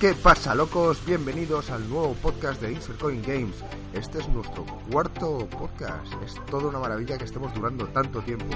¿Qué 0.00 0.14
pasa, 0.14 0.54
locos? 0.54 1.04
Bienvenidos 1.04 1.70
al 1.70 1.88
nuevo 1.90 2.14
podcast 2.22 2.62
de 2.62 2.70
Insert 2.70 3.00
Coin 3.00 3.20
Games. 3.20 3.56
Este 3.92 4.20
es 4.20 4.28
nuestro 4.28 4.64
cuarto 4.88 5.48
podcast. 5.48 6.12
Es 6.24 6.36
toda 6.48 6.68
una 6.68 6.78
maravilla 6.78 7.18
que 7.18 7.24
estemos 7.24 7.52
durando 7.52 7.84
tanto 7.88 8.22
tiempo. 8.22 8.46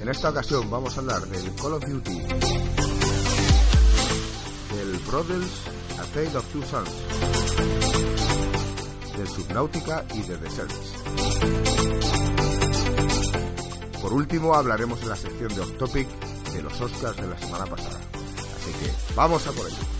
En 0.00 0.08
esta 0.08 0.30
ocasión 0.30 0.70
vamos 0.70 0.96
a 0.96 1.00
hablar 1.00 1.20
del 1.26 1.54
Call 1.56 1.74
of 1.74 1.84
Duty, 1.84 2.18
del 4.74 4.98
Brothers 5.06 5.66
A 5.98 6.04
Tale 6.14 6.36
of 6.38 6.46
Two 6.50 6.62
Sons, 6.62 6.90
del 9.18 9.28
Subnautica 9.28 10.06
y 10.14 10.22
de 10.22 10.38
The 10.38 10.50
Search. 10.50 10.72
Por 14.00 14.14
último 14.14 14.54
hablaremos 14.54 15.02
en 15.02 15.10
la 15.10 15.16
sección 15.16 15.54
de 15.54 15.60
Off 15.60 15.76
Topic 15.76 16.08
de 16.54 16.62
los 16.62 16.80
Oscars 16.80 17.18
de 17.18 17.26
la 17.26 17.38
semana 17.38 17.66
pasada. 17.66 18.09
Así 18.70 18.84
que 18.84 19.14
vamos 19.14 19.46
a 19.46 19.52
por 19.52 19.66
ello. 19.66 19.99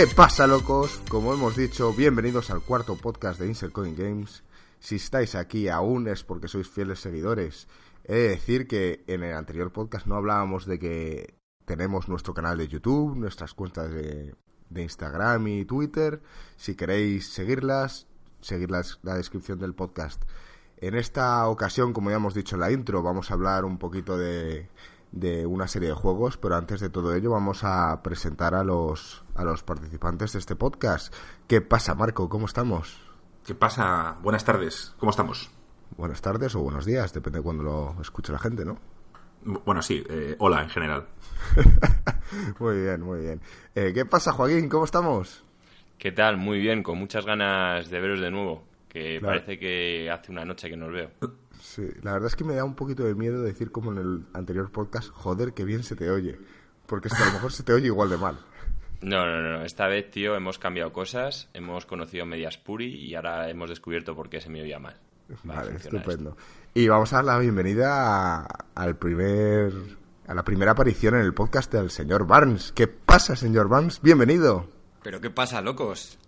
¿Qué 0.00 0.06
pasa, 0.06 0.46
locos? 0.46 0.98
Como 1.10 1.34
hemos 1.34 1.56
dicho, 1.56 1.92
bienvenidos 1.92 2.48
al 2.50 2.62
cuarto 2.62 2.96
podcast 2.96 3.38
de 3.38 3.46
Insert 3.48 3.70
Coin 3.74 3.94
Games. 3.94 4.42
Si 4.78 4.96
estáis 4.96 5.34
aquí 5.34 5.68
aún 5.68 6.08
es 6.08 6.24
porque 6.24 6.48
sois 6.48 6.70
fieles 6.70 7.00
seguidores. 7.00 7.68
He 8.04 8.14
de 8.14 8.28
decir 8.30 8.66
que 8.66 9.04
en 9.08 9.22
el 9.24 9.34
anterior 9.34 9.72
podcast 9.72 10.06
no 10.06 10.14
hablábamos 10.14 10.64
de 10.64 10.78
que 10.78 11.34
tenemos 11.66 12.08
nuestro 12.08 12.32
canal 12.32 12.56
de 12.56 12.68
YouTube, 12.68 13.14
nuestras 13.14 13.52
cuentas 13.52 13.90
de, 13.92 14.34
de 14.70 14.82
Instagram 14.82 15.46
y 15.48 15.66
Twitter. 15.66 16.22
Si 16.56 16.76
queréis 16.76 17.28
seguirlas, 17.30 18.06
seguir 18.40 18.70
las- 18.70 19.00
la 19.02 19.16
descripción 19.16 19.58
del 19.58 19.74
podcast. 19.74 20.22
En 20.78 20.94
esta 20.94 21.46
ocasión, 21.46 21.92
como 21.92 22.08
ya 22.08 22.16
hemos 22.16 22.32
dicho 22.32 22.56
en 22.56 22.60
la 22.62 22.72
intro, 22.72 23.02
vamos 23.02 23.30
a 23.30 23.34
hablar 23.34 23.66
un 23.66 23.76
poquito 23.76 24.16
de, 24.16 24.70
de 25.12 25.46
una 25.46 25.68
serie 25.68 25.88
de 25.88 25.94
juegos, 25.94 26.36
pero 26.36 26.56
antes 26.56 26.80
de 26.80 26.90
todo 26.90 27.14
ello 27.14 27.30
vamos 27.30 27.64
a 27.64 28.02
presentar 28.02 28.54
a 28.54 28.64
los, 28.64 29.24
a 29.34 29.44
los 29.44 29.62
participantes 29.62 30.32
de 30.32 30.38
este 30.38 30.56
podcast. 30.56 31.14
¿Qué 31.46 31.60
pasa, 31.60 31.94
Marco? 31.94 32.28
¿Cómo 32.28 32.46
estamos? 32.46 33.00
¿Qué 33.44 33.54
pasa? 33.54 34.18
Buenas 34.22 34.44
tardes. 34.44 34.94
¿Cómo 34.98 35.10
estamos? 35.10 35.50
Buenas 35.96 36.20
tardes 36.22 36.54
o 36.54 36.60
buenos 36.60 36.86
días, 36.86 37.12
depende 37.12 37.40
de 37.40 37.42
cuando 37.42 37.62
lo 37.64 37.96
escuche 38.00 38.32
la 38.32 38.38
gente, 38.38 38.64
¿no? 38.64 38.78
Bueno, 39.42 39.82
sí, 39.82 40.04
eh, 40.08 40.36
hola 40.38 40.62
en 40.62 40.68
general. 40.68 41.08
Muy 42.58 42.82
bien, 42.82 43.00
muy 43.00 43.20
bien. 43.20 43.40
Eh, 43.74 43.92
¿Qué 43.92 44.04
pasa, 44.04 44.32
Joaquín? 44.32 44.68
¿Cómo 44.68 44.84
estamos? 44.84 45.44
¿Qué 45.98 46.12
tal? 46.12 46.36
Muy 46.36 46.60
bien, 46.60 46.82
con 46.82 46.98
muchas 46.98 47.26
ganas 47.26 47.90
de 47.90 48.00
veros 48.00 48.20
de 48.20 48.30
nuevo. 48.30 48.62
Que 48.90 49.18
Claro. 49.20 49.26
parece 49.40 49.58
que 49.58 50.10
hace 50.10 50.30
una 50.32 50.44
noche 50.44 50.68
que 50.68 50.76
nos 50.76 50.92
veo. 50.92 51.10
Sí, 51.60 51.86
la 52.02 52.12
verdad 52.12 52.26
es 52.26 52.36
que 52.36 52.44
me 52.44 52.54
da 52.54 52.64
un 52.64 52.74
poquito 52.74 53.04
de 53.04 53.14
miedo 53.14 53.40
decir 53.42 53.70
como 53.70 53.92
en 53.92 53.98
el 53.98 54.24
anterior 54.34 54.70
podcast, 54.72 55.08
joder, 55.10 55.52
que 55.54 55.64
bien 55.64 55.82
se 55.84 55.94
te 55.96 56.10
oye. 56.10 56.38
Porque 56.86 57.08
es 57.08 57.14
que 57.14 57.22
a 57.22 57.26
lo 57.26 57.32
mejor 57.34 57.52
se 57.52 57.62
te 57.62 57.72
oye 57.72 57.86
igual 57.86 58.10
de 58.10 58.16
mal. 58.18 58.38
No, 59.00 59.24
no, 59.24 59.40
no. 59.40 59.64
Esta 59.64 59.86
vez, 59.86 60.10
tío, 60.10 60.34
hemos 60.34 60.58
cambiado 60.58 60.92
cosas. 60.92 61.48
Hemos 61.54 61.86
conocido 61.86 62.26
medias 62.26 62.58
puri 62.58 62.86
y 62.86 63.14
ahora 63.14 63.48
hemos 63.48 63.70
descubierto 63.70 64.14
por 64.16 64.28
qué 64.28 64.40
se 64.40 64.50
me 64.50 64.60
oía 64.60 64.78
mal. 64.78 64.96
Vale, 65.44 65.76
estupendo. 65.76 66.36
Y 66.74 66.88
vamos 66.88 67.12
a 67.12 67.16
dar 67.16 67.24
la 67.26 67.38
bienvenida 67.38 68.40
a- 68.42 68.66
al 68.74 68.96
primer 68.96 69.72
a 70.26 70.34
la 70.34 70.44
primera 70.44 70.72
aparición 70.72 71.14
en 71.14 71.22
el 71.22 71.32
podcast 71.34 71.72
del 71.72 71.90
señor 71.90 72.26
Barnes. 72.26 72.72
¿Qué 72.72 72.86
pasa, 72.88 73.36
señor 73.36 73.68
Barnes? 73.68 74.00
Bienvenido. 74.02 74.68
¿Pero 75.02 75.20
qué 75.20 75.30
pasa, 75.30 75.60
locos? 75.62 76.18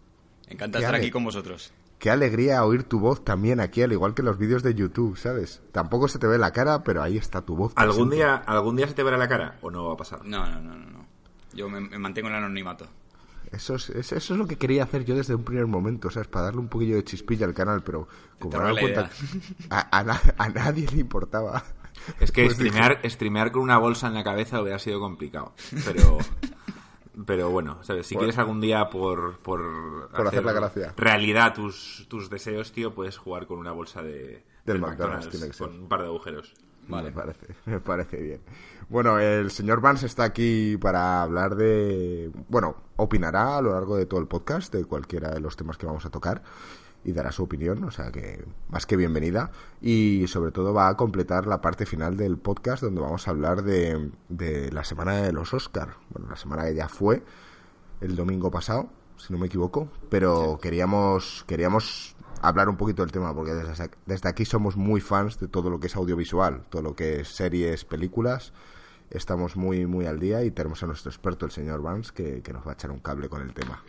Encantado 0.49 0.81
¿Qué 0.81 0.85
estar 0.85 0.95
ale? 0.95 1.05
aquí 1.05 1.11
con 1.11 1.25
vosotros. 1.25 1.73
Qué 2.03 2.11
alegría 2.11 2.65
oír 2.65 2.83
tu 2.83 2.99
voz 2.99 3.25
también 3.25 3.61
aquí, 3.61 3.81
al 3.81 3.93
igual 3.93 4.13
que 4.13 4.25
los 4.25 4.37
vídeos 4.37 4.65
de 4.65 4.75
YouTube, 4.75 5.17
¿sabes? 5.17 5.63
Tampoco 5.71 6.09
se 6.09 6.19
te 6.19 6.27
ve 6.27 6.37
la 6.37 6.51
cara, 6.53 6.83
pero 6.83 7.01
ahí 7.01 7.17
está 7.17 7.43
tu 7.43 7.55
voz. 7.55 7.73
¿Algún 7.77 8.09
presente. 8.09 8.17
día, 8.17 8.35
¿Algún 8.45 8.75
día 8.75 8.89
se 8.89 8.95
te 8.95 9.05
verá 9.05 9.17
la 9.17 9.29
cara 9.29 9.57
o 9.63 9.71
no 9.71 9.87
va 9.87 9.95
a 9.95 9.97
pasar? 9.97 10.25
No, 10.25 10.45
no, 10.45 10.61
no, 10.61 10.75
no. 10.75 10.91
no. 10.91 11.07
Yo 11.53 11.69
me, 11.71 11.79
me 11.81 11.99
mantengo 12.01 12.27
en 12.29 12.35
el 12.35 12.43
anonimato. 12.43 12.89
Eso 13.53 13.77
es, 13.77 13.89
es- 13.91 14.11
eso 14.11 14.33
es 14.35 14.39
lo 14.41 14.49
que 14.49 14.57
quería 14.59 14.83
hacer 14.83 15.05
yo 15.05 15.15
desde 15.15 15.37
un 15.37 15.45
primer 15.45 15.69
momento, 15.69 16.11
¿sabes? 16.11 16.27
Para 16.27 16.47
darle 16.47 16.59
un 16.61 16.69
poquillo 16.69 16.97
de 16.97 17.05
chispilla 17.05 17.47
al 17.47 17.55
canal, 17.55 17.85
pero 17.85 18.09
como 18.41 18.51
me 18.59 18.59
he 18.59 18.63
dado 18.67 18.77
cuenta, 18.81 19.11
a, 19.71 19.99
a 19.99 20.03
na- 20.03 20.21
a 20.39 20.49
nadie 20.49 20.89
le 20.91 21.01
importaba. 21.01 21.63
Es 22.19 22.33
que 22.33 22.43
Pues 22.47 22.55
streamear, 22.57 22.99
streamear 23.09 23.53
con 23.53 23.63
una 23.63 23.79
bolsa 23.79 24.09
en 24.09 24.15
la 24.15 24.25
cabeza 24.25 24.61
hubiera 24.61 24.81
sido 24.81 24.99
complicado. 24.99 25.53
Pero, 25.85 26.19
pero 27.27 27.51
bueno, 27.51 27.79
¿sabes? 27.83 28.07
Si 28.07 28.15
Bueno. 28.15 28.27
quieres 28.27 28.39
algún 28.39 28.61
día 28.61 28.89
por, 28.91 29.39
por, 29.39 30.09
Por 30.11 30.27
hacer 30.29 30.45
la 30.45 30.53
gracia. 30.53 30.95
realidad 30.97 31.55
tus, 31.55 32.07
tus 32.09 32.31
deseos, 32.31 32.73
tío, 32.73 32.95
puedes 32.95 33.17
jugar 33.19 33.47
con 33.47 33.59
una 33.59 33.73
bolsa 33.73 34.03
de, 34.03 34.45
Del 34.65 34.75
del 34.75 34.81
McDonald's, 34.81 35.29
tiene 35.29 35.47
que 35.49 35.53
ser. 35.53 35.69
con 35.69 35.81
un 35.81 35.89
par 35.89 36.01
de 36.01 36.07
agujeros. 36.07 36.55
Me 36.89 37.13
parece, 37.13 37.47
me 37.67 37.81
parece 37.81 38.17
bien. 38.21 38.41
Bueno, 38.89 39.19
el 39.19 39.51
señor 39.51 39.81
Vance 39.81 40.07
está 40.07 40.25
aquí 40.25 40.77
para 40.77 41.23
hablar 41.23 41.55
de... 41.55 42.31
Bueno, 42.49 42.75
opinará 42.97 43.57
a 43.59 43.63
lo 43.63 43.73
largo 43.73 43.97
de 43.97 44.05
todo 44.07 44.21
el 44.21 44.27
podcast 44.27 44.73
de 44.75 44.85
cualquiera 44.85 45.31
de 45.31 45.41
los 45.41 45.57
temas 45.57 45.79
que 45.79 45.87
vamos 45.87 46.05
a 46.05 46.11
tocar 46.11 46.43
y 47.05 47.13
dará 47.13 47.33
su 47.33 47.43
opinión, 47.43 47.83
o 47.85 47.91
sea 47.91 48.13
que 48.13 48.45
más 48.69 48.87
que 48.87 48.97
bienvenida. 48.97 49.51
Y 49.81 50.27
sobre 50.29 50.53
todo 50.53 50.73
va 50.73 50.89
a 50.89 50.97
completar 50.97 51.47
la 51.47 51.61
parte 51.61 51.87
final 51.87 52.17
del 52.17 52.39
podcast 52.39 52.83
donde 52.83 53.01
vamos 53.01 53.27
a 53.27 53.31
hablar 53.31 53.63
de, 53.63 54.11
de 54.29 54.71
la 54.73 54.85
semana 54.85 55.17
de 55.17 55.33
los 55.33 55.53
Oscar. 55.55 55.97
Bueno, 56.11 56.29
la 56.29 56.37
semana 56.37 56.65
que 56.65 56.75
ya 56.75 56.89
fue, 56.89 57.23
el 58.01 58.17
domingo 58.17 58.51
pasado, 58.51 58.89
si 59.17 59.33
no 59.33 59.39
me 59.39 59.47
equivoco, 59.47 59.89
pero 60.11 60.59
queríamos 60.61 61.45
queríamos 61.47 62.17
hablar 62.41 62.69
un 62.69 62.77
poquito 62.77 63.03
del 63.03 63.13
tema 63.13 63.35
porque 63.35 63.55
desde, 63.55 63.91
desde 64.07 64.29
aquí 64.29 64.45
somos 64.45 64.77
muy 64.77 65.01
fans 65.01 65.39
de 65.39 65.49
todo 65.49 65.71
lo 65.71 65.81
que 65.81 65.87
es 65.87 65.97
audiovisual, 65.97 66.65
todo 66.71 66.83
lo 66.83 66.97
que 66.97 67.21
es 67.21 67.29
series, 67.29 67.85
películas. 67.85 68.53
Estamos 69.11 69.57
muy 69.57 69.87
muy 69.87 70.07
al 70.07 70.19
día 70.19 70.43
y 70.43 70.51
tenemos 70.51 70.83
a 70.83 70.87
nuestro 70.87 71.11
experto, 71.11 71.47
el 71.47 71.53
señor 71.53 71.83
Vance, 71.83 72.13
que, 72.15 72.43
que 72.43 72.53
nos 72.53 72.67
va 72.67 72.73
a 72.73 72.75
echar 72.75 72.91
un 72.91 73.01
cable 73.01 73.29
con 73.29 73.43
el 73.43 73.53
tema. 73.53 73.83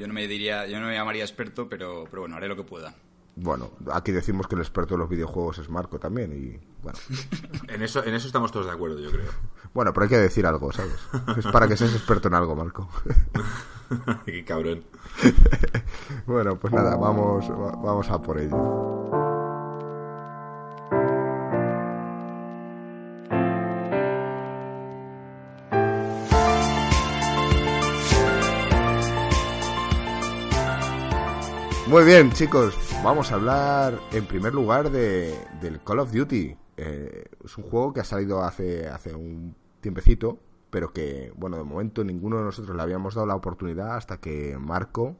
Yo 0.00 0.06
no 0.08 0.14
me 0.14 0.26
diría, 0.26 0.66
yo 0.66 0.80
no 0.80 0.86
me 0.86 0.94
llamaría 0.94 1.22
experto, 1.22 1.68
pero, 1.68 2.04
pero 2.10 2.22
bueno, 2.22 2.36
haré 2.36 2.48
lo 2.48 2.56
que 2.56 2.64
pueda. 2.64 2.94
Bueno, 3.36 3.70
aquí 3.92 4.10
decimos 4.12 4.48
que 4.48 4.54
el 4.56 4.60
experto 4.60 4.94
de 4.94 4.98
los 4.98 5.08
videojuegos 5.08 5.58
es 5.58 5.68
Marco 5.70 5.98
también 6.00 6.32
y 6.32 6.58
bueno, 6.82 6.98
En 7.68 7.82
eso, 7.82 8.02
en 8.04 8.14
eso 8.14 8.26
estamos 8.26 8.50
todos 8.50 8.66
de 8.66 8.72
acuerdo, 8.72 8.98
yo 8.98 9.10
creo. 9.10 9.30
bueno, 9.72 9.92
pero 9.92 10.04
hay 10.04 10.10
que 10.10 10.18
decir 10.18 10.46
algo, 10.46 10.72
¿sabes? 10.72 10.96
Es 11.36 11.46
para 11.46 11.68
que 11.68 11.76
seas 11.76 11.94
experto 11.94 12.28
en 12.28 12.34
algo, 12.34 12.56
Marco. 12.56 12.88
Qué 14.24 14.44
cabrón. 14.44 14.84
bueno, 16.26 16.56
pues 16.58 16.72
nada, 16.72 16.96
vamos 16.96 17.48
va- 17.50 17.76
vamos 17.76 18.08
a 18.10 18.20
por 18.20 18.38
ello. 18.38 19.19
Muy 31.90 32.04
bien, 32.04 32.30
chicos, 32.30 32.78
vamos 33.02 33.32
a 33.32 33.34
hablar 33.34 33.98
en 34.12 34.24
primer 34.24 34.54
lugar 34.54 34.92
de, 34.92 35.34
del 35.60 35.82
Call 35.82 35.98
of 35.98 36.12
Duty. 36.12 36.56
Eh, 36.76 37.24
es 37.44 37.58
un 37.58 37.64
juego 37.64 37.92
que 37.92 37.98
ha 37.98 38.04
salido 38.04 38.44
hace, 38.44 38.86
hace 38.86 39.12
un 39.12 39.56
tiempecito, 39.80 40.38
pero 40.70 40.92
que, 40.92 41.32
bueno, 41.34 41.56
de 41.56 41.64
momento 41.64 42.04
ninguno 42.04 42.38
de 42.38 42.44
nosotros 42.44 42.76
le 42.76 42.82
habíamos 42.84 43.16
dado 43.16 43.26
la 43.26 43.34
oportunidad 43.34 43.96
hasta 43.96 44.18
que 44.18 44.56
Marco 44.56 45.16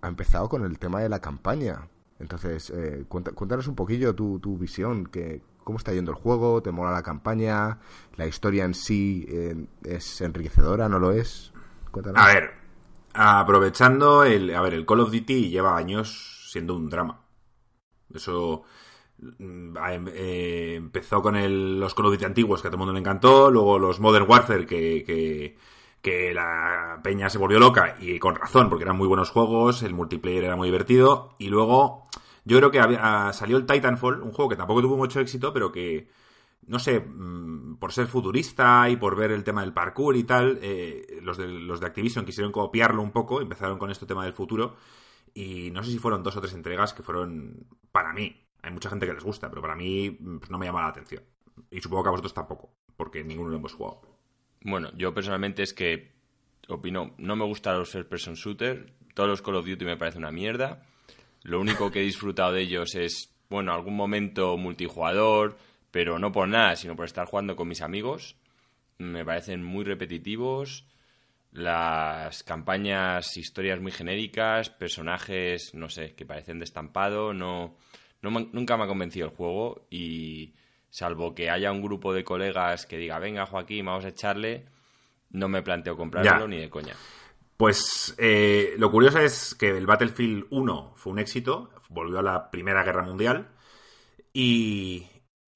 ha 0.00 0.08
empezado 0.08 0.48
con 0.48 0.64
el 0.64 0.80
tema 0.80 1.00
de 1.00 1.08
la 1.08 1.20
campaña. 1.20 1.88
Entonces, 2.18 2.70
eh, 2.70 3.04
cuéntanos 3.06 3.68
un 3.68 3.76
poquillo 3.76 4.16
tu, 4.16 4.40
tu 4.40 4.58
visión, 4.58 5.06
que, 5.06 5.42
cómo 5.62 5.78
está 5.78 5.92
yendo 5.92 6.10
el 6.10 6.16
juego, 6.16 6.60
te 6.60 6.72
mola 6.72 6.90
la 6.90 7.04
campaña, 7.04 7.78
la 8.16 8.26
historia 8.26 8.64
en 8.64 8.74
sí 8.74 9.26
eh, 9.28 9.64
es 9.84 10.20
enriquecedora, 10.22 10.88
¿no 10.88 10.98
lo 10.98 11.12
es? 11.12 11.52
A 12.16 12.26
ver, 12.26 12.63
aprovechando 13.14 14.24
el. 14.24 14.54
A 14.54 14.60
ver, 14.62 14.74
el 14.74 14.86
Call 14.86 15.00
of 15.00 15.12
Duty 15.12 15.48
lleva 15.50 15.76
años 15.76 16.48
siendo 16.50 16.74
un 16.76 16.88
drama. 16.90 17.20
Eso. 18.14 18.62
mm, 19.38 19.76
em- 19.90 20.08
eh, 20.14 20.74
empezó 20.76 21.22
con 21.22 21.36
el- 21.36 21.80
los 21.80 21.94
Call 21.94 22.06
of 22.06 22.12
Duty 22.14 22.24
antiguos, 22.26 22.62
que 22.62 22.68
a 22.68 22.70
todo 22.70 22.76
el 22.76 22.80
mundo 22.80 22.92
le 22.94 23.00
encantó, 23.00 23.50
luego 23.50 23.78
los 23.78 24.00
Modern 24.00 24.28
Warfare, 24.28 24.66
que, 24.66 25.04
que, 25.06 25.56
que 26.02 26.34
la 26.34 27.00
peña 27.02 27.30
se 27.30 27.38
volvió 27.38 27.58
loca, 27.60 27.96
y 28.00 28.18
con 28.18 28.34
razón, 28.36 28.68
porque 28.68 28.84
eran 28.84 28.96
muy 28.98 29.08
buenos 29.08 29.30
juegos, 29.30 29.82
el 29.84 29.94
multiplayer 29.94 30.44
era 30.44 30.56
muy 30.56 30.68
divertido, 30.68 31.34
y 31.38 31.48
luego 31.48 32.04
yo 32.44 32.58
creo 32.58 32.70
que 32.70 32.80
había- 32.80 33.32
salió 33.32 33.56
el 33.56 33.66
Titanfall, 33.66 34.22
un 34.22 34.32
juego 34.32 34.48
que 34.50 34.56
tampoco 34.56 34.82
tuvo 34.82 34.96
mucho 34.96 35.20
éxito, 35.20 35.52
pero 35.52 35.72
que, 35.72 36.08
no 36.66 36.78
sé, 36.78 37.00
mm, 37.00 37.76
por 37.76 37.92
ser 37.92 38.06
futurista 38.06 38.88
y 38.88 38.96
por 38.96 39.16
ver 39.16 39.30
el 39.32 39.44
tema 39.44 39.62
del 39.62 39.72
parkour 39.72 40.16
y 40.16 40.24
tal, 40.24 40.58
eh, 40.62 41.18
los, 41.22 41.36
de, 41.36 41.48
los 41.48 41.80
de 41.80 41.86
Activision 41.86 42.24
quisieron 42.24 42.52
copiarlo 42.52 43.02
un 43.02 43.10
poco, 43.10 43.40
empezaron 43.40 43.78
con 43.78 43.90
este 43.90 44.06
tema 44.06 44.24
del 44.24 44.32
futuro, 44.32 44.76
y 45.34 45.70
no 45.70 45.82
sé 45.82 45.90
si 45.90 45.98
fueron 45.98 46.22
dos 46.22 46.36
o 46.36 46.40
tres 46.40 46.54
entregas 46.54 46.94
que 46.94 47.02
fueron, 47.02 47.66
para 47.92 48.12
mí, 48.12 48.44
hay 48.62 48.72
mucha 48.72 48.88
gente 48.88 49.06
que 49.06 49.12
les 49.12 49.24
gusta, 49.24 49.50
pero 49.50 49.62
para 49.62 49.76
mí 49.76 50.10
mm, 50.10 50.38
pues 50.38 50.50
no 50.50 50.58
me 50.58 50.66
llama 50.66 50.82
la 50.82 50.88
atención. 50.88 51.22
Y 51.70 51.80
supongo 51.80 52.04
que 52.04 52.08
a 52.08 52.12
vosotros 52.12 52.34
tampoco, 52.34 52.74
porque 52.96 53.22
ninguno 53.22 53.50
lo 53.50 53.56
hemos 53.56 53.74
jugado. 53.74 54.02
Bueno, 54.62 54.90
yo 54.96 55.12
personalmente 55.12 55.62
es 55.62 55.74
que 55.74 56.14
opino, 56.68 57.14
no 57.18 57.36
me 57.36 57.44
gustan 57.44 57.78
los 57.78 57.90
first 57.90 58.08
person 58.08 58.34
shooter, 58.34 58.94
todos 59.14 59.28
los 59.28 59.42
Call 59.42 59.56
of 59.56 59.66
Duty 59.66 59.84
me 59.84 59.96
parece 59.96 60.18
una 60.18 60.32
mierda. 60.32 60.82
Lo 61.42 61.60
único 61.60 61.90
que 61.90 62.00
he 62.00 62.04
disfrutado 62.04 62.52
de 62.52 62.62
ellos 62.62 62.94
es, 62.94 63.34
bueno, 63.50 63.72
algún 63.72 63.94
momento 63.94 64.56
multijugador, 64.56 65.56
pero 65.94 66.18
no 66.18 66.32
por 66.32 66.48
nada, 66.48 66.74
sino 66.74 66.96
por 66.96 67.04
estar 67.04 67.24
jugando 67.28 67.54
con 67.54 67.68
mis 67.68 67.80
amigos. 67.80 68.34
Me 68.98 69.24
parecen 69.24 69.62
muy 69.62 69.84
repetitivos. 69.84 70.88
Las 71.52 72.42
campañas, 72.42 73.36
historias 73.36 73.78
muy 73.80 73.92
genéricas, 73.92 74.70
personajes, 74.70 75.72
no 75.72 75.88
sé, 75.88 76.16
que 76.16 76.26
parecen 76.26 76.58
de 76.58 76.64
estampado. 76.64 77.32
No, 77.32 77.76
no 78.22 78.30
me- 78.32 78.48
nunca 78.52 78.76
me 78.76 78.82
ha 78.82 78.86
convencido 78.88 79.26
el 79.28 79.36
juego 79.36 79.86
y 79.88 80.54
salvo 80.90 81.32
que 81.32 81.48
haya 81.48 81.70
un 81.70 81.80
grupo 81.80 82.12
de 82.12 82.24
colegas 82.24 82.86
que 82.86 82.98
diga, 82.98 83.20
venga 83.20 83.46
Joaquín, 83.46 83.86
vamos 83.86 84.04
a 84.04 84.08
echarle, 84.08 84.64
no 85.30 85.46
me 85.48 85.62
planteo 85.62 85.96
comprármelo 85.96 86.40
Ya. 86.40 86.48
ni 86.48 86.56
de 86.58 86.70
coña. 86.70 86.96
Pues 87.56 88.16
eh, 88.18 88.74
lo 88.78 88.90
curioso 88.90 89.20
es 89.20 89.54
que 89.54 89.68
el 89.68 89.86
Battlefield 89.86 90.46
1 90.50 90.92
fue 90.96 91.12
un 91.12 91.20
éxito, 91.20 91.70
volvió 91.88 92.18
a 92.18 92.22
la 92.22 92.50
Primera 92.50 92.82
Guerra 92.82 93.02
Mundial 93.04 93.46
y, 94.32 95.06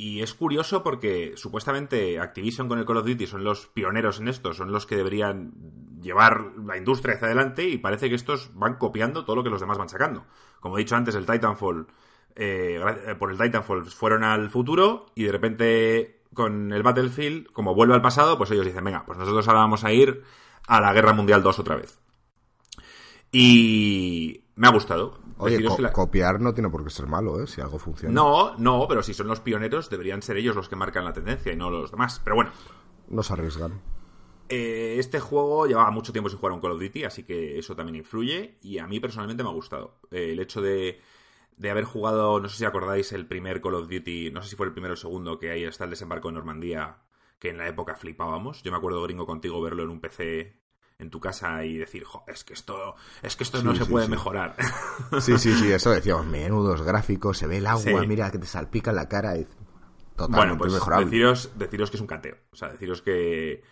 y 0.00 0.23
es 0.23 0.33
curioso 0.33 0.85
porque 0.85 1.33
supuestamente 1.37 2.21
Activision 2.21 2.69
con 2.69 2.79
el 2.79 2.87
Call 2.87 2.99
of 2.99 3.06
Duty 3.06 3.27
son 3.27 3.43
los 3.43 3.67
pioneros 3.67 4.21
en 4.21 4.29
esto, 4.29 4.55
son 4.55 4.71
los 4.71 4.87
que 4.87 4.97
deberían 4.97 5.53
llevar 6.00 6.53
la 6.65 6.77
industria 6.77 7.17
hacia 7.17 7.27
adelante 7.27 7.69
y 7.69 7.79
parece 7.79 8.09
que 8.09 8.15
estos 8.15 8.53
van 8.55 8.77
copiando 8.77 9.25
todo 9.25 9.35
lo 9.35 9.43
que 9.43 9.50
los 9.50 9.61
demás 9.61 9.77
van 9.77 9.89
sacando. 9.89 10.25
Como 10.61 10.79
he 10.79 10.83
dicho 10.83 10.95
antes, 10.95 11.17
el 11.17 11.27
Titanfall, 11.27 11.89
eh, 12.37 12.81
eh, 13.06 13.15
por 13.17 13.33
el 13.33 13.39
Titanfall 13.39 13.85
fueron 13.87 14.23
al 14.23 14.50
futuro 14.50 15.06
y 15.17 15.25
de 15.25 15.33
repente 15.33 16.23
con 16.33 16.73
el 16.73 16.85
Battlefield, 16.85 17.49
como 17.53 17.75
vuelve 17.75 17.95
al 17.95 18.03
pasado, 18.03 18.39
pues 18.39 18.53
ellos 18.53 18.67
dicen, 18.67 18.85
venga, 18.85 19.05
pues 19.05 19.19
nosotros 19.19 19.49
ahora 19.49 19.61
vamos 19.61 19.83
a 19.83 19.93
ir 19.93 20.23
a 20.69 20.81
la 20.81 20.93
Guerra 20.93 21.12
Mundial 21.12 21.43
2 21.43 21.59
otra 21.59 21.75
vez. 21.75 22.00
Y 23.33 24.45
me 24.55 24.69
ha 24.69 24.71
gustado. 24.71 25.19
Oye, 25.38 25.64
co- 25.64 25.79
la- 25.81 25.93
copiar 25.93 26.40
no 26.40 26.52
tiene 26.55 26.69
por 26.70 26.82
qué 26.85 26.90
ser 26.90 27.06
malo, 27.06 27.40
¿eh? 27.43 27.46
Si 27.46 27.61
algo 27.61 27.79
funciona. 27.79 28.14
No, 28.14 28.56
no, 28.56 28.87
pero 28.88 29.02
si 29.02 29.14
son 29.14 29.29
los 29.29 29.40
pioneros, 29.40 29.88
deberían 29.90 30.23
ser 30.23 30.37
ellos 30.37 30.56
los 30.56 30.69
que 30.69 30.76
marcan 30.76 31.05
la 31.05 31.12
tendencia 31.12 31.52
y 31.52 31.56
no 31.56 31.70
los 31.70 31.90
demás. 31.90 32.20
Pero 32.25 32.37
bueno, 32.37 32.50
No 33.08 33.23
se 33.23 33.32
arriesgan. 33.32 33.81
eh, 34.49 34.96
este 34.99 35.20
juego 35.20 35.67
llevaba 35.67 35.90
mucho 35.90 36.12
tiempo 36.12 36.29
sin 36.31 36.38
jugar 36.38 36.52
a 36.52 36.55
un 36.56 36.61
Call 36.61 36.73
of 36.73 36.81
Duty, 36.81 37.05
así 37.05 37.23
que 37.25 37.58
eso 37.58 37.76
también 37.76 37.96
influye. 37.96 38.58
Y 38.62 38.79
a 38.79 38.87
mí 38.87 38.99
personalmente 39.00 39.43
me 39.43 39.50
ha 39.50 39.52
gustado. 39.52 39.99
Eh, 40.11 40.31
el 40.32 40.40
hecho 40.40 40.61
de, 40.62 41.00
de 41.56 41.70
haber 41.70 41.85
jugado, 41.85 42.40
no 42.40 42.49
sé 42.49 42.56
si 42.58 42.64
acordáis, 42.64 43.12
el 43.12 43.26
primer 43.26 43.61
Call 43.61 43.75
of 43.75 43.88
Duty, 43.88 44.31
no 44.32 44.43
sé 44.43 44.50
si 44.50 44.56
fue 44.56 44.67
el 44.67 44.73
primero 44.73 44.93
o 44.93 44.94
el 44.96 44.99
segundo, 44.99 45.38
que 45.38 45.50
ahí 45.50 45.64
está 45.64 45.85
el 45.85 45.90
desembarco 45.90 46.29
en 46.29 46.35
Normandía, 46.35 46.96
que 47.38 47.50
en 47.50 47.58
la 47.58 47.69
época 47.69 47.94
flipábamos. 47.94 48.62
Yo 48.62 48.70
me 48.73 48.79
acuerdo, 48.79 49.02
gringo, 49.02 49.26
contigo 49.26 49.61
verlo 49.61 49.82
en 49.85 49.90
un 49.90 50.00
PC 50.00 50.57
en 50.99 51.11
tu 51.11 51.21
casa 51.21 51.65
y 51.65 51.79
decir, 51.79 52.05
jo, 52.05 52.25
es 52.27 52.43
que 52.45 52.55
esto, 52.55 52.97
es 53.23 53.37
que 53.37 53.45
esto 53.45 53.62
Sí, 53.62 53.62
no 53.62 53.75
se 53.75 53.87
sí, 53.87 53.87
puede 53.87 54.06
sí. 54.06 54.09
mejorar. 54.09 54.56
Sí, 55.17 55.39
sí, 55.39 55.55
sí, 55.55 55.71
eso 55.73 55.91
decíamos, 55.91 56.27
menudos 56.27 56.83
gráficos, 56.83 57.39
se 57.39 57.47
ve 57.47 57.59
el 57.59 57.67
agua, 57.67 58.05
mira 58.05 58.31
que 58.31 58.39
te 58.39 58.47
salpica 58.47 58.91
en 58.91 58.97
la 58.97 59.09
cara. 59.09 59.37
Y... 59.37 59.47
Totalmente 60.17 60.35
Bueno, 60.35 60.59
pues 60.59 60.73
mejorable. 60.73 61.06
deciros, 61.09 61.53
deciros 61.56 61.91
que 61.91 61.97
es 61.97 62.00
un 62.00 62.06
cateo. 62.06 62.37
O 62.53 62.56
sea, 62.56 62.69
deciros 62.69 63.00
que, 63.03 63.62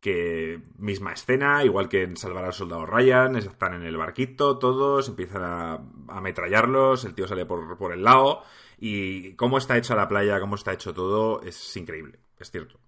que 0.00 0.62
misma 0.78 1.12
escena, 1.14 1.64
igual 1.64 1.88
que 1.88 2.04
en 2.04 2.16
Salvar 2.16 2.44
al 2.46 2.54
Soldado 2.54 2.86
Ryan, 2.86 3.36
es- 3.36 3.46
están 3.46 3.74
en 3.74 3.84
el 3.84 3.96
barquito, 3.98 4.58
todos, 4.58 5.08
empiezan 5.08 5.42
a, 5.44 5.74
a 5.74 5.82
ametrallarlos, 6.18 7.04
el 7.06 7.14
tío 7.14 7.28
sale 7.28 7.46
por, 7.46 7.78
por 7.78 7.92
el 7.92 8.04
lado, 8.04 8.42
y 8.78 9.34
cómo 9.36 9.58
está 9.58 9.76
hecha 9.78 9.96
la 9.96 10.08
playa, 10.08 10.40
cómo 10.40 10.56
está 10.56 10.72
hecho 10.74 10.94
todo, 10.94 11.42
es 11.42 11.76
increíble, 11.76 12.20
es 12.38 12.50
cierto. 12.50 12.80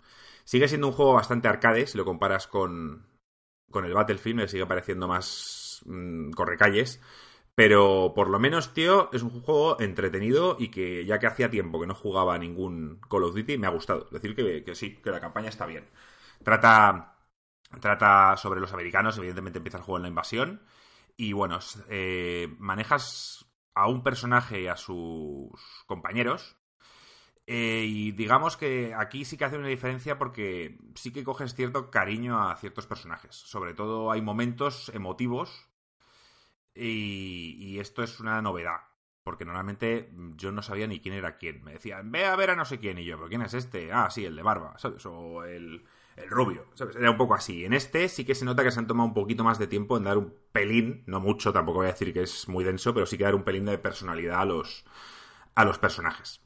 Sigue 0.44 0.68
siendo 0.68 0.88
un 0.88 0.94
juego 0.94 1.14
bastante 1.14 1.48
arcade, 1.48 1.86
si 1.88 1.98
lo 1.98 2.04
comparas 2.06 2.46
con, 2.48 3.06
con 3.70 3.84
el 3.84 3.94
Battlefield, 3.94 4.36
me 4.36 4.48
sigue 4.48 4.66
pareciendo 4.66 5.08
más 5.08 5.82
mm, 5.86 6.30
correcalles. 6.32 7.00
Pero 7.54 8.12
por 8.14 8.28
lo 8.30 8.38
menos, 8.38 8.72
tío, 8.72 9.10
es 9.12 9.22
un 9.22 9.42
juego 9.42 9.80
entretenido 9.80 10.56
y 10.58 10.70
que 10.70 11.04
ya 11.04 11.18
que 11.18 11.26
hacía 11.26 11.50
tiempo 11.50 11.80
que 11.80 11.86
no 11.86 11.94
jugaba 11.94 12.38
ningún 12.38 13.00
Call 13.10 13.24
of 13.24 13.34
Duty, 13.34 13.58
me 13.58 13.66
ha 13.66 13.70
gustado. 13.70 14.08
Decir, 14.10 14.34
que, 14.34 14.64
que 14.64 14.74
sí, 14.74 14.96
que 14.96 15.10
la 15.10 15.20
campaña 15.20 15.48
está 15.48 15.66
bien. 15.66 15.88
Trata, 16.42 17.16
trata 17.80 18.36
sobre 18.36 18.60
los 18.60 18.72
americanos, 18.72 19.18
evidentemente 19.18 19.58
empieza 19.58 19.78
el 19.78 19.84
juego 19.84 19.98
en 19.98 20.02
la 20.04 20.08
invasión. 20.08 20.62
Y 21.16 21.32
bueno, 21.34 21.58
eh, 21.90 22.48
manejas 22.58 23.46
a 23.74 23.88
un 23.88 24.02
personaje 24.02 24.62
y 24.62 24.66
a 24.66 24.76
sus 24.76 25.50
compañeros. 25.86 26.56
Eh, 27.52 27.84
y 27.84 28.12
digamos 28.12 28.56
que 28.56 28.94
aquí 28.94 29.24
sí 29.24 29.36
que 29.36 29.44
hace 29.44 29.58
una 29.58 29.66
diferencia 29.66 30.16
porque 30.18 30.78
sí 30.94 31.12
que 31.12 31.24
coges 31.24 31.52
cierto 31.56 31.90
cariño 31.90 32.40
a 32.40 32.54
ciertos 32.54 32.86
personajes. 32.86 33.34
Sobre 33.34 33.74
todo 33.74 34.12
hay 34.12 34.22
momentos 34.22 34.88
emotivos 34.94 35.68
y, 36.76 37.76
esto 37.80 38.04
es 38.04 38.20
una 38.20 38.40
novedad. 38.40 38.76
Porque 39.24 39.44
normalmente 39.44 40.12
yo 40.36 40.52
no 40.52 40.62
sabía 40.62 40.86
ni 40.86 41.00
quién 41.00 41.12
era 41.16 41.38
quién. 41.38 41.64
Me 41.64 41.72
decían, 41.72 42.12
ve 42.12 42.24
a 42.24 42.36
ver 42.36 42.50
a 42.50 42.56
no 42.56 42.64
sé 42.64 42.78
quién. 42.78 42.98
Y 42.98 43.04
yo, 43.04 43.16
¿pero 43.16 43.28
quién 43.28 43.42
es 43.42 43.54
este? 43.54 43.92
Ah, 43.92 44.10
sí, 44.10 44.24
el 44.24 44.36
de 44.36 44.42
barba, 44.42 44.78
¿sabes? 44.78 45.04
O 45.06 45.42
el, 45.42 45.84
el 46.16 46.30
rubio, 46.30 46.66
¿sabes? 46.74 46.94
Era 46.94 47.10
un 47.10 47.16
poco 47.16 47.34
así. 47.34 47.64
En 47.64 47.72
este 47.72 48.08
sí 48.08 48.24
que 48.24 48.36
se 48.36 48.44
nota 48.44 48.62
que 48.62 48.70
se 48.70 48.78
han 48.78 48.86
tomado 48.86 49.08
un 49.08 49.14
poquito 49.14 49.42
más 49.42 49.58
de 49.58 49.66
tiempo 49.66 49.96
en 49.96 50.04
dar 50.04 50.18
un 50.18 50.32
pelín, 50.52 51.02
no 51.06 51.18
mucho, 51.18 51.52
tampoco 51.52 51.78
voy 51.78 51.88
a 51.88 51.92
decir 51.92 52.12
que 52.12 52.22
es 52.22 52.48
muy 52.48 52.62
denso, 52.62 52.94
pero 52.94 53.06
sí 53.06 53.18
que 53.18 53.24
dar 53.24 53.34
un 53.34 53.42
pelín 53.42 53.64
de 53.64 53.76
personalidad 53.76 54.40
a 54.40 54.44
los, 54.44 54.84
a 55.56 55.64
los 55.64 55.78
personajes. 55.80 56.40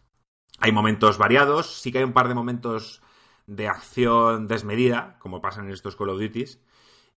Hay 0.61 0.73
momentos 0.73 1.19
variados, 1.19 1.81
sí 1.81 1.93
que 1.93 1.99
hay 1.99 2.05
un 2.05 2.13
par 2.13 2.29
de 2.29 2.35
momentos 2.35 3.03
de 3.47 3.69
acción 3.69 4.47
desmedida, 4.49 5.19
como 5.19 5.41
pasan 5.43 5.67
en 5.67 5.73
estos 5.73 5.97
Call 5.97 6.11
of 6.11 6.21
Duties. 6.21 6.61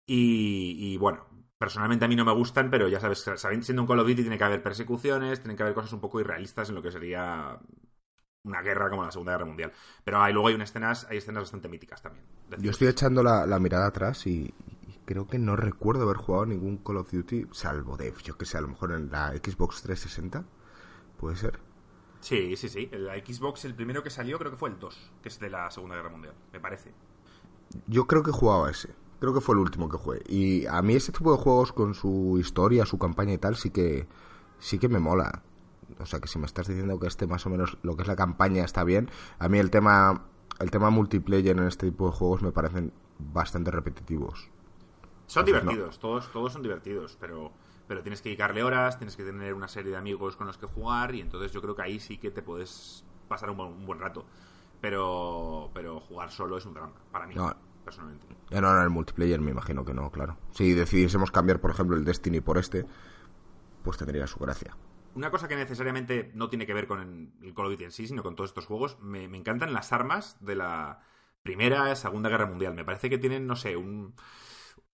Y, 0.05 0.75
y, 0.79 0.97
bueno, 0.97 1.25
personalmente 1.57 2.05
a 2.05 2.07
mí 2.07 2.15
no 2.15 2.25
me 2.25 2.33
gustan, 2.33 2.69
pero 2.71 2.87
ya 2.87 2.99
sabes, 2.99 3.19
sabiendo- 3.37 3.65
siendo 3.65 3.83
un 3.83 3.87
Call 3.87 3.99
of 3.99 4.07
Duty 4.07 4.23
tiene 4.23 4.37
que 4.37 4.43
haber 4.43 4.63
persecuciones, 4.63 5.41
tienen 5.41 5.57
que 5.57 5.63
haber 5.63 5.75
cosas 5.75 5.93
un 5.93 6.01
poco 6.01 6.19
irrealistas 6.21 6.69
en 6.69 6.75
lo 6.75 6.81
que 6.81 6.91
sería 6.91 7.59
una 8.43 8.61
guerra 8.61 8.89
como 8.89 9.03
la 9.03 9.11
Segunda 9.11 9.33
Guerra 9.33 9.45
Mundial. 9.45 9.73
Pero 10.03 10.21
hay, 10.21 10.33
luego 10.33 10.47
hay, 10.49 10.55
unas 10.55 10.69
escenas, 10.69 11.07
hay 11.09 11.17
escenas 11.17 11.43
bastante 11.43 11.69
míticas 11.69 12.01
también. 12.01 12.25
Yo 12.57 12.71
estoy 12.71 12.87
echando 12.89 13.23
la, 13.23 13.45
la 13.45 13.59
mirada 13.59 13.87
atrás 13.87 14.27
y, 14.27 14.53
y 14.87 14.99
creo 15.05 15.27
que 15.27 15.39
no 15.39 15.55
recuerdo 15.55 16.03
haber 16.03 16.17
jugado 16.17 16.45
ningún 16.47 16.77
Call 16.77 16.97
of 16.97 17.11
Duty, 17.11 17.47
salvo 17.51 17.95
de, 17.97 18.13
yo 18.23 18.37
que 18.37 18.45
sé, 18.45 18.57
a 18.57 18.61
lo 18.61 18.67
mejor 18.69 18.91
en 18.91 19.09
la 19.11 19.29
Xbox 19.31 19.81
360. 19.81 20.45
Puede 21.17 21.35
ser. 21.37 21.59
Sí, 22.19 22.55
sí, 22.55 22.69
sí. 22.69 22.89
La 22.91 23.15
Xbox, 23.15 23.65
el 23.65 23.75
primero 23.75 24.03
que 24.03 24.09
salió 24.09 24.37
creo 24.37 24.51
que 24.51 24.57
fue 24.57 24.69
el 24.69 24.79
2, 24.79 25.11
que 25.21 25.29
es 25.29 25.39
de 25.39 25.49
la 25.49 25.69
Segunda 25.71 25.95
Guerra 25.95 26.09
Mundial, 26.09 26.33
me 26.51 26.59
parece. 26.59 26.91
Yo 27.87 28.07
creo 28.07 28.23
que 28.23 28.31
jugaba 28.31 28.69
ese. 28.69 28.95
Creo 29.19 29.33
que 29.33 29.41
fue 29.41 29.55
el 29.55 29.59
último 29.59 29.89
que 29.89 29.97
jugué. 29.97 30.21
Y 30.27 30.65
a 30.67 30.81
mí 30.81 30.95
ese 30.95 31.11
tipo 31.11 31.31
de 31.31 31.37
juegos 31.37 31.73
con 31.73 31.93
su 31.93 32.37
historia, 32.39 32.85
su 32.85 32.97
campaña 32.97 33.33
y 33.33 33.37
tal, 33.37 33.55
sí 33.55 33.71
que 33.71 34.07
sí 34.59 34.79
que 34.79 34.89
me 34.89 34.99
mola. 34.99 35.43
O 35.99 36.05
sea 36.05 36.19
que 36.19 36.27
si 36.27 36.37
me 36.39 36.45
estás 36.45 36.67
diciendo 36.67 36.99
que 36.99 37.07
este 37.07 37.27
más 37.27 37.45
o 37.45 37.49
menos 37.49 37.77
lo 37.81 37.95
que 37.95 38.03
es 38.03 38.07
la 38.07 38.15
campaña 38.15 38.63
está 38.63 38.83
bien, 38.83 39.09
a 39.39 39.47
mí 39.49 39.57
el 39.59 39.71
tema 39.71 40.25
el 40.59 40.71
tema 40.71 40.89
multiplayer 40.89 41.57
en 41.57 41.63
este 41.67 41.87
tipo 41.89 42.07
de 42.09 42.15
juegos 42.15 42.41
me 42.41 42.51
parecen 42.51 42.93
bastante 43.19 43.71
repetitivos. 43.71 44.49
Son 45.27 45.45
Entonces, 45.45 45.63
no. 45.63 45.71
divertidos, 45.71 45.99
todos, 45.99 46.31
todos 46.31 46.53
son 46.53 46.61
divertidos, 46.63 47.17
pero, 47.19 47.51
pero 47.87 48.01
tienes 48.03 48.21
que 48.21 48.29
dedicarle 48.29 48.63
horas, 48.63 48.97
tienes 48.97 49.15
que 49.15 49.23
tener 49.23 49.53
una 49.53 49.67
serie 49.67 49.91
de 49.91 49.97
amigos 49.97 50.35
con 50.35 50.47
los 50.47 50.57
que 50.57 50.65
jugar 50.65 51.15
y 51.15 51.21
entonces 51.21 51.51
yo 51.51 51.61
creo 51.61 51.75
que 51.75 51.81
ahí 51.83 51.99
sí 51.99 52.17
que 52.17 52.31
te 52.31 52.41
puedes 52.41 53.05
pasar 53.27 53.49
un 53.49 53.57
buen, 53.57 53.69
un 53.73 53.85
buen 53.85 53.99
rato. 53.99 54.25
Pero, 54.81 55.71
pero 55.73 55.99
jugar 55.99 56.29
solo 56.31 56.57
es 56.57 56.65
un 56.65 56.73
drama, 56.75 56.93
para 57.11 57.25
mí, 57.25 57.33
No. 57.35 57.51
personalmente. 57.83 58.27
Ya 58.49 58.61
no, 58.61 58.75
en 58.75 58.83
el 58.83 58.89
multiplayer 58.89 59.39
me 59.41 59.51
imagino 59.51 59.83
que 59.83 59.93
no, 59.93 60.11
claro. 60.11 60.37
Si 60.51 60.73
decidiésemos 60.73 61.31
cambiar, 61.31 61.59
por 61.59 61.71
ejemplo, 61.71 61.95
el 61.97 62.05
Destiny 62.05 62.41
por 62.41 62.57
este, 62.59 62.85
pues 63.83 63.97
tendría 63.97 64.27
su 64.27 64.37
gracia. 64.39 64.77
Una 65.15 65.31
cosa 65.31 65.47
que 65.47 65.55
necesariamente 65.55 66.29
no 66.35 66.47
tiene 66.47 66.67
que 66.67 66.75
ver 66.75 66.85
con 66.85 67.31
el 67.41 67.53
Call 67.55 67.65
of 67.65 67.71
Duty 67.71 67.85
en 67.85 67.91
sí, 67.91 68.05
sino 68.07 68.21
con 68.21 68.35
todos 68.35 68.51
estos 68.51 68.67
juegos, 68.67 68.99
me, 69.01 69.27
me 69.27 69.37
encantan 69.37 69.73
las 69.73 69.91
armas 69.91 70.37
de 70.41 70.55
la 70.55 70.99
Primera 71.41 71.95
Segunda 71.95 72.29
Guerra 72.29 72.45
Mundial. 72.45 72.75
Me 72.75 72.85
parece 72.85 73.09
que 73.09 73.17
tienen, 73.17 73.47
no 73.47 73.55
sé, 73.55 73.75
un, 73.77 74.13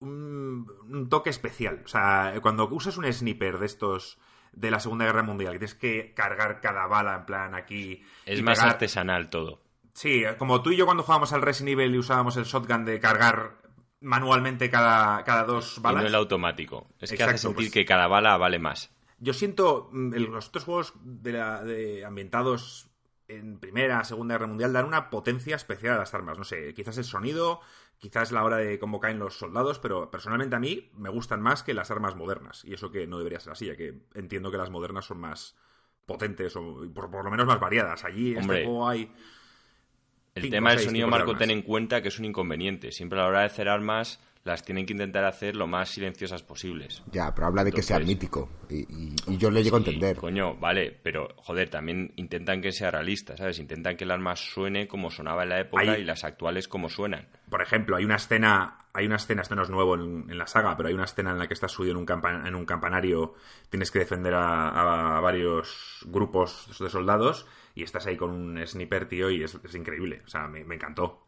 un, 0.03 0.67
un 0.89 1.09
toque 1.09 1.29
especial. 1.29 1.81
O 1.85 1.87
sea, 1.87 2.33
cuando 2.41 2.67
usas 2.69 2.97
un 2.97 3.11
sniper 3.11 3.57
de 3.59 3.65
estos 3.65 4.17
de 4.51 4.69
la 4.69 4.79
Segunda 4.79 5.05
Guerra 5.05 5.23
Mundial. 5.23 5.53
Que 5.53 5.59
tienes 5.59 5.75
que 5.75 6.13
cargar 6.13 6.61
cada 6.61 6.85
bala 6.87 7.15
en 7.15 7.25
plan 7.25 7.55
aquí. 7.55 8.03
Es 8.25 8.39
y 8.39 8.43
más 8.43 8.59
pegar- 8.59 8.73
artesanal 8.73 9.29
todo. 9.29 9.61
Sí, 9.93 10.23
como 10.37 10.61
tú 10.61 10.71
y 10.71 10.75
yo 10.77 10.85
cuando 10.85 11.03
jugábamos 11.03 11.33
al 11.33 11.41
Resident 11.41 11.73
Evil 11.79 11.93
y 11.95 11.99
usábamos 11.99 12.35
el 12.37 12.45
shotgun 12.45 12.83
de 12.85 12.99
cargar 12.99 13.57
manualmente 14.01 14.69
cada, 14.69 15.23
cada 15.23 15.43
dos 15.45 15.77
Y 15.77 15.81
balas. 15.81 16.01
no 16.03 16.07
el 16.09 16.15
automático. 16.15 16.85
Es 16.99 17.11
que 17.11 17.23
hace 17.23 17.37
sentir 17.37 17.55
pues- 17.67 17.71
que 17.71 17.85
cada 17.85 18.07
bala 18.07 18.37
vale 18.37 18.59
más. 18.59 18.91
Yo 19.19 19.33
siento 19.33 19.89
mm, 19.91 20.13
los 20.15 20.49
otros 20.49 20.63
juegos 20.65 20.93
de 21.03 21.31
la- 21.33 21.63
de 21.63 22.03
ambientados 22.05 22.89
en 23.27 23.59
Primera, 23.59 24.03
Segunda 24.03 24.35
Guerra 24.35 24.47
Mundial 24.47 24.73
dan 24.73 24.85
una 24.85 25.09
potencia 25.09 25.55
especial 25.55 25.93
a 25.95 25.99
las 25.99 26.13
armas. 26.13 26.37
No 26.37 26.43
sé, 26.43 26.73
quizás 26.73 26.97
el 26.97 27.05
sonido, 27.05 27.61
quizás 28.03 28.33
la 28.33 28.43
hora 28.43 28.57
de 28.57 28.79
cómo 28.79 28.99
caen 28.99 29.17
los 29.17 29.37
soldados, 29.37 29.79
pero 29.79 30.11
personalmente 30.11 30.57
a 30.57 30.59
mí 30.59 30.91
me 30.97 31.07
gustan 31.07 31.41
más 31.41 31.63
que 31.63 31.73
las 31.73 31.89
armas 31.89 32.17
modernas. 32.17 32.65
Y 32.65 32.73
eso 32.73 32.91
que 32.91 33.07
no 33.07 33.17
debería 33.17 33.39
ser 33.39 33.53
así, 33.53 33.67
ya 33.67 33.77
que 33.77 34.01
entiendo 34.13 34.51
que 34.51 34.57
las 34.57 34.69
modernas 34.69 35.05
son 35.05 35.21
más 35.21 35.55
potentes 36.05 36.53
o 36.57 36.85
por, 36.93 37.09
por 37.09 37.23
lo 37.23 37.31
menos 37.31 37.47
más 37.47 37.61
variadas. 37.61 38.03
Allí 38.03 38.33
en 38.33 38.39
Hombre. 38.39 38.57
este 38.57 38.67
juego 38.67 38.89
hay... 38.89 39.09
El 40.35 40.49
tema 40.49 40.71
del 40.71 40.79
sonido, 40.79 41.07
Marco, 41.07 41.37
ten 41.37 41.49
en 41.49 41.61
cuenta 41.61 42.01
que 42.01 42.09
es 42.09 42.19
un 42.19 42.25
inconveniente. 42.25 42.91
Siempre 42.91 43.19
a 43.19 43.21
la 43.21 43.29
hora 43.29 43.39
de 43.39 43.45
hacer 43.45 43.69
armas 43.69 44.19
las 44.43 44.63
tienen 44.65 44.85
que 44.85 44.91
intentar 44.93 45.23
hacer 45.23 45.55
lo 45.55 45.67
más 45.67 45.89
silenciosas 45.89 46.43
posibles. 46.43 47.01
Ya, 47.11 47.33
pero 47.33 47.47
habla 47.47 47.63
de 47.63 47.71
que 47.71 47.81
sea 47.81 47.97
mítico. 47.99 48.49
Y, 48.69 48.81
y- 48.81 49.15
y 49.27 49.37
yo 49.37 49.49
le 49.49 49.63
llego 49.63 49.77
a 49.77 49.79
entender. 49.79 50.17
Coño, 50.17 50.55
vale, 50.55 50.91
pero 51.01 51.29
joder, 51.37 51.69
también 51.69 52.11
intentan 52.17 52.61
que 52.61 52.71
sea 52.73 52.91
realista, 52.91 53.37
¿sabes? 53.37 53.59
Intentan 53.59 53.95
que 53.95 54.03
el 54.03 54.11
arma 54.11 54.35
suene 54.35 54.87
como 54.87 55.09
sonaba 55.11 55.43
en 55.43 55.49
la 55.49 55.59
época 55.61 55.83
y 55.97 56.03
las 56.03 56.23
actuales 56.25 56.67
como 56.67 56.89
suenan. 56.89 57.27
Por 57.49 57.61
ejemplo, 57.61 57.95
hay 57.95 58.03
una 58.03 58.17
escena, 58.17 58.85
hay 58.93 59.05
una 59.05 59.15
escena, 59.15 59.43
esto 59.43 59.55
no 59.55 59.63
es 59.63 59.69
nuevo 59.69 59.95
en, 59.95 60.29
en 60.29 60.37
la 60.37 60.47
saga, 60.47 60.75
pero 60.75 60.89
hay 60.89 60.95
una 60.95 61.05
escena 61.05 61.31
en 61.31 61.39
la 61.39 61.47
que 61.47 61.53
estás 61.53 61.71
subido 61.71 61.91
en 61.93 61.97
un, 61.99 62.05
campa- 62.05 62.45
en 62.45 62.55
un 62.55 62.65
campanario, 62.65 63.35
tienes 63.69 63.91
que 63.91 63.99
defender 63.99 64.33
a, 64.33 65.17
a 65.17 65.21
varios 65.21 65.99
grupos 66.07 66.67
de 66.79 66.89
soldados 66.89 67.45
y 67.75 67.83
estás 67.83 68.05
ahí 68.07 68.17
con 68.17 68.31
un 68.31 68.67
sniper, 68.67 69.07
tío, 69.07 69.29
y 69.31 69.41
es, 69.43 69.55
es 69.63 69.75
increíble. 69.75 70.21
O 70.25 70.27
sea, 70.27 70.47
me, 70.49 70.63
me 70.65 70.75
encantó. 70.75 71.27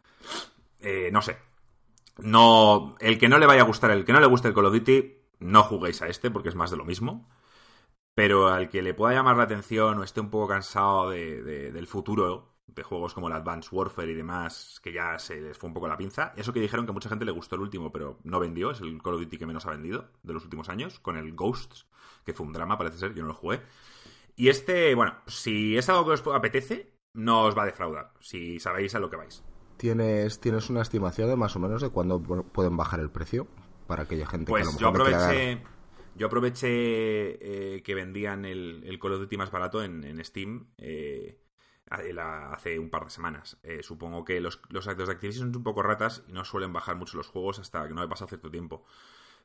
Eh, 0.82 1.10
no 1.14 1.22
sé. 1.22 1.38
No, 2.18 2.96
el 3.00 3.18
que 3.20 3.28
no 3.30 3.38
le 3.40 3.46
vaya 3.46 3.62
a 3.62 3.66
gustar, 3.66 3.92
el 3.92 4.06
que 4.06 4.14
no 4.14 4.20
le 4.20 4.26
guste 4.28 4.48
el 4.48 4.54
Call 4.54 4.66
of 4.68 4.74
Duty, 4.74 5.16
no 5.40 5.64
juguéis 5.64 6.02
a 6.02 6.08
este 6.08 6.32
porque 6.32 6.50
es 6.50 6.56
más 6.56 6.72
de 6.72 6.78
lo 6.78 6.86
mismo. 6.86 7.28
Pero 8.16 8.48
al 8.50 8.70
que 8.70 8.82
le 8.82 8.94
pueda 8.94 9.14
llamar 9.14 9.38
la 9.38 9.44
atención 9.44 10.00
o 10.00 10.04
esté 10.04 10.22
un 10.22 10.30
poco 10.30 10.48
cansado 10.48 11.10
de- 11.10 11.44
de- 11.44 11.72
del 11.72 11.88
futuro 11.88 12.56
de 12.68 12.84
juegos 12.84 13.14
como 13.14 13.28
el 13.28 13.34
Advanced 13.34 13.70
Warfare 13.74 14.12
y 14.12 14.16
demás, 14.16 14.80
que 14.84 14.94
ya 14.94 15.20
se 15.20 15.42
les 15.42 15.58
fue 15.58 15.68
un 15.70 15.74
poco 15.74 15.88
la 15.88 15.98
pinza. 15.98 16.34
Eso 16.38 16.54
que 16.54 16.60
dijeron 16.62 16.86
que 16.86 16.92
mucha 16.94 17.10
gente 17.10 17.26
le 17.26 17.32
gustó 17.32 17.56
el 17.56 17.62
último, 17.62 17.92
pero 17.92 18.20
no 18.24 18.40
vendió. 18.40 18.72
Es 18.72 18.82
el 18.82 19.02
Call 19.02 19.16
of 19.16 19.22
Duty 19.22 19.38
que 19.38 19.46
menos 19.46 19.66
ha 19.66 19.72
vendido 19.72 20.10
de 20.24 20.34
los 20.34 20.44
últimos 20.44 20.70
años, 20.70 21.00
con 21.02 21.18
el 21.18 21.34
Ghosts, 21.36 21.88
que 22.26 22.34
fue 22.34 22.46
un 22.46 22.54
drama, 22.54 22.78
parece 22.78 22.98
ser. 22.98 23.14
Yo 23.16 23.22
no 23.24 23.30
lo 23.30 23.34
jugué. 23.36 23.62
Y 24.36 24.50
este, 24.50 24.96
bueno, 24.96 25.16
si 25.28 25.78
es 25.78 25.90
algo 25.90 26.06
que 26.06 26.12
os 26.14 26.28
apetece, 26.36 26.94
no 27.14 27.44
os 27.44 27.58
va 27.58 27.64
a 27.64 27.68
defraudar. 27.68 28.14
Si 28.22 28.60
sabéis 28.60 28.96
a 28.96 29.00
lo 29.00 29.10
que 29.10 29.18
vais. 29.18 29.44
¿Tienes, 29.78 30.40
¿Tienes 30.40 30.70
una 30.70 30.82
estimación 30.82 31.30
de 31.30 31.36
más 31.36 31.56
o 31.56 31.60
menos 31.60 31.82
de 31.82 31.90
cuándo 31.90 32.22
pu- 32.22 32.46
pueden 32.46 32.78
bajar 32.78 33.00
el 33.00 33.10
precio? 33.10 33.48
Para 33.88 34.04
aquella 34.04 34.26
gente 34.28 34.54
que 34.56 34.62
a 34.62 34.66
lo 34.66 34.72
Pues 34.72 34.78
yo 34.80 34.88
mejor 34.88 35.10
dar- 35.10 35.22
aproveché, 35.22 35.64
yo 36.16 36.28
aproveché 36.28 36.68
eh, 37.78 37.84
que 37.84 37.96
vendían 37.96 38.46
el, 38.46 38.84
el 38.86 39.00
Call 39.00 39.14
of 39.14 39.20
Duty 39.20 39.38
más 39.38 39.52
barato 39.52 39.84
en, 39.84 40.04
en 40.04 40.24
Steam 40.24 40.68
eh, 40.78 41.38
hace 41.90 42.80
un 42.80 42.90
par 42.90 43.04
de 43.06 43.10
semanas. 43.12 43.58
Eh, 43.64 43.84
supongo 43.84 44.24
que 44.26 44.40
los, 44.42 44.62
los 44.70 44.88
actos 44.88 45.08
de 45.08 45.14
Activision 45.14 45.50
son 45.52 45.58
un 45.58 45.64
poco 45.64 45.84
ratas 45.84 46.24
y 46.28 46.32
no 46.34 46.44
suelen 46.46 46.74
bajar 46.74 46.96
mucho 46.96 47.18
los 47.18 47.28
juegos 47.28 47.60
hasta 47.60 47.88
que 47.88 47.94
no 47.94 48.02
haya 48.02 48.10
pasado 48.10 48.30
cierto 48.30 48.50
tiempo. 48.50 48.84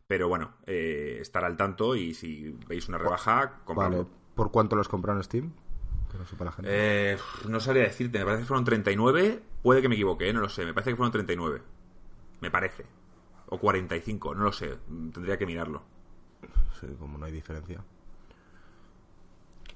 Pero 0.06 0.28
bueno, 0.28 0.54
eh, 0.66 1.18
estar 1.20 1.44
al 1.44 1.56
tanto 1.56 1.94
y 1.96 2.14
si 2.14 2.50
veis 2.66 2.88
una 2.88 2.98
rebaja, 2.98 3.60
comprarlo. 3.64 3.98
Vale, 3.98 4.10
¿por 4.34 4.50
cuánto 4.50 4.76
los 4.76 4.88
compraron 4.88 5.18
en 5.18 5.24
Steam? 5.24 5.52
Que 6.10 6.18
no 6.18 6.26
sepa 6.26 6.44
la 6.44 6.52
gente. 6.52 6.70
Eh, 6.72 7.18
no 7.48 7.60
sabría 7.60 7.84
decirte, 7.84 8.18
me 8.18 8.24
parece 8.24 8.42
que 8.42 8.46
fueron 8.48 8.64
39. 8.64 9.40
Puede 9.62 9.80
que 9.82 9.88
me 9.88 9.94
equivoque, 9.94 10.28
¿eh? 10.28 10.32
no 10.32 10.40
lo 10.40 10.48
sé. 10.48 10.64
Me 10.64 10.74
parece 10.74 10.90
que 10.90 10.96
fueron 10.96 11.12
39. 11.12 11.60
Me 12.40 12.50
parece. 12.50 12.84
O 13.46 13.58
45, 13.58 14.34
no 14.34 14.44
lo 14.44 14.52
sé. 14.52 14.76
Tendría 15.12 15.36
que 15.36 15.46
mirarlo. 15.46 15.82
Sí, 16.80 16.86
como 16.98 17.18
no 17.18 17.26
hay 17.26 17.32
diferencia. 17.32 17.82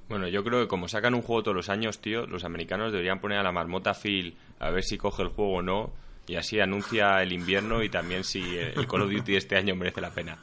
Bueno, 0.08 0.28
yo 0.28 0.44
creo 0.44 0.60
que 0.62 0.68
como 0.68 0.88
sacan 0.88 1.14
un 1.14 1.22
juego 1.22 1.42
todos 1.42 1.56
los 1.56 1.68
años, 1.70 2.00
tío, 2.00 2.26
los 2.26 2.44
americanos 2.44 2.92
deberían 2.92 3.20
poner 3.20 3.38
a 3.38 3.42
la 3.42 3.52
marmota 3.52 3.94
Phil 3.94 4.36
a 4.58 4.70
ver 4.70 4.84
si 4.84 4.98
coge 4.98 5.22
el 5.22 5.28
juego 5.28 5.54
o 5.56 5.62
no. 5.62 5.92
Y 6.26 6.36
así 6.36 6.58
anuncia 6.60 7.22
el 7.22 7.32
invierno 7.32 7.82
y 7.82 7.90
también 7.90 8.24
si 8.24 8.56
el 8.56 8.86
Call 8.86 9.02
of 9.02 9.10
Duty 9.10 9.36
este 9.36 9.56
año 9.56 9.74
merece 9.76 10.00
la 10.00 10.10
pena. 10.10 10.38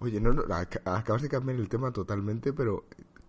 Oye, 0.00 0.20
no, 0.20 0.32
no, 0.32 0.42
ac- 0.44 0.80
acabas 0.84 1.22
de 1.22 1.28
cambiar 1.28 1.56
el 1.58 1.68
tema 1.68 1.92
totalmente, 1.92 2.52
pero 2.52 2.84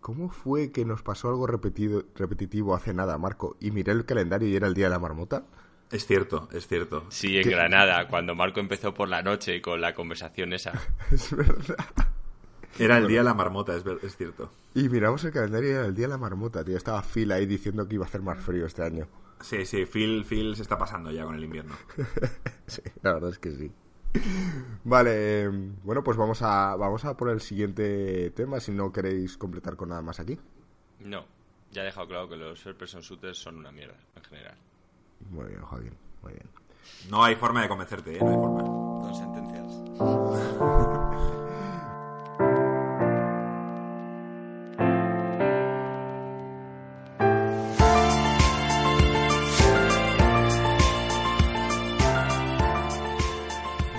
¿cómo 0.05 0.29
fue 0.29 0.71
que 0.71 0.85
nos 0.85 1.01
pasó 1.01 1.29
algo 1.29 1.47
repetido, 1.47 2.03
repetitivo 2.13 2.75
hace 2.75 2.93
nada, 2.93 3.17
Marco? 3.17 3.57
Y 3.59 3.71
miré 3.71 3.91
el 3.91 4.05
calendario 4.05 4.47
y 4.47 4.55
era 4.55 4.67
el 4.67 4.75
día 4.75 4.85
de 4.85 4.91
la 4.91 4.99
marmota. 4.99 5.45
Es 5.91 6.05
cierto, 6.05 6.47
es 6.51 6.67
cierto. 6.67 7.05
Sí, 7.09 7.37
en 7.37 7.43
¿Qué? 7.43 7.49
Granada, 7.49 8.07
cuando 8.07 8.35
Marco 8.35 8.59
empezó 8.59 8.93
por 8.93 9.09
la 9.09 9.23
noche 9.23 9.63
con 9.63 9.81
la 9.81 9.95
conversación 9.95 10.53
esa. 10.53 10.73
Es 11.11 11.35
verdad. 11.35 11.75
Era 12.77 12.99
el 12.99 13.07
día 13.07 13.19
de 13.19 13.23
la 13.23 13.33
marmota, 13.33 13.75
es, 13.75 13.83
ver- 13.83 13.97
es 14.03 14.15
cierto. 14.15 14.51
Y 14.75 14.89
miramos 14.89 15.23
el 15.23 15.31
calendario 15.31 15.69
y 15.69 15.73
era 15.73 15.85
el 15.87 15.95
día 15.95 16.05
de 16.05 16.11
la 16.13 16.17
marmota, 16.19 16.63
tío. 16.63 16.77
Estaba 16.77 17.01
Phil 17.01 17.31
ahí 17.31 17.47
diciendo 17.47 17.87
que 17.87 17.95
iba 17.95 18.05
a 18.05 18.07
hacer 18.07 18.21
más 18.21 18.37
frío 18.37 18.67
este 18.67 18.83
año. 18.83 19.07
Sí, 19.41 19.65
sí, 19.65 19.85
Phil, 19.85 20.23
Phil 20.23 20.55
se 20.55 20.61
está 20.61 20.77
pasando 20.77 21.09
ya 21.09 21.25
con 21.25 21.33
el 21.35 21.43
invierno. 21.43 21.73
Sí, 22.67 22.81
la 23.03 23.13
verdad 23.13 23.29
es 23.31 23.37
que 23.39 23.51
sí. 23.51 23.71
Vale, 24.83 25.43
eh, 25.43 25.49
bueno, 25.83 26.03
pues 26.03 26.17
vamos 26.17 26.41
a, 26.41 26.75
vamos 26.75 27.05
a 27.05 27.17
por 27.17 27.29
el 27.29 27.41
siguiente 27.41 28.29
tema, 28.31 28.59
si 28.59 28.71
no 28.71 28.91
queréis 28.91 29.37
completar 29.37 29.75
con 29.75 29.89
nada 29.89 30.01
más 30.01 30.19
aquí. 30.19 30.39
No, 30.99 31.25
ya 31.71 31.81
he 31.81 31.85
dejado 31.85 32.07
claro 32.07 32.29
que 32.29 32.35
los 32.35 32.59
first 32.61 32.79
person 32.79 33.01
shooters 33.01 33.37
son 33.37 33.57
una 33.57 33.71
mierda, 33.71 33.97
en 34.15 34.23
general. 34.23 34.57
Muy 35.31 35.45
bien, 35.45 35.61
Joaquín, 35.61 35.93
muy 36.21 36.33
bien. 36.33 36.47
No 37.09 37.23
hay 37.23 37.35
forma 37.35 37.61
de 37.61 37.67
convencerte, 37.67 38.15
¿eh? 38.15 38.19
No 38.21 38.29
hay 38.29 38.35
forma. 38.35 38.85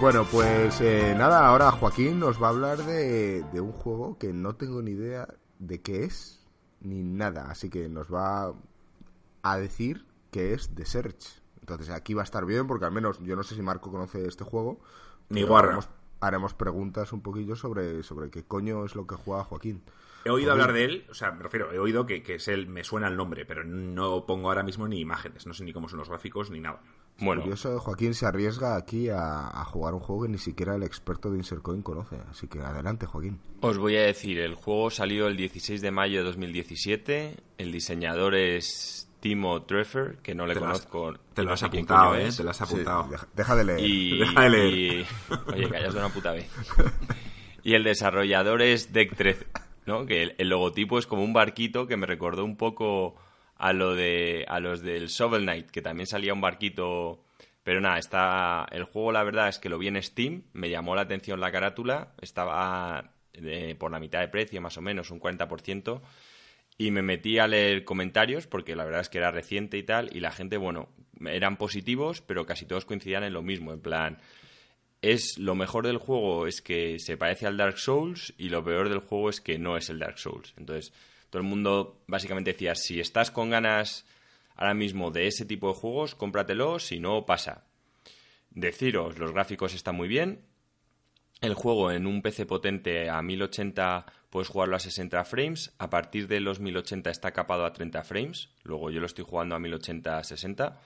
Bueno, 0.07 0.25
pues 0.31 0.81
eh, 0.83 1.17
nada, 1.19 1.49
ahora 1.49 1.73
Joaquín 1.73 2.21
nos 2.21 2.41
va 2.41 2.47
a 2.47 2.51
hablar 2.51 2.79
de, 2.79 3.43
de 3.43 3.61
un 3.61 3.73
juego 3.73 4.17
que 4.19 4.33
no 4.33 4.55
tengo 4.55 4.81
ni 4.81 4.93
idea 4.93 5.27
de 5.59 5.83
qué 5.83 6.05
es, 6.05 6.47
ni 6.81 7.03
nada, 7.03 7.51
así 7.51 7.71
que 7.71 7.89
nos 7.89 8.15
va 8.15 8.55
a 9.43 9.59
decir 9.59 10.07
que 10.31 10.55
es 10.55 10.73
The 10.77 10.87
Search. 10.87 11.43
Entonces 11.59 11.91
aquí 11.91 12.15
va 12.15 12.21
a 12.21 12.25
estar 12.25 12.47
bien, 12.47 12.69
porque 12.69 12.85
al 12.85 12.93
menos 12.93 13.19
yo 13.19 13.35
no 13.35 13.43
sé 13.43 13.57
si 13.57 13.63
Marco 13.63 13.91
conoce 13.91 14.25
este 14.29 14.45
juego. 14.45 14.79
Ni 15.29 15.43
guarra. 15.43 15.71
Haremos, 15.71 15.89
haremos 16.21 16.55
preguntas 16.55 17.13
un 17.13 17.21
poquillo 17.21 17.57
sobre, 17.57 18.05
sobre 18.05 18.31
qué 18.31 18.45
coño 18.45 18.85
es 18.85 18.95
lo 18.95 19.09
que 19.09 19.17
juega 19.17 19.43
Joaquín. 19.43 19.83
He 20.25 20.31
oído 20.31 20.53
hablar 20.53 20.73
de 20.73 20.85
él, 20.85 21.07
o 21.11 21.15
sea, 21.15 21.33
me 21.33 21.43
refiero, 21.43 21.73
he 21.73 21.81
oído 21.81 22.07
que, 22.07 22.23
que 22.23 22.37
es 22.37 22.47
él, 22.47 22.69
me 22.69 22.85
suena 22.85 23.09
el 23.09 23.17
nombre, 23.17 23.45
pero 23.45 23.65
no 23.65 24.25
pongo 24.25 24.51
ahora 24.51 24.63
mismo 24.63 24.87
ni 24.87 25.01
imágenes, 25.01 25.49
no 25.49 25.53
sé 25.53 25.65
ni 25.65 25.73
cómo 25.73 25.89
son 25.89 25.99
los 25.99 26.09
gráficos 26.09 26.49
ni 26.53 26.61
nada. 26.61 26.81
Bueno, 27.19 27.41
Curioso, 27.43 27.79
Joaquín 27.81 28.13
se 28.15 28.27
arriesga 28.27 28.77
aquí 28.77 29.09
a, 29.09 29.49
a 29.49 29.65
jugar 29.65 29.95
un 29.95 30.01
juego 30.01 30.25
que 30.25 30.29
ni 30.29 30.39
siquiera 30.39 30.75
el 30.75 30.83
experto 30.83 31.31
de 31.31 31.39
Insercoin 31.39 31.81
conoce. 31.83 32.17
Así 32.31 32.47
que 32.47 32.61
adelante, 32.61 33.07
Joaquín. 33.07 33.41
os 33.63 33.79
voy 33.79 33.97
a 33.97 34.03
decir, 34.03 34.39
el 34.39 34.55
juego 34.55 34.91
salió 34.91 35.27
el 35.27 35.37
16 35.37 35.81
de 35.81 35.91
mayo 35.91 36.19
de 36.19 36.25
2017, 36.27 37.37
el 37.59 37.73
diseñador 37.73 38.35
es 38.35 39.11
Timo 39.21 39.63
Treffer, 39.63 40.19
que 40.23 40.35
no 40.35 40.47
le 40.47 40.55
Te 40.55 40.61
lo 40.61 40.67
has- 40.67 40.85
conozco. 40.87 41.19
Te 41.33 41.43
lo 41.43 41.53
has 41.55 41.63
apuntado, 41.63 42.17
¿eh? 42.17 42.29
Te 42.37 42.45
lo 42.45 42.51
has 42.51 42.59
Sí, 42.59 42.65
apuntado. 42.65 43.09
deja, 43.09 43.27
deja 43.35 43.57
de 43.57 43.65
leer. 43.65 43.81
Y, 43.81 44.19
Deja 44.21 44.41
de 44.43 44.49
leer. 44.51 44.75
y- 44.75 45.07
oye, 45.55 45.69
callas 45.71 45.95
de 45.95 46.01
una 46.01 46.09
puta 46.11 46.33
vez. 46.33 46.51
y 47.65 47.75
el 47.75 47.83
desarrollador 47.85 48.61
es 48.63 48.93
Deck 48.93 49.17
13, 49.17 49.47
¿no? 49.87 50.05
Que 50.07 50.23
el, 50.23 50.35
el 50.37 50.49
logotipo 50.51 50.99
es 50.99 51.07
como 51.07 51.25
un 51.25 51.33
barquito 51.33 51.87
que 51.87 51.97
me 51.97 52.07
recordó 52.07 52.45
un 52.45 52.57
poco 52.59 53.17
a 53.57 53.73
lo 53.73 53.95
de 53.95 54.45
a 54.49 54.61
los 54.61 54.83
del 54.83 55.09
Shovel 55.09 55.43
Knight, 55.43 55.71
que 55.71 55.83
también 55.83 56.07
salía 56.07 56.33
un 56.33 56.41
barquito. 56.41 57.23
Pero 57.63 57.81
nada, 57.81 57.99
está 57.99 58.67
el 58.71 58.85
juego 58.85 59.11
la 59.11 59.25
verdad 59.25 59.49
es 59.49 59.59
que 59.59 59.69
lo 59.69 59.79
vi 59.79 59.89
en 59.89 60.01
Steam, 60.01 60.45
me 60.53 60.71
llamó 60.71 60.95
la 60.95 61.03
atención 61.03 61.41
la 61.41 61.51
carátula, 61.51 62.15
estaba 62.21 63.11
por 63.79 63.91
la 63.91 63.99
mitad 63.99 64.21
de 64.21 64.29
precio 64.29 64.61
más 64.61 64.79
o 64.79 64.83
menos, 64.83 65.11
un 65.11 65.21
40%. 65.21 66.01
Y 66.79 66.91
me 66.91 67.03
metí 67.03 67.39
a 67.39 67.49
leer 67.49 67.85
comentarios, 67.85 68.47
porque 68.47 68.77
la 68.77 68.85
verdad 68.85 69.01
es 69.01 69.09
que 69.09 69.19
era 69.19 69.31
reciente 69.31 69.79
y 69.79 69.83
tal, 69.83 70.15
y 70.15 70.21
la 70.21 70.31
gente, 70.31 70.59
bueno, 70.59 70.91
eran 71.25 71.57
positivos, 71.57 72.21
pero 72.21 72.45
casi 72.45 72.67
todos 72.67 72.85
coincidían 72.85 73.25
en 73.25 73.33
lo 73.33 73.43
mismo, 73.43 73.73
en 73.73 73.81
plan, 73.81 74.19
es 75.03 75.39
lo 75.39 75.55
mejor 75.55 75.87
del 75.87 75.99
juego 75.99 76.47
es 76.47 76.61
que 76.61 76.99
se 76.99 77.17
parece 77.17 77.47
al 77.47 77.57
Dark 77.57 77.79
Souls 77.79 78.35
y 78.39 78.49
lo 78.49 78.65
peor 78.65 78.89
del 78.89 78.99
juego 78.99 79.31
es 79.31 79.41
que 79.41 79.59
no 79.59 79.77
es 79.77 79.89
el 79.89 79.99
Dark 79.99 80.19
Souls. 80.19 80.55
Entonces, 80.57 80.93
todo 81.37 81.43
el 81.43 81.51
mundo 81.51 82.01
básicamente 82.07 82.55
decía, 82.55 82.75
si 82.75 82.99
estás 82.99 83.31
con 83.31 83.51
ganas 83.51 84.07
ahora 84.55 84.73
mismo 84.73 85.11
de 85.11 85.27
ese 85.27 85.45
tipo 85.45 85.69
de 85.69 85.75
juegos, 85.75 86.15
cómpratelo, 86.15 86.79
si 86.79 86.99
no, 86.99 87.27
pasa. 87.27 87.67
Deciros, 88.49 89.19
los 89.19 89.33
gráficos 89.33 89.75
están 89.75 89.97
muy 89.97 90.09
bien, 90.09 90.47
El 91.43 91.53
juego 91.53 91.93
en 91.93 92.07
un 92.07 92.23
PC 92.23 92.47
potente 92.47 93.11
a 93.11 93.21
1080 93.21 94.07
puedes 94.31 94.49
jugarlo 94.49 94.77
a 94.77 94.81
60 94.81 95.23
frames. 95.27 95.75
A 95.77 95.91
partir 95.91 96.27
de 96.27 96.41
los 96.41 96.59
1080 96.59 97.11
está 97.11 97.33
capado 97.33 97.67
a 97.67 97.73
30 97.75 98.03
frames. 98.03 98.49
Luego 98.63 98.91
yo 98.91 99.01
lo 99.01 99.07
estoy 99.07 99.27
jugando 99.29 99.55
a 99.57 99.59
1080 99.59 100.17
a 100.17 100.25
60. 100.25 100.81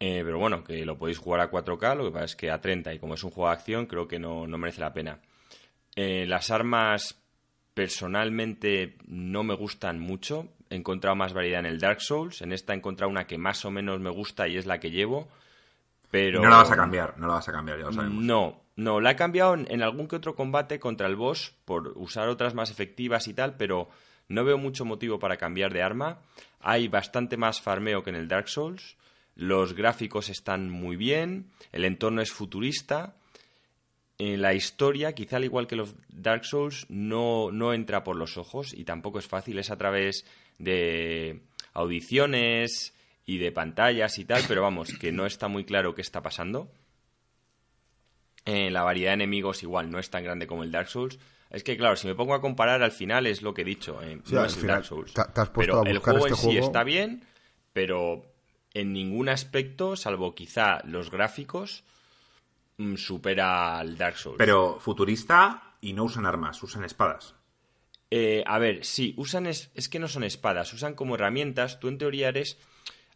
Eh, 0.00 0.22
pero 0.24 0.38
bueno, 0.38 0.64
que 0.64 0.86
lo 0.86 0.96
podéis 0.96 1.18
jugar 1.18 1.40
a 1.40 1.50
4K, 1.50 1.94
lo 1.94 2.06
que 2.06 2.12
pasa 2.12 2.24
es 2.24 2.36
que 2.36 2.50
a 2.50 2.58
30 2.58 2.94
y 2.94 2.98
como 2.98 3.12
es 3.12 3.22
un 3.22 3.32
juego 3.32 3.50
de 3.50 3.56
acción 3.56 3.84
creo 3.84 4.08
que 4.08 4.18
no, 4.18 4.46
no 4.46 4.56
merece 4.56 4.80
la 4.80 4.94
pena. 4.94 5.20
Eh, 5.94 6.24
las 6.26 6.50
armas 6.50 7.20
personalmente 7.76 8.96
no 9.06 9.44
me 9.44 9.54
gustan 9.54 10.00
mucho. 10.00 10.48
He 10.70 10.76
encontrado 10.76 11.14
más 11.14 11.34
variedad 11.34 11.60
en 11.60 11.66
el 11.66 11.78
Dark 11.78 12.00
Souls. 12.00 12.40
En 12.40 12.52
esta 12.52 12.72
he 12.72 12.76
encontrado 12.76 13.10
una 13.10 13.26
que 13.26 13.36
más 13.36 13.66
o 13.66 13.70
menos 13.70 14.00
me 14.00 14.08
gusta 14.08 14.48
y 14.48 14.56
es 14.56 14.64
la 14.64 14.80
que 14.80 14.90
llevo. 14.90 15.28
Pero... 16.10 16.40
No 16.40 16.48
la 16.48 16.56
vas 16.56 16.70
a 16.70 16.76
cambiar, 16.76 17.18
no 17.18 17.26
la 17.26 17.34
vas 17.34 17.46
a 17.50 17.52
cambiar, 17.52 17.78
ya 17.78 17.84
lo 17.84 17.92
sabemos. 17.92 18.24
No, 18.24 18.62
no, 18.76 18.98
la 19.02 19.10
he 19.10 19.16
cambiado 19.16 19.52
en, 19.52 19.66
en 19.70 19.82
algún 19.82 20.08
que 20.08 20.16
otro 20.16 20.34
combate 20.34 20.80
contra 20.80 21.06
el 21.06 21.16
boss 21.16 21.54
por 21.66 21.92
usar 21.96 22.28
otras 22.28 22.54
más 22.54 22.70
efectivas 22.70 23.28
y 23.28 23.34
tal, 23.34 23.58
pero 23.58 23.90
no 24.28 24.42
veo 24.42 24.56
mucho 24.56 24.86
motivo 24.86 25.18
para 25.18 25.36
cambiar 25.36 25.74
de 25.74 25.82
arma. 25.82 26.20
Hay 26.60 26.88
bastante 26.88 27.36
más 27.36 27.60
farmeo 27.60 28.02
que 28.02 28.08
en 28.08 28.16
el 28.16 28.26
Dark 28.26 28.48
Souls. 28.48 28.96
Los 29.34 29.74
gráficos 29.74 30.30
están 30.30 30.70
muy 30.70 30.96
bien, 30.96 31.50
el 31.72 31.84
entorno 31.84 32.22
es 32.22 32.32
futurista. 32.32 33.16
En 34.18 34.40
la 34.40 34.54
historia, 34.54 35.14
quizá 35.14 35.36
al 35.36 35.44
igual 35.44 35.66
que 35.66 35.76
los 35.76 35.94
Dark 36.08 36.44
Souls, 36.46 36.86
no, 36.88 37.50
no 37.52 37.74
entra 37.74 38.02
por 38.02 38.16
los 38.16 38.38
ojos 38.38 38.72
y 38.72 38.84
tampoco 38.84 39.18
es 39.18 39.26
fácil, 39.26 39.58
es 39.58 39.70
a 39.70 39.76
través 39.76 40.24
de 40.58 41.42
audiciones 41.74 42.94
y 43.26 43.38
de 43.38 43.52
pantallas 43.52 44.18
y 44.18 44.24
tal, 44.24 44.42
pero 44.48 44.62
vamos, 44.62 44.88
que 44.98 45.12
no 45.12 45.26
está 45.26 45.48
muy 45.48 45.64
claro 45.64 45.94
qué 45.94 46.00
está 46.00 46.22
pasando. 46.22 46.70
Eh, 48.44 48.70
la 48.70 48.82
variedad 48.84 49.10
de 49.10 49.14
enemigos 49.14 49.62
igual 49.62 49.90
no 49.90 49.98
es 49.98 50.08
tan 50.08 50.22
grande 50.24 50.46
como 50.46 50.62
el 50.62 50.70
Dark 50.70 50.88
Souls. 50.88 51.18
Es 51.50 51.62
que, 51.62 51.76
claro, 51.76 51.96
si 51.96 52.06
me 52.06 52.14
pongo 52.14 52.34
a 52.34 52.40
comparar, 52.40 52.82
al 52.82 52.92
final 52.92 53.26
es 53.26 53.42
lo 53.42 53.52
que 53.54 53.62
he 53.62 53.64
dicho. 53.64 54.00
eh, 54.02 54.20
Sí, 54.24 54.34
no 54.34 54.40
al 54.40 54.46
es 54.46 54.54
el 54.54 54.60
final, 54.60 54.76
Dark 54.76 54.86
Souls. 54.86 55.12
te- 55.12 55.24
te 55.24 55.40
has 55.40 55.50
puesto 55.50 55.82
pero 55.82 55.90
el 55.90 55.98
juego 55.98 56.26
este 56.26 56.30
en 56.30 56.36
sí 56.36 56.46
juego. 56.56 56.60
está 56.66 56.84
bien, 56.84 57.24
pero 57.72 58.24
en 58.72 58.92
ningún 58.92 59.28
aspecto, 59.28 59.96
salvo 59.96 60.34
quizá 60.34 60.80
los 60.84 61.10
gráficos, 61.10 61.82
supera 62.96 63.78
al 63.78 63.96
Dark 63.96 64.16
Souls. 64.16 64.38
Pero 64.38 64.78
futurista 64.80 65.74
y 65.80 65.92
no 65.92 66.04
usan 66.04 66.26
armas, 66.26 66.62
usan 66.62 66.84
espadas. 66.84 67.34
Eh, 68.10 68.44
a 68.46 68.58
ver, 68.58 68.84
sí, 68.84 69.14
usan 69.16 69.46
es, 69.46 69.70
es 69.74 69.88
que 69.88 69.98
no 69.98 70.08
son 70.08 70.24
espadas, 70.24 70.72
usan 70.72 70.94
como 70.94 71.14
herramientas. 71.14 71.80
Tú 71.80 71.88
en 71.88 71.98
teoría 71.98 72.28
eres. 72.28 72.58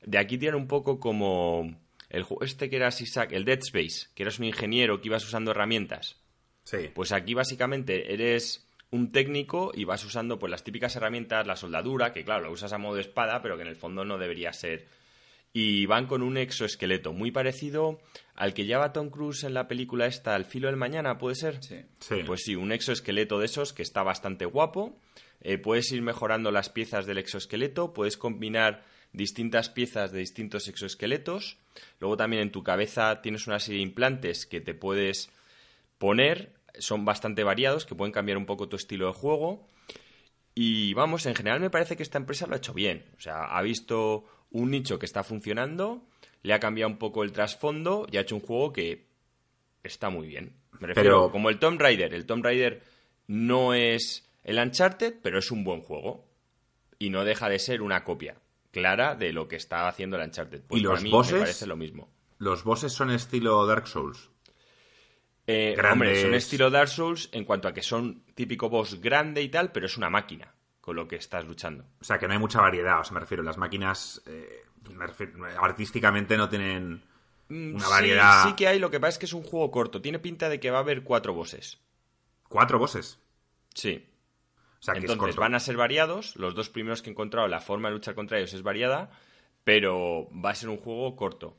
De 0.02 0.18
aquí 0.18 0.38
tienen 0.38 0.60
un 0.60 0.66
poco 0.66 0.98
como 0.98 1.76
el 2.08 2.26
este 2.40 2.68
que 2.68 2.76
era 2.76 2.88
Isaac, 2.88 3.32
el 3.32 3.44
Dead 3.44 3.60
Space, 3.60 4.08
que 4.14 4.22
eras 4.24 4.38
un 4.38 4.46
ingeniero 4.46 5.00
que 5.00 5.08
ibas 5.08 5.24
usando 5.24 5.52
herramientas. 5.52 6.16
Sí. 6.64 6.90
Pues 6.94 7.12
aquí 7.12 7.34
básicamente 7.34 8.12
eres 8.12 8.66
un 8.90 9.12
técnico 9.12 9.70
y 9.74 9.84
vas 9.84 10.04
usando 10.04 10.38
pues 10.38 10.50
las 10.50 10.64
típicas 10.64 10.96
herramientas, 10.96 11.46
la 11.46 11.56
soldadura, 11.56 12.12
que 12.12 12.24
claro, 12.24 12.46
lo 12.46 12.52
usas 12.52 12.72
a 12.72 12.78
modo 12.78 12.98
espada, 12.98 13.40
pero 13.42 13.56
que 13.56 13.62
en 13.62 13.68
el 13.68 13.76
fondo 13.76 14.04
no 14.04 14.18
debería 14.18 14.52
ser. 14.52 14.86
Y 15.52 15.86
van 15.86 16.06
con 16.06 16.22
un 16.22 16.36
exoesqueleto 16.36 17.12
muy 17.12 17.32
parecido 17.32 18.00
al 18.36 18.54
que 18.54 18.64
lleva 18.64 18.92
Tom 18.92 19.10
Cruise 19.10 19.44
en 19.44 19.52
la 19.52 19.66
película 19.66 20.06
esta, 20.06 20.34
Al 20.34 20.44
filo 20.44 20.68
del 20.68 20.76
mañana, 20.76 21.18
¿puede 21.18 21.34
ser? 21.34 21.62
Sí. 21.62 21.82
Sí. 21.98 22.22
Pues 22.24 22.42
sí, 22.44 22.54
un 22.54 22.70
exoesqueleto 22.72 23.38
de 23.38 23.46
esos 23.46 23.72
que 23.72 23.82
está 23.82 24.02
bastante 24.02 24.44
guapo. 24.44 24.96
Eh, 25.40 25.58
puedes 25.58 25.90
ir 25.92 26.02
mejorando 26.02 26.50
las 26.50 26.68
piezas 26.68 27.06
del 27.06 27.18
exoesqueleto, 27.18 27.92
puedes 27.92 28.16
combinar 28.16 28.84
distintas 29.12 29.70
piezas 29.70 30.12
de 30.12 30.20
distintos 30.20 30.68
exoesqueletos. 30.68 31.58
Luego 31.98 32.16
también 32.16 32.42
en 32.42 32.52
tu 32.52 32.62
cabeza 32.62 33.22
tienes 33.22 33.46
una 33.46 33.58
serie 33.58 33.78
de 33.78 33.88
implantes 33.88 34.46
que 34.46 34.60
te 34.60 34.74
puedes 34.74 35.30
poner, 35.98 36.54
son 36.78 37.04
bastante 37.04 37.42
variados, 37.42 37.86
que 37.86 37.94
pueden 37.94 38.12
cambiar 38.12 38.38
un 38.38 38.46
poco 38.46 38.68
tu 38.68 38.76
estilo 38.76 39.06
de 39.06 39.12
juego. 39.12 39.66
Y 40.54 40.94
vamos, 40.94 41.26
en 41.26 41.34
general 41.34 41.60
me 41.60 41.70
parece 41.70 41.96
que 41.96 42.02
esta 42.02 42.18
empresa 42.18 42.46
lo 42.46 42.54
ha 42.54 42.58
hecho 42.58 42.74
bien. 42.74 43.04
O 43.16 43.20
sea, 43.20 43.44
ha 43.44 43.62
visto 43.62 44.24
un 44.50 44.70
nicho 44.70 44.98
que 44.98 45.06
está 45.06 45.22
funcionando, 45.24 46.02
le 46.42 46.54
ha 46.54 46.60
cambiado 46.60 46.90
un 46.90 46.98
poco 46.98 47.22
el 47.22 47.32
trasfondo 47.32 48.06
y 48.10 48.16
ha 48.16 48.20
hecho 48.22 48.34
un 48.36 48.42
juego 48.42 48.72
que 48.72 49.06
está 49.82 50.10
muy 50.10 50.26
bien. 50.28 50.54
Me 50.80 50.88
refiero, 50.88 51.20
Pero- 51.22 51.30
como 51.32 51.50
el 51.50 51.58
Tomb 51.58 51.80
Raider. 51.80 52.14
El 52.14 52.26
Tomb 52.26 52.44
Raider 52.44 52.82
no 53.26 53.74
es 53.74 54.28
el 54.44 54.58
Uncharted, 54.58 55.16
pero 55.22 55.38
es 55.38 55.50
un 55.50 55.62
buen 55.64 55.82
juego. 55.82 56.26
Y 56.98 57.10
no 57.10 57.24
deja 57.24 57.48
de 57.48 57.58
ser 57.58 57.80
una 57.82 58.04
copia 58.04 58.36
clara 58.72 59.14
de 59.14 59.32
lo 59.32 59.48
que 59.48 59.56
está 59.56 59.88
haciendo 59.88 60.16
el 60.16 60.24
Uncharted. 60.24 60.62
Pues 60.66 60.80
¿Y 60.80 60.84
para 60.84 60.94
los 60.94 61.02
mí 61.04 61.10
bosses? 61.10 61.32
me 61.34 61.38
parece 61.40 61.66
lo 61.66 61.76
mismo. 61.76 62.10
Los 62.38 62.64
bosses 62.64 62.92
son 62.92 63.10
estilo 63.10 63.66
Dark 63.66 63.86
Souls. 63.86 64.30
Eh, 65.46 65.74
Grandes. 65.76 65.92
hombre, 65.92 66.22
son 66.22 66.34
estilo 66.34 66.70
Dark 66.70 66.88
Souls 66.88 67.28
en 67.32 67.44
cuanto 67.44 67.68
a 67.68 67.72
que 67.74 67.82
son 67.82 68.22
típico 68.34 68.68
boss 68.68 69.00
grande 69.00 69.42
y 69.42 69.48
tal, 69.48 69.72
pero 69.72 69.86
es 69.86 69.96
una 69.96 70.08
máquina 70.10 70.54
con 70.90 70.96
lo 70.96 71.06
que 71.06 71.14
estás 71.14 71.44
luchando. 71.46 71.84
O 72.00 72.04
sea, 72.04 72.18
que 72.18 72.26
no 72.26 72.32
hay 72.32 72.40
mucha 72.40 72.60
variedad. 72.60 72.98
O 72.98 73.04
sea, 73.04 73.14
me 73.14 73.20
refiero, 73.20 73.44
las 73.44 73.56
máquinas 73.58 74.20
eh, 74.26 74.62
refiero- 74.98 75.44
artísticamente 75.62 76.36
no 76.36 76.48
tienen 76.48 77.00
Mm, 77.48 77.76
una 77.76 77.84
sí, 77.84 77.90
variedad. 77.90 78.44
Sí, 78.48 78.54
que 78.54 78.66
hay, 78.66 78.80
lo 78.80 78.90
que 78.90 78.98
pasa 78.98 79.10
es 79.10 79.18
que 79.18 79.26
es 79.26 79.32
un 79.32 79.44
juego 79.44 79.70
corto. 79.70 80.02
Tiene 80.02 80.18
pinta 80.18 80.48
de 80.48 80.58
que 80.58 80.72
va 80.72 80.78
a 80.78 80.80
haber 80.80 81.04
cuatro 81.04 81.32
bosses. 81.32 81.78
Cuatro 82.48 82.80
bosses. 82.80 83.20
Sí. 83.72 84.04
O 84.80 84.82
sea, 84.82 84.94
que 84.94 84.98
es 84.98 85.04
Entonces 85.04 85.18
corto. 85.36 85.40
van 85.40 85.54
a 85.54 85.60
ser 85.60 85.76
variados. 85.76 86.34
Los 86.34 86.56
dos 86.56 86.70
primeros 86.70 87.02
que 87.02 87.10
he 87.10 87.12
encontrado, 87.12 87.46
la 87.46 87.60
forma 87.60 87.88
de 87.88 87.94
luchar 87.94 88.16
contra 88.16 88.38
ellos 88.38 88.52
es 88.52 88.62
variada, 88.64 89.10
pero 89.62 90.28
va 90.32 90.50
a 90.50 90.54
ser 90.56 90.70
un 90.70 90.78
juego 90.78 91.14
corto. 91.14 91.56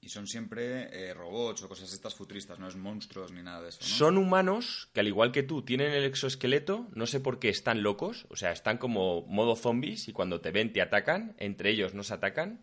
Y 0.00 0.10
son 0.10 0.26
siempre 0.26 0.88
eh, 0.92 1.12
robots 1.12 1.62
o 1.62 1.68
cosas 1.68 1.92
estas 1.92 2.14
futuristas, 2.14 2.58
no 2.58 2.68
es 2.68 2.76
monstruos 2.76 3.32
ni 3.32 3.42
nada 3.42 3.62
de 3.62 3.70
eso, 3.70 3.80
¿no? 3.80 3.86
Son 3.86 4.16
humanos 4.16 4.88
que, 4.92 5.00
al 5.00 5.08
igual 5.08 5.32
que 5.32 5.42
tú, 5.42 5.62
tienen 5.62 5.92
el 5.92 6.04
exoesqueleto. 6.04 6.86
No 6.94 7.06
sé 7.06 7.18
por 7.20 7.38
qué 7.38 7.48
están 7.48 7.82
locos. 7.82 8.26
O 8.30 8.36
sea, 8.36 8.52
están 8.52 8.78
como 8.78 9.22
modo 9.22 9.56
zombies 9.56 10.08
y 10.08 10.12
cuando 10.12 10.40
te 10.40 10.52
ven 10.52 10.72
te 10.72 10.82
atacan. 10.82 11.34
Entre 11.38 11.70
ellos 11.70 11.94
no 11.94 12.04
se 12.04 12.14
atacan. 12.14 12.60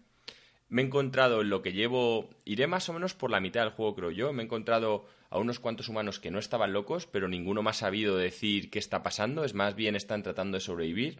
Me 0.69 0.81
he 0.81 0.85
encontrado 0.85 1.41
en 1.41 1.49
lo 1.49 1.61
que 1.61 1.73
llevo. 1.73 2.29
Iré 2.45 2.67
más 2.67 2.87
o 2.89 2.93
menos 2.93 3.13
por 3.13 3.29
la 3.29 3.41
mitad 3.41 3.61
del 3.61 3.73
juego, 3.73 3.95
creo 3.95 4.11
yo. 4.11 4.33
Me 4.33 4.41
he 4.41 4.45
encontrado 4.45 5.05
a 5.29 5.37
unos 5.37 5.59
cuantos 5.59 5.89
humanos 5.89 6.19
que 6.19 6.31
no 6.31 6.39
estaban 6.39 6.71
locos, 6.71 7.05
pero 7.05 7.27
ninguno 7.27 7.61
me 7.61 7.69
ha 7.69 7.73
sabido 7.73 8.15
decir 8.15 8.69
qué 8.69 8.79
está 8.79 9.03
pasando. 9.03 9.43
Es 9.43 9.53
más 9.53 9.75
bien 9.75 9.95
están 9.95 10.23
tratando 10.23 10.55
de 10.55 10.61
sobrevivir. 10.61 11.19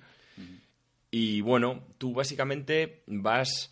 Y 1.12 1.42
bueno, 1.42 1.84
tú 1.98 2.14
básicamente 2.14 3.04
vas 3.08 3.72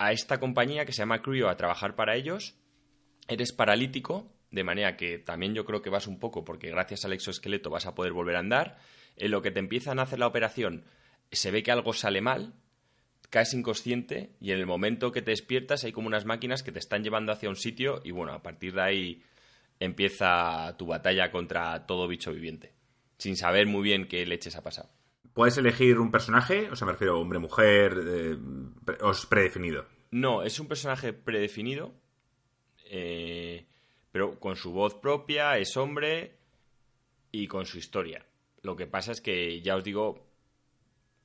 a 0.00 0.12
esta 0.12 0.40
compañía 0.40 0.86
que 0.86 0.92
se 0.92 1.02
llama 1.02 1.20
Creo 1.20 1.50
a 1.50 1.58
trabajar 1.58 1.94
para 1.94 2.16
ellos. 2.16 2.56
Eres 3.28 3.52
paralítico, 3.52 4.32
de 4.50 4.64
manera 4.64 4.96
que 4.96 5.18
también 5.18 5.54
yo 5.54 5.66
creo 5.66 5.82
que 5.82 5.90
vas 5.90 6.06
un 6.06 6.18
poco, 6.18 6.42
porque 6.42 6.70
gracias 6.70 7.04
al 7.04 7.12
exoesqueleto 7.12 7.68
vas 7.68 7.84
a 7.84 7.94
poder 7.94 8.14
volver 8.14 8.36
a 8.36 8.38
andar. 8.38 8.78
En 9.16 9.30
lo 9.30 9.42
que 9.42 9.50
te 9.50 9.60
empiezan 9.60 9.98
a 9.98 10.02
hacer 10.02 10.18
la 10.18 10.26
operación, 10.26 10.86
se 11.30 11.50
ve 11.50 11.62
que 11.62 11.70
algo 11.70 11.92
sale 11.92 12.22
mal, 12.22 12.54
caes 13.28 13.52
inconsciente 13.52 14.30
y 14.40 14.52
en 14.52 14.58
el 14.58 14.66
momento 14.66 15.12
que 15.12 15.20
te 15.20 15.32
despiertas 15.32 15.84
hay 15.84 15.92
como 15.92 16.06
unas 16.06 16.24
máquinas 16.24 16.62
que 16.62 16.72
te 16.72 16.78
están 16.78 17.04
llevando 17.04 17.30
hacia 17.30 17.50
un 17.50 17.56
sitio 17.56 18.00
y 18.02 18.10
bueno, 18.10 18.32
a 18.32 18.42
partir 18.42 18.72
de 18.72 18.82
ahí 18.82 19.22
empieza 19.80 20.76
tu 20.78 20.86
batalla 20.86 21.30
contra 21.30 21.86
todo 21.86 22.08
bicho 22.08 22.32
viviente, 22.32 22.72
sin 23.18 23.36
saber 23.36 23.66
muy 23.66 23.82
bien 23.82 24.08
qué 24.08 24.24
leches 24.24 24.56
ha 24.56 24.62
pasado. 24.62 24.88
¿Puedes 25.34 25.56
elegir 25.56 25.98
un 25.98 26.10
personaje? 26.10 26.70
O 26.70 26.76
sea, 26.76 26.86
me 26.86 26.92
refiero 26.92 27.18
hombre, 27.20 27.38
mujer, 27.38 27.96
eh, 28.04 28.36
predefinido. 29.28 29.86
No, 30.10 30.42
es 30.42 30.58
un 30.58 30.66
personaje 30.66 31.12
predefinido, 31.12 31.94
eh, 32.86 33.66
pero 34.10 34.40
con 34.40 34.56
su 34.56 34.72
voz 34.72 34.94
propia, 34.94 35.56
es 35.58 35.76
hombre 35.76 36.36
y 37.30 37.46
con 37.46 37.64
su 37.64 37.78
historia. 37.78 38.26
Lo 38.62 38.76
que 38.76 38.86
pasa 38.86 39.12
es 39.12 39.20
que, 39.20 39.62
ya 39.62 39.76
os 39.76 39.84
digo, 39.84 40.26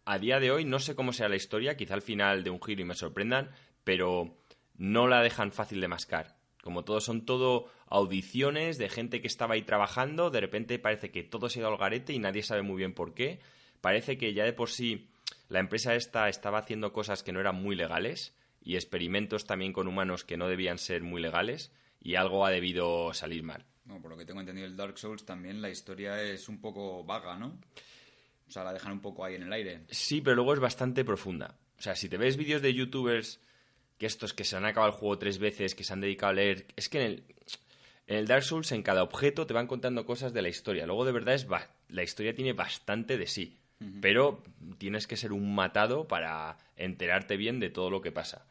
a 0.05 0.19
día 0.19 0.39
de 0.39 0.51
hoy 0.51 0.65
no 0.65 0.79
sé 0.79 0.95
cómo 0.95 1.13
será 1.13 1.29
la 1.29 1.35
historia, 1.35 1.75
quizá 1.75 1.95
al 1.95 2.03
final 2.03 2.43
de 2.43 2.51
un 2.51 2.61
giro 2.61 2.81
y 2.81 2.85
me 2.85 2.93
sorprendan, 2.93 3.51
pero 3.83 4.37
no 4.77 5.07
la 5.07 5.21
dejan 5.21 5.51
fácil 5.51 5.81
de 5.81 5.87
mascar. 5.87 6.37
Como 6.61 6.83
todo, 6.83 6.99
son 6.99 7.25
todo 7.25 7.69
audiciones 7.87 8.77
de 8.77 8.89
gente 8.89 9.21
que 9.21 9.27
estaba 9.27 9.55
ahí 9.55 9.63
trabajando, 9.63 10.29
de 10.29 10.41
repente 10.41 10.79
parece 10.79 11.11
que 11.11 11.23
todo 11.23 11.49
se 11.49 11.59
ha 11.59 11.61
ido 11.61 11.69
al 11.69 11.77
garete 11.77 12.13
y 12.13 12.19
nadie 12.19 12.43
sabe 12.43 12.61
muy 12.61 12.77
bien 12.77 12.93
por 12.93 13.13
qué. 13.13 13.39
Parece 13.85 14.17
que 14.17 14.33
ya 14.33 14.45
de 14.45 14.53
por 14.53 14.71
sí 14.71 15.11
la 15.47 15.59
empresa 15.59 15.93
esta 15.93 16.27
estaba 16.27 16.57
haciendo 16.57 16.91
cosas 16.91 17.21
que 17.21 17.31
no 17.31 17.39
eran 17.39 17.61
muy 17.61 17.75
legales 17.75 18.33
y 18.63 18.77
experimentos 18.77 19.45
también 19.45 19.73
con 19.73 19.87
humanos 19.87 20.23
que 20.23 20.37
no 20.37 20.47
debían 20.47 20.79
ser 20.79 21.03
muy 21.03 21.21
legales 21.21 21.71
y 22.01 22.15
algo 22.15 22.47
ha 22.47 22.49
debido 22.49 23.13
salir 23.13 23.43
mal. 23.43 23.63
No, 23.85 24.01
por 24.01 24.09
lo 24.09 24.17
que 24.17 24.25
tengo 24.25 24.39
entendido 24.39 24.65
el 24.65 24.75
Dark 24.75 24.97
Souls 24.97 25.23
también 25.23 25.61
la 25.61 25.69
historia 25.69 26.19
es 26.19 26.49
un 26.49 26.61
poco 26.61 27.03
vaga, 27.03 27.37
¿no? 27.37 27.59
O 28.47 28.51
sea, 28.51 28.63
la 28.63 28.73
dejan 28.73 28.91
un 28.91 29.01
poco 29.01 29.23
ahí 29.23 29.35
en 29.35 29.43
el 29.43 29.53
aire. 29.53 29.81
Sí, 29.91 30.19
pero 30.19 30.35
luego 30.35 30.55
es 30.55 30.59
bastante 30.59 31.05
profunda. 31.05 31.55
O 31.77 31.81
sea, 31.83 31.95
si 31.95 32.09
te 32.09 32.17
ves 32.17 32.37
vídeos 32.37 32.63
de 32.63 32.73
youtubers 32.73 33.39
que 33.99 34.07
estos 34.07 34.33
que 34.33 34.45
se 34.45 34.57
han 34.57 34.65
acabado 34.65 34.93
el 34.93 34.97
juego 34.97 35.19
tres 35.19 35.37
veces, 35.37 35.75
que 35.75 35.83
se 35.83 35.93
han 35.93 36.01
dedicado 36.01 36.31
a 36.31 36.35
leer, 36.37 36.65
es 36.75 36.89
que 36.89 37.01
en 37.01 37.05
el, 37.05 37.23
en 38.07 38.17
el 38.17 38.25
Dark 38.25 38.45
Souls 38.45 38.71
en 38.71 38.81
cada 38.81 39.03
objeto 39.03 39.45
te 39.45 39.53
van 39.53 39.67
contando 39.67 40.07
cosas 40.07 40.33
de 40.33 40.41
la 40.41 40.49
historia. 40.49 40.87
Luego 40.87 41.05
de 41.05 41.11
verdad 41.11 41.35
es 41.35 41.45
la 41.89 42.01
historia 42.01 42.33
tiene 42.33 42.53
bastante 42.53 43.19
de 43.19 43.27
sí, 43.27 43.59
pero 44.01 44.41
tienes 44.77 45.07
que 45.07 45.17
ser 45.17 45.31
un 45.33 45.53
matado 45.55 46.07
para 46.07 46.57
enterarte 46.77 47.37
bien 47.37 47.59
de 47.59 47.69
todo 47.69 47.89
lo 47.89 48.01
que 48.01 48.11
pasa. 48.11 48.45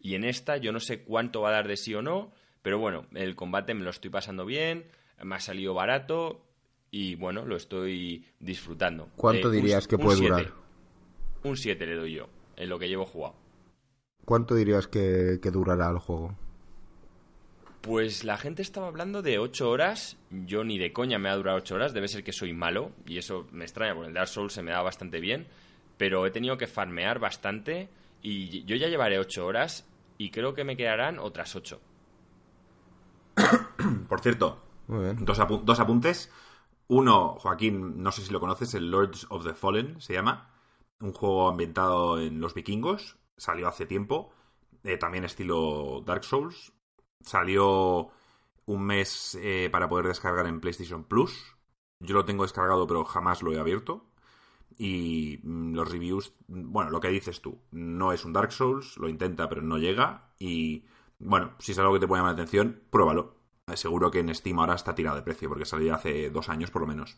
Y 0.00 0.14
en 0.14 0.24
esta 0.24 0.56
yo 0.56 0.72
no 0.72 0.80
sé 0.80 1.02
cuánto 1.02 1.42
va 1.42 1.50
a 1.50 1.52
dar 1.52 1.68
de 1.68 1.76
sí 1.76 1.94
o 1.94 2.02
no, 2.02 2.32
pero 2.62 2.78
bueno, 2.78 3.06
el 3.14 3.36
combate 3.36 3.74
me 3.74 3.84
lo 3.84 3.90
estoy 3.90 4.10
pasando 4.10 4.44
bien. 4.46 4.86
me 5.22 5.34
ha 5.36 5.40
salido 5.40 5.74
barato 5.74 6.46
y 6.90 7.14
bueno, 7.16 7.44
lo 7.44 7.56
estoy 7.56 8.24
disfrutando. 8.38 9.10
¿Cuánto 9.16 9.48
Eh, 9.48 9.50
un- 9.50 9.56
dirías 9.56 9.86
que 9.86 9.96
un 9.96 10.02
puede 10.02 10.16
siete. 10.16 10.32
durar? 10.32 10.52
Un 11.44 11.56
7 11.56 11.86
le 11.86 11.94
doy 11.94 12.14
yo, 12.14 12.28
en 12.56 12.68
lo 12.70 12.78
que 12.78 12.88
llevo 12.88 13.04
jugado. 13.04 13.34
¿Cuánto 14.24 14.54
dirías 14.54 14.86
que, 14.88 15.38
que 15.42 15.50
durará 15.50 15.90
el 15.90 15.98
juego? 15.98 16.36
Pues 17.80 18.24
la 18.24 18.36
gente 18.36 18.60
estaba 18.62 18.88
hablando 18.88 19.22
de 19.22 19.38
8 19.38 19.70
horas. 19.70 20.16
Yo 20.30 20.64
ni 20.64 20.78
de 20.78 20.92
coña 20.92 21.18
me 21.18 21.28
ha 21.30 21.36
durado 21.36 21.58
8 21.58 21.74
horas. 21.76 21.92
Debe 21.94 22.08
ser 22.08 22.22
que 22.22 22.32
soy 22.32 22.52
malo. 22.52 22.92
Y 23.06 23.16
eso 23.18 23.46
me 23.52 23.64
extraña, 23.64 23.94
porque 23.94 24.08
el 24.08 24.14
Dark 24.14 24.28
Souls 24.28 24.52
se 24.52 24.62
me 24.62 24.70
da 24.72 24.82
bastante 24.82 25.18
bien. 25.20 25.46
Pero 25.96 26.26
he 26.26 26.30
tenido 26.30 26.58
que 26.58 26.66
farmear 26.66 27.18
bastante. 27.18 27.88
Y 28.22 28.64
yo 28.64 28.76
ya 28.76 28.88
llevaré 28.88 29.18
8 29.18 29.46
horas. 29.46 29.86
Y 30.18 30.30
creo 30.30 30.52
que 30.54 30.64
me 30.64 30.76
quedarán 30.76 31.18
otras 31.18 31.56
8. 31.56 31.80
Por 34.08 34.20
cierto, 34.20 34.60
Muy 34.86 35.04
bien. 35.04 35.24
dos, 35.24 35.38
apu- 35.40 35.62
dos 35.62 35.80
apuntes. 35.80 36.30
Uno, 36.88 37.36
Joaquín, 37.38 38.02
no 38.02 38.12
sé 38.12 38.22
si 38.22 38.32
lo 38.32 38.40
conoces, 38.40 38.74
el 38.74 38.90
Lords 38.90 39.26
of 39.30 39.44
the 39.46 39.54
Fallen 39.54 40.00
se 40.00 40.12
llama. 40.12 40.50
Un 41.00 41.12
juego 41.12 41.48
ambientado 41.48 42.20
en 42.20 42.40
los 42.40 42.52
vikingos. 42.52 43.16
Salió 43.36 43.68
hace 43.68 43.86
tiempo. 43.86 44.32
eh, 44.84 44.96
también 44.98 45.24
estilo 45.24 46.02
Dark 46.04 46.24
Souls. 46.24 46.72
Salió 47.20 48.10
un 48.66 48.86
mes 48.86 49.38
eh, 49.40 49.68
para 49.70 49.88
poder 49.88 50.06
descargar 50.06 50.46
en 50.46 50.60
PlayStation 50.60 51.04
Plus. 51.04 51.56
Yo 51.98 52.14
lo 52.14 52.24
tengo 52.24 52.44
descargado, 52.44 52.86
pero 52.86 53.04
jamás 53.04 53.42
lo 53.42 53.52
he 53.52 53.58
abierto. 53.58 54.06
Y 54.78 55.40
mm, 55.42 55.74
los 55.74 55.90
reviews, 55.90 56.32
mm, 56.48 56.72
bueno, 56.72 56.90
lo 56.90 57.00
que 57.00 57.08
dices 57.08 57.40
tú, 57.40 57.60
no 57.70 58.12
es 58.12 58.24
un 58.24 58.32
Dark 58.32 58.52
Souls, 58.52 58.96
lo 58.96 59.08
intenta, 59.08 59.48
pero 59.48 59.62
no 59.62 59.78
llega. 59.78 60.32
Y 60.38 60.86
bueno, 61.18 61.54
si 61.58 61.72
es 61.72 61.78
algo 61.78 61.92
que 61.94 62.00
te 62.00 62.08
puede 62.08 62.20
llamar 62.20 62.36
la 62.36 62.42
atención, 62.42 62.82
pruébalo. 62.90 63.36
Eh, 63.66 63.76
Seguro 63.76 64.10
que 64.10 64.20
en 64.20 64.34
Steam 64.34 64.58
ahora 64.58 64.74
está 64.74 64.94
tirado 64.94 65.16
de 65.16 65.22
precio, 65.22 65.48
porque 65.48 65.64
salió 65.64 65.94
hace 65.94 66.30
dos 66.30 66.48
años 66.48 66.70
por 66.70 66.82
lo 66.82 66.88
menos. 66.88 67.16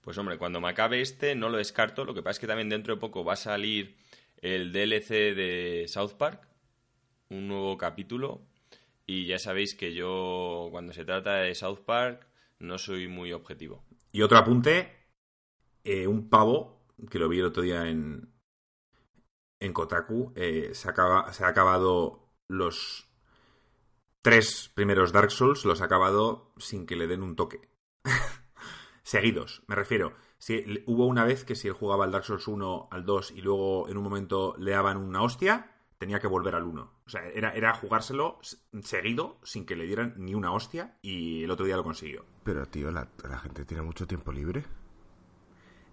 Pues 0.00 0.16
hombre, 0.18 0.38
cuando 0.38 0.60
me 0.60 0.68
acabe 0.68 1.00
este 1.00 1.34
no 1.34 1.48
lo 1.48 1.58
descarto. 1.58 2.04
Lo 2.04 2.14
que 2.14 2.22
pasa 2.22 2.32
es 2.32 2.38
que 2.38 2.46
también 2.46 2.68
dentro 2.68 2.94
de 2.94 3.00
poco 3.00 3.24
va 3.24 3.34
a 3.34 3.36
salir 3.36 3.96
el 4.40 4.72
DLC 4.72 5.34
de 5.34 5.84
South 5.88 6.12
Park, 6.16 6.48
un 7.28 7.48
nuevo 7.48 7.76
capítulo. 7.76 8.42
Y 9.10 9.24
ya 9.24 9.38
sabéis 9.38 9.74
que 9.74 9.94
yo, 9.94 10.68
cuando 10.70 10.92
se 10.92 11.06
trata 11.06 11.36
de 11.36 11.54
South 11.54 11.80
Park, 11.86 12.28
no 12.58 12.76
soy 12.76 13.08
muy 13.08 13.32
objetivo. 13.32 13.82
Y 14.12 14.20
otro 14.20 14.36
apunte, 14.36 15.08
eh, 15.82 16.06
un 16.06 16.28
pavo, 16.28 16.84
que 17.10 17.18
lo 17.18 17.30
vi 17.30 17.38
el 17.38 17.46
otro 17.46 17.62
día 17.62 17.88
en, 17.88 18.34
en 19.60 19.72
Kotaku, 19.72 20.34
eh, 20.36 20.74
se, 20.74 20.90
acaba, 20.90 21.32
se 21.32 21.42
ha 21.42 21.48
acabado 21.48 22.34
los 22.48 23.08
tres 24.20 24.70
primeros 24.74 25.10
Dark 25.10 25.30
Souls, 25.30 25.64
los 25.64 25.80
ha 25.80 25.86
acabado 25.86 26.52
sin 26.58 26.84
que 26.84 26.96
le 26.96 27.06
den 27.06 27.22
un 27.22 27.34
toque. 27.34 27.70
Seguidos, 29.02 29.62
me 29.68 29.74
refiero. 29.74 30.12
Si, 30.36 30.84
hubo 30.84 31.06
una 31.06 31.24
vez 31.24 31.46
que 31.46 31.54
si 31.54 31.66
él 31.66 31.72
jugaba 31.72 32.04
al 32.04 32.12
Dark 32.12 32.26
Souls 32.26 32.46
1 32.46 32.88
al 32.90 33.06
2 33.06 33.30
y 33.30 33.40
luego 33.40 33.88
en 33.88 33.96
un 33.96 34.04
momento 34.04 34.54
le 34.58 34.72
daban 34.72 34.98
una 34.98 35.22
hostia, 35.22 35.80
tenía 35.96 36.20
que 36.20 36.26
volver 36.26 36.54
al 36.54 36.64
1. 36.64 36.97
O 37.08 37.10
sea, 37.10 37.26
era, 37.34 37.52
era 37.54 37.72
jugárselo 37.72 38.38
seguido 38.82 39.38
sin 39.42 39.64
que 39.64 39.76
le 39.76 39.86
dieran 39.86 40.12
ni 40.18 40.34
una 40.34 40.52
hostia 40.52 40.98
y 41.00 41.42
el 41.42 41.50
otro 41.50 41.64
día 41.64 41.74
lo 41.74 41.82
consiguió. 41.82 42.26
Pero, 42.44 42.66
tío, 42.66 42.90
la, 42.90 43.08
la 43.26 43.38
gente 43.38 43.64
tiene 43.64 43.82
mucho 43.82 44.06
tiempo 44.06 44.30
libre. 44.30 44.62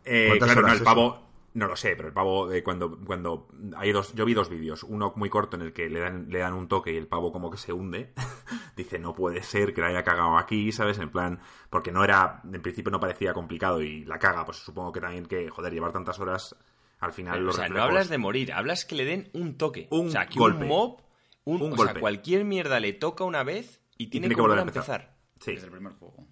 Eh, 0.03 0.25
¿Cuántas 0.27 0.51
claro, 0.51 0.67
no, 0.67 0.73
el 0.73 0.75
eso? 0.75 0.83
pavo, 0.83 1.29
no 1.53 1.67
lo 1.67 1.77
sé, 1.77 1.95
pero 1.95 2.09
el 2.09 2.13
pavo 2.13 2.51
eh, 2.51 2.61
cuando, 2.63 2.99
cuando 2.99 3.47
hay 3.77 3.93
dos, 3.93 4.13
yo 4.13 4.25
vi 4.25 4.33
dos 4.33 4.49
vídeos, 4.49 4.83
uno 4.83 5.13
muy 5.15 5.29
corto 5.29 5.55
en 5.55 5.61
el 5.61 5.71
que 5.71 5.89
le 5.89 6.01
dan, 6.01 6.27
le 6.29 6.39
dan 6.39 6.53
un 6.53 6.67
toque 6.67 6.91
y 6.91 6.97
el 6.97 7.07
pavo 7.07 7.31
como 7.31 7.49
que 7.49 7.57
se 7.57 7.71
hunde, 7.71 8.13
dice 8.75 8.99
no 8.99 9.15
puede 9.15 9.41
ser 9.41 9.73
que 9.73 9.79
la 9.79 9.87
haya 9.87 10.03
cagado 10.03 10.37
aquí, 10.37 10.73
¿sabes? 10.73 10.99
En 10.99 11.09
plan, 11.09 11.39
porque 11.69 11.93
no 11.93 12.03
era, 12.03 12.41
en 12.43 12.61
principio 12.61 12.91
no 12.91 12.99
parecía 12.99 13.33
complicado 13.33 13.81
y 13.81 14.03
la 14.03 14.19
caga, 14.19 14.43
pues 14.43 14.57
supongo 14.57 14.91
que 14.91 14.99
también 14.99 15.27
que, 15.27 15.49
joder, 15.49 15.71
llevar 15.71 15.93
tantas 15.93 16.19
horas, 16.19 16.57
al 16.99 17.13
final 17.13 17.39
o 17.39 17.43
los 17.43 17.55
sea, 17.55 17.69
no 17.69 17.81
hablas 17.81 18.09
de 18.09 18.17
morir, 18.17 18.51
hablas 18.51 18.85
que 18.85 18.95
le 18.95 19.05
den 19.05 19.29
un 19.33 19.57
toque. 19.57 19.87
Un 19.91 20.07
o 20.07 20.11
sea, 20.11 20.27
que 20.27 20.37
golpe. 20.37 20.63
un 20.63 20.67
mob, 20.67 21.01
un, 21.45 21.61
Un 21.61 21.73
o 21.73 21.75
golpe. 21.75 21.93
sea, 21.93 22.01
cualquier 22.01 22.43
mierda 22.45 22.79
le 22.79 22.93
toca 22.93 23.23
una 23.23 23.43
vez 23.43 23.81
y 23.97 24.07
tiene, 24.07 24.25
tiene 24.25 24.35
que 24.35 24.41
volver 24.41 24.59
a 24.59 24.63
empezar. 24.63 25.15
Sí, 25.39 25.51
Desde 25.53 25.67
el 25.67 25.71
primer 25.71 25.93
juego. 25.93 26.27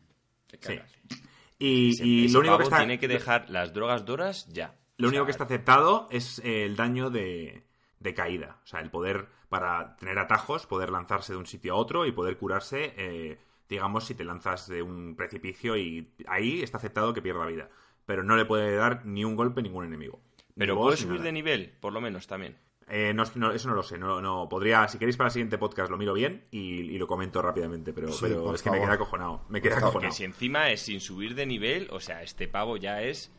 Te 0.48 0.58
sí. 0.58 0.76
cagas. 0.78 0.92
Y, 1.60 1.90
Ese- 1.92 2.06
y 2.06 2.26
ese 2.26 2.34
lo 2.34 2.40
único 2.42 2.58
que 2.58 2.64
está... 2.64 2.78
tiene 2.80 3.00
que 3.00 3.08
dejar 3.08 3.50
las 3.50 3.74
drogas 3.74 4.06
duras 4.06 4.48
ya. 4.52 4.76
Lo 4.98 5.08
O 5.08 5.10
único 5.10 5.24
sea, 5.24 5.26
que 5.26 5.32
está 5.32 5.44
aceptado 5.46 6.08
es 6.12 6.40
eh, 6.40 6.66
el 6.66 6.76
daño 6.76 7.10
de, 7.10 7.66
de 8.00 8.14
caída. 8.14 8.60
O 8.64 8.68
sea, 8.68 8.80
el 8.82 8.90
poder, 8.92 9.28
para 9.50 9.96
tener 9.98 10.20
atajos, 10.20 10.66
poder 10.68 10.90
lanzarse 10.90 11.34
de 11.34 11.40
un 11.40 11.46
sitio 11.46 11.74
a 11.74 11.78
otro 11.78 12.06
y 12.06 12.12
poder 12.12 12.38
curarse, 12.38 12.94
eh, 12.98 13.40
digamos, 13.70 14.06
si 14.06 14.16
te 14.16 14.24
lanzas 14.24 14.68
de 14.68 14.82
un 14.82 15.16
precipicio 15.16 15.78
y 15.78 16.14
ahí 16.28 16.62
está 16.62 16.78
aceptado 16.78 17.14
que 17.14 17.22
pierda 17.22 17.46
vida. 17.46 17.70
Pero 18.06 18.24
no 18.24 18.36
le 18.36 18.46
puede 18.46 18.76
dar 18.76 19.06
ni 19.06 19.24
un 19.24 19.36
golpe 19.36 19.62
a 19.62 19.64
ningún 19.64 19.86
enemigo. 19.86 20.22
Pero 20.56 20.78
puede 20.78 20.98
subir 20.98 21.14
nada. 21.14 21.24
de 21.26 21.32
nivel, 21.32 21.78
por 21.80 21.94
lo 21.94 22.02
menos 22.02 22.28
también. 22.28 22.58
Eh, 22.90 23.14
no, 23.14 23.24
no, 23.36 23.52
eso 23.52 23.68
no 23.70 23.76
lo 23.76 23.84
sé. 23.84 23.98
No, 23.98 24.22
no, 24.22 24.48
podría, 24.50 24.88
si 24.88 24.98
queréis 24.98 25.18
para 25.18 25.28
el 25.28 25.32
siguiente 25.32 25.58
podcast 25.58 25.90
lo 25.90 25.98
miro 25.98 26.14
bien 26.14 26.46
y, 26.52 26.82
y 26.82 26.98
lo 26.98 27.08
comento 27.08 27.42
rápidamente. 27.42 27.94
Pero, 27.94 28.12
Sí, 28.12 28.20
pero 28.28 28.54
es 28.54 28.62
que 28.62 28.72
me 28.72 28.80
queda 28.80 28.94
acojonado. 28.94 29.46
Me 29.50 29.62
queda 29.62 29.76
favor. 29.76 29.94
Porque 29.94 30.08
acojonado. 30.08 30.16
si 30.18 30.24
encima 30.26 30.70
es 30.70 30.82
sin 30.82 31.00
subir 31.00 31.36
de 31.36 31.46
nivel, 31.46 31.88
o 31.92 32.00
sea, 32.00 32.22
este 32.24 32.48
pavo 32.48 32.78
ya 32.78 33.02
es 33.02 33.32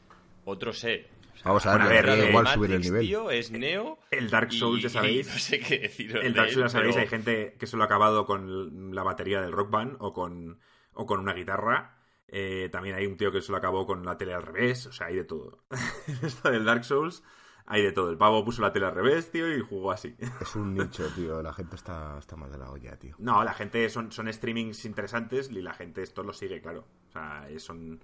otro 0.45 0.73
ser. 0.73 1.09
O 1.35 1.37
sea, 1.37 1.43
Vamos 1.47 1.67
a 1.67 1.77
ver, 1.77 1.79
Bueno, 1.79 1.85
a 1.85 1.89
le 1.89 1.95
ver, 1.97 2.07
daría 2.07 2.25
eh, 2.25 2.29
igual 2.31 2.45
Matrix, 2.45 2.59
subir 2.65 2.73
el 2.77 2.81
nivel. 2.83 3.01
tío, 3.07 3.31
es 3.31 3.51
Neo. 3.51 3.99
El 4.11 4.31
Dark 4.31 4.53
Souls, 4.53 4.79
y- 4.81 4.83
ya 4.83 4.89
sabéis. 4.89 5.27
no 5.29 5.39
sé 5.39 5.61
qué 5.61 5.79
deciros 5.79 6.25
El 6.25 6.33
de 6.33 6.39
Dark 6.39 6.51
Souls, 6.53 6.65
ya 6.67 6.69
sabéis, 6.79 6.95
pero- 6.95 7.03
hay 7.03 7.09
gente 7.09 7.57
que 7.59 7.67
solo 7.67 7.83
ha 7.83 7.87
acabado 7.87 8.25
con 8.27 8.95
la 8.95 9.03
batería 9.03 9.41
del 9.41 9.53
rock 9.53 9.71
band 9.71 9.97
o 9.99 10.13
con, 10.13 10.59
o 10.95 11.07
con 11.07 11.21
una 11.21 11.35
guitarra. 11.35 11.99
Eh, 12.29 12.69
también 12.73 12.97
hay 12.97 13.07
un 13.07 13.17
tío 13.17 13.31
que 13.31 13.41
solo 13.43 13.59
acabó 13.59 13.87
con 13.87 14.05
la 14.05 14.17
tele 14.17 14.33
al 14.33 14.43
revés. 14.43 14.87
O 14.87 14.93
sea, 14.93 15.09
hay 15.09 15.17
de 15.17 15.25
todo. 15.25 15.65
Esto 16.23 16.51
del 16.51 16.65
Dark 16.65 16.85
Souls, 16.85 17.23
hay 17.67 17.83
de 17.83 17.93
todo. 17.93 18.11
El 18.11 18.19
pavo 18.19 18.45
puso 18.45 18.63
la 18.63 18.73
tele 18.73 18.87
al 18.87 18.95
revés, 18.95 19.31
tío, 19.31 19.53
y 19.55 19.61
jugó 19.61 19.93
así. 19.93 20.15
Es 20.41 20.55
un 20.55 20.75
nicho, 20.75 21.09
tío. 21.15 21.43
La 21.43 21.53
gente 21.53 21.77
está, 21.77 22.19
está 22.19 22.37
mal 22.37 22.51
de 22.51 22.59
la 22.59 22.71
olla, 22.71 22.97
tío. 22.99 23.15
No, 23.19 23.43
la 23.45 23.55
gente 23.55 23.89
son, 23.89 24.13
son 24.13 24.33
streamings 24.33 24.85
interesantes 24.85 25.51
y 25.51 25.63
la 25.63 25.73
gente 25.75 26.03
esto 26.03 26.23
lo 26.23 26.33
sigue, 26.33 26.61
claro. 26.61 26.85
O 27.09 27.13
sea, 27.13 27.49
es 27.49 27.69
un, 27.69 28.01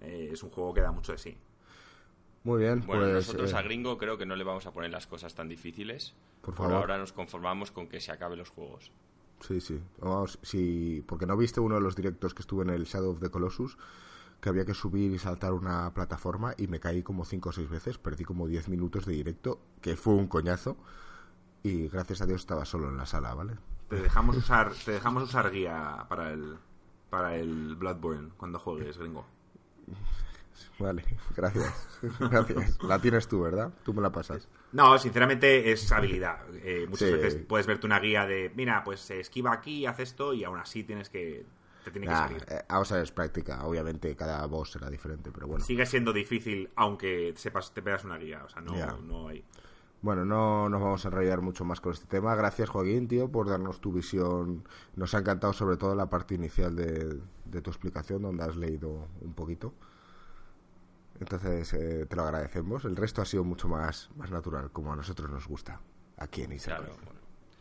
eh, 0.00 0.30
es 0.32 0.42
un 0.42 0.50
juego 0.50 0.72
que 0.74 0.80
da 0.80 0.92
mucho 0.92 1.12
de 1.12 1.18
sí. 1.18 1.36
Muy 2.42 2.60
bien, 2.62 2.80
Bueno, 2.86 3.02
pues... 3.02 3.14
nosotros 3.26 3.52
eh, 3.52 3.56
a 3.56 3.62
Gringo 3.62 3.98
creo 3.98 4.16
que 4.16 4.24
no 4.24 4.34
le 4.34 4.44
vamos 4.44 4.64
a 4.66 4.72
poner 4.72 4.90
las 4.90 5.06
cosas 5.06 5.34
tan 5.34 5.48
difíciles. 5.48 6.14
Por 6.40 6.54
Por 6.54 6.66
favor. 6.66 6.80
ahora 6.80 6.98
nos 6.98 7.12
conformamos 7.12 7.70
con 7.70 7.86
que 7.88 8.00
se 8.00 8.12
acaben 8.12 8.38
los 8.38 8.48
juegos. 8.50 8.90
Sí, 9.40 9.60
sí. 9.60 9.80
Vamos, 9.98 10.38
sí, 10.42 11.02
porque 11.06 11.26
no 11.26 11.36
viste 11.36 11.60
uno 11.60 11.74
de 11.74 11.80
los 11.80 11.96
directos 11.96 12.32
que 12.34 12.42
estuve 12.42 12.64
en 12.64 12.70
el 12.70 12.84
Shadow 12.84 13.10
of 13.12 13.20
the 13.20 13.30
Colossus, 13.30 13.76
que 14.40 14.48
había 14.48 14.64
que 14.64 14.74
subir 14.74 15.12
y 15.12 15.18
saltar 15.18 15.52
una 15.52 15.92
plataforma 15.92 16.54
y 16.56 16.66
me 16.66 16.80
caí 16.80 17.02
como 17.02 17.24
5 17.24 17.48
o 17.48 17.52
6 17.52 17.68
veces, 17.68 17.98
perdí 17.98 18.24
como 18.24 18.46
10 18.46 18.68
minutos 18.68 19.04
de 19.06 19.12
directo, 19.12 19.60
que 19.80 19.96
fue 19.96 20.14
un 20.14 20.26
coñazo, 20.28 20.76
y 21.62 21.88
gracias 21.88 22.22
a 22.22 22.26
Dios 22.26 22.40
estaba 22.40 22.64
solo 22.64 22.88
en 22.88 22.96
la 22.96 23.06
sala, 23.06 23.34
¿vale? 23.34 23.54
Te 23.88 23.96
dejamos 24.00 24.36
usar, 24.36 24.72
te 24.84 24.92
dejamos 24.92 25.24
usar 25.24 25.50
guía 25.50 26.06
para 26.08 26.32
el, 26.32 26.56
para 27.10 27.36
el 27.36 27.76
Bloodborne 27.76 28.30
cuando 28.36 28.58
juegues, 28.58 28.96
gringo. 28.98 29.26
Vale, 30.78 31.04
gracias. 31.36 31.88
gracias. 32.20 32.82
La 32.82 32.98
tienes 32.98 33.28
tú, 33.28 33.42
¿verdad? 33.42 33.72
Tú 33.84 33.92
me 33.92 34.00
la 34.00 34.10
pasas. 34.10 34.48
No, 34.72 34.98
sinceramente 34.98 35.70
es 35.72 35.90
habilidad. 35.92 36.38
Eh, 36.54 36.86
muchas 36.88 37.08
Sí. 37.08 37.14
veces 37.14 37.34
puedes 37.46 37.66
verte 37.66 37.86
una 37.86 37.98
guía 38.00 38.24
de, 38.26 38.50
mira, 38.54 38.82
pues 38.84 39.00
se 39.00 39.20
esquiva 39.20 39.52
aquí, 39.52 39.84
haz 39.86 40.00
esto 40.00 40.32
y 40.32 40.44
aún 40.44 40.58
así 40.58 40.84
tienes 40.84 41.10
que, 41.10 41.44
te 41.84 41.90
tiene 41.90 42.06
que 42.06 42.12
Nah, 42.12 42.18
salir. 42.28 42.44
eh, 42.48 42.62
vamos 42.68 42.90
a 42.92 42.94
ver, 42.96 43.04
es 43.04 43.12
práctica. 43.12 43.64
Obviamente 43.66 44.14
cada 44.16 44.44
boss 44.46 44.72
será 44.72 44.88
diferente, 44.90 45.30
pero 45.32 45.46
bueno. 45.46 45.64
Sigue 45.64 45.86
siendo 45.86 46.12
difícil 46.12 46.70
aunque 46.76 47.32
sepas, 47.36 47.72
te 47.72 47.82
pegas 47.82 48.04
una 48.04 48.18
guía, 48.18 48.42
o 48.44 48.48
sea, 48.48 48.60
no, 48.62 48.74
Ya. 48.76 48.96
no 49.02 49.28
hay. 49.28 49.44
Bueno, 50.02 50.24
no 50.24 50.68
nos 50.70 50.80
vamos 50.80 51.04
a 51.04 51.08
enrollar 51.08 51.42
mucho 51.42 51.64
más 51.66 51.80
con 51.82 51.92
este 51.92 52.06
tema. 52.06 52.34
Gracias, 52.34 52.70
Joaquín, 52.70 53.06
tío, 53.06 53.30
por 53.30 53.48
darnos 53.50 53.80
tu 53.82 53.92
visión. 53.92 54.64
Nos 54.96 55.14
ha 55.14 55.18
encantado 55.18 55.52
sobre 55.52 55.76
todo 55.76 55.94
la 55.94 56.08
parte 56.08 56.34
inicial 56.34 56.74
de, 56.74 57.20
de 57.44 57.60
tu 57.60 57.68
explicación, 57.68 58.22
donde 58.22 58.42
has 58.44 58.56
leído 58.56 59.08
un 59.20 59.34
poquito. 59.34 59.74
Entonces, 61.20 61.72
eh, 61.74 62.06
te 62.06 62.16
lo 62.16 62.22
agradecemos. 62.22 62.84
El 62.86 62.96
resto 62.96 63.20
ha 63.20 63.26
sido 63.26 63.44
mucho 63.44 63.68
más, 63.68 64.10
más 64.16 64.30
natural, 64.30 64.70
como 64.72 64.92
a 64.92 64.96
nosotros 64.96 65.30
nos 65.30 65.46
gusta, 65.46 65.80
aquí 66.16 66.42
en 66.42 66.52
Insert 66.52 66.78
Claro, 66.78 66.94
bueno. 67.04 67.20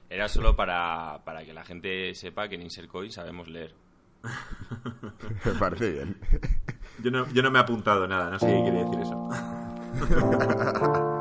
Era 0.09 0.27
solo 0.27 0.55
para, 0.55 1.21
para 1.25 1.43
que 1.43 1.53
la 1.53 1.63
gente 1.65 2.15
sepa 2.15 2.47
que 2.47 2.55
en 2.55 2.61
Insert 2.63 2.87
Coin 2.87 3.11
sabemos 3.11 3.47
leer. 3.49 3.75
Me 4.23 5.51
parece 5.59 5.91
bien. 5.91 6.17
Yo 7.03 7.11
no, 7.11 7.25
yo 7.29 7.41
no 7.41 7.49
me 7.49 7.59
he 7.59 7.61
apuntado 7.61 8.05
nada, 8.09 8.29
no 8.29 8.39
sé 8.39 8.45
qué 8.45 8.61
quiere 8.61 8.83
decir 8.83 8.99
eso. 8.99 9.29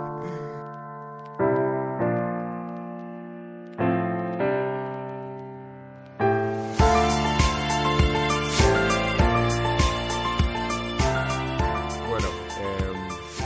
Bueno, 12.09 12.29
eh, 12.61 12.93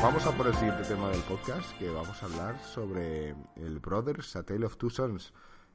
vamos 0.02 0.26
a 0.26 0.32
por 0.32 0.46
el 0.46 0.54
siguiente 0.54 0.84
tema 0.84 1.08
del 1.10 1.20
podcast, 1.22 1.70
que 1.78 1.90
vamos 1.90 2.22
a 2.22 2.26
hablar 2.26 2.58
sobre 2.62 3.30
el 3.56 3.78
Brothers, 3.80 4.36
A 4.36 4.42
Tale 4.44 4.66
of 4.66 4.76
Two 4.76 4.90
Sons. 4.90 5.32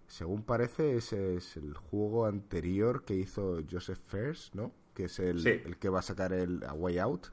Según 0.08 0.44
parece, 0.44 0.96
ese 0.98 1.36
es 1.36 1.58
el 1.58 1.74
juego 1.76 2.26
anterior 2.26 3.04
que 3.04 3.16
hizo 3.16 3.60
Joseph 3.70 4.00
Fares, 4.08 4.52
¿no? 4.54 4.72
Que 4.94 5.06
es 5.06 5.20
el, 5.20 5.42
Sí. 5.42 5.50
el 5.50 5.78
que 5.78 5.90
va 5.90 6.00
a 6.00 6.02
sacar 6.04 6.34
el 6.34 6.64
A 6.64 6.74
Way 6.74 6.98
Out. 7.00 7.28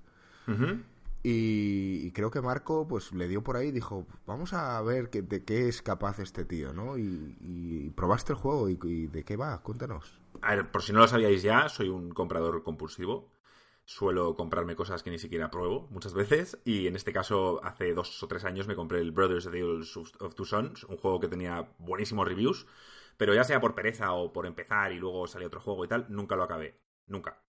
Y, 1.26 2.00
y 2.06 2.10
creo 2.12 2.30
que 2.30 2.42
Marco 2.42 2.86
pues 2.86 3.12
le 3.14 3.26
dio 3.28 3.42
por 3.42 3.56
ahí 3.56 3.68
y 3.68 3.72
dijo, 3.72 4.06
vamos 4.26 4.52
a 4.52 4.80
ver 4.82 5.08
que- 5.08 5.22
de 5.22 5.42
qué 5.42 5.68
es 5.68 5.80
capaz 5.80 6.18
este 6.18 6.44
tío, 6.44 6.74
¿no? 6.74 6.98
Y, 6.98 7.34
y 7.40 7.90
probaste 7.90 8.32
el 8.34 8.38
juego 8.38 8.68
y, 8.68 8.78
y 8.84 9.06
de 9.06 9.24
qué 9.24 9.36
va, 9.36 9.62
cuéntanos. 9.62 10.20
A 10.42 10.54
ver, 10.54 10.70
por 10.70 10.82
si 10.82 10.92
no 10.92 10.98
lo 10.98 11.08
sabíais 11.08 11.42
ya, 11.42 11.70
soy 11.70 11.88
un 11.88 12.10
comprador 12.10 12.62
compulsivo. 12.62 13.30
Suelo 13.86 14.34
comprarme 14.34 14.76
cosas 14.76 15.02
que 15.02 15.10
ni 15.10 15.18
siquiera 15.18 15.50
pruebo 15.50 15.88
muchas 15.90 16.14
veces. 16.14 16.58
Y 16.64 16.86
en 16.86 16.96
este 16.96 17.12
caso, 17.12 17.60
hace 17.62 17.92
dos 17.92 18.22
o 18.22 18.28
tres 18.28 18.44
años 18.44 18.66
me 18.66 18.76
compré 18.76 19.00
el 19.00 19.12
Brothers 19.12 19.44
Tales 19.44 19.96
of 19.96 20.34
Two 20.34 20.46
Sons, 20.46 20.84
un 20.84 20.96
juego 20.96 21.20
que 21.20 21.28
tenía 21.28 21.68
buenísimos 21.78 22.26
reviews. 22.26 22.66
Pero 23.16 23.34
ya 23.34 23.44
sea 23.44 23.60
por 23.60 23.74
pereza 23.74 24.12
o 24.12 24.32
por 24.32 24.46
empezar 24.46 24.92
y 24.92 24.98
luego 24.98 25.26
salió 25.26 25.48
otro 25.48 25.60
juego 25.60 25.84
y 25.84 25.88
tal, 25.88 26.06
nunca 26.08 26.34
lo 26.34 26.42
acabé. 26.44 26.80
Nunca. 27.06 27.42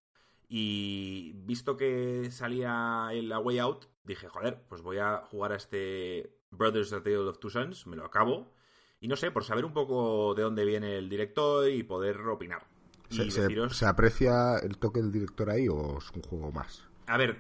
Y 0.48 1.34
visto 1.46 1.78
que 1.78 2.30
salía 2.32 3.10
el 3.12 3.32
A 3.32 3.40
Way 3.40 3.60
Out, 3.60 3.86
dije, 4.04 4.28
joder, 4.28 4.62
pues 4.68 4.82
voy 4.82 4.98
a 5.00 5.18
jugar 5.32 5.54
a 5.54 5.56
este 5.56 6.38
Brothers 6.52 6.94
A 6.94 7.02
Tale 7.02 7.18
of 7.18 7.40
Two 7.40 7.50
Sons, 7.50 7.88
me 7.88 7.96
lo 7.96 8.06
acabo. 8.06 8.54
Y 9.00 9.08
no 9.08 9.16
sé, 9.16 9.32
por 9.32 9.44
saber 9.44 9.66
un 9.66 9.74
poco 9.74 10.36
de 10.36 10.44
dónde 10.44 10.66
viene 10.66 10.98
el 10.98 11.10
director 11.10 11.70
y 11.70 11.84
poder 11.84 12.20
opinar. 12.28 12.68
Y 13.10 13.16
¿Se, 13.18 13.32
se- 13.32 13.42
deciros... 13.42 13.78
se 13.78 13.86
aprecia 13.86 14.58
el 14.64 14.78
toque 14.78 15.02
del 15.02 15.12
director 15.12 15.50
ahí 15.50 15.68
o 15.68 15.98
es 15.98 16.10
un 16.12 16.22
juego 16.22 16.52
más? 16.52 16.84
A 17.08 17.18
ver, 17.18 17.40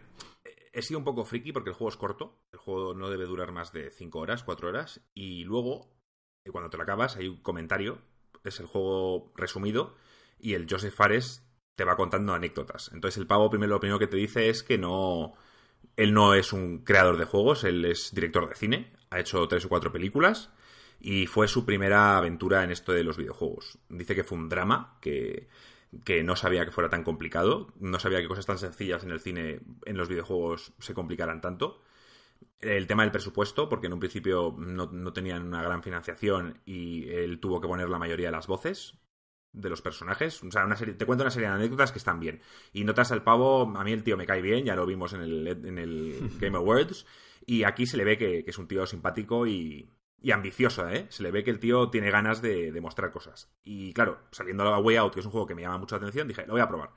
he 0.74 0.82
sido 0.82 1.00
un 1.00 1.06
poco 1.06 1.26
friki 1.26 1.52
porque 1.52 1.70
el 1.72 1.76
juego 1.76 1.90
es 1.90 1.98
corto. 1.98 2.38
El 2.52 2.60
juego 2.60 2.94
no 2.94 3.10
debe 3.10 3.26
durar 3.26 3.52
más 3.52 3.72
de 3.72 3.90
5 3.92 4.20
horas, 4.20 4.44
4 4.44 4.70
horas. 4.70 5.02
Y 5.14 5.44
luego, 5.44 5.90
eh, 6.44 6.52
cuando 6.52 6.70
te 6.70 6.78
lo 6.78 6.84
acabas, 6.84 7.16
hay 7.18 7.28
un 7.28 7.42
comentario. 7.42 8.00
Es 8.44 8.60
el 8.60 8.68
juego 8.68 9.32
resumido. 9.36 9.96
Y 10.40 10.54
el 10.54 10.68
Joseph 10.70 10.94
Fares 10.94 11.44
te 11.76 11.84
va 11.84 11.96
contando 11.96 12.34
anécdotas. 12.34 12.92
Entonces 12.94 13.18
el 13.18 13.28
pavo 13.28 13.50
primero 13.50 13.74
lo 13.74 13.80
primero 13.80 14.00
que 14.00 14.08
te 14.08 14.18
dice 14.18 14.50
es 14.50 14.64
que 14.64 14.78
no. 14.78 15.34
Él 15.98 16.14
no 16.14 16.34
es 16.34 16.52
un 16.54 16.80
creador 16.84 17.18
de 17.18 17.26
juegos, 17.26 17.64
él 17.64 17.86
es 17.86 18.14
director 18.14 18.48
de 18.50 18.56
cine. 18.56 18.94
Ha 19.12 19.20
hecho 19.20 19.48
tres 19.48 19.66
o 19.66 19.70
cuatro 19.70 19.92
películas. 19.92 20.52
Y 21.00 21.28
fue 21.28 21.48
su 21.48 21.66
primera 21.66 22.18
aventura 22.18 22.64
en 22.64 22.72
esto 22.72 22.92
de 22.92 23.04
los 23.04 23.18
videojuegos. 23.18 23.78
Dice 23.90 24.16
que 24.16 24.24
fue 24.24 24.38
un 24.38 24.50
drama, 24.50 24.98
que, 25.02 25.48
que 26.04 26.24
no 26.24 26.36
sabía 26.36 26.66
que 26.66 26.72
fuera 26.72 26.90
tan 26.90 27.04
complicado, 27.04 27.74
no 27.80 28.00
sabía 28.00 28.22
que 28.22 28.28
cosas 28.28 28.46
tan 28.46 28.58
sencillas 28.58 29.04
en 29.04 29.12
el 29.12 29.20
cine, 29.20 29.62
en 29.86 29.98
los 29.98 30.10
videojuegos, 30.10 30.74
se 30.80 30.94
complicaran 30.94 31.42
tanto. 31.42 31.82
El 32.60 32.88
tema 32.88 33.04
del 33.04 33.12
presupuesto, 33.12 33.70
porque 33.70 33.88
en 33.88 33.94
un 33.94 34.00
principio 34.00 34.56
no, 34.58 34.88
no 34.92 35.14
tenían 35.14 35.46
una 35.46 35.62
gran 35.62 35.84
financiación 35.84 36.62
y 36.66 37.10
él 37.10 37.40
tuvo 37.40 37.62
que 37.62 37.68
poner 37.68 37.90
la 37.90 38.00
mayoría 38.00 38.28
de 38.28 38.32
las 38.32 38.48
voces 38.48 38.98
de 39.56 39.70
los 39.70 39.82
personajes. 39.82 40.44
O 40.44 40.52
sea, 40.52 40.66
una 40.66 40.76
serie, 40.76 40.96
te 40.96 41.06
cuento 41.06 41.24
una 41.24 41.32
serie 41.32 41.48
de 41.48 41.56
anécdotas 41.56 41.92
que 41.92 41.98
están 41.98 42.20
bien. 42.20 42.42
Y 42.74 42.84
notas 42.84 43.12
al 43.12 43.24
pavo, 43.24 43.74
a 43.78 43.84
mí 43.84 43.92
el 43.92 44.04
tío 44.04 44.18
me 44.18 44.26
cae 44.26 44.42
bien, 44.42 44.66
ya 44.66 44.76
lo 44.76 44.86
vimos 44.86 45.14
en 45.14 45.22
el, 45.22 45.48
en 45.48 45.78
el 45.78 46.32
Game 46.40 46.58
Awards. 46.58 47.06
Y 47.46 47.64
aquí 47.64 47.86
se 47.86 47.98
le 47.98 48.04
ve 48.04 48.18
que, 48.18 48.44
que 48.44 48.52
es 48.52 48.58
un 48.58 48.68
tío 48.68 48.86
simpático 48.86 49.48
y, 49.48 49.90
y 50.26 50.32
ambicioso, 50.32 50.90
¿eh? 50.90 51.06
Se 51.10 51.22
le 51.22 51.30
ve 51.30 51.44
que 51.44 51.52
el 51.52 51.60
tío 51.60 51.92
tiene 51.92 52.10
ganas 52.10 52.42
de, 52.42 52.72
mostrar 52.82 53.12
cosas. 53.12 53.56
Y 53.64 53.94
claro, 53.94 54.24
saliendo 54.32 54.64
a 54.64 54.80
Way 54.80 54.96
Out, 54.96 55.14
que 55.14 55.20
es 55.20 55.26
un 55.28 55.32
juego 55.32 55.46
que 55.46 55.54
me 55.54 55.62
llama 55.62 55.78
mucho 55.78 55.94
la 55.94 56.00
atención, 56.00 56.28
dije, 56.28 56.48
lo 56.48 56.54
voy 56.54 56.64
a 56.64 56.68
probar. 56.68 56.94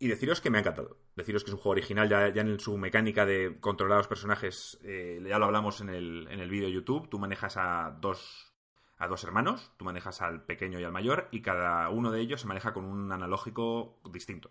Y 0.00 0.08
deciros 0.08 0.40
que 0.40 0.50
me 0.50 0.58
ha 0.58 0.62
encantado. 0.62 0.98
Deciros 1.14 1.44
que 1.44 1.50
es 1.50 1.54
un 1.54 1.60
juego 1.60 1.70
original, 1.70 2.08
ya, 2.08 2.34
ya 2.34 2.42
en 2.42 2.58
su 2.58 2.76
mecánica 2.76 3.24
de 3.24 3.60
controlar 3.60 3.94
a 3.94 3.98
los 3.98 4.08
personajes, 4.08 4.76
eh, 4.82 5.24
ya 5.24 5.38
lo 5.38 5.44
hablamos 5.44 5.80
en 5.82 5.90
el, 5.90 6.26
en 6.32 6.40
el 6.40 6.50
vídeo 6.50 6.66
de 6.66 6.72
YouTube. 6.72 7.08
Tú 7.08 7.20
manejas 7.20 7.56
a 7.56 7.96
dos, 8.00 8.52
a 8.96 9.06
dos 9.06 9.22
hermanos, 9.22 9.70
tú 9.76 9.84
manejas 9.84 10.20
al 10.20 10.44
pequeño 10.44 10.80
y 10.80 10.84
al 10.84 10.90
mayor, 10.90 11.28
y 11.30 11.42
cada 11.42 11.88
uno 11.90 12.10
de 12.10 12.20
ellos 12.22 12.40
se 12.40 12.48
maneja 12.48 12.72
con 12.72 12.84
un 12.84 13.12
analógico 13.12 14.00
distinto. 14.10 14.50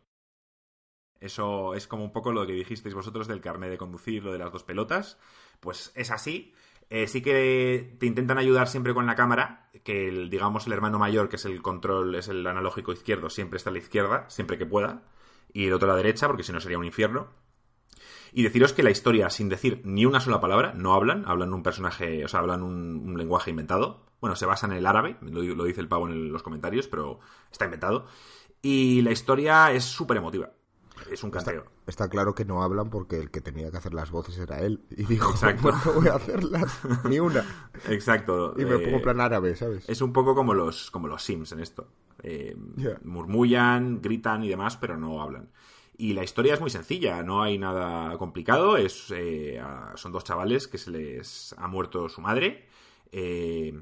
Eso 1.20 1.74
es 1.74 1.88
como 1.88 2.04
un 2.04 2.12
poco 2.12 2.32
lo 2.32 2.46
que 2.46 2.54
dijisteis 2.54 2.96
vosotros 2.96 3.28
del 3.28 3.42
carnet 3.42 3.70
de 3.70 3.78
conducir, 3.78 4.24
lo 4.24 4.32
de 4.32 4.40
las 4.40 4.52
dos 4.52 4.64
pelotas. 4.64 5.18
Pues 5.60 5.92
es 5.96 6.12
así. 6.12 6.54
Eh, 6.90 7.08
sí 7.08 7.22
que 7.22 7.96
te 8.00 8.06
intentan 8.06 8.38
ayudar 8.38 8.68
siempre 8.68 8.94
con 8.94 9.06
la 9.06 9.16
cámara, 9.16 9.70
que 9.84 10.08
el, 10.08 10.30
digamos 10.30 10.68
el 10.68 10.74
hermano 10.74 11.00
mayor, 11.00 11.30
que 11.30 11.36
es 11.36 11.46
el 11.46 11.62
control, 11.62 12.16
es 12.16 12.28
el 12.30 12.46
analógico 12.48 12.94
izquierdo, 12.94 13.30
siempre 13.30 13.58
está 13.58 13.70
a 13.70 13.74
la 13.74 13.80
izquierda, 13.80 14.26
siempre 14.30 14.58
que 14.58 14.66
pueda, 14.66 15.04
y 15.52 15.68
el 15.68 15.74
otro 15.74 15.90
a 15.90 15.94
la 15.94 15.98
derecha, 15.98 16.28
porque 16.28 16.44
si 16.44 16.54
no 16.54 16.60
sería 16.62 16.78
un 16.78 16.86
infierno. 16.86 17.28
Y 18.32 18.44
deciros 18.44 18.74
que 18.74 18.84
la 18.84 18.92
historia, 18.92 19.30
sin 19.30 19.50
decir 19.50 19.82
ni 19.86 20.06
una 20.06 20.20
sola 20.20 20.40
palabra, 20.40 20.74
no 20.74 20.94
hablan, 20.94 21.24
hablan 21.28 21.54
un 21.54 21.64
personaje, 21.64 22.24
o 22.26 22.28
sea, 22.28 22.42
hablan 22.42 22.62
un, 22.64 23.18
lenguaje 23.18 23.50
inventado. 23.50 24.06
Bueno, 24.20 24.36
se 24.36 24.46
basa 24.46 24.68
en 24.68 24.74
el 24.74 24.86
árabe, 24.86 25.18
lo, 25.22 25.42
lo 25.42 25.64
dice 25.64 25.82
el 25.82 25.88
pavo 25.88 26.08
en 26.08 26.32
los 26.32 26.44
comentarios, 26.44 26.88
pero 26.88 27.20
está 27.52 27.66
inventado. 27.66 28.06
Y 28.62 29.02
la 29.02 29.12
historia 29.12 29.72
es 29.72 29.86
súper 29.86 30.18
emotiva. 30.18 30.52
Es 31.12 31.24
un 31.24 31.32
canteo. 31.32 31.66
está 31.86 32.10
claro 32.10 32.34
que 32.36 32.46
no 32.46 32.64
hablan 32.64 32.90
porque 32.90 33.18
el 33.20 33.32
que 33.32 33.42
tenía 33.42 33.72
que 33.72 33.78
hacer 33.78 33.94
las 33.94 34.12
voces 34.12 34.38
era 34.38 34.60
él. 34.60 34.82
Y 34.92 35.04
dijo, 35.06 35.32
Exacto. 35.32 35.62
"Pues 35.64 35.86
no 35.86 35.94
voy 35.94 36.08
a 36.08 36.16
hacerlas, 36.16 36.80
ni 37.06 37.20
una. 37.20 37.46
Exacto. 37.90 38.54
Y 38.58 38.66
me 38.66 38.76
eh, 38.76 38.80
pongo 38.80 38.98
en 38.98 39.02
plan 39.04 39.22
árabe, 39.22 39.56
¿sabes? 39.56 39.88
Es 39.88 40.02
un 40.02 40.14
poco 40.14 40.36
como 40.36 40.54
los, 40.54 40.92
como 40.92 41.08
los 41.08 41.24
Sims 41.24 41.52
en 41.52 41.60
esto. 41.60 41.88
Eh. 42.24 42.56
Murmullan, 43.04 44.02
gritan 44.02 44.44
y 44.44 44.50
demás, 44.50 44.78
pero 44.78 44.98
no 44.98 45.22
hablan. 45.22 45.50
Y 45.98 46.14
la 46.14 46.24
historia 46.24 46.54
es 46.54 46.62
muy 46.62 46.70
sencilla, 46.70 47.24
no 47.24 47.42
hay 47.42 47.58
nada 47.58 48.18
complicado. 48.18 48.78
Es, 48.78 49.12
eh, 49.16 49.60
son 49.96 50.12
dos 50.12 50.24
chavales 50.24 50.68
que 50.68 50.78
se 50.78 50.92
les 50.92 51.56
ha 51.58 51.68
muerto 51.68 52.08
su 52.10 52.22
madre. 52.22 52.68
Eh, 53.12 53.74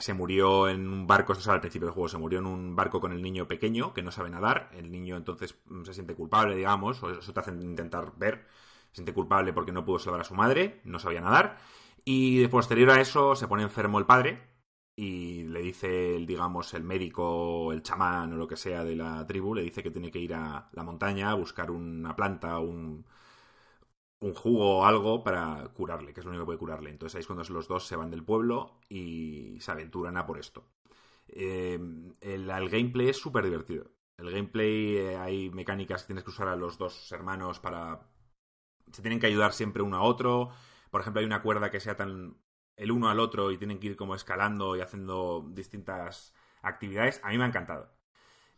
se 0.00 0.14
murió 0.14 0.68
en 0.68 0.88
un 0.88 1.06
barco, 1.06 1.32
esto 1.32 1.42
es 1.42 1.48
al 1.48 1.60
principio 1.60 1.86
del 1.86 1.94
juego, 1.94 2.08
se 2.08 2.18
murió 2.18 2.38
en 2.38 2.46
un 2.46 2.76
barco 2.76 3.00
con 3.00 3.12
el 3.12 3.22
niño 3.22 3.46
pequeño 3.48 3.92
que 3.94 4.02
no 4.02 4.10
sabe 4.12 4.30
nadar. 4.30 4.70
El 4.72 4.90
niño 4.90 5.16
entonces 5.16 5.56
mm, 5.66 5.84
se 5.84 5.94
siente 5.94 6.14
culpable, 6.14 6.56
digamos, 6.56 7.02
o 7.02 7.10
eso 7.10 7.32
te 7.32 7.40
hace 7.40 7.50
intentar 7.52 8.12
ver. 8.16 8.46
Se 8.90 8.96
siente 8.96 9.14
culpable 9.14 9.52
porque 9.52 9.72
no 9.72 9.84
pudo 9.84 9.98
salvar 9.98 10.22
a 10.22 10.24
su 10.24 10.34
madre, 10.34 10.80
no 10.84 10.98
sabía 10.98 11.20
nadar. 11.20 11.58
Y 12.04 12.46
posterior 12.48 12.90
a 12.90 13.00
eso 13.00 13.36
se 13.36 13.48
pone 13.48 13.62
enfermo 13.62 13.98
el 13.98 14.06
padre 14.06 14.48
y 14.96 15.44
le 15.44 15.60
dice, 15.60 16.18
digamos, 16.26 16.74
el 16.74 16.82
médico, 16.84 17.72
el 17.72 17.82
chamán 17.82 18.32
o 18.32 18.36
lo 18.36 18.48
que 18.48 18.56
sea 18.56 18.84
de 18.84 18.96
la 18.96 19.26
tribu, 19.26 19.54
le 19.54 19.62
dice 19.62 19.82
que 19.82 19.90
tiene 19.90 20.10
que 20.10 20.18
ir 20.18 20.34
a 20.34 20.68
la 20.72 20.82
montaña 20.82 21.30
a 21.30 21.34
buscar 21.34 21.70
una 21.70 22.16
planta, 22.16 22.58
un, 22.58 23.04
un 24.20 24.34
jugo 24.34 24.78
o 24.78 24.84
algo 24.84 25.22
para 25.22 25.68
curarle, 25.74 26.12
que 26.12 26.20
es 26.20 26.26
lo 26.26 26.30
único 26.30 26.42
que 26.42 26.46
puede 26.46 26.58
curarle. 26.58 26.90
Entonces 26.90 27.16
ahí 27.16 27.20
es 27.20 27.26
cuando 27.26 27.44
los 27.44 27.68
dos 27.68 27.86
se 27.86 27.96
van 27.96 28.10
del 28.10 28.24
pueblo 28.24 28.80
y 28.88 29.58
se 29.60 29.70
aventuran 29.70 30.16
a 30.16 30.26
por 30.26 30.38
esto. 30.38 30.64
Eh, 31.28 31.78
el, 32.20 32.50
el 32.50 32.68
gameplay 32.68 33.10
es 33.10 33.16
súper 33.18 33.44
divertido. 33.44 33.90
El 34.16 34.30
gameplay, 34.32 34.96
eh, 34.96 35.16
hay 35.16 35.50
mecánicas 35.50 36.02
que 36.02 36.08
tienes 36.08 36.24
que 36.24 36.30
usar 36.30 36.48
a 36.48 36.56
los 36.56 36.78
dos 36.78 37.12
hermanos 37.12 37.60
para... 37.60 38.08
Se 38.90 39.02
tienen 39.02 39.20
que 39.20 39.26
ayudar 39.26 39.52
siempre 39.52 39.82
uno 39.82 39.98
a 39.98 40.02
otro. 40.02 40.50
Por 40.90 41.02
ejemplo, 41.02 41.20
hay 41.20 41.26
una 41.26 41.42
cuerda 41.42 41.70
que 41.70 41.78
se 41.78 41.90
atan 41.90 42.36
el 42.76 42.90
uno 42.90 43.08
al 43.10 43.20
otro 43.20 43.52
y 43.52 43.58
tienen 43.58 43.78
que 43.78 43.88
ir 43.88 43.96
como 43.96 44.14
escalando 44.14 44.76
y 44.76 44.80
haciendo 44.80 45.46
distintas 45.50 46.34
actividades. 46.62 47.20
A 47.22 47.28
mí 47.28 47.38
me 47.38 47.44
ha 47.44 47.48
encantado. 47.48 47.92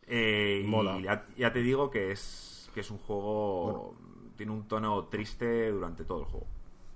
Eh, 0.03 0.63
Mola. 0.65 0.97
Y 0.97 1.03
ya, 1.03 1.27
ya 1.37 1.53
te 1.53 1.59
digo 1.59 1.91
que 1.91 2.11
es, 2.11 2.71
que 2.73 2.79
es 2.79 2.89
un 2.89 2.97
juego... 2.97 3.97
Tiene 4.41 4.53
un 4.53 4.67
tono 4.67 5.05
triste 5.05 5.69
durante 5.69 6.03
todo 6.03 6.21
el 6.21 6.25
juego. 6.25 6.47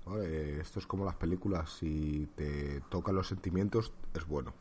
Vale, 0.04 0.58
esto 0.58 0.80
es 0.80 0.86
como 0.88 1.04
las 1.04 1.14
películas. 1.14 1.70
Si 1.70 2.28
te 2.34 2.80
tocan 2.88 3.14
los 3.14 3.28
sentimientos, 3.28 3.92
es 4.14 4.26
bueno. 4.26 4.52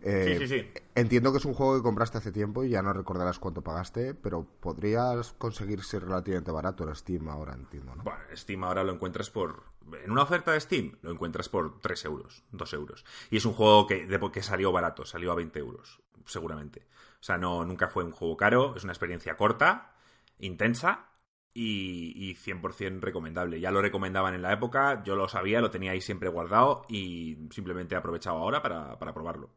Eh, 0.00 0.36
Sí, 0.38 0.46
sí, 0.46 0.60
sí. 0.60 0.70
Entiendo 0.94 1.32
que 1.32 1.38
es 1.38 1.44
un 1.44 1.52
juego 1.52 1.74
que 1.74 1.82
compraste 1.82 2.18
hace 2.18 2.30
tiempo 2.30 2.62
y 2.62 2.68
ya 2.68 2.80
no 2.80 2.92
recordarás 2.92 3.40
cuánto 3.40 3.62
pagaste, 3.62 4.14
pero 4.14 4.46
podrías 4.60 5.32
conseguirse 5.32 5.98
relativamente 5.98 6.52
barato 6.52 6.88
en 6.88 6.94
Steam 6.94 7.28
ahora, 7.28 7.54
entiendo, 7.54 7.96
¿no? 7.96 8.04
Bueno, 8.04 8.20
Steam 8.36 8.62
ahora 8.62 8.84
lo 8.84 8.92
encuentras 8.92 9.28
por. 9.28 9.64
En 10.04 10.12
una 10.12 10.22
oferta 10.22 10.52
de 10.52 10.60
Steam 10.60 10.96
lo 11.02 11.10
encuentras 11.10 11.48
por 11.48 11.80
3 11.80 12.04
euros, 12.04 12.44
2 12.52 12.72
euros. 12.74 13.04
Y 13.32 13.38
es 13.38 13.44
un 13.44 13.52
juego 13.52 13.88
que, 13.88 14.06
de, 14.06 14.30
que 14.30 14.44
salió 14.44 14.70
barato, 14.70 15.04
salió 15.04 15.32
a 15.32 15.34
20 15.34 15.58
euros, 15.58 16.00
seguramente. 16.24 16.86
O 17.18 17.24
sea, 17.24 17.36
no, 17.36 17.64
nunca 17.64 17.88
fue 17.88 18.04
un 18.04 18.12
juego 18.12 18.36
caro, 18.36 18.76
es 18.76 18.84
una 18.84 18.92
experiencia 18.92 19.36
corta, 19.36 19.96
intensa 20.38 21.09
y, 21.54 22.12
y 22.30 22.34
100% 22.34 23.00
recomendable. 23.00 23.60
Ya 23.60 23.70
lo 23.70 23.82
recomendaban 23.82 24.34
en 24.34 24.42
la 24.42 24.52
época, 24.52 25.02
yo 25.04 25.16
lo 25.16 25.28
sabía, 25.28 25.60
lo 25.60 25.70
tenía 25.70 25.92
ahí 25.92 26.00
siempre 26.00 26.28
guardado 26.28 26.84
y 26.88 27.38
simplemente 27.50 27.94
he 27.94 27.98
aprovechado 27.98 28.38
ahora 28.38 28.62
para, 28.62 28.98
para 28.98 29.12
probarlo. 29.14 29.50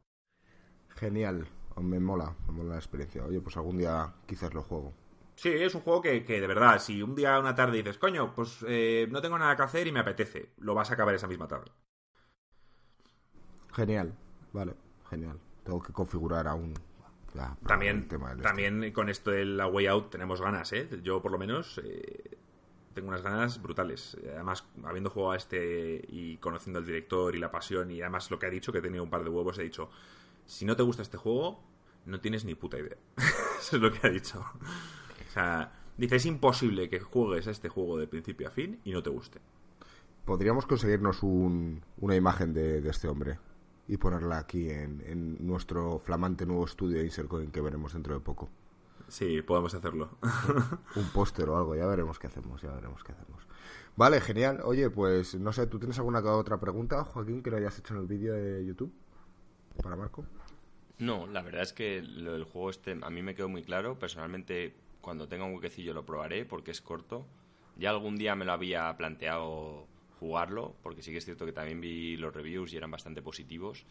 Genial, 0.99 1.45
me 1.81 1.99
mola, 1.99 2.35
me 2.47 2.53
mola 2.53 2.69
la 2.71 2.77
experiencia. 2.77 3.25
Oye, 3.25 3.41
pues 3.41 3.57
algún 3.57 3.77
día 3.77 4.13
quizás 4.25 4.53
lo 4.53 4.63
juego. 4.63 4.93
Sí, 5.35 5.49
es 5.49 5.75
un 5.75 5.81
juego 5.81 6.01
que, 6.01 6.23
que 6.25 6.39
de 6.41 6.47
verdad, 6.47 6.79
si 6.79 7.01
un 7.03 7.13
día, 7.15 7.39
una 7.39 7.53
tarde 7.55 7.77
dices, 7.77 7.97
coño, 7.99 8.33
pues 8.33 8.63
eh, 8.67 9.07
no 9.11 9.21
tengo 9.21 9.37
nada 9.37 9.55
que 9.55 9.61
hacer 9.63 9.85
y 9.87 9.91
me 9.91 9.99
apetece, 9.99 10.53
lo 10.57 10.73
vas 10.75 10.89
a 10.91 10.93
acabar 10.95 11.13
esa 11.15 11.27
misma 11.27 11.47
tarde. 11.47 11.71
Genial, 13.73 14.13
vale, 14.53 14.73
genial. 15.09 15.37
Tengo 15.63 15.81
que 15.81 15.91
configurar 15.93 16.47
aún 16.47 16.73
ya, 17.33 17.55
También, 17.67 18.07
del 18.07 18.41
también 18.41 18.91
con 18.91 19.09
esto 19.09 19.31
de 19.31 19.45
la 19.45 19.67
Way 19.67 19.87
Out 19.87 20.11
tenemos 20.11 20.41
ganas, 20.41 20.71
¿eh? 20.73 20.87
Yo 21.03 21.21
por 21.21 21.31
lo 21.31 21.37
menos 21.37 21.79
eh, 21.83 22.37
tengo 22.93 23.07
unas 23.09 23.21
ganas 23.21 23.61
brutales. 23.61 24.17
Además, 24.33 24.65
habiendo 24.83 25.09
jugado 25.09 25.31
a 25.33 25.37
este 25.37 26.03
y 26.09 26.37
conociendo 26.37 26.79
al 26.79 26.85
director 26.85 27.35
y 27.35 27.39
la 27.39 27.51
pasión 27.51 27.89
y 27.91 28.01
además 28.01 28.29
lo 28.31 28.37
que 28.39 28.45
ha 28.45 28.49
dicho, 28.49 28.71
que 28.71 28.77
he 28.79 28.81
tenido 28.81 29.03
un 29.03 29.09
par 29.09 29.23
de 29.23 29.29
huevos, 29.29 29.57
he 29.59 29.63
dicho, 29.63 29.89
si 30.45 30.65
no 30.65 30.75
te 30.75 30.83
gusta 30.83 31.01
este 31.01 31.17
juego, 31.17 31.63
no 32.05 32.19
tienes 32.19 32.45
ni 32.45 32.53
puta 32.55 32.77
idea. 32.77 32.97
Eso 33.59 33.77
es 33.77 33.81
lo 33.81 33.91
que 33.91 34.05
ha 34.05 34.09
dicho. 34.09 34.39
O 34.39 35.31
sea, 35.31 35.71
dice, 35.97 36.17
es 36.17 36.25
imposible 36.27 36.89
que 36.89 36.99
juegues 36.99 37.47
este 37.47 37.69
juego 37.69 37.97
de 37.97 38.07
principio 38.07 38.47
a 38.47 38.51
fin 38.51 38.79
y 38.83 38.91
no 38.91 39.01
te 39.01 39.09
guste. 39.09 39.39
Podríamos 40.25 40.65
conseguirnos 40.65 41.23
un- 41.23 41.81
una 41.97 42.15
imagen 42.15 42.53
de, 42.53 42.79
de 42.81 42.89
este 42.89 43.07
hombre 43.07 43.39
y 43.87 43.97
ponerla 43.97 44.37
aquí 44.37 44.69
en, 44.69 45.01
en 45.05 45.45
nuestro 45.45 45.99
flamante 45.99 46.45
nuevo 46.45 46.65
estudio 46.65 46.99
de 46.99 47.05
Insercoin 47.05 47.51
que 47.51 47.61
veremos 47.61 47.93
dentro 47.93 48.13
de 48.13 48.19
poco. 48.19 48.49
Sí, 49.07 49.41
podemos 49.41 49.73
hacerlo. 49.75 50.17
Un 50.95 51.09
póster 51.09 51.49
o 51.49 51.57
algo, 51.57 51.75
ya 51.75 51.85
veremos 51.85 52.17
qué 52.19 52.27
hacemos, 52.27 52.61
ya 52.61 52.71
veremos 52.71 53.03
qué 53.03 53.11
hacemos. 53.11 53.47
Vale, 53.95 54.19
genial. 54.21 54.61
Oye, 54.63 54.89
pues 54.89 55.35
no 55.35 55.53
sé, 55.53 55.67
¿tú 55.67 55.77
tienes 55.77 55.99
alguna 55.99 56.19
otra 56.19 56.59
pregunta, 56.59 57.03
Joaquín, 57.03 57.43
que 57.43 57.51
no 57.51 57.57
hayas 57.57 57.77
hecho 57.77 57.93
en 57.93 57.99
el 57.99 58.07
vídeo 58.07 58.33
de 58.33 58.65
YouTube? 58.65 58.91
Para 59.81 59.95
Marco. 59.95 60.25
No, 60.97 61.27
la 61.27 61.41
verdad 61.41 61.61
es 61.61 61.73
que 61.73 62.01
lo 62.01 62.33
del 62.33 62.43
juego 62.43 62.69
este 62.69 62.97
a 63.01 63.09
mí 63.09 63.21
me 63.21 63.35
quedó 63.35 63.49
muy 63.49 63.63
claro. 63.63 63.99
Personalmente, 63.99 64.75
cuando 65.01 65.27
tenga 65.27 65.45
un 65.45 65.53
huequecillo 65.53 65.93
lo 65.93 66.05
probaré 66.05 66.45
porque 66.45 66.71
es 66.71 66.81
corto. 66.81 67.27
Ya 67.77 67.89
algún 67.89 68.15
día 68.15 68.35
me 68.35 68.45
lo 68.45 68.53
había 68.53 68.95
planteado 68.97 69.87
jugarlo, 70.23 70.75
porque 70.81 71.01
sí 71.01 71.11
que 71.11 71.17
es 71.17 71.25
cierto 71.25 71.45
que 71.45 71.51
también 71.51 71.81
vi 71.81 72.15
los 72.15 72.33
reviews 72.33 72.71
y 72.73 72.77
eran 72.77 72.89
bastante 72.91 73.21
positivos. 73.21 73.85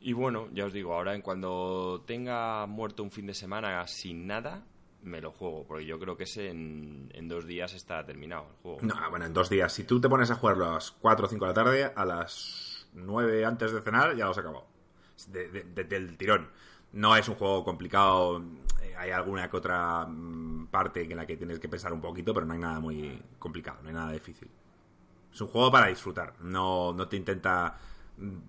Y 0.00 0.12
bueno, 0.12 0.48
ya 0.52 0.66
os 0.66 0.72
digo, 0.72 0.92
ahora 0.94 1.14
en 1.14 1.22
cuando 1.22 2.02
tenga 2.06 2.66
muerto 2.66 3.02
un 3.04 3.10
fin 3.10 3.26
de 3.26 3.34
semana 3.34 3.86
sin 3.86 4.26
nada, 4.26 4.64
me 5.02 5.20
lo 5.20 5.30
juego, 5.30 5.64
porque 5.66 5.86
yo 5.86 5.98
creo 6.00 6.16
que 6.16 6.24
ese 6.24 6.50
en, 6.50 7.10
en 7.14 7.28
dos 7.28 7.46
días 7.46 7.72
está 7.74 8.04
terminado 8.04 8.46
el 8.48 8.56
juego. 8.62 8.78
No, 8.82 8.94
bueno, 9.10 9.24
en 9.24 9.32
dos 9.32 9.48
días. 9.48 9.72
Si 9.72 9.84
tú 9.84 10.00
te 10.00 10.08
pones 10.08 10.30
a 10.30 10.34
jugarlo 10.34 10.66
a 10.68 10.74
las 10.74 10.90
4 10.90 11.26
o 11.26 11.28
5 11.28 11.44
de 11.44 11.48
la 11.50 11.54
tarde, 11.54 11.92
a 11.94 12.04
las 12.04 12.88
9 12.94 13.44
antes 13.44 13.72
de 13.72 13.80
cenar 13.82 14.16
ya 14.16 14.24
lo 14.24 14.32
has 14.32 14.38
acabado. 14.38 14.66
De- 15.28 15.48
de- 15.48 15.62
de- 15.64 15.84
del 15.84 16.16
tirón. 16.18 16.48
No 16.92 17.16
es 17.16 17.28
un 17.28 17.36
juego 17.36 17.64
complicado. 17.64 18.42
eh, 18.82 18.94
Hay 18.98 19.10
alguna 19.10 19.48
que 19.50 19.56
otra 19.56 20.06
mm, 20.06 20.66
parte 20.66 21.02
en 21.02 21.16
la 21.16 21.26
que 21.26 21.36
tienes 21.36 21.58
que 21.60 21.68
pensar 21.68 21.92
un 21.92 22.00
poquito, 22.00 22.32
pero 22.34 22.44
no 22.46 22.52
hay 22.52 22.58
nada 22.60 22.78
muy 22.80 23.20
complicado, 23.38 23.78
no 23.82 23.88
hay 23.88 23.94
nada 23.94 24.12
difícil. 24.12 24.48
Es 25.34 25.40
un 25.40 25.48
juego 25.48 25.72
para 25.72 25.88
disfrutar. 25.88 26.34
No, 26.40 26.92
no 26.92 27.08
te 27.08 27.16
intenta 27.16 27.76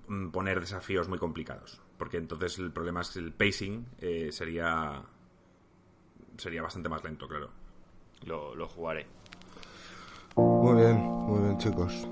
mm, 0.08 0.30
poner 0.30 0.60
desafíos 0.60 1.10
muy 1.10 1.18
complicados. 1.18 1.82
Porque 1.98 2.18
entonces 2.18 2.60
el 2.60 2.72
problema 2.72 3.02
es 3.02 3.10
que 3.10 3.20
el 3.20 3.34
pacing 3.34 3.86
eh, 4.00 4.30
sería. 4.32 5.02
Sería 6.38 6.62
bastante 6.62 6.88
más 6.88 7.04
lento, 7.04 7.28
claro. 7.28 7.50
Lo, 8.26 8.54
lo 8.54 8.68
jugaré. 8.68 9.08
Muy 10.36 10.82
bien, 10.82 10.98
muy 10.98 11.42
bien, 11.44 11.58
chicos. 11.58 12.08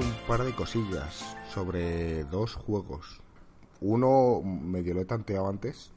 Un 0.00 0.12
par 0.26 0.42
de 0.44 0.54
cosillas 0.54 1.36
sobre 1.52 2.24
dos 2.24 2.54
juegos. 2.54 3.20
Uno 3.82 4.40
medio 4.42 4.94
lo 4.94 5.02
he 5.02 5.04
tanteado 5.04 5.48
antes, 5.48 5.90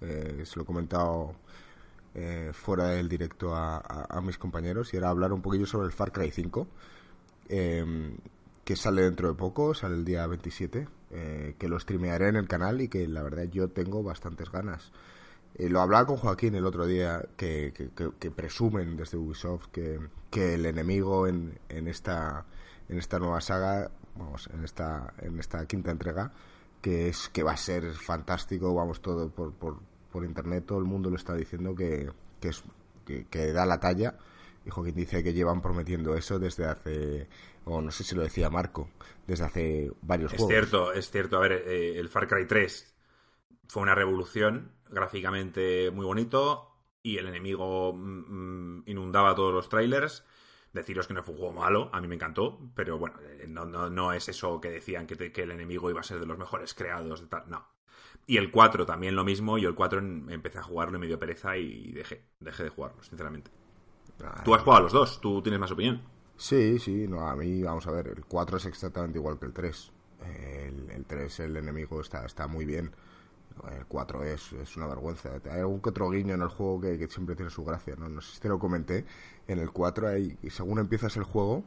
eh, 0.00 0.42
se 0.44 0.56
lo 0.56 0.62
he 0.62 0.66
comentado 0.66 1.34
eh, 2.14 2.50
fuera 2.52 2.88
del 2.88 3.08
directo 3.08 3.54
a, 3.54 4.20
mis 4.24 4.38
compañeros 4.38 4.92
y 4.92 4.96
era 4.96 5.10
hablar 5.10 5.32
un 5.32 5.40
poquillo 5.40 5.66
sobre 5.66 5.86
el 5.86 5.92
Far 5.92 6.10
Cry 6.10 6.32
5, 6.32 6.66
eh, 7.48 8.16
que 8.64 8.74
sale 8.74 9.02
dentro 9.02 9.28
de 9.28 9.34
poco, 9.34 9.72
sale 9.72 9.94
el 9.94 10.04
día 10.04 10.26
27, 10.26 10.88
eh, 11.12 11.54
que 11.58 11.68
lo 11.68 11.78
streamearé 11.78 12.28
en 12.28 12.36
el 12.36 12.48
canal 12.48 12.80
y 12.80 12.88
que 12.88 13.06
la 13.06 13.22
verdad 13.22 13.44
yo 13.44 13.68
tengo 13.68 14.02
bastantes 14.02 14.50
ganas. 14.50 14.90
Lo 15.58 15.80
hablaba 15.80 16.06
con 16.06 16.16
Joaquín 16.16 16.54
el 16.56 16.66
otro 16.66 16.86
día, 16.86 17.24
que, 17.36 17.72
presumen 18.34 18.96
desde 18.96 19.16
Ubisoft 19.16 19.68
que, 19.70 19.98
el 20.54 20.66
enemigo 20.66 21.26
en, 21.26 21.58
en 21.68 21.88
esta 21.88 22.44
en 22.88 22.98
esta 22.98 23.18
nueva 23.18 23.40
saga, 23.40 23.90
vamos, 24.16 24.48
en 24.52 24.64
esta 24.64 25.14
en 25.18 25.38
esta 25.38 25.66
quinta 25.66 25.90
entrega, 25.90 26.32
que 26.80 27.08
es 27.08 27.28
que 27.28 27.42
va 27.42 27.52
a 27.52 27.56
ser 27.56 27.92
fantástico, 27.94 28.74
vamos 28.74 29.00
todo 29.02 29.30
por, 29.30 29.52
por, 29.54 29.80
por 30.12 30.24
internet, 30.24 30.64
todo 30.66 30.78
el 30.78 30.84
mundo 30.84 31.10
lo 31.10 31.16
está 31.16 31.34
diciendo 31.34 31.74
que, 31.74 32.10
que 32.40 32.48
es 32.48 32.62
que, 33.04 33.26
que 33.26 33.52
da 33.52 33.66
la 33.66 33.80
talla. 33.80 34.16
Y 34.64 34.70
Joaquín 34.70 34.94
dice 34.96 35.22
que 35.22 35.32
llevan 35.32 35.62
prometiendo 35.62 36.14
eso 36.14 36.38
desde 36.38 36.66
hace, 36.66 37.28
o 37.64 37.80
no 37.80 37.90
sé 37.90 38.04
si 38.04 38.14
lo 38.14 38.22
decía 38.22 38.50
Marco, 38.50 38.90
desde 39.26 39.44
hace 39.44 39.92
varios 40.02 40.32
Es 40.32 40.38
juegos. 40.38 40.52
cierto, 40.52 40.92
es 40.92 41.10
cierto. 41.10 41.36
A 41.38 41.40
ver, 41.40 41.52
eh, 41.66 41.98
el 41.98 42.08
Far 42.08 42.28
Cry 42.28 42.46
3 42.46 42.94
fue 43.68 43.82
una 43.82 43.94
revolución, 43.94 44.72
gráficamente 44.90 45.90
muy 45.90 46.04
bonito, 46.04 46.70
y 47.02 47.16
el 47.18 47.28
enemigo 47.28 47.94
mm, 47.94 48.78
mm, 48.80 48.82
inundaba 48.86 49.34
todos 49.34 49.54
los 49.54 49.68
trailers. 49.68 50.24
Deciros 50.72 51.06
que 51.06 51.14
no 51.14 51.22
fue 51.22 51.34
un 51.34 51.40
juego 51.40 51.54
malo, 51.54 51.90
a 51.92 52.00
mí 52.00 52.08
me 52.08 52.14
encantó, 52.16 52.58
pero 52.74 52.98
bueno, 52.98 53.16
eh, 53.22 53.46
no, 53.48 53.64
no, 53.64 53.88
no 53.90 54.12
es 54.12 54.28
eso 54.28 54.60
que 54.60 54.70
decían 54.70 55.06
que, 55.06 55.16
te- 55.16 55.32
que 55.32 55.42
el 55.42 55.50
enemigo 55.50 55.90
iba 55.90 56.00
a 56.00 56.04
ser 56.04 56.20
de 56.20 56.26
los 56.26 56.38
mejores 56.38 56.74
creados, 56.74 57.20
de 57.22 57.26
tal, 57.28 57.44
no. 57.48 57.66
Y 58.26 58.36
el 58.36 58.50
4 58.50 58.86
también 58.86 59.16
lo 59.16 59.24
mismo, 59.24 59.58
yo 59.58 59.68
el 59.70 59.74
4 59.74 59.98
en- 60.00 60.30
empecé 60.30 60.58
a 60.58 60.62
jugarlo 60.62 60.98
y 60.98 61.00
me 61.00 61.06
dio 61.06 61.18
pereza 61.18 61.56
y 61.56 61.92
dejé, 61.92 62.26
dejé 62.40 62.64
de 62.64 62.70
jugarlo, 62.70 63.02
sinceramente. 63.02 63.50
Tú 64.42 64.54
has 64.54 64.62
jugado 64.62 64.80
a 64.80 64.82
los 64.84 64.92
dos, 64.92 65.20
tú 65.20 65.42
tienes 65.42 65.60
más 65.60 65.70
opinión. 65.72 66.02
Sí, 66.36 66.78
sí, 66.78 67.06
no, 67.08 67.28
a 67.28 67.34
mí, 67.36 67.62
vamos 67.62 67.86
a 67.86 67.90
ver, 67.90 68.08
el 68.08 68.24
4 68.24 68.56
es 68.58 68.66
exactamente 68.66 69.18
igual 69.18 69.38
que 69.38 69.46
el 69.46 69.52
3. 69.52 69.92
El, 70.24 70.90
el 70.90 71.04
3, 71.04 71.40
el 71.40 71.56
enemigo, 71.56 72.00
está, 72.00 72.24
está 72.24 72.46
muy 72.46 72.64
bien. 72.64 72.92
El 73.76 73.86
4 73.86 74.24
es, 74.24 74.52
es 74.52 74.76
una 74.76 74.86
vergüenza. 74.86 75.30
Hay 75.50 75.60
algún 75.60 75.80
que 75.80 75.90
otro 75.90 76.08
guiño 76.10 76.34
en 76.34 76.42
el 76.42 76.48
juego 76.48 76.80
que, 76.80 76.98
que 76.98 77.08
siempre 77.08 77.34
tiene 77.34 77.50
su 77.50 77.64
gracia, 77.64 77.96
¿no? 77.96 78.08
No 78.08 78.20
sé 78.20 78.34
si 78.34 78.40
te 78.40 78.48
lo 78.48 78.58
comenté. 78.58 79.04
En 79.48 79.58
el 79.58 79.70
4, 79.72 80.08
hay, 80.08 80.38
según 80.50 80.78
empiezas 80.78 81.16
el 81.16 81.24
juego, 81.24 81.64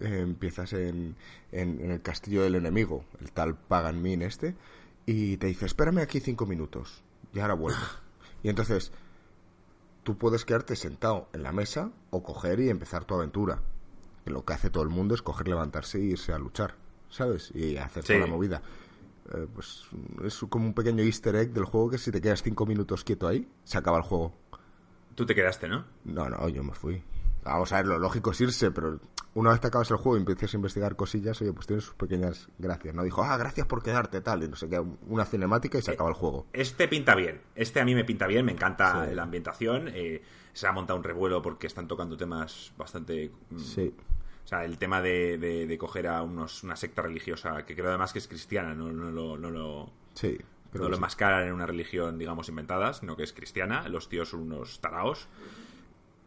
eh, 0.00 0.20
empiezas 0.20 0.72
en, 0.72 1.14
en, 1.52 1.80
en 1.80 1.90
el 1.90 2.00
castillo 2.02 2.42
del 2.42 2.54
enemigo, 2.54 3.04
el 3.20 3.32
tal 3.32 3.54
Pagan 3.56 4.00
Min 4.02 4.22
este, 4.22 4.56
y 5.06 5.36
te 5.36 5.46
dice, 5.48 5.66
espérame 5.66 5.98
aquí 5.98 6.20
cinco 6.20 6.46
minutos, 6.46 7.02
y 7.32 7.40
ahora 7.40 7.54
vuelvo. 7.54 7.78
y 8.42 8.48
entonces, 8.48 8.90
tú 10.02 10.16
puedes 10.16 10.44
quedarte 10.44 10.74
sentado 10.76 11.28
en 11.32 11.42
la 11.42 11.52
mesa 11.52 11.90
o 12.10 12.22
coger 12.22 12.60
y 12.60 12.70
empezar 12.70 13.04
tu 13.04 13.14
aventura. 13.14 13.60
Que 14.24 14.30
lo 14.30 14.44
que 14.44 14.54
hace 14.54 14.70
todo 14.70 14.82
el 14.84 14.88
mundo 14.88 15.14
es 15.14 15.20
coger, 15.22 15.48
levantarse 15.48 15.98
e 15.98 16.02
irse 16.02 16.32
a 16.32 16.38
luchar, 16.38 16.76
¿sabes? 17.10 17.50
Y 17.54 17.76
hacer 17.76 18.02
Sí. 18.04 18.14
toda 18.14 18.20
la 18.20 18.26
movida. 18.32 18.62
Eh, 19.32 19.46
pues 19.54 19.84
es 20.24 20.38
como 20.50 20.66
un 20.66 20.74
pequeño 20.74 21.02
easter 21.02 21.34
egg 21.36 21.52
del 21.52 21.64
juego 21.64 21.90
que 21.90 21.98
si 21.98 22.10
te 22.10 22.20
quedas 22.20 22.42
cinco 22.42 22.66
minutos 22.66 23.04
quieto 23.04 23.26
ahí, 23.26 23.48
se 23.64 23.78
acaba 23.78 23.96
el 23.98 24.02
juego. 24.04 24.34
Tú 25.14 25.24
te 25.24 25.34
quedaste, 25.34 25.68
¿no? 25.68 25.84
No, 26.04 26.28
no, 26.28 26.48
yo 26.48 26.62
me 26.62 26.74
fui. 26.74 27.02
Vamos 27.44 27.72
a 27.72 27.76
ver, 27.76 27.86
lo 27.86 27.98
lógico 27.98 28.30
es 28.32 28.40
irse, 28.40 28.70
pero 28.70 28.98
una 29.34 29.50
vez 29.50 29.60
que 29.60 29.66
acabas 29.66 29.90
el 29.90 29.98
juego 29.98 30.16
y 30.16 30.20
empiezas 30.20 30.54
a 30.54 30.56
investigar 30.56 30.96
cosillas, 30.96 31.40
oye, 31.42 31.52
pues 31.52 31.66
tiene 31.66 31.82
sus 31.82 31.94
pequeñas 31.94 32.48
gracias, 32.58 32.94
¿no? 32.94 33.02
Dijo, 33.02 33.22
ah, 33.22 33.36
gracias 33.36 33.66
por 33.66 33.82
quedarte, 33.82 34.20
tal, 34.22 34.42
y 34.44 34.48
no 34.48 34.56
sé 34.56 34.68
qué, 34.68 34.78
una 35.08 35.24
cinemática 35.26 35.78
y 35.78 35.82
se 35.82 35.92
acaba 35.92 36.08
el 36.10 36.16
juego. 36.16 36.46
Este 36.52 36.88
pinta 36.88 37.14
bien. 37.14 37.40
Este 37.54 37.80
a 37.80 37.84
mí 37.84 37.94
me 37.94 38.04
pinta 38.04 38.26
bien, 38.26 38.44
me 38.46 38.52
encanta 38.52 39.06
Sí. 39.08 39.14
la 39.14 39.22
ambientación. 39.24 39.88
eh, 39.88 40.22
se 40.54 40.68
ha 40.68 40.72
montado 40.72 40.96
un 40.98 41.04
revuelo 41.04 41.42
porque 41.42 41.66
están 41.66 41.88
tocando 41.88 42.16
temas 42.16 42.72
bastante. 42.78 43.30
mm, 43.50 43.58
Sí. 43.58 43.94
O 44.44 44.46
sea, 44.46 44.64
el 44.64 44.76
tema 44.78 45.00
de, 45.00 45.38
de- 45.38 45.66
de 45.66 45.78
coger 45.78 46.06
a 46.08 46.22
unos, 46.22 46.62
una 46.64 46.76
secta 46.76 47.00
religiosa, 47.02 47.64
que 47.64 47.74
creo 47.74 47.88
además 47.88 48.12
que 48.12 48.18
es 48.18 48.28
cristiana, 48.28 48.74
no, 48.74 48.92
no, 48.92 49.10
lo- 49.10 49.38
no 49.38 49.50
lo, 49.50 49.90
Sí. 50.14 50.38
no 50.74 50.82
lo 50.82 50.88
sí. 50.88 50.94
enmascaran 50.94 51.46
en 51.48 51.54
una 51.54 51.64
religión, 51.66 52.18
digamos, 52.18 52.48
inventada, 52.50 52.92
sino 52.92 53.16
que 53.16 53.22
es 53.22 53.32
cristiana. 53.32 53.88
Los 53.88 54.08
tíos 54.08 54.28
son 54.28 54.40
unos 54.42 54.80
taraos. 54.80 55.28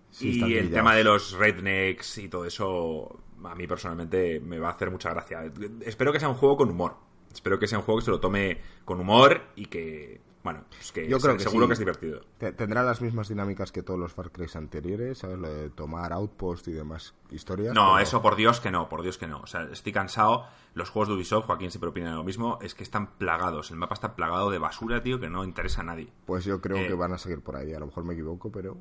Sí, 0.09 0.29
y 0.39 0.41
el 0.57 0.65
pillados. 0.67 0.71
tema 0.71 0.95
de 0.95 1.03
los 1.03 1.33
rednecks 1.33 2.17
y 2.17 2.29
todo 2.29 2.45
eso, 2.45 3.19
a 3.43 3.53
mí 3.53 3.67
personalmente 3.67 4.39
me 4.39 4.57
va 4.57 4.69
a 4.69 4.71
hacer 4.71 4.89
mucha 4.89 5.11
gracia. 5.11 5.43
Espero 5.81 6.11
que 6.11 6.19
sea 6.19 6.29
un 6.29 6.35
juego 6.35 6.57
con 6.57 6.69
humor. 6.71 6.95
Espero 7.31 7.59
que 7.59 7.67
sea 7.67 7.77
un 7.77 7.83
juego 7.83 7.99
que 7.99 8.05
se 8.05 8.11
lo 8.11 8.19
tome 8.19 8.57
con 8.83 8.99
humor 8.99 9.43
y 9.55 9.67
que, 9.67 10.21
bueno, 10.47 10.63
pues 10.69 10.93
que, 10.93 11.09
Yo 11.09 11.19
creo 11.19 11.35
que 11.35 11.43
seguro 11.43 11.65
sí. 11.65 11.67
que 11.67 11.73
es 11.73 11.79
divertido. 11.79 12.21
Te- 12.37 12.53
Tendrá 12.53 12.83
las 12.83 13.01
mismas 13.01 13.27
dinámicas 13.27 13.73
que 13.73 13.83
todos 13.83 13.99
los 13.99 14.13
Far 14.13 14.31
Cry 14.31 14.47
anteriores, 14.53 15.17
¿sabes? 15.17 15.37
Lo 15.37 15.53
de 15.53 15.69
tomar 15.69 16.13
outpost 16.13 16.67
y 16.69 16.71
demás 16.71 17.13
historias. 17.31 17.73
No, 17.73 17.91
pero- 17.95 17.99
eso 17.99 18.21
por 18.21 18.37
Dios 18.37 18.61
que 18.61 18.71
no, 18.71 18.87
por 18.87 19.01
Dios 19.01 19.17
que 19.17 19.27
no. 19.27 19.41
O 19.41 19.47
sea, 19.47 19.63
estoy 19.71 19.91
cansado. 19.91 20.45
Los 20.73 20.89
juegos 20.89 21.09
de 21.09 21.15
Ubisoft, 21.15 21.47
Joaquín 21.47 21.69
siempre 21.69 21.89
opina 21.89 22.15
lo 22.15 22.23
mismo, 22.23 22.59
es 22.61 22.75
que 22.75 22.83
están 22.83 23.17
plagados. 23.17 23.71
El 23.71 23.77
mapa 23.77 23.93
está 23.95 24.15
plagado 24.15 24.49
de 24.49 24.59
basura, 24.59 25.03
tío, 25.03 25.19
que 25.19 25.29
no 25.29 25.43
interesa 25.43 25.81
a 25.81 25.83
nadie. 25.83 26.07
Pues 26.25 26.45
yo 26.45 26.61
creo 26.61 26.77
Eh. 26.77 26.87
que 26.87 26.93
van 26.93 27.11
a 27.11 27.17
seguir 27.17 27.41
por 27.41 27.57
ahí. 27.57 27.73
A 27.73 27.79
lo 27.79 27.87
mejor 27.87 28.05
me 28.05 28.13
equivoco, 28.13 28.49
pero 28.51 28.77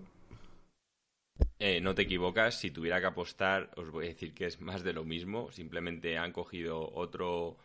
Eh, 1.58 1.80
no 1.80 1.94
te 1.94 2.02
equivocas, 2.02 2.58
si 2.60 2.70
tuviera 2.70 3.00
que 3.00 3.06
apostar, 3.06 3.70
os 3.76 3.90
voy 3.90 4.06
a 4.06 4.08
decir 4.08 4.32
que 4.34 4.46
es 4.46 4.60
más 4.60 4.82
de 4.84 4.92
lo 4.92 5.04
mismo. 5.04 5.50
Simplemente 5.52 6.16
han 6.18 6.32
cogido 6.32 6.90
otro 6.94 7.56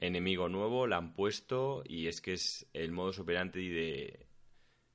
enemigo 0.00 0.48
nuevo, 0.48 0.86
lo 0.86 0.96
han 0.96 1.12
puesto 1.12 1.82
y 1.86 2.08
es 2.08 2.20
que 2.20 2.32
es 2.32 2.66
el 2.72 2.90
modus 2.90 3.18
operandi 3.18 3.68
de, 3.68 4.26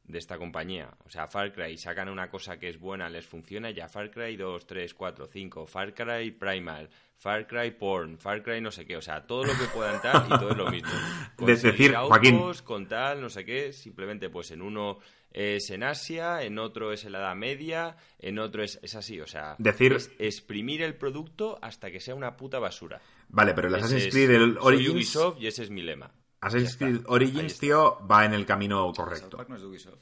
de 0.08 0.20
esta 0.20 0.38
compañía. 0.38 0.90
O 1.06 1.10
sea, 1.10 1.28
Far 1.28 1.52
Cry 1.52 1.78
sacan 1.78 2.10
una 2.10 2.30
cosa 2.30 2.58
que 2.58 2.70
es 2.70 2.80
buena, 2.80 3.10
les 3.10 3.26
funciona, 3.26 3.72
ya 3.72 3.88
Far 3.88 4.12
Cry 4.12 4.36
2, 4.36 4.66
3, 4.68 4.94
4, 4.94 5.28
5, 5.28 5.68
Far 5.68 5.94
Cry 5.94 6.32
Primal, 6.32 6.90
Far 7.18 7.48
Cry 7.48 7.72
Porn, 7.72 8.18
Far 8.18 8.44
Cry 8.44 8.62
no 8.62 8.72
sé 8.72 8.86
qué, 8.86 8.98
o 8.98 9.02
sea, 9.02 9.26
todo 9.26 9.44
lo 9.44 9.54
que 9.54 9.66
puedan 9.74 10.02
dar 10.02 10.26
y 10.26 10.30
todo 10.30 10.52
es 10.52 10.58
lo 10.58 10.70
mismo. 10.70 10.90
Es 11.48 11.62
decir, 11.62 11.94
Joaquín... 11.96 12.40
Con 12.64 12.88
tal, 12.88 13.22
no 13.22 13.30
sé 13.30 13.46
qué, 13.46 13.74
simplemente 13.74 14.30
pues 14.30 14.52
en 14.52 14.62
uno 14.62 15.00
es 15.32 15.70
en 15.70 15.84
Asia, 15.84 16.44
en 16.44 16.60
otro 16.60 16.94
es 16.94 17.04
en 17.06 17.12
la 17.12 17.20
Edad 17.20 17.36
Media, 17.36 17.98
en 18.20 18.40
otro 18.40 18.64
es, 18.64 18.80
es 18.82 18.96
así, 18.96 19.20
o 19.20 19.28
sea, 19.28 19.56
decir... 19.58 19.94
es 19.94 20.12
exprimir 20.18 20.82
el 20.82 20.96
producto 20.96 21.60
hasta 21.62 21.92
que 21.92 22.00
sea 22.00 22.16
una 22.16 22.38
puta 22.38 22.60
basura. 22.60 23.02
Vale, 23.30 23.54
pero 23.54 23.68
el 23.68 23.76
Assassin's 23.76 24.08
Creed 24.08 24.30
el 24.30 24.58
Origins... 24.60 24.94
Ubisoft 24.94 25.42
y 25.42 25.48
ese 25.48 25.64
es 25.64 25.70
mi 25.70 25.82
lema. 25.82 26.12
Assassin's 26.46 26.78
Creed 26.78 27.02
Origins, 27.08 27.60
tío, 27.60 27.98
va 28.08 28.24
en 28.24 28.34
el 28.34 28.46
camino 28.46 28.92
correcto. 28.94 29.32
South 29.32 29.38
Park 29.38 29.50
no 29.50 29.56
es 29.56 29.62
de 29.62 29.68
Ubisoft. 29.68 30.00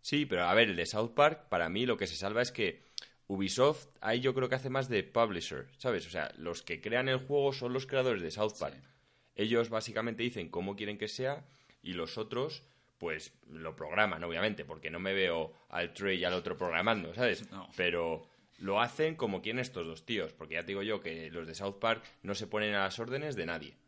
Sí, 0.00 0.24
pero 0.24 0.44
a 0.44 0.54
ver, 0.54 0.70
el 0.70 0.76
de 0.76 0.86
South 0.86 1.10
Park, 1.14 1.48
para 1.48 1.68
mí 1.68 1.84
lo 1.84 1.96
que 1.96 2.06
se 2.06 2.14
salva 2.14 2.42
es 2.42 2.52
que 2.52 2.84
Ubisoft, 3.26 3.88
ahí 4.00 4.20
yo 4.20 4.32
creo 4.32 4.48
que 4.48 4.54
hace 4.54 4.70
más 4.70 4.88
de 4.88 5.02
publisher, 5.02 5.66
¿sabes? 5.78 6.06
O 6.06 6.10
sea, 6.10 6.32
los 6.38 6.62
que 6.62 6.80
crean 6.80 7.08
el 7.08 7.18
juego 7.18 7.52
son 7.52 7.72
los 7.72 7.86
creadores 7.86 8.22
de 8.22 8.30
South 8.30 8.54
Park. 8.58 8.76
Ellos 9.34 9.68
básicamente 9.68 10.22
dicen 10.22 10.48
cómo 10.48 10.76
quieren 10.76 10.96
que 10.96 11.08
sea 11.08 11.44
y 11.82 11.92
los 11.94 12.18
otros, 12.18 12.62
pues 12.98 13.32
lo 13.48 13.74
programan, 13.74 14.22
obviamente, 14.22 14.64
porque 14.64 14.90
no 14.90 15.00
me 15.00 15.12
veo 15.12 15.52
al 15.70 15.92
Trey 15.92 16.18
y 16.18 16.24
al 16.24 16.34
otro 16.34 16.56
programando, 16.56 17.14
¿sabes? 17.14 17.50
No. 17.50 17.68
Pero 17.76 18.28
lo 18.58 18.80
hacen 18.80 19.16
como 19.16 19.42
quieren 19.42 19.60
estos 19.60 19.86
dos 19.86 20.04
tíos, 20.04 20.32
porque 20.32 20.54
ya 20.54 20.60
te 20.60 20.68
digo 20.68 20.82
yo 20.82 21.00
que 21.00 21.30
los 21.30 21.46
de 21.46 21.54
South 21.54 21.78
Park 21.80 22.04
no 22.22 22.34
se 22.34 22.46
ponen 22.46 22.74
a 22.74 22.84
las 22.84 22.98
órdenes 22.98 23.34
de 23.34 23.46
nadie. 23.46 23.79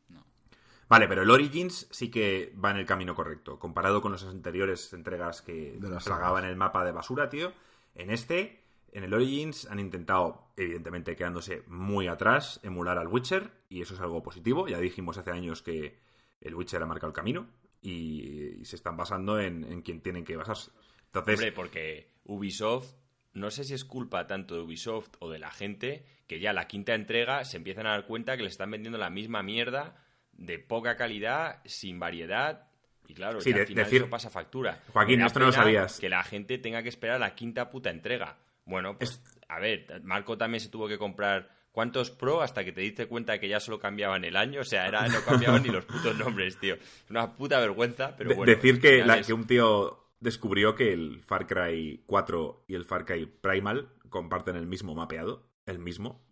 Vale, 0.93 1.09
pero 1.09 1.23
el 1.23 1.31
Origins 1.31 1.89
sí 1.91 2.11
que 2.11 2.53
va 2.63 2.71
en 2.71 2.77
el 2.77 2.85
camino 2.85 3.15
correcto. 3.15 3.59
Comparado 3.59 4.03
con 4.03 4.13
las 4.13 4.25
anteriores 4.25 4.93
entregas 4.93 5.41
que 5.41 5.81
plagaban 6.05 6.45
el 6.45 6.55
mapa 6.55 6.85
de 6.85 6.93
basura, 6.93 7.31
tío. 7.31 7.55
En 7.95 8.11
este, 8.11 8.61
en 8.93 9.03
el 9.03 9.15
Origins, 9.15 9.67
han 9.71 9.81
intentado, 9.81 10.53
evidentemente 10.55 11.17
quedándose 11.17 11.63
muy 11.67 12.09
atrás, 12.09 12.61
emular 12.63 12.99
al 12.99 13.09
Witcher. 13.09 13.51
Y 13.71 13.81
eso 13.81 13.95
es 13.95 14.01
algo 14.01 14.23
positivo. 14.23 14.69
Ya 14.69 14.79
dijimos 14.81 15.17
hace 15.17 15.31
años 15.31 15.63
que 15.63 15.99
el 16.43 16.55
Witcher 16.55 16.83
ha 16.83 16.87
marcado 16.87 17.09
el 17.09 17.17
camino. 17.17 17.47
Y, 17.81 18.59
y 18.61 18.65
se 18.67 18.77
están 18.77 18.99
basando 18.99 19.41
en, 19.41 19.65
en 19.65 19.81
quien 19.81 20.03
tienen 20.03 20.27
que 20.27 20.37
basarse. 20.37 20.73
Entonces, 21.07 21.37
Hombre, 21.37 21.53
porque 21.53 22.13
Ubisoft, 22.25 22.97
no 23.33 23.51
sé 23.51 23.65
si 23.65 23.73
es 23.73 23.87
culpa 23.87 24.27
tanto 24.27 24.57
de 24.57 24.61
Ubisoft 24.61 25.15
o 25.21 25.31
de 25.31 25.39
la 25.39 25.53
gente, 25.53 26.05
que 26.27 26.39
ya 26.39 26.53
la 26.53 26.69
quinta 26.69 26.93
entrega 26.93 27.47
se 27.47 27.57
empiezan 27.57 27.87
a 27.87 27.93
dar 27.93 28.05
cuenta 28.05 28.37
que 28.37 28.43
le 28.43 28.51
están 28.51 28.71
vendiendo 28.71 28.99
la 28.99 29.09
misma 29.09 29.43
mierda 29.43 29.97
de 30.33 30.59
poca 30.59 30.97
calidad, 30.97 31.61
sin 31.65 31.99
variedad. 31.99 32.67
Y 33.09 33.15
claro, 33.15 33.41
Sí, 33.41 33.53
al 33.53 33.67
final 33.67 33.85
decir- 33.85 34.03
eso 34.03 34.11
pasa 34.11 34.31
factura. 34.31 34.81
Joaquín, 34.93 35.21
esto 35.23 35.41
no 35.41 35.47
lo 35.47 35.53
sabías. 35.53 35.99
Que 35.99 36.09
la 36.09 36.23
gente 36.23 36.59
tenga 36.59 36.83
que 36.83 36.89
esperar 36.89 37.21
la 37.21 37.35
quinta 37.35 37.69
puta 37.71 37.91
entrega. 37.91 38.39
Bueno, 38.65 38.97
pues 38.97 39.21
a 39.49 39.59
ver, 39.59 40.01
Marco 40.05 40.39
también 40.39 40.61
se 40.61 40.69
tuvo 40.69 40.89
que 40.89 40.99
comprar 40.99 41.51
¿Cuántos 41.73 42.11
Pro 42.11 42.43
hasta 42.43 42.65
que 42.67 42.73
te 42.73 42.83
diste 42.83 43.07
cuenta 43.07 43.39
que 43.41 43.49
ya 43.49 43.59
solo 43.59 43.79
cambiaban 43.79 44.27
el 44.27 44.37
año? 44.37 44.61
O 44.61 44.65
sea, 44.65 44.87
era, 44.87 45.09
no 45.09 45.23
cambiaban 45.25 45.63
ni 45.63 45.71
los 45.71 45.87
putos 45.87 46.15
nombres, 46.19 46.59
tío. 46.59 46.77
Una 47.09 47.35
puta 47.35 47.59
vergüenza, 47.61 48.15
pero 48.15 48.29
de- 48.29 48.37
bueno. 48.37 48.55
decir 48.55 48.79
que, 48.79 48.91
final 48.91 49.07
la- 49.09 49.17
es- 49.19 49.27
que 49.27 49.33
un 49.33 49.47
tío 49.47 50.05
descubrió 50.21 50.75
que 50.75 50.93
el 50.93 51.23
Far 51.23 51.47
Cry 51.47 52.03
4 52.05 52.65
y 52.69 52.75
el 52.75 52.85
Far 52.85 53.07
Cry 53.07 53.25
Primal 53.25 53.89
comparten 54.11 54.57
el 54.57 54.67
mismo 54.67 54.95
mapeado. 54.95 55.49
El 55.65 55.79
mismo. 55.79 56.23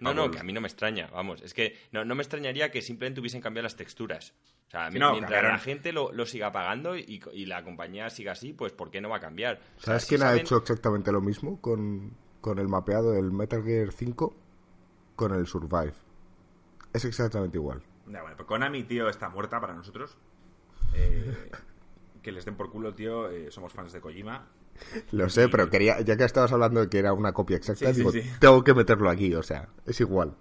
No, 0.00 0.12
no, 0.14 0.30
que 0.30 0.38
a 0.38 0.42
mí 0.42 0.52
no 0.52 0.60
me 0.60 0.68
extraña, 0.68 1.08
vamos. 1.12 1.40
Es 1.42 1.54
que 1.54 1.76
no, 1.92 2.04
no 2.04 2.14
me 2.14 2.22
extrañaría 2.22 2.70
que 2.70 2.82
simplemente 2.82 3.20
hubiesen 3.20 3.40
cambiado 3.40 3.64
las 3.64 3.76
texturas. 3.76 4.34
O 4.66 4.70
sea, 4.70 4.90
Sí, 4.90 4.98
no, 4.98 5.12
mientras 5.12 5.32
cambiaron. 5.32 5.52
la 5.52 5.58
gente 5.58 5.92
lo, 5.92 6.12
lo 6.12 6.26
siga 6.26 6.52
pagando 6.52 6.96
y, 6.96 7.22
y 7.32 7.46
la 7.46 7.64
compañía 7.64 8.10
siga 8.10 8.32
así, 8.32 8.52
pues 8.52 8.72
¿por 8.72 8.90
qué 8.90 9.00
no 9.00 9.08
va 9.08 9.16
a 9.16 9.20
cambiar? 9.20 9.56
O 9.76 9.80
sea, 9.80 9.84
¿Sabes 9.86 10.02
si 10.02 10.08
quién 10.10 10.22
ha 10.22 10.26
saben- 10.26 10.40
hecho 10.42 10.56
exactamente 10.58 11.10
lo 11.12 11.20
mismo 11.22 11.60
con, 11.60 12.14
con 12.40 12.58
el 12.58 12.68
mapeado 12.68 13.12
del 13.12 13.32
Metal 13.32 13.62
Gear 13.64 13.92
5 13.92 14.36
con 15.16 15.34
el 15.34 15.46
Survive? 15.46 15.94
Es 16.92 17.04
exactamente 17.04 17.56
igual. 17.58 17.82
Ya, 18.06 18.20
bueno, 18.22 18.36
pues 18.36 18.46
Konami, 18.46 18.84
tío, 18.84 19.08
está 19.08 19.28
muerta 19.30 19.60
para 19.60 19.74
nosotros. 19.74 20.16
Eh, 20.94 21.50
que 22.22 22.32
les 22.32 22.44
den 22.44 22.56
por 22.56 22.70
culo, 22.70 22.94
tío. 22.94 23.30
eh, 23.30 23.50
somos 23.50 23.72
fans 23.72 23.92
de 23.92 24.00
Kojima. 24.00 24.48
Lo 25.12 25.28
sé, 25.28 25.48
pero 25.48 25.70
quería, 25.70 26.00
ya 26.00 26.16
que 26.16 26.24
estabas 26.24 26.52
hablando 26.52 26.80
de 26.80 26.88
que 26.88 26.98
era 26.98 27.12
una 27.12 27.32
copia 27.32 27.56
exacta, 27.56 27.86
Sí, 27.88 27.92
sí, 27.94 27.98
digo, 27.98 28.12
sí. 28.12 28.22
tengo 28.40 28.62
que 28.64 28.74
meterlo 28.74 29.10
aquí, 29.10 29.34
o 29.34 29.42
sea, 29.42 29.68
es 29.86 30.00
igual. 30.00 30.34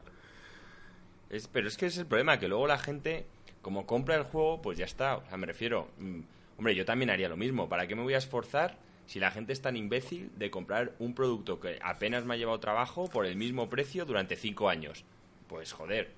Es- 1.30 1.48
pero 1.48 1.68
es 1.68 1.78
que 1.78 1.88
es 1.88 1.98
el 1.98 2.06
problema, 2.06 2.40
que 2.40 2.48
luego 2.48 2.68
la 2.68 2.78
gente, 2.78 3.26
como 3.62 3.86
compra 3.86 4.16
el 4.16 4.24
juego, 4.24 4.62
pues 4.62 4.78
ya 4.78 4.86
está. 4.86 5.18
O 5.18 5.26
sea, 5.28 5.38
me 5.38 5.46
refiero, 5.46 5.90
mm, 6.00 6.20
hombre, 6.58 6.76
yo 6.76 6.86
también 6.86 7.10
haría 7.10 7.30
lo 7.30 7.38
mismo. 7.38 7.68
¿Para 7.70 7.88
qué 7.88 7.96
me 7.96 8.04
voy 8.04 8.14
a 8.14 8.18
esforzar 8.20 8.78
si 9.06 9.20
la 9.20 9.32
gente 9.32 9.54
es 9.54 9.62
tan 9.62 9.76
imbécil 9.76 10.32
de 10.38 10.50
comprar 10.52 10.94
un 11.00 11.14
producto 11.14 11.60
que 11.60 11.80
apenas 11.84 12.26
me 12.26 12.34
ha 12.34 12.38
llevado 12.38 12.60
trabajo 12.60 13.10
por 13.10 13.26
el 13.26 13.36
mismo 13.36 13.70
precio 13.70 14.06
durante 14.06 14.36
cinco 14.36 14.70
años? 14.70 15.04
Pues 15.48 15.74
joder. 15.74 16.12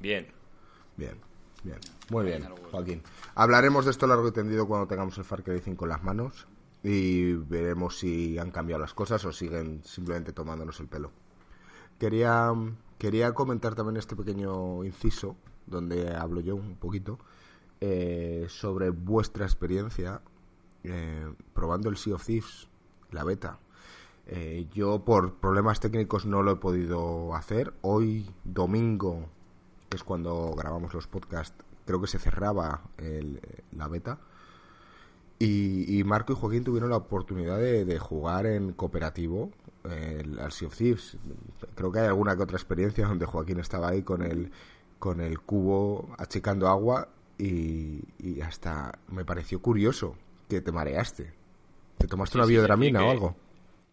Bien. 0.00 0.26
Bien, 0.96 1.14
bien. 1.62 1.78
Muy 2.10 2.26
bien. 2.26 2.44
Joaquín. 2.70 3.02
Hablaremos 3.34 3.84
de 3.84 3.90
esto 3.92 4.06
largo 4.06 4.28
y 4.28 4.32
tendido 4.32 4.66
cuando 4.66 4.86
tengamos 4.86 5.16
el 5.18 5.24
Far 5.24 5.42
Cry 5.42 5.60
5 5.60 5.84
en 5.84 5.88
las 5.88 6.02
manos 6.02 6.46
y 6.84 7.32
veremos 7.32 7.98
si 7.98 8.38
han 8.38 8.50
cambiado 8.52 8.82
las 8.82 8.94
cosas 8.94 9.24
o 9.24 9.32
siguen 9.32 9.80
simplemente 9.84 10.32
tomándonos 10.32 10.78
el 10.80 10.86
pelo. 10.86 11.10
Quería, 11.98 12.52
quería 12.98 13.32
comentar 13.32 13.74
también 13.74 13.96
este 13.96 14.14
pequeño 14.14 14.84
inciso 14.84 15.36
donde 15.66 16.14
hablo 16.14 16.40
yo 16.40 16.54
un 16.54 16.76
poquito 16.76 17.18
eh, 17.80 18.46
sobre 18.48 18.90
vuestra 18.90 19.46
experiencia 19.46 20.20
eh, 20.82 21.32
probando 21.54 21.88
el 21.88 21.96
Sea 21.96 22.16
of 22.16 22.24
Thieves, 22.26 22.68
la 23.10 23.24
beta. 23.24 23.58
Eh, 24.26 24.66
yo 24.72 25.04
por 25.04 25.34
problemas 25.36 25.80
técnicos 25.80 26.26
no 26.26 26.42
lo 26.42 26.52
he 26.52 26.56
podido 26.56 27.34
hacer. 27.34 27.72
Hoy, 27.80 28.30
domingo, 28.44 29.26
que 29.88 29.96
es 29.96 30.04
cuando 30.04 30.52
grabamos 30.54 30.92
los 30.92 31.06
podcasts, 31.06 31.56
creo 31.86 32.00
que 32.00 32.06
se 32.06 32.18
cerraba 32.18 32.82
el- 32.98 33.40
la 33.72 33.88
beta. 33.88 34.18
Y, 35.38 35.98
y 35.98 36.04
Marco 36.04 36.32
y 36.32 36.36
Joaquín 36.36 36.64
tuvieron 36.64 36.90
la 36.90 36.96
oportunidad 36.96 37.58
de, 37.58 37.84
de 37.84 37.98
jugar 37.98 38.46
en 38.46 38.72
cooperativo 38.72 39.50
el, 39.84 40.38
al 40.38 40.52
Sea 40.52 40.68
of 40.68 40.76
Thieves. 40.76 41.18
Creo 41.74 41.92
que 41.92 42.00
hay 42.00 42.06
alguna 42.06 42.36
que 42.36 42.42
otra 42.44 42.56
experiencia 42.56 43.06
donde 43.06 43.26
Joaquín 43.26 43.58
estaba 43.60 43.88
ahí 43.88 44.02
con 44.02 44.22
el, 44.22 44.52
con 44.98 45.20
el 45.20 45.40
cubo 45.40 46.14
achicando 46.18 46.68
agua 46.68 47.08
y, 47.38 48.00
y 48.18 48.40
hasta 48.40 48.98
me 49.08 49.24
pareció 49.24 49.60
curioso 49.60 50.16
que 50.48 50.60
te 50.60 50.72
mareaste. 50.72 51.34
¿Te 51.98 52.06
tomaste 52.08 52.38
Sí, 52.38 52.38
una 52.38 52.46
sí, 52.46 52.46
biodramina 52.46 53.04
o 53.04 53.10
algo? 53.10 53.36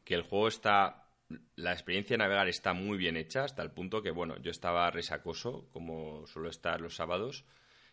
que 0.03 0.15
el 0.15 0.23
juego 0.23 0.47
está 0.47 1.07
la 1.55 1.71
experiencia 1.73 2.15
de 2.15 2.19
navegar 2.19 2.47
está 2.49 2.73
muy 2.73 2.97
bien 2.97 3.15
hecha 3.17 3.43
hasta 3.45 3.61
el 3.63 3.71
punto 3.71 4.01
que 4.01 4.11
bueno 4.11 4.37
yo 4.39 4.51
estaba 4.51 4.89
resacoso 4.91 5.67
como 5.71 6.25
suelo 6.27 6.49
estar 6.49 6.81
los 6.81 6.95
sábados 6.95 7.45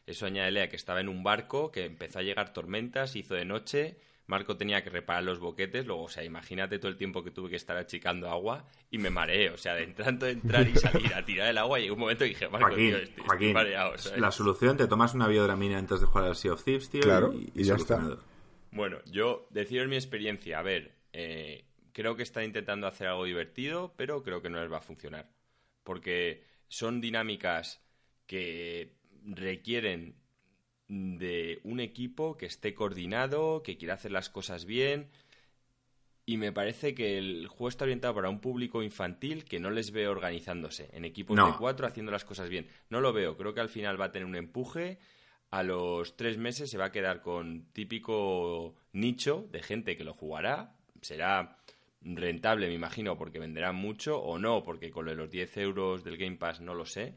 eso 0.09 0.27
añade 0.27 0.63
a 0.63 0.69
que 0.69 0.77
estaba 0.77 1.01
en 1.01 1.09
un 1.09 1.23
barco 1.23 1.71
que 1.71 1.85
empezó 1.85 2.19
a 2.19 2.23
llegar 2.23 2.53
tormentas 2.53 3.17
hizo 3.17 3.35
de 3.35 3.45
noche 3.45 3.99
Marco 4.27 4.59
tenía 4.59 4.85
que 4.85 4.91
reparar 4.91 5.23
los 5.23 5.39
boquetes 5.39 5.87
luego 5.87 6.05
o 6.05 6.09
sea 6.09 6.25
imagínate 6.25 6.79
todo 6.79 6.91
el 6.91 6.97
tiempo 6.97 7.23
que 7.23 7.31
tuve 7.31 7.51
que 7.51 7.57
estar 7.57 7.77
achicando 7.77 8.29
agua 8.29 8.67
y 8.91 8.99
me 8.99 9.11
mareé 9.11 9.51
o 9.51 9.57
sea 9.57 9.75
de 9.75 9.87
tanto 9.89 10.27
entrar 10.27 10.69
y 10.69 10.75
salir 10.77 11.15
a 11.15 11.25
tirar 11.25 11.49
el 11.49 11.59
agua 11.59 11.79
llegó 11.79 11.95
un 11.95 12.01
momento 12.01 12.25
y 12.25 12.31
dije 12.31 12.49
Marco 12.49 12.69
Joaquín, 12.69 12.95
tío 12.95 12.99
estoy, 12.99 13.53
mareado 13.53 13.97
¿sabes? 13.99 14.21
la 14.21 14.31
solución, 14.33 14.77
te 14.77 14.87
tomas 14.87 15.15
una 15.15 15.29
biodramina 15.29 15.79
antes 15.79 16.01
de 16.01 16.07
jugar 16.07 16.27
al 16.27 16.37
Sea 16.37 16.53
of 16.53 16.65
Thieves, 16.65 16.91
tío. 16.91 17.01
Claro, 17.01 17.33
y, 17.33 17.53
y 17.55 17.65
ya 17.65 17.75
está. 17.75 18.19
Bueno, 18.71 18.99
yo 19.07 19.47
deciros 19.51 19.89
mi 19.89 19.97
experiencia. 19.97 20.59
A 20.59 20.63
ver, 20.63 20.95
eh, 21.13 21.65
creo 21.93 22.17
que 22.17 22.23
están 22.23 22.45
intentando 22.45 22.87
hacer 22.87 23.09
algo 23.09 23.25
divertido, 23.25 23.95
pero 23.97 24.23
creo 24.23 24.43
que 24.43 24.51
no 24.51 24.61
les 24.61 24.71
va 24.71 24.79
a 24.79 24.83
funcionar. 24.83 25.31
Porque 25.83 26.45
son 26.69 27.01
dinámicas 27.01 27.83
que 28.27 28.98
requieren 29.25 30.16
de 30.89 31.61
un 31.64 31.81
equipo 31.81 32.37
que 32.37 32.47
esté 32.47 32.75
coordinado, 32.75 33.62
que 33.62 33.77
quiera 33.77 33.95
hacer 33.95 34.11
las 34.12 34.31
cosas 34.31 34.64
bien. 34.64 35.11
Y 36.25 36.37
me 36.37 36.53
parece 36.53 36.95
que 36.95 37.16
el 37.19 37.47
juego 37.47 37.69
está 37.71 37.85
orientado 37.85 38.14
para 38.14 38.29
un 38.29 38.41
público 38.41 38.83
infantil 38.83 39.45
que 39.45 39.61
no 39.61 39.71
les 39.71 39.93
ve 39.93 40.09
organizándose 40.09 40.91
en 40.93 41.05
equipos 41.07 41.37
No. 41.37 41.47
de 41.53 41.57
cuatro 41.59 41.87
haciendo 41.87 42.12
las 42.12 42.25
cosas 42.25 42.51
bien. 42.51 42.69
No 42.91 43.01
lo 43.01 43.12
veo. 43.14 43.37
Creo 43.37 43.55
que 43.55 43.61
al 43.61 43.71
final 43.71 43.99
va 44.01 44.07
a 44.07 44.12
tener 44.12 44.27
un 44.27 44.37
empuje. 44.37 44.99
A 45.51 45.62
los 45.62 46.16
tres 46.16 46.37
meses 46.37 46.69
se 46.71 46.77
va 46.77 46.87
a 46.87 46.93
quedar 46.93 47.23
con 47.23 47.73
típico 47.73 48.75
nicho 48.93 49.49
de 49.51 49.62
gente 49.62 49.97
que 49.97 50.05
lo 50.05 50.12
jugará. 50.12 50.77
Será 51.01 51.57
rentable, 52.03 52.69
me 52.69 52.75
imagino, 52.75 53.16
porque 53.16 53.39
venderán 53.39 53.77
mucho 53.77 54.21
o 54.21 54.39
no, 54.39 54.62
porque 54.62 54.91
con 54.91 55.07
lo 55.07 55.12
de 55.12 55.16
los 55.16 55.31
10 55.31 55.57
euros 55.57 56.05
del 56.05 56.19
Game 56.19 56.37
Pass 56.37 56.61
no 56.61 56.75
lo 56.75 56.85
sé. 56.85 57.14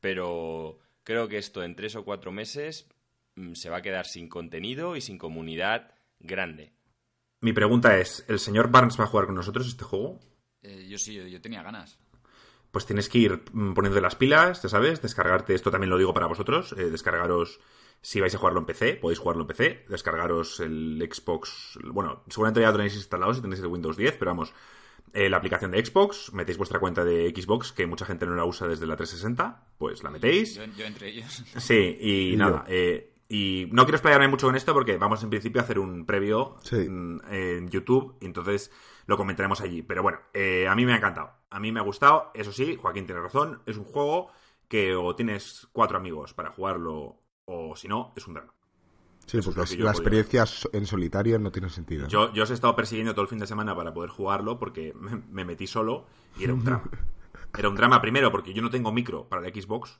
Pero 0.00 0.78
creo 1.06 1.28
que 1.28 1.38
esto 1.38 1.62
en 1.62 1.76
tres 1.76 1.94
o 1.96 2.04
cuatro 2.04 2.32
meses 2.32 2.88
mm, 3.36 3.54
se 3.54 3.70
va 3.70 3.78
a 3.78 3.82
quedar 3.82 4.06
sin 4.06 4.28
contenido 4.28 4.96
y 4.96 5.00
sin 5.00 5.16
comunidad 5.16 5.94
grande. 6.18 6.72
Mi 7.40 7.52
pregunta 7.52 7.96
es, 7.98 8.24
¿el 8.28 8.40
señor 8.40 8.70
Barnes 8.70 8.98
va 8.98 9.04
a 9.04 9.06
jugar 9.06 9.26
con 9.26 9.36
nosotros 9.36 9.68
este 9.68 9.84
juego? 9.84 10.18
Eh, 10.62 10.86
yo 10.88 10.98
sí, 10.98 11.14
yo, 11.14 11.26
yo 11.26 11.40
tenía 11.40 11.62
ganas. 11.62 11.98
Pues 12.72 12.86
tienes 12.86 13.08
que 13.08 13.18
ir 13.18 13.42
mm, 13.52 13.72
poniendo 13.72 14.00
las 14.00 14.16
pilas, 14.16 14.62
ya 14.62 14.68
sabes, 14.68 15.00
descargarte, 15.00 15.54
esto 15.54 15.70
también 15.70 15.90
lo 15.90 15.98
digo 15.98 16.12
para 16.12 16.26
vosotros, 16.26 16.72
eh, 16.72 16.90
descargaros 16.90 17.60
Si 18.02 18.20
vais 18.20 18.34
a 18.34 18.38
jugarlo 18.38 18.60
en 18.60 18.66
PC, 18.66 18.96
podéis 18.96 19.20
jugarlo 19.20 19.42
en 19.42 19.48
PC, 19.48 19.86
descargaros 19.88 20.60
el 20.60 21.08
Xbox. 21.10 21.78
Bueno, 21.84 22.24
seguramente 22.28 22.60
ya 22.60 22.70
lo 22.70 22.76
tenéis 22.76 22.96
instalado 22.96 23.32
si 23.32 23.40
tenéis 23.40 23.60
el 23.60 23.68
Windows 23.68 23.96
10, 23.96 24.16
pero 24.18 24.32
vamos, 24.32 24.52
eh, 25.12 25.28
la 25.30 25.36
aplicación 25.38 25.70
de 25.70 25.84
Xbox, 25.84 26.32
metéis 26.32 26.58
vuestra 26.58 26.78
cuenta 26.80 27.04
de 27.04 27.32
Xbox, 27.34 27.72
que 27.72 27.86
mucha 27.86 28.04
gente 28.06 28.26
no 28.26 28.34
la 28.34 28.44
usa 28.44 28.66
desde 28.68 28.86
la 28.86 28.96
360, 28.96 29.68
pues 29.78 30.02
la 30.02 30.10
metéis. 30.10 30.54
Yo, 30.56 30.64
yo 30.76 30.84
entre 30.86 31.08
ellos. 31.08 31.42
Sí, 31.56 31.96
y, 32.00 32.32
Y 32.32 32.36
nada. 32.36 32.64
eh, 32.68 33.12
y 33.28 33.68
no 33.72 33.84
quiero 33.84 33.96
explayarme 33.96 34.28
mucho 34.28 34.46
con 34.46 34.54
esto 34.56 34.72
porque 34.72 34.96
vamos 34.98 35.22
en 35.22 35.30
principio 35.30 35.60
a 35.60 35.64
hacer 35.64 35.78
un 35.80 36.06
previo 36.06 36.56
Sí. 36.62 36.76
mm, 36.88 37.20
en 37.30 37.68
YouTube 37.70 38.16
y 38.20 38.26
entonces 38.26 38.70
lo 39.06 39.16
comentaremos 39.16 39.60
allí. 39.60 39.82
Pero 39.82 40.02
bueno, 40.02 40.20
eh, 40.32 40.68
a 40.68 40.74
mí 40.76 40.84
me 40.86 40.92
ha 40.92 40.96
encantado. 40.96 41.32
A 41.50 41.58
mí 41.58 41.72
me 41.72 41.80
ha 41.80 41.82
gustado. 41.84 42.30
Eso 42.34 42.52
sí, 42.52 42.76
Joaquín 42.76 43.06
tiene 43.06 43.20
razón. 43.20 43.62
Es 43.66 43.76
un 43.78 43.84
juego 43.84 44.30
que 44.68 44.94
o 44.94 45.14
tienes 45.16 45.66
cuatro 45.72 45.96
amigos 45.96 46.34
para 46.34 46.50
jugarlo 46.50 47.20
o 47.46 47.74
si 47.76 47.88
no, 47.88 48.12
es 48.16 48.26
un 48.26 48.34
drama. 48.34 48.52
Sí, 49.26 49.38
Eso 49.38 49.50
porque 49.52 49.60
la 49.60 49.64
podido 49.66 49.90
experiencia 49.90 50.44
en 50.72 50.86
solitario 50.86 51.38
no 51.38 51.50
tiene 51.50 51.68
sentido. 51.68 52.06
Yo, 52.08 52.32
yo 52.32 52.44
os 52.44 52.50
he 52.50 52.54
estado 52.54 52.76
persiguiendo 52.76 53.12
todo 53.12 53.22
el 53.22 53.28
fin 53.28 53.38
de 53.38 53.46
semana 53.46 53.74
para 53.74 53.92
poder 53.92 54.10
jugarlo 54.10 54.58
porque 54.58 54.92
me, 54.94 55.16
me 55.30 55.44
metí 55.44 55.66
solo 55.66 56.06
y 56.38 56.44
era 56.44 56.54
un 56.54 56.64
drama. 56.64 56.84
Era 57.58 57.70
un 57.70 57.74
drama 57.76 58.02
primero 58.02 58.30
porque 58.30 58.52
yo 58.52 58.60
no 58.60 58.68
tengo 58.68 58.92
micro 58.92 59.28
para 59.30 59.40
la 59.40 59.48
Xbox 59.48 59.98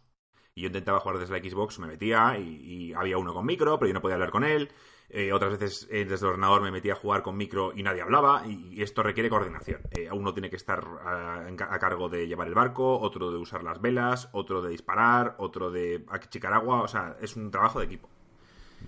y 0.55 0.61
yo 0.63 0.67
intentaba 0.67 1.01
jugar 1.01 1.19
desde 1.19 1.33
la 1.41 1.51
Xbox, 1.51 1.79
me 1.79 1.87
metía 1.87 2.39
y, 2.39 2.43
y 2.91 2.93
había 2.93 3.17
uno 3.17 3.33
con 3.33 3.47
micro, 3.47 3.79
pero 3.79 3.89
yo 3.89 3.95
no 3.95 4.03
podía 4.03 4.15
hablar 4.17 4.31
con 4.31 4.45
él. 4.45 4.71
Eh, 5.09 5.33
otras 5.33 5.53
veces 5.53 5.89
eh, 5.91 6.05
desde 6.05 6.27
el 6.27 6.33
ordenador 6.33 6.61
me 6.63 6.71
metía 6.71 6.93
a 6.95 6.97
jugar 6.97 7.23
con 7.23 7.37
micro 7.37 7.73
y 7.75 7.83
nadie 7.83 8.03
hablaba 8.03 8.43
y, 8.47 8.75
y 8.75 8.83
esto 8.83 9.03
requiere 9.03 9.31
coordinación. 9.31 9.81
Eh, 9.93 10.09
uno 10.13 10.35
tiene 10.35 10.51
que 10.51 10.57
estar 10.57 10.85
ah, 11.05 11.47
ca- 11.57 11.73
a 11.73 11.79
cargo 11.79 12.09
de 12.11 12.27
llevar 12.27 12.49
el 12.49 12.55
barco, 12.55 12.99
otro 13.01 13.31
de 13.31 13.39
usar 13.39 13.63
las 13.63 13.81
velas, 13.81 14.29
otro 14.33 14.61
de 14.61 14.71
disparar, 14.71 15.37
otro 15.39 15.71
de 15.71 16.05
achicar 16.11 16.53
agua, 16.53 16.83
o 16.83 16.89
sea, 16.89 17.17
es 17.23 17.37
un 17.37 17.51
trabajo 17.51 17.79
de 17.79 17.87
equipo. 17.87 18.11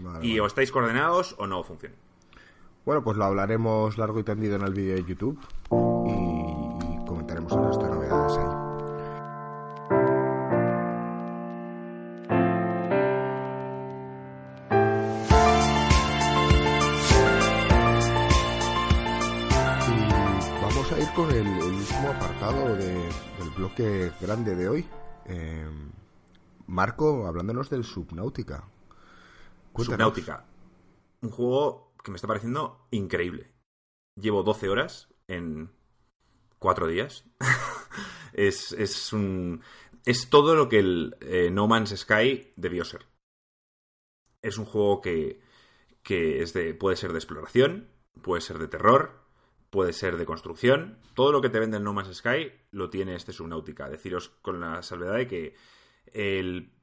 Vale, 0.00 0.26
Y 0.26 0.30
vale. 0.30 0.40
o 0.42 0.46
estáis 0.46 0.70
coordinados 0.72 1.34
o 1.38 1.46
no 1.46 1.62
funciona. 1.64 1.94
Bueno, 2.84 3.02
pues 3.04 3.16
lo 3.16 3.24
hablaremos 3.24 3.98
largo 3.98 4.18
y 4.20 4.24
tendido 4.24 4.56
en 4.56 4.62
el 4.62 4.72
vídeo 4.72 4.94
de 4.94 5.04
YouTube 5.04 5.38
y 6.06 7.04
comentaremos 7.06 7.52
el 7.52 7.64
resto 7.66 7.84
de 7.84 7.90
novedades 7.90 8.36
ahí. 8.38 9.58
Y 19.88 20.62
vamos 20.62 20.92
a 20.92 20.98
ir 20.98 21.08
con 21.14 21.30
el, 21.30 21.46
el 21.46 21.74
último 21.74 22.08
apartado 22.10 22.76
de- 22.76 23.08
del 23.38 23.50
bloque 23.56 24.12
grande 24.20 24.54
de 24.54 24.68
hoy. 24.68 24.86
Eh, 25.26 25.66
Marco, 26.66 27.26
hablándonos 27.26 27.70
del 27.70 27.84
Subnautica. 27.84 28.64
Subnautica. 29.84 30.46
Un 31.20 31.30
juego 31.30 31.94
que 32.02 32.10
me 32.10 32.16
está 32.16 32.26
pareciendo 32.26 32.86
increíble. 32.90 33.52
Llevo 34.16 34.42
12 34.42 34.68
horas 34.68 35.08
en 35.26 35.70
4 36.58 36.86
días. 36.86 37.24
es, 38.32 38.72
es 38.72 39.12
un. 39.12 39.62
Es 40.04 40.30
todo 40.30 40.54
lo 40.54 40.68
que 40.68 40.78
el 40.78 41.16
eh, 41.20 41.50
No 41.50 41.66
Man's 41.66 41.94
Sky 41.96 42.52
debió 42.56 42.84
ser. 42.84 43.06
Es 44.42 44.58
un 44.58 44.64
juego 44.64 45.00
que, 45.00 45.40
que 46.02 46.42
es 46.42 46.52
de, 46.52 46.72
puede 46.74 46.96
ser 46.96 47.12
de 47.12 47.18
exploración, 47.18 47.88
puede 48.22 48.40
ser 48.40 48.58
de 48.58 48.68
terror, 48.68 49.20
puede 49.70 49.92
ser 49.92 50.16
de 50.16 50.24
construcción. 50.24 50.98
Todo 51.14 51.32
lo 51.32 51.40
que 51.40 51.50
te 51.50 51.58
vende 51.58 51.76
el 51.76 51.84
No 51.84 51.92
Man's 51.92 52.16
Sky 52.16 52.52
lo 52.70 52.88
tiene 52.90 53.14
este 53.14 53.32
Subnautica. 53.32 53.88
Deciros 53.88 54.30
con 54.40 54.60
la 54.60 54.82
salvedad 54.82 55.16
de 55.16 55.26
que 55.26 55.54
el 56.12 56.77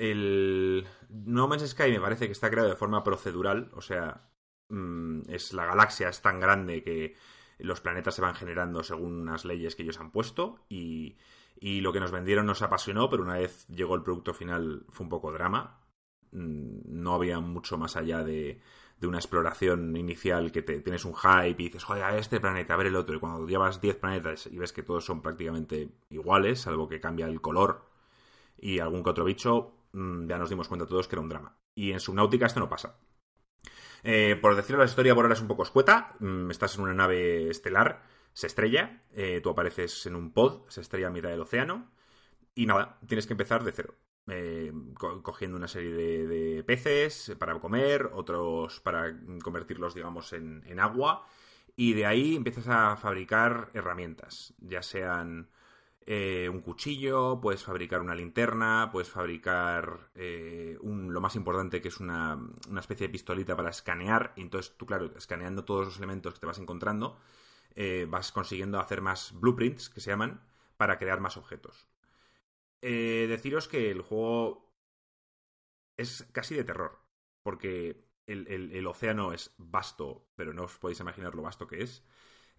el 0.00 0.86
No 1.08 1.48
Man's 1.48 1.68
Sky 1.70 1.90
me 1.92 2.00
parece 2.00 2.26
que 2.26 2.32
está 2.32 2.50
creado 2.50 2.68
de 2.70 2.76
forma 2.76 3.04
procedural, 3.04 3.70
o 3.74 3.80
sea, 3.82 4.30
mm, 4.68 5.22
es 5.28 5.52
la 5.52 5.66
galaxia 5.66 6.08
es 6.08 6.22
tan 6.22 6.40
grande 6.40 6.82
que 6.82 7.16
los 7.58 7.80
planetas 7.80 8.14
se 8.14 8.22
van 8.22 8.34
generando 8.34 8.82
según 8.82 9.20
unas 9.20 9.44
leyes 9.44 9.76
que 9.76 9.82
ellos 9.82 10.00
han 10.00 10.12
puesto 10.12 10.64
y, 10.68 11.16
y 11.60 11.80
lo 11.82 11.92
que 11.92 12.00
nos 12.00 12.10
vendieron 12.12 12.46
nos 12.46 12.62
apasionó, 12.62 13.10
pero 13.10 13.22
una 13.22 13.34
vez 13.38 13.66
llegó 13.68 13.94
el 13.94 14.02
producto 14.02 14.32
final 14.34 14.84
fue 14.90 15.04
un 15.04 15.10
poco 15.10 15.32
drama. 15.32 15.80
Mm, 16.32 16.80
No 17.02 17.14
había 17.14 17.40
mucho 17.40 17.76
más 17.78 17.96
allá 17.96 18.22
de, 18.24 18.60
de 18.98 19.06
una 19.06 19.18
exploración 19.18 19.96
inicial 19.96 20.52
que 20.52 20.62
te, 20.62 20.80
tienes 20.80 21.04
un 21.04 21.14
hype 21.14 21.62
y 21.62 21.64
dices, 21.66 21.84
joder, 21.84 22.04
a 22.04 22.16
este 22.18 22.40
planeta, 22.40 22.74
a 22.74 22.76
ver 22.76 22.86
el 22.88 22.96
otro. 22.96 23.16
Y 23.16 23.20
cuando 23.20 23.46
llevas 23.46 23.80
10 23.80 23.96
planetas 23.96 24.46
y 24.46 24.56
ves 24.58 24.72
que 24.72 24.82
todos 24.82 25.04
son 25.04 25.20
prácticamente 25.22 25.90
iguales, 26.10 26.60
salvo 26.62 26.88
que 26.88 27.00
cambia 27.00 27.26
el 27.26 27.40
color 27.40 27.84
y 28.58 28.78
algún 28.80 29.02
que 29.02 29.10
otro 29.10 29.24
bicho, 29.24 29.74
ya 29.92 30.38
nos 30.38 30.50
dimos 30.50 30.68
cuenta 30.68 30.86
todos 30.86 31.08
que 31.08 31.16
era 31.16 31.22
un 31.22 31.28
drama. 31.28 31.56
Y 31.74 31.92
en 31.92 32.00
Subnautica 32.00 32.46
esto 32.46 32.60
no 32.60 32.68
pasa. 32.68 32.96
Eh, 34.02 34.38
por 34.40 34.56
decirlo, 34.56 34.78
la 34.78 34.88
historia 34.88 35.14
por 35.14 35.24
ahora 35.24 35.34
es 35.34 35.40
un 35.40 35.48
poco 35.48 35.62
escueta. 35.62 36.14
Mm, 36.20 36.50
estás 36.50 36.76
en 36.76 36.82
una 36.84 36.94
nave 36.94 37.50
estelar, 37.50 38.02
se 38.32 38.46
estrella, 38.46 39.02
eh, 39.12 39.40
tú 39.42 39.50
apareces 39.50 40.06
en 40.06 40.16
un 40.16 40.32
pod, 40.32 40.68
se 40.68 40.80
estrella 40.80 41.08
a 41.08 41.10
mitad 41.10 41.28
del 41.30 41.40
océano. 41.40 41.90
Y 42.54 42.66
nada, 42.66 42.98
tienes 43.06 43.26
que 43.26 43.34
empezar 43.34 43.64
de 43.64 43.72
cero. 43.72 43.94
Eh, 44.28 44.72
co- 44.94 45.22
cogiendo 45.22 45.56
una 45.56 45.68
serie 45.68 45.92
de, 45.92 46.64
peces 46.64 47.34
para 47.38 47.58
comer, 47.58 48.10
otros 48.14 48.80
para 48.80 49.14
convertirlos, 49.42 49.94
digamos, 49.94 50.32
en 50.32 50.80
agua. 50.80 51.26
Y 51.76 51.94
de 51.94 52.06
ahí 52.06 52.36
empiezas 52.36 52.68
a 52.68 52.96
fabricar 52.96 53.70
herramientas, 53.74 54.54
ya 54.58 54.82
sean 54.82 55.48
eh, 56.06 56.48
un 56.52 56.60
cuchillo, 56.60 57.40
puedes 57.40 57.62
fabricar 57.64 58.00
una 58.00 58.14
linterna, 58.14 58.90
puedes 58.92 59.08
fabricar 59.10 60.10
eh, 60.14 60.78
lo 60.82 61.20
más 61.20 61.36
importante 61.36 61.80
que 61.80 61.88
es 61.88 62.00
una, 62.00 62.38
una 62.68 62.80
especie 62.80 63.06
de 63.06 63.12
pistolita 63.12 63.56
para 63.56 63.70
escanear. 63.70 64.32
Y 64.36 64.42
entonces 64.42 64.74
tú, 64.76 64.86
claro, 64.86 65.10
escaneando 65.16 65.64
todos 65.64 65.86
los 65.86 65.96
elementos 65.98 66.34
que 66.34 66.40
te 66.40 66.46
vas 66.46 66.58
encontrando, 66.58 67.18
eh, 67.76 68.06
vas 68.08 68.32
consiguiendo 68.32 68.80
hacer 68.80 69.02
más 69.02 69.32
blueprints, 69.40 69.90
que 69.90 70.00
se 70.00 70.10
llaman, 70.10 70.42
para 70.76 70.98
crear 70.98 71.20
más 71.20 71.36
objetos. 71.36 71.88
Deciros 72.82 73.68
que 73.68 73.90
el 73.90 74.02
juego 74.02 74.72
es 75.96 76.26
casi 76.32 76.54
de 76.54 76.64
terror, 76.64 76.98
porque 77.42 78.04
el, 78.26 78.46
el- 78.48 78.72
el 78.72 78.86
océano 78.86 79.32
es 79.32 79.54
vasto, 79.58 80.28
pero 80.36 80.52
no 80.54 80.64
os 80.64 80.78
podéis 80.78 81.00
imaginar 81.00 81.34
lo 81.34 81.42
vasto 81.42 81.66
que 81.66 81.82
es. 81.82 82.04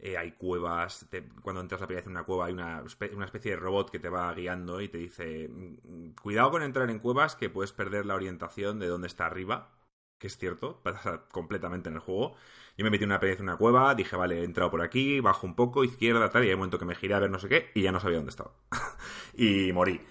Eh, 0.04 0.18
hay 0.18 0.32
cuevas, 0.32 1.08
cuando 1.44 1.62
entras 1.62 1.80
la 1.80 1.86
primera 1.88 2.02
vez 2.02 2.08
en 2.08 2.14
una 2.14 2.24
cueva 2.24 2.48
hay 2.48 2.54
una, 2.54 2.84
una 3.14 3.26
especie 3.26 3.52
de 3.52 3.58
robot 3.58 3.92
que 3.92 4.00
te 4.00 4.10
va 4.10 4.34
guiando 4.34 4.82
y 4.82 4.88
te 4.90 4.98
dice, 4.98 5.48
"Mm, 5.48 6.14
cuidado 6.22 6.50
con 6.52 6.64
entrar 6.64 6.90
en 6.90 6.98
cuevas 7.00 7.36
que 7.36 7.50
puedes 7.52 7.72
perder 7.72 8.06
la 8.08 8.16
orientación 8.16 8.80
de 8.80 8.88
dónde 8.88 9.08
está 9.08 9.28
arriba, 9.28 9.70
que 10.18 10.26
es 10.28 10.38
cierto, 10.38 10.82
pasa 10.84 11.26
completamente 11.32 11.90
en 11.90 11.96
el 11.96 12.02
juego. 12.02 12.36
Yo 12.78 12.84
me 12.84 12.90
metí 12.92 13.04
una 13.04 13.20
vez 13.20 13.38
en 13.40 13.44
una 13.44 13.58
cueva, 13.58 13.94
dije, 13.96 14.16
vale, 14.16 14.40
he 14.42 14.44
entrado 14.44 14.72
por 14.72 14.82
aquí, 14.82 15.20
bajo 15.20 15.46
un 15.46 15.56
poco, 15.56 15.84
izquierda, 15.84 16.30
tal, 16.32 16.44
y 16.46 16.48
hay 16.48 16.54
un 16.54 16.60
momento 16.60 16.80
que 16.80 16.86
me 16.86 16.96
giré 16.96 17.14
a 17.16 17.20
ver 17.20 17.30
no 17.30 17.38
sé 17.40 17.48
qué, 17.50 17.70
y 17.76 17.82
ya 17.84 17.92
no 17.92 18.00
sabía 18.00 18.18
dónde 18.18 18.32
estaba. 18.32 18.52
y 19.36 19.72
morí. 19.74 20.02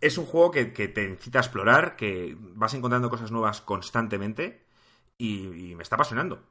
Es 0.00 0.18
un 0.18 0.26
juego 0.26 0.50
que, 0.50 0.72
que 0.72 0.88
te 0.88 1.04
incita 1.08 1.38
a 1.40 1.42
explorar, 1.42 1.96
que 1.96 2.36
vas 2.40 2.74
encontrando 2.74 3.10
cosas 3.10 3.30
nuevas 3.32 3.60
constantemente, 3.62 4.64
y, 5.18 5.70
y 5.72 5.74
me 5.76 5.82
está 5.82 5.96
apasionando. 5.96 6.42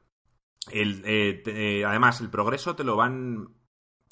El, 0.72 1.02
eh, 1.06 1.42
te- 1.44 1.80
eh, 1.82 1.86
además, 1.86 2.22
el 2.22 2.30
progreso 2.30 2.76
te 2.76 2.84
lo 2.84 2.96
van. 2.96 3.56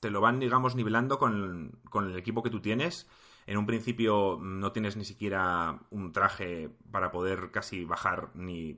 Te 0.01 0.11
lo 0.11 0.21
van, 0.21 0.39
digamos, 0.39 0.75
nivelando 0.75 1.17
con, 1.19 1.81
con 1.89 2.05
el 2.11 2.17
equipo 2.17 2.43
que 2.43 2.49
tú 2.51 2.61
tienes. 2.61 3.09
En 3.47 3.57
un 3.57 3.65
principio 3.65 4.37
no 4.41 4.71
tienes 4.71 4.95
ni 4.97 5.05
siquiera 5.05 5.79
un 5.89 6.13
traje 6.13 6.69
para 6.91 7.11
poder 7.11 7.51
casi 7.51 7.83
bajar 7.85 8.29
ni 8.35 8.77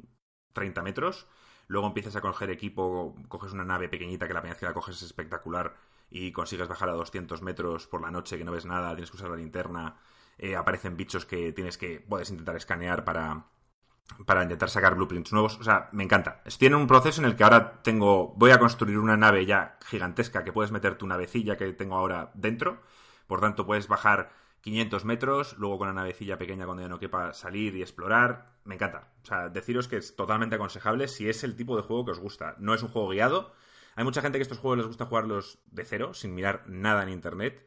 30 0.54 0.82
metros. 0.82 1.28
Luego 1.68 1.88
empiezas 1.88 2.16
a 2.16 2.22
coger 2.22 2.50
equipo, 2.52 3.16
coges 3.28 3.52
una 3.54 3.66
nave 3.66 3.90
pequeñita 3.90 4.28
que 4.28 4.34
la 4.34 4.42
vez 4.42 4.58
que 4.58 4.66
la 4.66 4.74
coges 4.74 4.96
es 4.98 5.04
espectacular 5.04 5.76
y 6.10 6.32
consigues 6.32 6.68
bajar 6.68 6.90
a 6.90 6.94
200 6.94 7.42
metros 7.42 7.88
por 7.88 8.02
la 8.02 8.12
noche 8.12 8.38
que 8.38 8.44
no 8.46 8.52
ves 8.52 8.66
nada, 8.66 8.96
tienes 8.96 9.12
que 9.12 9.18
usar 9.18 9.30
la 9.30 9.36
linterna. 9.38 9.98
eh, 10.38 10.56
aparecen 10.56 10.96
bichos 10.98 11.26
que 11.26 11.52
tienes 11.54 11.78
que 11.78 12.00
puedes 12.00 12.30
intentar 12.30 12.56
escanear 12.56 13.04
para, 13.04 13.46
para 14.26 14.44
intentar 14.44 14.70
sacar 14.70 14.96
blueprints 14.96 15.32
nuevos. 15.32 15.58
O 15.60 15.64
sea, 15.64 15.90
me 15.92 16.04
encanta. 16.04 16.42
Tiene 16.58 16.76
un 16.76 16.88
proceso 16.88 17.22
en 17.22 17.28
el 17.28 17.36
que 17.36 17.44
ahora 17.44 17.82
tengo. 17.82 18.34
Voy 18.36 18.52
a 18.52 18.60
construir 18.60 18.98
una 18.98 19.18
nave 19.18 19.46
ya 19.46 19.78
gigantesca 19.86 20.44
que 20.44 20.54
puedes 20.54 20.72
meter 20.72 20.98
tu 20.98 21.08
navecilla 21.08 21.58
que 21.58 21.72
tengo 21.74 21.96
ahora 21.96 22.32
dentro. 22.34 22.82
Por 23.28 23.42
tanto, 23.42 23.66
puedes 23.66 23.88
bajar 23.88 24.32
500 24.62 25.06
metros, 25.06 25.58
luego 25.58 25.78
con 25.78 25.88
la 25.88 25.94
navecilla 25.94 26.38
pequeña 26.38 26.66
cuando 26.66 26.84
ya 26.84 26.90
no 26.90 27.00
quepa 27.00 27.34
salir 27.34 27.76
y 27.76 27.82
explorar. 27.82 28.60
Me 28.66 28.76
encanta. 28.76 29.14
O 29.24 29.26
sea, 29.26 29.50
deciros 29.50 29.88
que 29.88 29.98
es 29.98 30.16
totalmente 30.16 30.56
aconsejable 30.56 31.08
si 31.08 31.30
es 31.30 31.44
el 31.44 31.56
tipo 31.56 31.76
de 31.78 31.84
juego 31.84 32.06
que 32.06 32.12
os 32.12 32.20
gusta. 32.20 32.56
No 32.60 32.74
es 32.74 32.84
un 32.84 32.90
juego 32.90 33.10
guiado. 33.10 33.54
Hay 33.96 34.04
mucha 34.04 34.22
gente 34.22 34.38
que 34.38 34.44
estos 34.44 34.60
juegos 34.60 34.78
les 34.78 34.88
gusta 34.88 35.06
jugarlos 35.06 35.60
de 35.66 35.86
cero, 35.86 36.14
sin 36.14 36.34
mirar 36.34 36.64
nada 36.68 37.04
en 37.04 37.10
internet. 37.10 37.66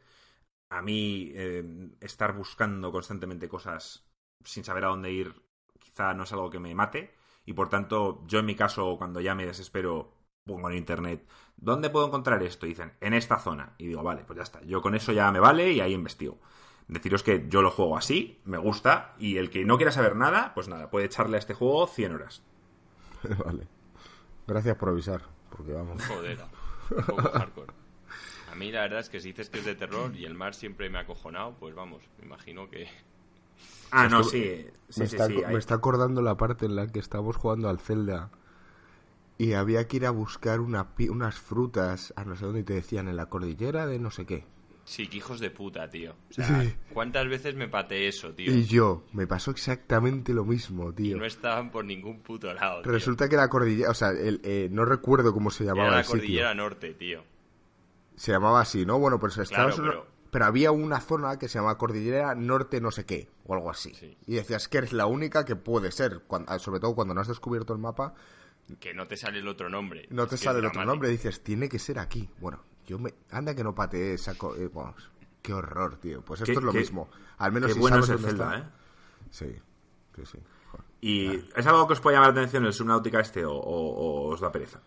A 0.70 0.80
mí, 0.82 1.30
eh, 1.34 1.90
estar 2.00 2.34
buscando 2.34 2.90
constantemente 2.92 3.48
cosas 3.48 4.08
sin 4.44 4.64
saber 4.64 4.84
a 4.84 4.88
dónde 4.88 5.12
ir 5.12 5.34
quizá 5.92 6.14
no 6.14 6.24
es 6.24 6.32
algo 6.32 6.50
que 6.50 6.58
me 6.58 6.74
mate 6.74 7.14
y 7.44 7.52
por 7.52 7.68
tanto 7.68 8.24
yo 8.26 8.40
en 8.40 8.46
mi 8.46 8.54
caso 8.54 8.96
cuando 8.98 9.20
ya 9.20 9.34
me 9.34 9.46
desespero 9.46 10.14
pongo 10.44 10.70
en 10.70 10.76
internet 10.76 11.28
¿dónde 11.56 11.90
puedo 11.90 12.06
encontrar 12.06 12.42
esto? 12.42 12.66
y 12.66 12.70
dicen 12.70 12.92
en 13.00 13.14
esta 13.14 13.38
zona 13.38 13.74
y 13.78 13.86
digo 13.86 14.02
vale 14.02 14.24
pues 14.24 14.36
ya 14.36 14.42
está 14.42 14.62
yo 14.62 14.80
con 14.80 14.94
eso 14.94 15.12
ya 15.12 15.30
me 15.30 15.40
vale 15.40 15.70
y 15.72 15.80
ahí 15.80 15.92
investigo 15.92 16.38
Deciros 16.88 17.22
que 17.22 17.46
yo 17.48 17.62
lo 17.62 17.70
juego 17.70 17.96
así, 17.96 18.40
me 18.44 18.58
gusta, 18.58 19.14
y 19.18 19.36
el 19.36 19.50
que 19.50 19.64
no 19.64 19.76
quiera 19.76 19.92
saber 19.92 20.16
nada, 20.16 20.52
pues 20.54 20.68
nada, 20.68 20.90
puede 20.90 21.06
echarle 21.06 21.36
a 21.36 21.38
este 21.38 21.54
juego 21.54 21.86
100 21.86 22.12
horas. 22.12 22.42
vale. 23.44 23.66
Gracias 24.46 24.76
por 24.76 24.88
avisar, 24.90 25.22
porque 25.48 25.72
vamos. 25.72 26.04
Joder, 26.04 26.38
un 26.90 27.04
poco 27.04 27.30
hardcore. 27.30 27.72
A 28.50 28.54
mí 28.54 28.70
la 28.70 28.82
verdad 28.82 29.00
es 29.00 29.08
que 29.08 29.20
si 29.20 29.28
dices 29.28 29.48
que 29.48 29.60
es 29.60 29.64
de 29.64 29.74
terror 29.74 30.14
y 30.14 30.26
el 30.26 30.34
mar 30.34 30.54
siempre 30.54 30.90
me 30.90 30.98
ha 30.98 31.02
acojonado, 31.02 31.56
pues 31.58 31.74
vamos, 31.74 32.02
me 32.18 32.26
imagino 32.26 32.68
que... 32.68 32.88
Ah, 33.92 34.08
no, 34.08 34.24
sí. 34.24 34.66
Sí, 34.88 35.00
me, 35.00 35.06
sí, 35.06 35.14
está, 35.16 35.26
sí, 35.28 35.34
me 35.34 35.44
hay- 35.46 35.56
está 35.56 35.74
acordando 35.74 36.20
la 36.22 36.36
parte 36.36 36.66
en 36.66 36.74
la 36.76 36.86
que 36.86 36.98
estábamos 36.98 37.36
jugando 37.36 37.68
al 37.68 37.78
Zelda 37.78 38.30
y 39.38 39.52
había 39.54 39.86
que 39.88 39.96
ir 39.98 40.06
a 40.06 40.10
buscar 40.10 40.60
una 40.60 40.88
unas 41.10 41.34
frutas 41.38 42.12
a 42.16 42.24
no 42.24 42.36
sé 42.36 42.44
dónde 42.44 42.60
y 42.60 42.64
te 42.64 42.74
decían 42.74 43.08
en 43.08 43.16
la 43.16 43.26
cordillera 43.26 43.86
de 43.86 43.98
no 43.98 44.10
sé 44.10 44.26
qué. 44.26 44.44
Sí, 44.84 45.06
que 45.06 45.18
hijos 45.18 45.38
de 45.38 45.50
puta, 45.50 45.88
tío. 45.88 46.12
O 46.30 46.34
sea, 46.34 46.62
Sí. 46.62 46.74
¿cuántas 46.92 47.28
veces 47.28 47.54
me 47.54 47.68
pateé 47.68 48.08
eso, 48.08 48.32
tío? 48.34 48.52
Y 48.52 48.64
yo, 48.64 49.04
me 49.12 49.28
pasó 49.28 49.52
exactamente 49.52 50.34
lo 50.34 50.44
mismo, 50.44 50.90
Y 50.90 50.94
tío. 50.94 51.16
no 51.18 51.24
estaban 51.24 51.70
por 51.70 51.84
ningún 51.84 52.20
puto 52.20 52.52
lado, 52.52 52.82
tío. 52.82 52.90
Resulta 52.90 53.28
que 53.28 53.36
la 53.36 53.48
cordillera, 53.48 53.90
o 53.90 53.94
sea, 53.94 54.10
el- 54.10 54.40
eh, 54.42 54.68
no 54.72 54.84
recuerdo 54.84 55.32
cómo 55.32 55.50
se 55.50 55.64
llamaba 55.64 55.84
Era 55.86 55.92
la 55.94 55.98
el 56.00 56.04
sitio. 56.04 56.18
cordillera 56.20 56.54
norte, 56.54 56.94
tío. 56.94 57.22
Se 58.16 58.32
llamaba 58.32 58.60
así, 58.60 58.84
¿no? 58.84 58.98
Bueno, 58.98 59.18
pues 59.20 59.38
estabas 59.38 59.76
Claro, 59.76 59.90
pero- 59.90 60.06
pero 60.32 60.46
había 60.46 60.72
una 60.72 60.98
zona 61.00 61.38
que 61.38 61.46
se 61.46 61.58
llamaba 61.58 61.76
Cordillera 61.76 62.34
Norte 62.34 62.80
no 62.80 62.90
sé 62.90 63.04
qué, 63.06 63.28
o 63.44 63.52
algo 63.54 63.70
así. 63.70 63.94
Sí. 63.94 64.16
Y 64.26 64.34
decías 64.34 64.66
que 64.66 64.78
eres 64.78 64.92
la 64.94 65.04
única 65.06 65.44
que 65.44 65.54
puede 65.56 65.92
ser, 65.92 66.22
cuan- 66.26 66.46
ah, 66.48 66.58
sobre 66.58 66.80
todo 66.80 66.94
cuando 66.94 67.12
no 67.14 67.20
has 67.20 67.28
descubierto 67.28 67.72
el 67.74 67.78
mapa, 67.78 68.14
Que 68.80 68.94
no 68.94 69.06
te 69.06 69.16
sale 69.18 69.40
el 69.40 69.46
otro 69.48 69.68
nombre. 69.68 70.06
no 70.10 70.22
Es 70.24 70.30
te 70.30 70.36
sale 70.38 70.58
es 70.60 70.64
el 70.64 70.68
otro 70.70 70.84
nombre, 70.86 71.10
dices, 71.10 71.42
tiene 71.44 71.68
que 71.68 71.78
ser 71.78 71.98
aquí. 71.98 72.30
Bueno, 72.40 72.62
yo 72.86 72.98
me... 72.98 73.12
Anda 73.30 73.54
que 73.54 73.62
no 73.62 73.74
pateé 73.74 74.14
esa... 74.14 74.34
co- 74.38 74.56
eh, 74.56 74.70
vamos, 74.72 75.10
qué 75.42 75.52
horror, 75.52 75.96
tío. 75.98 76.22
Pues 76.24 76.40
esto 76.40 76.58
es 76.58 76.64
lo 76.64 76.72
qué- 76.72 76.78
mismo. 76.78 77.10
Al 77.38 77.52
menos 77.52 77.68
Qué 77.68 77.74
si 77.74 77.80
bueno 77.80 77.98
es 77.98 78.06
sabes 78.06 78.20
el 78.22 78.26
dónde 78.26 78.42
Zelda, 78.44 78.56
está. 78.56 78.68
¿eh? 78.68 78.72
Sí, 79.30 79.56
sí, 80.16 80.22
sí. 80.32 80.38
Joder. 80.70 80.84
¿Y 81.02 81.44
es 81.54 81.66
algo 81.66 81.86
que 81.86 81.92
os 81.92 82.00
puede 82.00 82.16
llamar 82.16 82.32
la 82.34 82.40
atención 82.40 82.64
el 82.64 82.72
Subnautica 82.72 83.20
este 83.20 83.44
o, 83.44 83.52
o- 83.52 84.28
o 84.30 84.32
os 84.32 84.40
da 84.40 84.50
pereza? 84.50 84.80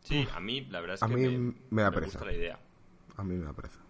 Sí, 0.00 0.28
a 0.34 0.40
mí 0.40 0.66
la 0.70 0.80
verdad 0.80 0.96
es 0.96 1.02
A 1.02 1.08
que 1.08 1.14
mí 1.16 1.22
me, 1.38 1.54
me 1.70 1.82
da 1.82 1.90
me 1.90 1.94
pereza. 1.94 2.18
gusta 2.18 2.26
la 2.30 2.36
idea. 2.36 2.58
A 3.16 3.22
mí 3.24 3.34
me 3.36 3.44
da 3.44 3.52
pereza. 3.52 3.80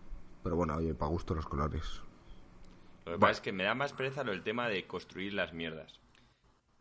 Pero 0.42 0.56
bueno, 0.56 0.76
oye, 0.76 0.94
para 0.94 1.10
gusto 1.10 1.34
los 1.34 1.46
colores. 1.46 2.00
Lo 3.06 3.12
que 3.12 3.18
pasa 3.18 3.32
es 3.32 3.40
que 3.40 3.52
me 3.52 3.64
da 3.64 3.74
más 3.74 3.92
pereza 3.92 4.24
lo 4.24 4.32
del 4.32 4.42
tema 4.42 4.68
de 4.68 4.86
construir 4.86 5.34
las 5.34 5.52
mierdas. 5.52 6.00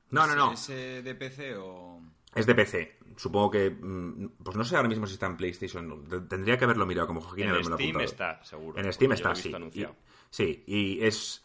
No, 0.10 0.28
no, 0.28 0.36
no. 0.36 0.54
¿Es 0.54 0.70
eh, 0.70 1.02
de 1.02 1.16
PC 1.16 1.56
o...? 1.58 2.02
Es 2.36 2.46
de 2.46 2.56
PC. 2.56 2.98
Supongo 3.16 3.52
que. 3.52 3.70
mm, 3.70 4.30
Pues 4.44 4.58
no 4.58 4.64
sé 4.64 4.76
ahora 4.76 4.90
mismo 4.90 5.06
si 5.06 5.14
está 5.14 5.28
en 5.28 5.38
PlayStation. 5.38 6.28
Tendría 6.28 6.58
que 6.58 6.66
haberlo 6.66 6.86
mirado 6.86 7.08
como 7.08 7.22
Joaquín 7.22 7.46
y 7.48 7.50
En 7.58 7.64
Steam 7.64 8.00
está, 8.02 8.44
seguro. 8.44 8.80
En 8.80 8.92
Steam 8.92 9.12
está, 9.14 9.36
sí. 9.36 9.54
Y- 9.74 9.88
sí, 10.30 10.64
y 10.68 11.04
es. 11.06 11.44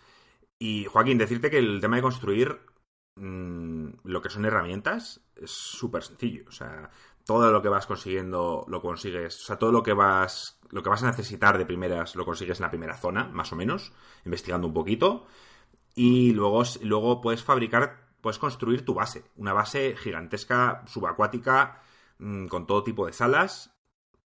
Y 0.58 0.86
Joaquín, 0.86 1.18
decirte 1.18 1.50
que 1.50 1.58
el 1.58 1.80
tema 1.80 1.96
de 1.96 2.02
construir 2.02 2.58
mm, 3.16 3.88
lo 4.04 4.22
que 4.22 4.30
son 4.30 4.44
herramientas 4.44 5.20
es 5.36 5.50
súper 5.50 6.02
sencillo. 6.02 6.44
O 6.48 6.52
sea, 6.52 6.90
todo 7.24 7.52
lo 7.52 7.60
que 7.62 7.68
vas 7.68 7.86
consiguiendo 7.86 8.64
lo 8.68 8.80
consigues. 8.80 9.42
O 9.42 9.44
sea, 9.46 9.58
todo 9.58 9.72
lo 9.72 9.82
que 9.82 9.92
vas. 9.92 10.57
Lo 10.70 10.82
que 10.82 10.90
vas 10.90 11.02
a 11.02 11.06
necesitar 11.06 11.56
de 11.58 11.66
primeras 11.66 12.14
lo 12.14 12.24
consigues 12.24 12.58
en 12.58 12.64
la 12.64 12.70
primera 12.70 12.96
zona, 12.96 13.24
más 13.24 13.52
o 13.52 13.56
menos, 13.56 13.92
investigando 14.24 14.66
un 14.66 14.74
poquito. 14.74 15.26
Y 15.94 16.32
luego, 16.32 16.62
luego 16.82 17.20
puedes 17.20 17.42
fabricar, 17.42 18.08
puedes 18.20 18.38
construir 18.38 18.84
tu 18.84 18.94
base. 18.94 19.24
Una 19.36 19.52
base 19.52 19.96
gigantesca, 19.96 20.84
subacuática, 20.86 21.82
mm, 22.18 22.46
con 22.46 22.66
todo 22.66 22.84
tipo 22.84 23.06
de 23.06 23.12
salas. 23.12 23.74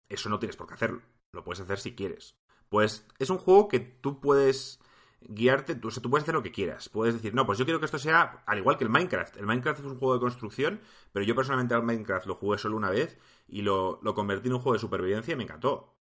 Eso 0.08 0.28
no 0.28 0.38
tienes 0.38 0.56
por 0.56 0.66
qué 0.66 0.74
hacerlo. 0.74 1.02
Lo 1.32 1.44
puedes 1.44 1.60
hacer 1.60 1.78
si 1.78 1.94
quieres. 1.94 2.36
Pues 2.68 3.06
es 3.18 3.30
un 3.30 3.38
juego 3.38 3.68
que 3.68 3.80
tú 3.80 4.20
puedes 4.20 4.80
guiarte, 5.20 5.74
tú, 5.74 5.88
o 5.88 5.90
sea, 5.90 6.02
tú 6.02 6.10
puedes 6.10 6.22
hacer 6.24 6.34
lo 6.34 6.42
que 6.42 6.52
quieras. 6.52 6.88
Puedes 6.88 7.14
decir, 7.14 7.34
no, 7.34 7.46
pues 7.46 7.58
yo 7.58 7.64
quiero 7.64 7.80
que 7.80 7.86
esto 7.86 7.98
sea 7.98 8.42
al 8.46 8.58
igual 8.58 8.78
que 8.78 8.84
el 8.84 8.90
Minecraft. 8.90 9.36
El 9.36 9.46
Minecraft 9.46 9.80
es 9.80 9.86
un 9.86 9.98
juego 9.98 10.14
de 10.14 10.20
construcción, 10.20 10.80
pero 11.12 11.24
yo 11.24 11.34
personalmente 11.34 11.74
al 11.74 11.82
Minecraft 11.82 12.26
lo 12.26 12.34
jugué 12.36 12.58
solo 12.58 12.76
una 12.76 12.90
vez 12.90 13.18
y 13.48 13.62
lo, 13.62 14.00
lo 14.02 14.14
convertí 14.14 14.48
en 14.48 14.54
un 14.54 14.60
juego 14.60 14.74
de 14.74 14.80
supervivencia 14.80 15.32
y 15.32 15.36
me 15.36 15.44
encantó. 15.44 15.97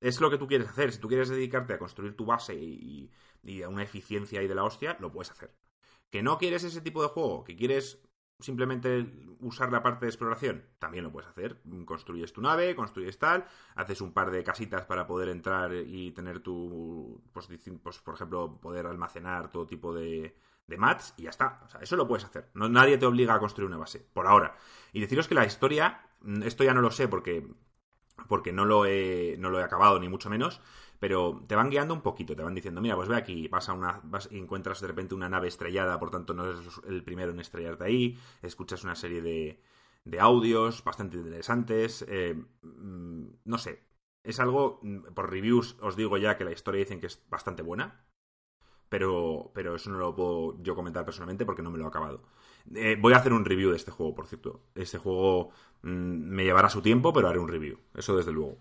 Es 0.00 0.20
lo 0.20 0.30
que 0.30 0.38
tú 0.38 0.46
quieres 0.46 0.68
hacer. 0.68 0.92
Si 0.92 0.98
tú 0.98 1.08
quieres 1.08 1.28
dedicarte 1.28 1.74
a 1.74 1.78
construir 1.78 2.16
tu 2.16 2.24
base 2.24 2.54
y, 2.54 3.10
y 3.42 3.62
a 3.62 3.68
una 3.68 3.82
eficiencia 3.82 4.40
ahí 4.40 4.48
de 4.48 4.54
la 4.54 4.64
hostia, 4.64 4.96
lo 5.00 5.12
puedes 5.12 5.30
hacer. 5.30 5.54
¿Que 6.10 6.22
no 6.22 6.38
quieres 6.38 6.64
ese 6.64 6.80
tipo 6.80 7.02
de 7.02 7.08
juego? 7.08 7.44
¿Que 7.44 7.56
quieres 7.56 8.02
simplemente 8.40 9.06
usar 9.40 9.70
la 9.70 9.82
parte 9.82 10.06
de 10.06 10.10
exploración? 10.10 10.64
También 10.78 11.04
lo 11.04 11.12
puedes 11.12 11.28
hacer. 11.28 11.62
Construyes 11.84 12.32
tu 12.32 12.40
nave, 12.40 12.74
construyes 12.74 13.18
tal, 13.18 13.44
haces 13.76 14.00
un 14.00 14.12
par 14.12 14.30
de 14.30 14.42
casitas 14.42 14.86
para 14.86 15.06
poder 15.06 15.28
entrar 15.28 15.72
y 15.74 16.10
tener 16.12 16.40
tu. 16.40 17.22
Pues, 17.32 17.48
pues, 17.82 17.98
por 18.00 18.14
ejemplo, 18.14 18.58
poder 18.60 18.86
almacenar 18.86 19.50
todo 19.50 19.66
tipo 19.66 19.94
de, 19.94 20.34
de 20.66 20.76
mats 20.76 21.14
y 21.16 21.24
ya 21.24 21.30
está. 21.30 21.60
O 21.64 21.68
sea, 21.68 21.80
eso 21.80 21.96
lo 21.96 22.08
puedes 22.08 22.24
hacer. 22.24 22.50
No, 22.54 22.68
nadie 22.68 22.98
te 22.98 23.06
obliga 23.06 23.34
a 23.34 23.38
construir 23.38 23.68
una 23.68 23.78
base, 23.78 24.00
por 24.00 24.26
ahora. 24.26 24.56
Y 24.92 25.00
deciros 25.00 25.28
que 25.28 25.34
la 25.34 25.46
historia, 25.46 26.08
esto 26.42 26.64
ya 26.64 26.74
no 26.74 26.80
lo 26.80 26.90
sé 26.90 27.08
porque 27.08 27.46
porque 28.28 28.52
no 28.52 28.64
lo 28.64 28.86
he, 28.86 29.36
no 29.38 29.50
lo 29.50 29.60
he 29.60 29.62
acabado, 29.62 29.98
ni 30.00 30.08
mucho 30.08 30.30
menos, 30.30 30.60
pero 30.98 31.44
te 31.46 31.56
van 31.56 31.70
guiando 31.70 31.94
un 31.94 32.02
poquito, 32.02 32.36
te 32.36 32.42
van 32.42 32.54
diciendo, 32.54 32.80
mira, 32.80 32.96
pues 32.96 33.08
ve 33.08 33.16
aquí, 33.16 33.48
vas 33.48 33.68
a 33.68 33.72
una, 33.72 34.00
vas 34.04 34.28
encuentras 34.32 34.80
de 34.80 34.88
repente 34.88 35.14
una 35.14 35.28
nave 35.28 35.48
estrellada, 35.48 35.98
por 35.98 36.10
tanto 36.10 36.34
no 36.34 36.44
eres 36.46 36.60
el 36.86 37.02
primero 37.04 37.32
en 37.32 37.40
estrellarte 37.40 37.84
ahí, 37.84 38.18
escuchas 38.42 38.84
una 38.84 38.94
serie 38.94 39.22
de, 39.22 39.60
de 40.04 40.20
audios 40.20 40.84
bastante 40.84 41.16
interesantes, 41.16 42.04
eh, 42.08 42.34
mm, 42.62 43.24
no 43.44 43.58
sé, 43.58 43.84
es 44.22 44.40
algo, 44.40 44.80
mm, 44.82 45.14
por 45.14 45.30
reviews 45.30 45.76
os 45.80 45.96
digo 45.96 46.18
ya 46.18 46.36
que 46.36 46.44
la 46.44 46.52
historia 46.52 46.80
dicen 46.80 47.00
que 47.00 47.06
es 47.06 47.24
bastante 47.28 47.62
buena, 47.62 48.04
pero, 48.90 49.50
pero 49.54 49.76
eso 49.76 49.88
no 49.88 49.98
lo 49.98 50.14
puedo 50.14 50.62
yo 50.62 50.74
comentar 50.74 51.04
personalmente 51.04 51.46
porque 51.46 51.62
no 51.62 51.70
me 51.70 51.78
lo 51.78 51.84
he 51.84 51.88
acabado. 51.88 52.20
Eh, 52.74 52.98
voy 53.00 53.14
a 53.14 53.16
hacer 53.16 53.32
un 53.32 53.44
review 53.46 53.70
de 53.70 53.76
este 53.76 53.92
juego, 53.92 54.14
por 54.14 54.26
cierto. 54.26 54.60
Este 54.74 54.98
juego 54.98 55.50
mm, 55.82 55.88
me 55.88 56.44
llevará 56.44 56.68
su 56.68 56.82
tiempo, 56.82 57.12
pero 57.12 57.28
haré 57.28 57.38
un 57.38 57.48
review. 57.48 57.78
Eso 57.94 58.16
desde 58.16 58.32
luego. 58.32 58.58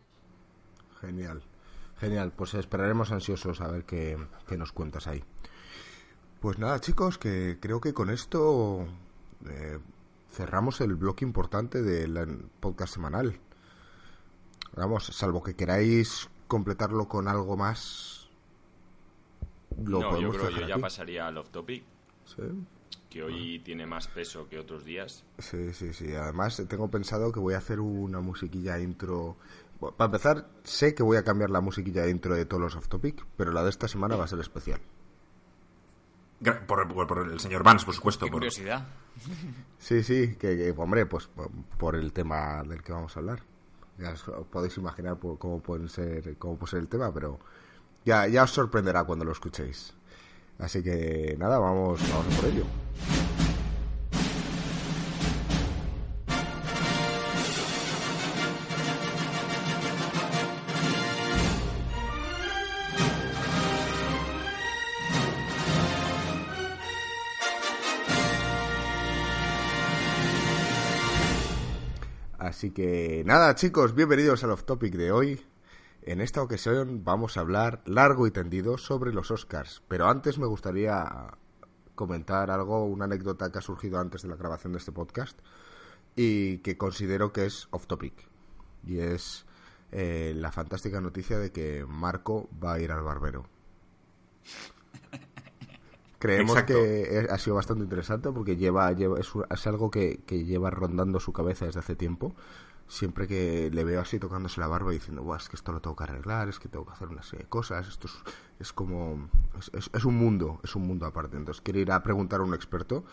Genial. 1.02 1.42
Genial, 1.98 2.32
pues 2.32 2.54
esperaremos 2.54 3.12
ansiosos 3.12 3.60
a 3.60 3.68
ver 3.68 3.84
qué, 3.84 4.18
qué 4.48 4.56
nos 4.56 4.72
cuentas 4.72 5.08
ahí. 5.08 5.24
Pues 6.40 6.60
nada, 6.60 6.80
chicos, 6.80 7.18
que 7.18 7.58
creo 7.60 7.82
que 7.82 7.94
con 7.94 8.10
esto 8.10 8.88
eh, 9.50 9.80
cerramos 10.32 10.80
el 10.80 10.96
bloque 10.96 11.26
importante 11.26 11.82
del 11.82 12.46
podcast 12.60 12.94
semanal. 12.94 13.40
Vamos, 14.78 15.08
salvo 15.08 15.44
que 15.44 15.56
queráis 15.56 16.30
completarlo 16.48 17.08
con 17.08 17.28
algo 17.28 17.58
más. 17.58 18.19
Lo 19.86 20.00
no, 20.02 20.20
yo 20.22 20.30
creo 20.30 20.42
que 20.42 20.48
dejar 20.48 20.62
yo 20.62 20.68
ya 20.68 20.74
aquí. 20.76 20.82
pasaría 20.82 21.28
al 21.28 21.38
off 21.38 21.50
topic, 21.50 21.84
Sí, 22.26 22.42
que 23.10 23.24
hoy 23.24 23.60
tiene 23.60 23.86
más 23.86 24.08
peso 24.08 24.48
que 24.50 24.60
otros 24.60 24.86
días. 24.86 25.24
sí, 25.40 25.74
sí, 25.74 25.94
sí. 25.94 26.14
Además, 26.14 26.62
tengo 26.68 26.90
pensado 26.90 27.32
que 27.32 27.40
voy 27.40 27.54
a 27.56 27.58
hacer 27.58 27.80
una 27.80 28.20
musiquilla 28.20 28.80
intro. 28.80 29.36
Bueno, 29.80 29.96
para 29.96 30.08
empezar, 30.08 30.48
sé 30.64 30.94
que 30.94 31.04
voy 31.04 31.18
a 31.18 31.24
cambiar 31.24 31.50
la 31.50 31.62
musiquilla 31.62 32.08
intro 32.08 32.36
de 32.36 32.46
todos 32.46 32.62
los 32.62 32.76
off 32.76 32.88
topic, 32.90 33.26
pero 33.38 33.52
la 33.52 33.64
de 33.64 33.70
esta 33.70 33.88
semana 33.88 34.16
va 34.16 34.26
a 34.26 34.28
ser 34.28 34.40
especial. 34.40 34.80
Por, 36.68 36.88
por- 36.88 37.08
por 37.08 37.28
el 37.30 37.40
señor 37.40 37.64
Vance, 37.64 37.86
por 37.86 37.94
supuesto. 37.96 38.26
Qué 38.26 38.32
por- 38.32 38.40
curiosidad. 38.40 38.88
Sí, 39.78 40.04
sí, 40.04 40.36
que, 40.40 40.56
que, 40.56 40.74
hombre, 40.78 41.06
pues 41.06 41.28
por, 41.28 41.50
por 41.78 41.96
el 41.96 42.14
tema 42.14 42.64
del 42.64 42.82
que 42.82 42.94
vamos 42.94 43.16
a 43.16 43.20
hablar. 43.20 43.42
Ya 43.98 44.12
os, 44.12 44.26
os 44.30 44.48
podéis 44.48 44.78
imaginar 44.78 45.18
por 45.18 45.38
cómo 45.38 45.60
pueden 45.62 45.90
ser, 45.90 46.38
cómo 46.38 46.56
puede 46.58 46.72
ser 46.72 46.80
el 46.80 46.88
tema, 46.88 47.14
pero 47.14 47.40
ya, 48.06 48.44
os 48.44 48.52
sorprenderá 48.52 49.04
cuando 49.04 49.26
lo 49.26 49.32
escuchéis. 49.32 49.94
Así 50.58 50.84
que 50.84 51.36
nada, 51.40 51.58
vamos, 51.58 52.02
vamos 52.12 52.36
por 52.36 52.46
ello. 52.46 52.66
Así 72.38 72.72
que 72.72 73.24
nada, 73.26 73.56
chicos, 73.56 73.96
bienvenidos 73.96 74.44
al 74.44 74.52
off 74.52 74.64
topic 74.64 74.96
de 74.96 75.12
hoy. 75.12 75.40
En 76.02 76.22
esta 76.22 76.42
ocasión 76.42 77.04
vamos 77.04 77.38
a 77.38 77.42
hablar 77.42 77.82
largo 77.86 78.26
y 78.26 78.32
tendido 78.32 78.78
sobre 78.78 79.14
los 79.14 79.32
Oscars, 79.32 79.84
pero 79.88 80.08
antes 80.08 80.40
me 80.40 80.48
gustaría 80.48 81.38
comentar 81.96 82.50
algo, 82.50 82.86
una 82.86 83.06
anécdota 83.06 83.52
que 83.52 83.60
ha 83.60 83.62
surgido 83.62 84.00
antes 84.00 84.22
de 84.22 84.30
la 84.30 84.38
grabación 84.38 84.72
de 84.72 84.80
este 84.80 84.94
podcast 84.94 85.38
y 86.16 86.60
que 86.60 86.78
considero 86.78 87.34
que 87.34 87.46
es 87.46 87.68
off 87.72 87.88
topic. 87.88 88.14
Y 88.86 89.00
es 89.00 89.46
eh, 89.92 90.34
la 90.36 90.52
fantástica 90.52 91.02
noticia 91.02 91.38
de 91.38 91.52
que 91.52 91.86
Marco 91.86 92.50
va 92.64 92.76
a 92.76 92.80
ir 92.80 92.92
al 92.92 93.04
barbero. 93.04 93.46
Creemos 96.20 96.58
Exacto. 96.58 96.74
que 96.74 97.28
ha 97.30 97.38
sido 97.38 97.56
bastante 97.56 97.84
interesante 97.84 98.32
porque 98.32 98.58
lleva, 98.58 98.92
lleva 98.92 99.20
es, 99.20 99.68
algo 99.68 99.92
que, 99.92 100.22
que 100.26 100.44
lleva 100.44 100.70
rondando 100.70 101.20
su 101.20 101.32
cabeza 101.32 101.66
desde 101.66 101.80
hace 101.80 101.96
tiempo. 101.96 102.36
Siempre 102.90 103.28
que 103.28 103.70
le 103.72 103.84
veo 103.86 104.02
así 104.02 104.20
tocándose 104.20 104.60
la 104.60 104.68
barba 104.68 104.92
diciendo, 104.92 105.24
Buah, 105.24 105.38
es 105.38 105.48
que 105.48 105.56
esto 105.56 105.72
lo 105.72 105.80
tengo 105.80 105.96
que 105.96 106.04
arreglar, 106.04 106.50
es 106.50 106.60
que 106.60 106.68
tengo 106.68 106.86
que 106.86 106.92
hacer 106.92 107.08
una 107.08 107.24
serie 107.24 107.46
de 107.46 107.50
cosas, 107.50 107.88
esto 107.88 108.10
es, 108.60 108.74
como, 108.74 109.30
es, 109.74 109.90
es- 109.94 110.06
un 110.06 110.18
mundo, 110.18 110.60
es 110.64 110.76
un 110.76 110.86
mundo 110.88 111.06
aparte. 111.06 111.38
Entonces 111.38 111.62
quiere 111.62 111.80
ir 111.82 111.92
a 111.92 112.04
preguntar 112.04 112.42
a 112.42 112.44
un 112.44 112.54
experto 112.54 113.06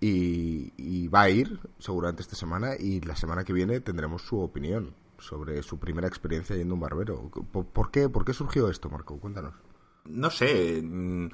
y, 0.00 1.08
va 1.08 1.22
a 1.22 1.30
ir 1.30 1.58
seguramente 1.78 2.22
esta 2.22 2.36
semana 2.36 2.76
y 2.78 3.00
la 3.00 3.16
semana 3.16 3.44
que 3.44 3.52
viene 3.52 3.80
tendremos 3.80 4.22
su 4.22 4.38
opinión 4.40 4.94
sobre 5.18 5.62
su 5.62 5.78
primera 5.78 6.06
experiencia 6.08 6.56
yendo 6.56 6.74
a 6.74 6.76
un 6.76 6.80
barbero. 6.80 7.30
¿Por, 7.52 7.90
qué, 7.90 8.08
¿Por 8.08 8.24
qué 8.24 8.34
surgió 8.34 8.68
esto, 8.68 8.90
Marco? 8.90 9.18
Cuéntanos. 9.18 9.54
No 10.04 10.28
sé, 10.30 10.82
mm, 10.82 11.28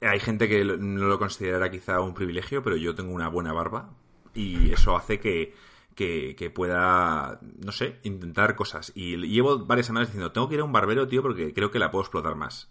hay 0.00 0.20
gente 0.20 0.48
que 0.48 0.64
no 0.64 1.06
lo 1.06 1.18
considerará 1.18 1.70
quizá 1.70 2.00
un 2.00 2.14
privilegio, 2.14 2.62
pero 2.62 2.76
yo 2.76 2.94
tengo 2.94 3.12
una 3.14 3.28
buena 3.28 3.52
barba 3.52 3.90
y 4.34 4.72
eso 4.72 4.96
hace 4.96 5.20
que, 5.20 5.54
que, 5.96 6.36
que 6.36 6.50
pueda, 6.50 7.40
no 7.64 7.72
sé, 7.72 7.98
intentar 8.04 8.54
cosas. 8.54 8.92
Y 8.94 9.16
llevo 9.16 9.58
varias 9.66 9.86
semanas 9.86 10.08
diciendo, 10.08 10.30
tengo 10.30 10.48
que 10.48 10.54
ir 10.54 10.60
a 10.60 10.64
un 10.64 10.72
barbero, 10.72 11.08
tío, 11.08 11.22
porque 11.22 11.52
creo 11.52 11.72
que 11.72 11.80
la 11.80 11.90
puedo 11.90 12.02
explotar 12.04 12.36
más. 12.36 12.70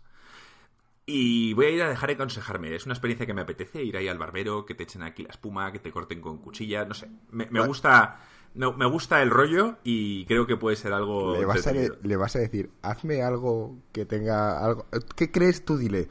Y 1.07 1.53
voy 1.53 1.65
a 1.65 1.69
ir 1.71 1.83
a 1.83 1.89
dejar 1.89 2.07
de 2.09 2.13
aconsejarme. 2.15 2.73
Es 2.73 2.85
una 2.85 2.93
experiencia 2.93 3.25
que 3.27 3.33
me 3.33 3.41
apetece 3.41 3.83
ir 3.83 3.95
ahí 3.97 4.07
al 4.07 4.17
barbero, 4.17 4.65
que 4.65 4.73
te 4.73 4.83
echen 4.83 5.03
aquí 5.03 5.23
la 5.23 5.29
espuma, 5.29 5.71
que 5.71 5.79
te 5.79 5.91
corten 5.91 6.21
con 6.21 6.37
cuchilla, 6.39 6.85
no 6.85 6.93
sé. 6.95 7.09
Me, 7.31 7.45
gusta 7.67 8.19
me, 8.55 8.71
me 8.73 8.85
gusta 8.87 9.21
el 9.21 9.29
rollo 9.29 9.77
y 9.83 10.25
creo 10.25 10.47
que 10.47 10.57
puede 10.57 10.75
ser 10.77 10.93
algo 10.93 11.35
Le 11.35 11.45
vas, 11.45 11.57
a, 11.67 11.73
de- 11.73 11.85
entretenido. 11.85 12.07
le 12.07 12.15
vas 12.15 12.35
a 12.35 12.39
decir, 12.39 12.71
hazme 12.81 13.21
algo 13.21 13.77
que 13.91 14.05
tenga 14.05 14.63
algo... 14.65 14.87
¿Qué 15.15 15.29
crees 15.31 15.63
tú? 15.65 15.77
Dile, 15.77 16.07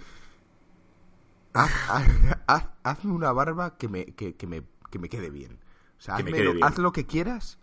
haz, 1.54 1.70
haz- 1.88 2.38
haz- 2.46 2.68
hazme 2.82 3.12
una 3.12 3.32
barba 3.32 3.76
que 3.76 3.88
me, 3.88 4.04
que, 4.06 4.34
que 4.36 4.46
me, 4.46 4.62
que 4.90 4.98
me 4.98 5.08
quede 5.08 5.30
bien. 5.30 5.58
O 6.04 6.06
sea, 6.06 6.16
hazme 6.16 6.58
haz 6.62 6.76
lo 6.78 6.92
que 6.92 7.06
quieras, 7.06 7.58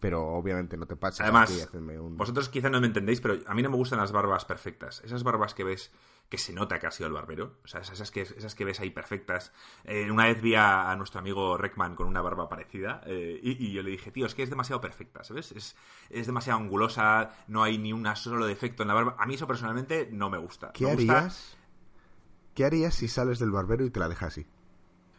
pero 0.00 0.26
obviamente 0.26 0.76
no 0.76 0.86
te 0.86 0.96
pases. 0.96 1.20
Además, 1.20 1.68
un- 1.72 2.16
vosotros 2.16 2.48
quizá 2.48 2.68
no 2.68 2.80
me 2.80 2.88
entendéis, 2.88 3.20
pero 3.20 3.38
a 3.46 3.54
mí 3.54 3.62
no 3.62 3.70
me 3.70 3.76
gustan 3.76 4.00
las 4.00 4.10
barbas 4.10 4.44
perfectas. 4.44 5.02
Esas 5.04 5.22
barbas 5.22 5.54
que 5.54 5.62
ves 5.62 5.92
que 6.28 6.36
se 6.38 6.52
nota 6.52 6.80
que 6.80 6.88
ha 6.88 6.90
sido 6.90 7.06
el 7.06 7.12
barbero. 7.12 7.58
O 7.64 7.68
sea, 7.68 7.80
esas, 7.82 8.10
que, 8.10 8.22
esas 8.22 8.56
que 8.56 8.64
ves 8.64 8.80
ahí 8.80 8.90
perfectas. 8.90 9.52
Eh, 9.84 10.10
una 10.10 10.24
vez 10.24 10.42
vi 10.42 10.56
a, 10.56 10.90
a 10.90 10.96
nuestro 10.96 11.20
amigo 11.20 11.56
Reckman 11.56 11.94
con 11.94 12.08
una 12.08 12.20
barba 12.20 12.48
parecida 12.48 13.02
eh, 13.06 13.38
y, 13.40 13.64
y 13.64 13.72
yo 13.72 13.84
le 13.84 13.90
dije, 13.92 14.10
tío, 14.10 14.26
es 14.26 14.34
que 14.34 14.42
es 14.42 14.50
demasiado 14.50 14.80
perfecta, 14.80 15.22
¿sabes? 15.22 15.52
Es, 15.52 15.76
es 16.10 16.26
demasiado 16.26 16.58
angulosa, 16.58 17.30
no 17.46 17.62
hay 17.62 17.78
ni 17.78 17.92
un 17.92 18.04
solo 18.16 18.44
defecto 18.46 18.82
en 18.82 18.88
la 18.88 18.94
barba. 18.94 19.14
A 19.20 19.26
mí 19.26 19.34
eso 19.34 19.46
personalmente 19.46 20.08
no 20.10 20.28
me 20.28 20.38
gusta. 20.38 20.72
¿Qué 20.72 20.86
Me 20.86 20.94
gusta- 20.96 21.18
harías? 21.18 21.56
¿Qué 22.54 22.64
harías 22.64 22.94
si 22.96 23.06
sales 23.06 23.38
del 23.38 23.52
barbero 23.52 23.84
y 23.84 23.90
te 23.90 24.00
la 24.00 24.08
dejas 24.08 24.32
así? 24.32 24.46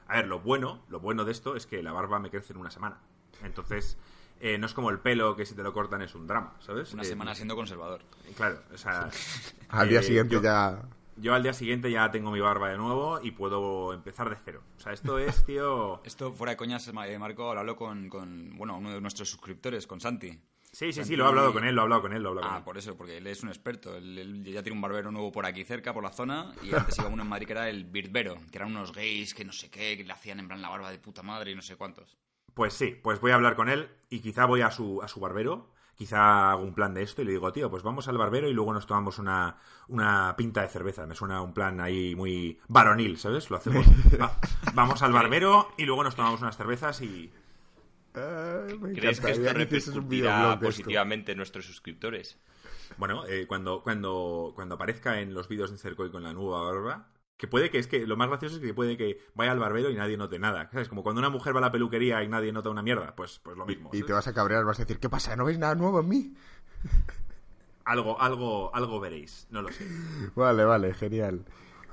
A 0.07 0.15
ver, 0.17 0.27
lo 0.27 0.39
bueno, 0.39 0.83
lo 0.89 0.99
bueno 0.99 1.25
de 1.25 1.31
esto 1.31 1.55
es 1.55 1.65
que 1.65 1.81
la 1.83 1.91
barba 1.91 2.19
me 2.19 2.29
crece 2.29 2.53
en 2.53 2.59
una 2.59 2.71
semana. 2.71 2.99
Entonces, 3.43 3.97
eh, 4.39 4.57
no 4.57 4.65
es 4.65 4.73
como 4.73 4.89
el 4.89 4.99
pelo 4.99 5.35
que 5.35 5.45
si 5.45 5.53
te 5.55 5.63
lo 5.63 5.73
cortan 5.73 6.01
es 6.01 6.15
un 6.15 6.27
drama, 6.27 6.55
¿sabes? 6.59 6.93
Una 6.93 7.03
Eh, 7.03 7.05
semana 7.05 7.35
siendo 7.35 7.55
conservador. 7.55 8.01
Claro, 8.35 8.61
o 8.73 8.77
sea... 8.77 9.09
Al 9.69 9.89
día 9.89 9.99
eh, 9.99 10.03
siguiente 10.03 10.35
yo- 10.35 10.41
ya... 10.41 10.81
Yo 11.19 11.33
al 11.33 11.41
día 11.41 11.53
siguiente 11.53 11.89
ya 11.89 12.11
tengo 12.11 12.29
mi 12.29 12.39
barba 12.39 12.69
de 12.69 12.77
nuevo 12.77 13.19
y 13.23 13.31
puedo 13.31 13.91
empezar 13.91 14.29
de 14.29 14.35
cero. 14.45 14.61
O 14.77 14.79
sea, 14.79 14.93
esto 14.93 15.17
es, 15.17 15.43
tío... 15.45 15.99
Esto, 16.05 16.31
fuera 16.31 16.51
de 16.51 16.57
coñas, 16.57 16.87
eh, 16.87 17.17
Marco, 17.17 17.49
hablarlo 17.49 17.75
con, 17.75 18.07
con, 18.07 18.55
bueno, 18.55 18.77
uno 18.77 18.91
de 18.91 19.01
nuestros 19.01 19.27
suscriptores, 19.27 19.87
con 19.87 19.99
Santi. 19.99 20.39
Sí, 20.77 20.93
sí, 20.93 21.03
sí, 21.03 21.15
lo 21.15 21.23
he 21.25 21.27
hablado 21.29 21.53
con 21.53 21.63
él, 21.63 21.73
lo 21.73 21.81
he 21.81 21.83
hablado 21.85 22.03
con 22.03 22.13
él, 22.13 22.21
lo 22.21 22.29
he 22.29 22.31
hablado 22.33 22.47
con 22.49 22.53
Ah, 22.55 22.57
él. 22.59 22.63
por 22.63 22.77
eso, 22.77 22.95
porque 22.95 23.17
él 23.17 23.25
es 23.25 23.41
un 23.41 23.49
experto. 23.49 23.95
Él, 23.97 24.15
él 24.19 24.43
ya 24.43 24.61
tiene 24.61 24.75
un 24.75 24.81
barbero 24.83 25.09
nuevo 25.09 25.31
por 25.31 25.43
aquí 25.47 25.63
cerca, 25.63 25.91
por 25.91 26.03
la 26.03 26.11
zona, 26.11 26.53
y 26.63 26.71
antes 26.71 26.99
iba 26.99 27.07
uno 27.07 27.23
en 27.23 27.29
Madrid 27.29 27.47
que 27.47 27.53
era 27.53 27.67
el 27.67 27.85
Birdbero, 27.85 28.35
que 28.51 28.59
eran 28.59 28.69
unos 28.69 28.93
gays 28.93 29.33
que 29.33 29.43
no 29.43 29.51
sé 29.51 29.71
qué, 29.71 29.97
que 29.97 30.03
le 30.03 30.13
hacían 30.13 30.39
en 30.39 30.47
plan 30.47 30.61
la 30.61 30.69
barba 30.69 30.91
de 30.91 30.99
puta 30.99 31.23
madre 31.23 31.49
y 31.49 31.55
no 31.55 31.63
sé 31.63 31.77
cuántos. 31.77 32.15
Pues 32.53 32.75
sí, 32.75 32.95
pues 33.01 33.19
voy 33.19 33.31
a 33.31 33.35
hablar 33.35 33.55
con 33.55 33.69
él 33.69 33.89
y 34.11 34.19
quizá 34.19 34.45
voy 34.45 34.61
a 34.61 34.69
su, 34.69 35.01
a 35.01 35.07
su 35.07 35.19
barbero, 35.19 35.71
quizá 35.95 36.51
hago 36.51 36.61
un 36.61 36.75
plan 36.75 36.93
de 36.93 37.01
esto 37.01 37.23
y 37.23 37.25
le 37.25 37.31
digo, 37.31 37.51
tío, 37.51 37.71
pues 37.71 37.81
vamos 37.81 38.07
al 38.07 38.19
barbero 38.19 38.47
y 38.47 38.53
luego 38.53 38.71
nos 38.71 38.85
tomamos 38.85 39.17
una, 39.17 39.57
una 39.87 40.35
pinta 40.37 40.61
de 40.61 40.67
cerveza. 40.69 41.07
Me 41.07 41.15
suena 41.15 41.41
un 41.41 41.55
plan 41.55 41.79
ahí 41.79 42.13
muy 42.15 42.59
varonil, 42.67 43.17
¿sabes? 43.17 43.49
Lo 43.49 43.57
hacemos. 43.57 43.83
Va- 44.21 44.37
vamos 44.75 45.01
al 45.01 45.11
barbero 45.11 45.69
y 45.75 45.85
luego 45.85 46.03
nos 46.03 46.15
tomamos 46.15 46.39
unas 46.41 46.55
cervezas 46.55 47.01
y... 47.01 47.31
Ay, 48.17 48.77
me 48.79 48.93
¿Crees 48.93 49.19
que 49.21 49.31
esto 49.31 49.53
repercutirá 49.53 50.53
esto. 50.53 50.65
positivamente 50.65 51.31
en 51.33 51.37
nuestros 51.37 51.65
suscriptores? 51.65 52.39
Bueno, 52.97 53.25
eh, 53.27 53.45
cuando, 53.47 53.83
cuando, 53.83 54.53
cuando 54.55 54.75
aparezca 54.75 55.21
en 55.21 55.33
los 55.33 55.47
vídeos 55.47 55.71
de 55.71 55.77
Cercoy 55.77 56.09
con 56.09 56.23
la 56.23 56.33
nueva 56.33 56.63
barba, 56.63 57.09
que 57.37 57.47
puede 57.47 57.69
que 57.69 57.77
es 57.77 57.87
que 57.87 58.07
lo 58.07 58.17
más 58.17 58.29
gracioso 58.29 58.55
es 58.55 58.61
que 58.61 58.73
puede 58.73 58.97
que 58.97 59.19
vaya 59.35 59.51
al 59.51 59.59
barbero 59.59 59.89
y 59.91 59.95
nadie 59.95 60.17
note 60.17 60.39
nada. 60.39 60.69
¿Sabes? 60.71 60.89
Como 60.89 61.03
cuando 61.03 61.19
una 61.19 61.29
mujer 61.29 61.53
va 61.53 61.59
a 61.59 61.61
la 61.61 61.71
peluquería 61.71 62.23
y 62.23 62.27
nadie 62.27 62.51
nota 62.51 62.69
una 62.69 62.81
mierda, 62.81 63.15
pues, 63.15 63.39
pues 63.39 63.55
lo 63.55 63.65
mismo. 63.65 63.89
Y 63.93 63.97
¿sabes? 63.97 64.07
te 64.07 64.13
vas 64.13 64.27
a 64.27 64.33
cabrear, 64.33 64.65
vas 64.65 64.79
a 64.79 64.83
decir, 64.83 64.99
¿qué 64.99 65.09
pasa? 65.09 65.35
¿No 65.35 65.45
veis 65.45 65.59
nada 65.59 65.75
nuevo 65.75 65.99
en 65.99 66.09
mí? 66.09 66.33
Algo, 67.85 68.19
algo, 68.19 68.75
algo 68.75 68.99
veréis, 68.99 69.47
no 69.49 69.61
lo 69.61 69.71
sé. 69.71 69.85
Vale, 70.35 70.65
vale, 70.65 70.93
genial. 70.93 71.45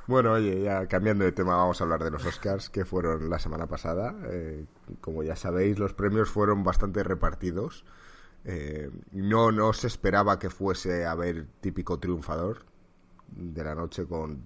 Bueno, 0.07 0.33
oye, 0.33 0.63
ya 0.63 0.87
cambiando 0.87 1.25
de 1.25 1.33
tema, 1.33 1.57
vamos 1.57 1.81
a 1.81 1.85
hablar 1.85 2.05
de 2.05 2.11
los 2.11 2.27
Oscars 2.27 2.69
que 2.69 2.85
fueron 2.85 3.31
la 3.31 3.39
semana 3.39 3.67
pasada. 3.67 4.15
Eh, 4.27 4.67
como 5.01 5.23
ya 5.23 5.35
sabéis, 5.35 5.79
los 5.79 5.95
premios 5.95 6.29
fueron 6.29 6.63
bastante 6.63 7.03
repartidos. 7.03 7.85
Eh, 8.45 8.91
no, 9.13 9.51
no 9.51 9.73
se 9.73 9.87
esperaba 9.87 10.39
que 10.39 10.51
fuese 10.51 11.07
a 11.07 11.13
haber 11.13 11.47
típico 11.61 11.99
triunfador 11.99 12.67
de 13.29 13.65
la 13.65 13.75
noche 13.75 14.05
con 14.07 14.45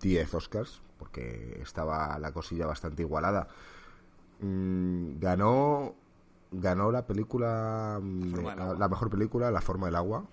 10 0.00 0.34
Oscars, 0.34 0.82
porque 0.98 1.60
estaba 1.62 2.18
la 2.18 2.32
cosilla 2.32 2.66
bastante 2.66 3.02
igualada. 3.02 3.46
Mm, 4.40 5.20
ganó 5.20 5.94
ganó 6.50 6.90
la 6.90 7.06
película 7.06 7.98
mm, 8.02 8.78
la 8.78 8.88
mejor 8.88 9.08
película 9.08 9.50
La 9.50 9.62
forma 9.62 9.86
del 9.86 9.96
agua 9.96 10.24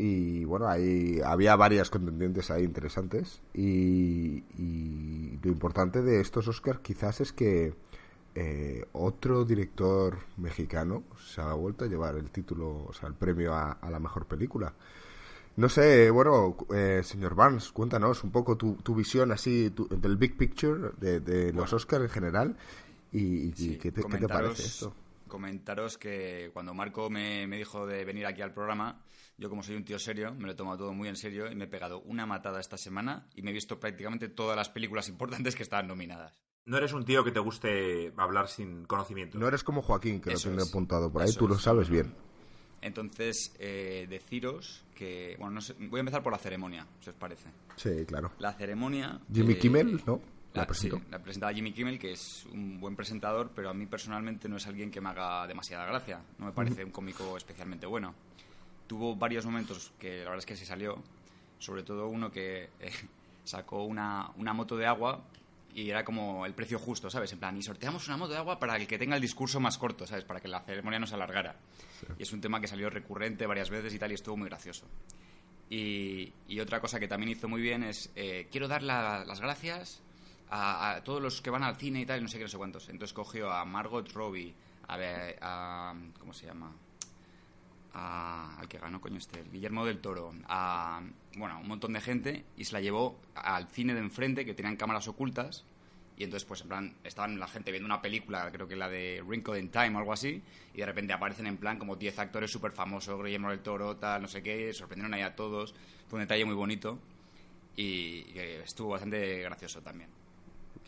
y 0.00 0.44
bueno, 0.44 0.66
ahí 0.68 1.20
había 1.24 1.54
varias 1.56 1.90
contendientes 1.90 2.50
ahí 2.50 2.64
interesantes. 2.64 3.42
Y, 3.54 4.42
y 4.58 5.38
lo 5.42 5.50
importante 5.50 6.02
de 6.02 6.20
estos 6.20 6.48
Oscars 6.48 6.80
quizás 6.80 7.20
es 7.20 7.32
que 7.32 7.74
eh, 8.34 8.84
otro 8.92 9.44
director 9.44 10.18
mexicano 10.36 11.02
se 11.32 11.40
ha 11.40 11.52
vuelto 11.54 11.84
a 11.84 11.88
llevar 11.88 12.16
el 12.16 12.30
título, 12.30 12.86
o 12.88 12.92
sea, 12.92 13.08
el 13.08 13.14
premio 13.14 13.54
a, 13.54 13.72
a 13.72 13.90
la 13.90 13.98
mejor 13.98 14.26
película. 14.26 14.72
No 15.56 15.68
sé, 15.68 16.10
bueno, 16.10 16.56
eh, 16.74 17.02
señor 17.04 17.34
Barnes, 17.34 17.70
cuéntanos 17.72 18.24
un 18.24 18.30
poco 18.30 18.56
tu, 18.56 18.74
tu 18.76 18.94
visión 18.94 19.32
así 19.32 19.70
tu- 19.70 19.88
del 19.88 20.16
big 20.16 20.36
picture 20.36 20.92
de, 20.98 21.20
de 21.20 21.52
los 21.52 21.72
Oscars 21.72 22.04
en 22.04 22.10
general 22.10 22.56
y, 23.12 23.48
y 23.48 23.52
Sí, 23.52 23.76
¿qué, 23.76 23.90
te, 23.92 24.02
qué 24.04 24.18
te 24.18 24.28
parece 24.28 24.62
esto. 24.62 24.94
Comentaros 25.28 25.98
que 25.98 26.50
cuando 26.52 26.72
Marco 26.74 27.10
me, 27.10 27.46
me 27.46 27.56
dijo 27.58 27.86
de 27.86 28.04
venir 28.04 28.26
aquí 28.26 28.42
al 28.42 28.52
programa, 28.54 29.00
yo 29.40 29.48
como 29.50 29.62
soy 29.64 29.74
un 29.74 29.84
tío 29.84 29.98
serio, 29.98 30.32
me 30.34 30.44
lo 30.46 30.52
he 30.52 30.54
tomado 30.54 30.76
todo 30.78 30.92
muy 30.92 31.08
en 31.08 31.16
serio 31.16 31.50
y 31.50 31.54
me 31.56 31.64
he 31.64 31.68
pegado 31.68 32.00
una 32.02 32.26
matada 32.26 32.60
esta 32.60 32.76
semana 32.76 33.26
y 33.34 33.42
me 33.42 33.50
he 33.50 33.54
visto 33.54 33.80
prácticamente 33.80 34.28
todas 34.28 34.56
las 34.56 34.68
películas 34.68 35.08
importantes 35.08 35.56
que 35.56 35.62
estaban 35.64 35.88
nominadas. 35.88 36.38
No 36.66 36.76
eres 36.76 36.92
un 36.92 37.04
tío 37.04 37.24
que 37.24 37.32
te 37.32 37.40
guste 37.40 38.12
hablar 38.16 38.46
sin 38.48 38.84
conocimiento. 38.84 39.38
No 39.38 39.48
eres 39.48 39.64
como 39.64 39.82
Joaquín, 39.82 40.20
que 40.20 40.34
Eso 40.34 40.48
lo 40.50 40.52
tiene 40.52 40.62
es. 40.64 40.68
apuntado 40.68 41.10
por 41.10 41.22
ahí, 41.22 41.28
Eso 41.30 41.38
tú 41.40 41.48
lo 41.48 41.54
es. 41.56 41.62
sabes 41.62 41.88
bien. 41.88 42.14
Entonces, 42.82 43.54
eh, 43.58 44.06
deciros 44.08 44.84
que... 44.94 45.36
Bueno, 45.38 45.54
no 45.54 45.60
sé, 45.60 45.74
voy 45.74 45.98
a 45.98 46.00
empezar 46.00 46.22
por 46.22 46.32
la 46.32 46.38
ceremonia, 46.38 46.86
si 47.00 47.10
os 47.10 47.16
parece. 47.16 47.48
Sí, 47.76 48.04
claro. 48.06 48.32
La 48.38 48.52
ceremonia... 48.52 49.20
Jimmy 49.32 49.54
eh, 49.54 49.58
Kimmel, 49.58 50.02
¿no? 50.06 50.20
La 50.54 50.62
La, 50.62 50.66
presentó. 50.66 50.96
sí, 50.98 51.02
la 51.10 51.18
presentaba 51.22 51.52
Jimmy 51.52 51.72
Kimmel, 51.72 51.98
que 51.98 52.12
es 52.12 52.46
un 52.52 52.80
buen 52.80 52.96
presentador, 52.96 53.52
pero 53.54 53.70
a 53.70 53.74
mí 53.74 53.86
personalmente 53.86 54.48
no 54.48 54.56
es 54.56 54.66
alguien 54.66 54.90
que 54.90 55.00
me 55.00 55.10
haga 55.10 55.46
demasiada 55.46 55.84
gracia. 55.86 56.22
No 56.38 56.46
me 56.46 56.52
parece 56.52 56.84
un 56.84 56.90
cómico 56.90 57.36
especialmente 57.36 57.86
bueno. 57.86 58.14
Tuvo 58.90 59.14
varios 59.14 59.46
momentos 59.46 59.92
que 60.00 60.18
la 60.18 60.24
verdad 60.24 60.38
es 60.38 60.46
que 60.46 60.56
se 60.56 60.66
salió, 60.66 61.00
sobre 61.60 61.84
todo 61.84 62.08
uno 62.08 62.28
que 62.32 62.70
eh, 62.80 62.90
sacó 63.44 63.84
una, 63.84 64.32
una 64.36 64.52
moto 64.52 64.76
de 64.76 64.84
agua 64.84 65.22
y 65.72 65.88
era 65.90 66.04
como 66.04 66.44
el 66.44 66.54
precio 66.54 66.76
justo, 66.80 67.08
¿sabes? 67.08 67.32
En 67.32 67.38
plan, 67.38 67.56
y 67.56 67.62
sorteamos 67.62 68.08
una 68.08 68.16
moto 68.16 68.32
de 68.32 68.38
agua 68.38 68.58
para 68.58 68.74
el 68.74 68.88
que 68.88 68.98
tenga 68.98 69.14
el 69.14 69.22
discurso 69.22 69.60
más 69.60 69.78
corto, 69.78 70.08
¿sabes? 70.08 70.24
Para 70.24 70.40
que 70.40 70.48
la 70.48 70.58
ceremonia 70.62 70.98
no 70.98 71.06
se 71.06 71.14
alargara. 71.14 71.54
Y 72.18 72.24
es 72.24 72.32
un 72.32 72.40
tema 72.40 72.60
que 72.60 72.66
salió 72.66 72.90
recurrente 72.90 73.46
varias 73.46 73.70
veces 73.70 73.94
y 73.94 73.98
tal, 74.00 74.10
y 74.10 74.14
estuvo 74.14 74.36
muy 74.36 74.48
gracioso. 74.48 74.86
Y, 75.68 76.32
y 76.48 76.58
otra 76.58 76.80
cosa 76.80 76.98
que 76.98 77.06
también 77.06 77.30
hizo 77.30 77.46
muy 77.48 77.60
bien 77.62 77.84
es, 77.84 78.10
eh, 78.16 78.48
quiero 78.50 78.66
dar 78.66 78.82
la- 78.82 79.24
las 79.24 79.40
gracias 79.40 80.02
a, 80.50 80.96
a 80.96 81.04
todos 81.04 81.22
los 81.22 81.40
que 81.40 81.50
van 81.50 81.62
al 81.62 81.76
cine 81.76 82.00
y 82.00 82.06
tal, 82.06 82.18
y 82.18 82.22
no 82.24 82.28
sé 82.28 82.38
qué, 82.38 82.44
no 82.44 82.48
sé 82.50 82.56
cuántos. 82.58 82.88
Entonces 82.88 83.14
cogió 83.14 83.52
a 83.52 83.64
Margot 83.64 84.10
Robbie, 84.12 84.52
a, 84.88 84.96
a 85.40 85.94
¿cómo 86.18 86.32
se 86.32 86.46
llama? 86.46 86.74
A, 87.92 88.56
al 88.58 88.68
que 88.68 88.78
ganó, 88.78 89.00
coño 89.00 89.18
este, 89.18 89.42
Guillermo 89.50 89.84
del 89.84 90.00
Toro, 90.00 90.32
a, 90.46 91.02
bueno, 91.36 91.58
un 91.60 91.66
montón 91.66 91.92
de 91.92 92.00
gente, 92.00 92.44
y 92.56 92.64
se 92.64 92.72
la 92.72 92.80
llevó 92.80 93.18
al 93.34 93.66
cine 93.68 93.94
de 93.94 94.00
enfrente, 94.00 94.44
que 94.44 94.54
tenían 94.54 94.76
cámaras 94.76 95.08
ocultas, 95.08 95.64
y 96.16 96.24
entonces, 96.24 96.46
pues, 96.46 96.60
en 96.60 96.68
plan, 96.68 96.96
estaban 97.02 97.38
la 97.40 97.48
gente 97.48 97.70
viendo 97.70 97.86
una 97.86 98.02
película, 98.02 98.50
creo 98.52 98.68
que 98.68 98.76
la 98.76 98.88
de 98.90 99.22
Wrinkle 99.22 99.58
in 99.58 99.70
Time 99.70 99.96
o 99.96 99.98
algo 99.98 100.12
así, 100.12 100.42
y 100.74 100.78
de 100.78 100.86
repente 100.86 101.14
aparecen 101.14 101.46
en 101.46 101.56
plan 101.56 101.78
como 101.78 101.96
10 101.96 102.18
actores 102.18 102.50
súper 102.50 102.72
famosos, 102.72 103.18
Guillermo 103.24 103.48
del 103.48 103.60
Toro, 103.60 103.96
tal, 103.96 104.22
no 104.22 104.28
sé 104.28 104.42
qué, 104.42 104.72
sorprendieron 104.74 105.14
ahí 105.14 105.22
a 105.22 105.34
todos. 105.34 105.74
Fue 106.08 106.18
un 106.18 106.24
detalle 106.24 106.44
muy 106.44 106.54
bonito 106.54 106.98
y 107.74 108.26
estuvo 108.36 108.90
bastante 108.90 109.40
gracioso 109.40 109.80
también. 109.80 110.10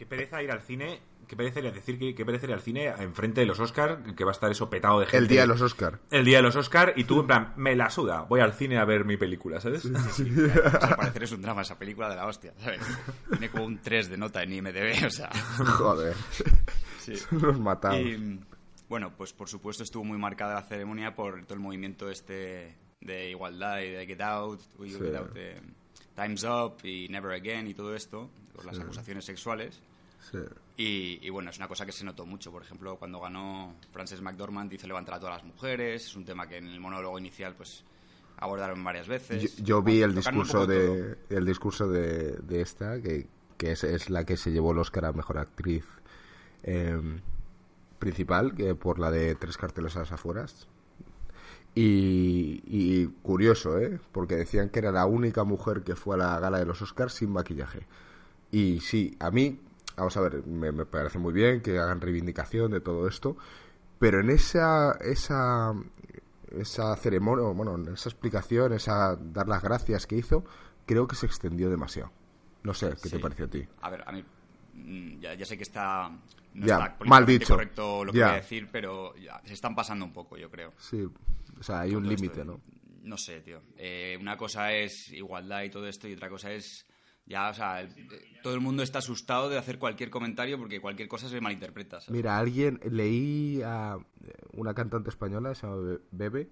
Qué 0.02 0.06
pereza 0.06 0.42
ir 0.42 0.50
al 0.50 0.60
cine, 0.60 0.98
qué 1.28 1.36
pereza 1.36 1.60
ir 1.60 1.68
a 1.68 1.70
decir 1.70 1.96
que 1.96 2.12
qué 2.12 2.24
pereza 2.26 2.46
ir 2.46 2.52
al 2.52 2.60
cine 2.60 2.86
enfrente 2.86 3.42
de 3.42 3.46
los 3.46 3.60
Oscar, 3.60 4.02
que 4.16 4.24
va 4.24 4.32
a 4.32 4.34
estar 4.34 4.50
eso 4.50 4.68
petado 4.68 4.98
de 4.98 5.06
gente. 5.06 5.18
El 5.18 5.28
día 5.28 5.42
de 5.42 5.46
los 5.46 5.60
Oscar. 5.60 6.00
El 6.10 6.24
día 6.24 6.38
de 6.38 6.42
los 6.42 6.56
Oscar 6.56 6.94
y 6.96 7.04
tú 7.04 7.20
en 7.20 7.28
plan, 7.28 7.52
me 7.56 7.76
la 7.76 7.88
suda, 7.88 8.22
voy 8.22 8.40
al 8.40 8.52
cine 8.52 8.78
a 8.78 8.84
ver 8.84 9.04
mi 9.04 9.16
película, 9.16 9.60
¿sabes? 9.60 9.84
Al 10.82 10.96
parecer 10.96 11.22
es 11.22 11.30
un 11.30 11.40
drama 11.40 11.62
esa 11.62 11.78
película 11.78 12.08
de 12.10 12.16
la 12.16 12.26
hostia, 12.26 12.52
¿sabes? 12.58 12.80
Tiene 13.30 13.48
como 13.48 13.64
un 13.64 13.80
3 13.80 14.10
de 14.10 14.16
nota 14.16 14.42
en 14.42 14.54
IMDb, 14.54 15.06
o 15.06 15.10
sea... 15.10 15.30
Joder. 15.32 16.16
Sí. 16.98 17.12
Nos 17.30 17.60
matamos. 17.60 18.00
Y 18.00 18.40
bueno, 18.88 19.12
pues 19.16 19.32
por 19.32 19.48
supuesto 19.48 19.84
estuvo 19.84 20.02
muy 20.02 20.18
marcada 20.18 20.54
la 20.54 20.62
ceremonia 20.62 21.14
por 21.14 21.44
todo 21.44 21.54
el 21.54 21.60
movimiento 21.60 22.10
este 22.10 22.74
de 23.00 23.30
igualdad 23.30 23.78
y 23.82 23.90
de 23.90 24.04
Get 24.04 24.20
Out, 24.20 24.62
uy, 24.78 24.90
Sí. 24.90 24.98
Get 24.98 25.14
Out, 25.14 25.32
de 25.32 25.60
Time's 26.16 26.42
Up 26.42 26.78
y 26.82 27.06
Never 27.08 27.30
Again 27.30 27.68
y 27.68 27.74
todo 27.74 27.94
esto, 27.94 28.28
por 28.52 28.64
las 28.64 28.80
acusaciones 28.80 29.24
sexuales. 29.24 29.80
Sí. 30.30 30.38
Y, 30.76 31.18
y 31.20 31.30
bueno, 31.30 31.50
es 31.50 31.58
una 31.58 31.68
cosa 31.68 31.84
que 31.84 31.92
se 31.92 32.04
notó 32.04 32.24
mucho. 32.24 32.50
Por 32.50 32.62
ejemplo, 32.62 32.96
cuando 32.96 33.20
ganó 33.20 33.74
Frances 33.92 34.20
McDormand 34.20 34.72
hizo 34.72 34.86
levantar 34.86 35.16
a 35.16 35.20
todas 35.20 35.36
las 35.36 35.44
mujeres. 35.44 36.06
Es 36.06 36.16
un 36.16 36.24
tema 36.24 36.48
que 36.48 36.56
en 36.56 36.66
el 36.68 36.80
monólogo 36.80 37.18
inicial 37.18 37.54
pues 37.54 37.84
abordaron 38.42 38.82
varias 38.82 39.06
veces. 39.06 39.56
yo 39.62 39.82
vi 39.82 40.02
el 40.02 40.14
discurso 40.14 40.66
de 40.66 41.16
el 41.30 41.44
discurso 41.44 41.88
de, 41.88 42.32
de 42.38 42.60
esta 42.60 43.00
que, 43.00 43.28
que 43.56 43.72
es, 43.72 43.84
es 43.84 44.10
la 44.10 44.24
que 44.24 44.36
se 44.36 44.50
llevó 44.50 44.72
el 44.72 44.78
Oscar 44.78 45.04
a 45.04 45.12
mejor 45.12 45.38
actriz 45.38 45.84
eh, 46.64 47.00
principal 48.00 48.54
que 48.54 48.74
por 48.74 48.98
la 48.98 49.10
de 49.10 49.36
tres 49.36 49.56
carteles 49.56 49.94
a 49.96 50.00
las 50.00 50.12
afueras 50.12 50.66
y, 51.74 52.62
y 52.66 53.06
curioso 53.22 53.78
eh 53.78 54.00
porque 54.10 54.34
decían 54.34 54.70
que 54.70 54.80
era 54.80 54.90
la 54.90 55.06
única 55.06 55.44
mujer 55.44 55.82
que 55.82 55.94
fue 55.94 56.16
a 56.16 56.18
la 56.18 56.40
gala 56.40 56.58
de 56.58 56.66
los 56.66 56.82
Oscars 56.82 57.14
sin 57.14 57.30
maquillaje 57.30 57.86
y 58.50 58.80
sí 58.80 59.16
a 59.20 59.30
mí 59.30 59.60
vamos 59.96 60.16
a 60.16 60.20
ver 60.20 60.46
me, 60.46 60.72
me 60.72 60.84
parece 60.86 61.18
muy 61.18 61.32
bien 61.32 61.60
que 61.60 61.78
hagan 61.78 62.00
reivindicación 62.00 62.70
de 62.70 62.80
todo 62.80 63.06
esto 63.08 63.36
pero 63.98 64.20
en 64.20 64.30
esa 64.30 64.92
esa 65.00 65.72
esa 66.50 66.94
ceremonia, 66.96 67.46
bueno, 67.48 67.76
en 67.76 67.94
esa 67.94 68.08
explicación, 68.10 68.72
esa 68.74 69.16
dar 69.16 69.48
las 69.48 69.62
gracias 69.62 70.06
que 70.06 70.16
hizo, 70.16 70.44
creo 70.84 71.06
que 71.08 71.16
se 71.16 71.24
extendió 71.24 71.70
demasiado. 71.70 72.10
No 72.62 72.74
sé, 72.74 72.90
¿qué 73.02 73.08
te 73.08 73.16
Sí. 73.16 73.18
pareció 73.18 73.46
a 73.46 73.48
ti? 73.48 73.66
A 73.80 73.88
ver, 73.90 74.04
a 74.06 74.12
mí 74.12 74.22
mm, 74.74 75.20
ya, 75.20 75.34
ya 75.34 75.46
sé 75.46 75.56
que 75.56 75.62
está 75.62 76.10
no 76.54 76.66
Ya, 76.66 76.74
está 76.74 77.04
mal 77.06 77.24
dicho. 77.24 77.54
correcto 77.54 78.04
lo 78.04 78.12
que 78.12 78.18
Ya. 78.18 78.26
voy 78.26 78.34
a 78.34 78.40
decir, 78.40 78.68
pero 78.70 79.16
ya, 79.16 79.40
se 79.46 79.54
están 79.54 79.74
pasando 79.74 80.04
un 80.04 80.12
poco, 80.12 80.36
yo 80.36 80.50
creo. 80.50 80.72
Sí, 80.78 81.08
o 81.58 81.62
sea, 81.62 81.80
hay 81.80 81.94
un 81.94 82.06
límite, 82.06 82.44
¿no? 82.44 82.60
No 83.02 83.16
sé, 83.16 83.40
tío. 83.40 83.62
Eh, 83.78 84.18
una 84.20 84.36
cosa 84.36 84.72
es 84.72 85.10
igualdad 85.12 85.62
y 85.62 85.70
todo 85.70 85.86
esto 85.88 86.06
y 86.06 86.12
otra 86.14 86.28
cosa 86.28 86.52
es 86.52 86.84
ya, 87.32 87.50
o 87.50 87.54
sea, 87.54 87.80
el- 87.80 87.90
eh, 88.12 88.38
todo 88.42 88.54
el 88.54 88.60
mundo 88.60 88.82
está 88.82 88.98
asustado 89.00 89.48
de 89.48 89.58
hacer 89.58 89.78
cualquier 89.78 90.10
comentario 90.10 90.58
porque 90.58 90.80
cualquier 90.80 91.08
cosa 91.08 91.28
se 91.28 91.40
malinterpreta. 91.40 92.00
¿sabes? 92.00 92.10
Mira, 92.16 92.38
alguien, 92.38 92.80
leí 92.90 93.60
a 93.64 93.96
una 94.52 94.74
cantante 94.74 95.10
española, 95.10 95.54
se 95.54 95.66
llama 95.66 95.76
Be- 95.82 96.00
Bebe, 96.10 96.50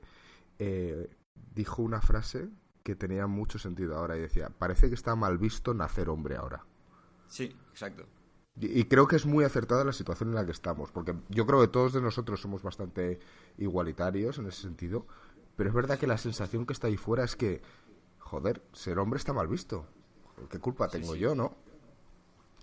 eh, 0.58 1.08
dijo 1.54 1.82
una 1.82 2.00
frase 2.00 2.48
que 2.82 2.94
tenía 2.96 3.26
mucho 3.26 3.58
sentido 3.58 3.96
ahora 3.96 4.16
y 4.16 4.20
decía, 4.20 4.50
parece 4.50 4.88
que 4.88 4.94
está 4.94 5.14
mal 5.14 5.38
visto 5.38 5.74
nacer 5.74 6.08
hombre 6.08 6.36
ahora. 6.36 6.64
Sí, 7.28 7.54
exacto. 7.70 8.04
Y 8.58 8.80
y 8.80 8.84
creo 8.84 9.06
que 9.06 9.16
es 9.16 9.26
muy 9.26 9.44
acertada 9.44 9.84
la 9.84 9.92
situación 9.92 10.30
en 10.30 10.34
la 10.34 10.44
que 10.44 10.52
estamos, 10.52 10.90
porque 10.90 11.14
yo 11.28 11.46
creo 11.46 11.60
que 11.60 11.68
todos 11.68 11.92
de 11.92 12.00
nosotros 12.02 12.40
somos 12.40 12.62
bastante 12.62 13.18
igualitarios 13.58 14.38
en 14.38 14.46
ese 14.46 14.62
sentido, 14.62 15.06
pero 15.56 15.70
es 15.70 15.74
verdad 15.74 15.98
que 15.98 16.06
la 16.06 16.18
sensación 16.18 16.66
que 16.66 16.72
está 16.72 16.86
ahí 16.88 16.96
fuera 16.96 17.24
es 17.24 17.36
que, 17.36 17.62
joder, 18.18 18.62
ser 18.72 18.98
hombre 18.98 19.18
está 19.18 19.32
mal 19.32 19.46
visto. 19.48 19.86
¿Qué 20.48 20.58
culpa 20.58 20.88
tengo 20.88 21.14
yo, 21.14 21.34
no? 21.34 21.54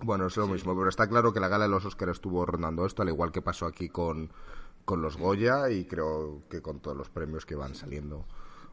Bueno, 0.02 0.28
es 0.28 0.38
lo 0.38 0.48
mismo, 0.48 0.76
pero 0.78 0.90
está 0.90 1.08
claro 1.08 1.34
que 1.34 1.40
la 1.40 1.48
gala 1.48 1.66
de 1.66 1.72
los 1.72 1.86
Oscars 1.86 2.14
estuvo 2.14 2.46
rondando 2.46 2.86
esto, 2.86 3.02
al 3.02 3.10
igual 3.10 3.32
que 3.32 3.42
pasó 3.42 3.66
aquí 3.66 3.90
con, 3.90 4.32
con 4.86 5.02
los 5.02 5.18
Goya 5.18 5.70
y 5.72 5.86
creo 5.86 6.44
que 6.50 6.62
con 6.62 6.80
todos 6.80 6.96
los 6.96 7.10
premios 7.10 7.46
que 7.46 7.56
van 7.56 7.74
saliendo. 7.74 8.26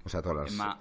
O 0.04 0.08
sea, 0.08 0.20
todas 0.20 0.44
las... 0.44 0.52
Emma, 0.52 0.80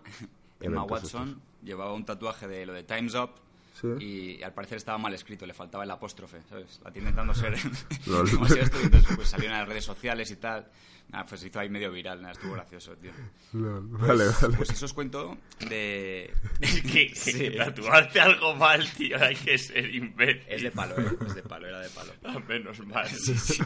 Emma 0.60 0.84
Watson 0.84 1.42
llevaba 1.64 1.94
un 1.94 2.06
tatuaje 2.06 2.48
de 2.48 2.66
lo 2.66 2.74
de 2.74 2.84
Time's 2.84 3.16
Up 3.16 3.32
Sí. 3.74 3.88
y 4.00 4.44
al 4.44 4.54
parecer 4.54 4.78
estaba 4.78 4.98
mal 5.00 5.14
escrito, 5.16 5.46
le 5.48 5.54
faltaba 5.54 5.84
el 5.84 5.90
apóstrofe, 5.92 6.42
¿sabes? 6.48 6.80
La 6.84 6.92
tiene 6.92 7.10
intentando 7.10 7.34
ser 7.34 7.56
demasiado 8.06 8.62
esto, 8.62 8.80
y 8.82 8.84
entonces 8.86 9.16
pues 9.16 9.28
salió 9.28 9.48
en 9.48 9.54
las 9.54 9.68
redes 9.68 9.84
sociales 9.86 10.30
y 10.32 10.36
tal. 10.36 10.68
Nada, 11.10 11.26
pues 11.26 11.42
se 11.42 11.48
hizo 11.48 11.60
ahí 11.60 11.70
medio 11.70 11.92
viral, 11.92 12.22
nada, 12.22 12.32
estuvo 12.34 12.54
gracioso, 12.54 12.96
tío. 12.96 13.12
Vale, 13.52 14.26
vale. 14.42 14.56
Pues 14.58 14.70
eso 14.70 14.86
os 14.86 14.94
cuento 14.94 15.38
de... 15.68 16.34
que, 16.62 17.12
Sí. 17.14 17.38
que 17.38 17.52
tatuarte 17.52 18.20
algo 18.22 18.56
mal, 18.56 18.90
tío, 18.94 19.22
hay 19.22 19.36
que 19.36 19.58
ser 19.58 19.94
imbécil. 19.94 20.44
Es 20.48 20.62
de 20.64 20.72
palo, 20.72 20.98
¿eh? 21.00 21.18
Es 21.28 21.36
de 21.36 21.44
palo, 21.44 21.68
era 21.68 21.80
de 21.82 21.90
palo. 21.90 22.14
Ah, 22.24 22.40
menos 22.48 22.80
mal. 22.88 23.08
Sí, 23.10 23.36
sí. 23.38 23.62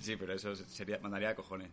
Sí, 0.00 0.16
pero 0.16 0.34
eso 0.34 0.54
sería, 0.56 0.98
mandaría 0.98 1.30
a 1.30 1.34
cojones. 1.34 1.70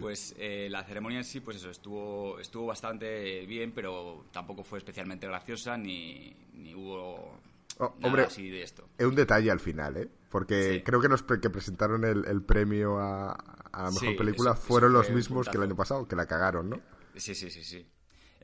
Pues 0.00 0.34
eh, 0.38 0.68
la 0.70 0.84
ceremonia 0.84 1.18
en 1.18 1.24
sí, 1.24 1.40
pues 1.40 1.56
eso, 1.56 1.70
estuvo, 1.70 2.38
estuvo 2.38 2.66
bastante 2.66 3.46
bien, 3.46 3.72
pero 3.72 4.26
tampoco 4.32 4.62
fue 4.62 4.78
especialmente 4.78 5.26
graciosa 5.26 5.76
ni, 5.76 6.36
ni 6.52 6.74
hubo 6.74 7.40
Oh, 7.78 7.94
nada 7.98 8.08
hombre, 8.08 8.22
así 8.24 8.48
de 8.50 8.62
esto. 8.62 8.88
Es 8.98 9.06
un 9.06 9.14
detalle 9.14 9.50
al 9.50 9.60
final, 9.60 9.96
¿eh? 9.96 10.08
Porque 10.30 10.78
Sí. 10.78 10.82
creo 10.84 11.00
que 11.00 11.08
los 11.08 11.22
pre- 11.22 11.40
que 11.40 11.50
presentaron 11.50 12.04
el, 12.04 12.24
el 12.26 12.42
premio 12.42 12.98
a, 12.98 13.32
a 13.32 13.82
la 13.82 13.90
mejor 13.90 14.00
Sí, 14.10 14.16
película 14.16 14.50
eso- 14.52 14.58
eso 14.58 14.66
fueron 14.68 14.92
los 14.92 15.10
mismos 15.10 15.48
que 15.48 15.56
el 15.58 15.62
año 15.64 15.76
pasado, 15.76 16.06
que 16.08 16.16
la 16.16 16.26
cagaron, 16.26 16.70
¿no? 16.70 16.80
Sí, 17.16 17.34
sí, 17.34 17.50
sí, 17.50 17.64
sí. 17.64 17.86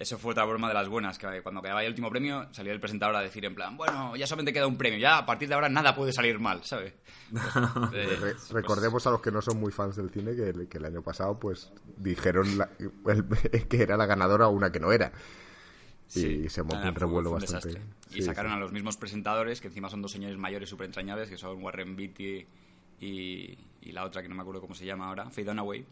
Eso 0.02 0.18
fue 0.18 0.32
otra 0.32 0.44
broma 0.44 0.66
de 0.66 0.74
las 0.74 0.88
buenas, 0.88 1.16
que 1.16 1.42
cuando 1.42 1.60
acababa 1.60 1.84
el 1.84 1.90
último 1.90 2.10
premio 2.10 2.48
salía 2.50 2.72
el 2.72 2.80
presentador 2.80 3.14
a 3.14 3.20
decir 3.20 3.44
en 3.44 3.54
plan, 3.54 3.76
bueno, 3.76 4.16
ya 4.16 4.26
solamente 4.26 4.52
queda 4.52 4.66
un 4.66 4.76
premio, 4.76 4.98
ya 4.98 5.18
a 5.18 5.24
partir 5.24 5.48
de 5.48 5.54
ahora 5.54 5.68
nada 5.68 5.94
puede 5.94 6.12
salir 6.12 6.40
mal, 6.40 6.64
¿sabes? 6.64 6.92
Eh, 7.94 8.16
Re- 8.20 8.32
pues- 8.32 8.50
recordemos 8.50 9.06
a 9.06 9.10
los 9.12 9.20
que 9.20 9.30
no 9.30 9.40
son 9.40 9.60
muy 9.60 9.70
fans 9.70 9.94
del 9.94 10.10
cine 10.10 10.34
que, 10.34 10.48
el- 10.48 10.68
que 10.68 10.78
el 10.78 10.86
año 10.86 11.02
pasado, 11.02 11.38
pues, 11.38 11.70
dijeron 11.98 12.58
la- 12.58 12.68
el- 13.06 13.24
que 13.68 13.80
era 13.82 13.96
la 13.96 14.06
ganadora 14.06 14.48
una 14.48 14.72
que 14.72 14.80
no 14.80 14.90
era. 14.90 15.12
Y 16.14 16.20
Sí. 16.20 16.48
se 16.48 16.62
montó 16.64 16.88
un 16.88 16.94
revuelo 16.96 17.30
fue 17.30 17.36
un 17.36 17.40
bastante. 17.42 17.68
desastre. 17.68 17.94
Y 18.10 18.14
Sí, 18.14 18.22
sacaron 18.22 18.50
sí. 18.52 18.56
a 18.56 18.60
los 18.60 18.72
mismos 18.72 18.96
presentadores, 18.96 19.60
que 19.60 19.68
encima 19.68 19.88
son 19.88 20.02
dos 20.02 20.10
señores 20.10 20.36
mayores 20.36 20.68
súper 20.68 20.86
entrañables, 20.86 21.30
que 21.30 21.38
son 21.38 21.62
Warren 21.62 21.94
Beatty 21.96 22.46
y, 23.00 23.58
y 23.82 23.92
la 23.92 24.04
otra 24.04 24.20
que 24.20 24.28
no 24.28 24.34
me 24.34 24.42
acuerdo 24.42 24.60
cómo 24.60 24.74
se 24.74 24.84
llama 24.84 25.06
ahora, 25.08 25.30
Faye 25.30 25.46
Dunaway. 25.46 25.86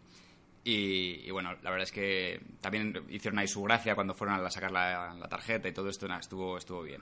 Y, 0.64 1.26
y 1.26 1.30
bueno, 1.30 1.52
la 1.62 1.70
verdad 1.70 1.84
es 1.84 1.92
que 1.92 2.40
también 2.60 2.94
hicieron 3.08 3.38
ahí 3.38 3.48
su 3.48 3.62
gracia 3.62 3.94
cuando 3.94 4.14
fueron 4.14 4.44
a 4.44 4.50
sacar 4.50 4.70
la, 4.70 5.14
la 5.14 5.28
tarjeta 5.28 5.68
y 5.68 5.72
todo 5.72 5.88
esto, 5.88 6.06
nada, 6.06 6.20
estuvo, 6.20 6.58
estuvo 6.58 6.82
bien. 6.82 7.00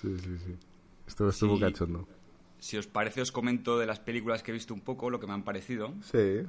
Sí, 0.00 0.16
sí, 0.18 0.36
sí. 0.44 0.54
Estuvo 1.06 1.32
Sí. 1.32 1.60
cachondo. 1.60 2.06
Si 2.58 2.76
os 2.76 2.86
parece, 2.86 3.22
os 3.22 3.32
comento 3.32 3.78
de 3.78 3.86
las 3.86 4.00
películas 4.00 4.42
que 4.42 4.50
he 4.50 4.54
visto 4.54 4.74
un 4.74 4.82
poco, 4.82 5.08
lo 5.08 5.18
que 5.18 5.26
me 5.26 5.32
han 5.32 5.44
parecido. 5.44 5.94
Sí. 6.02 6.42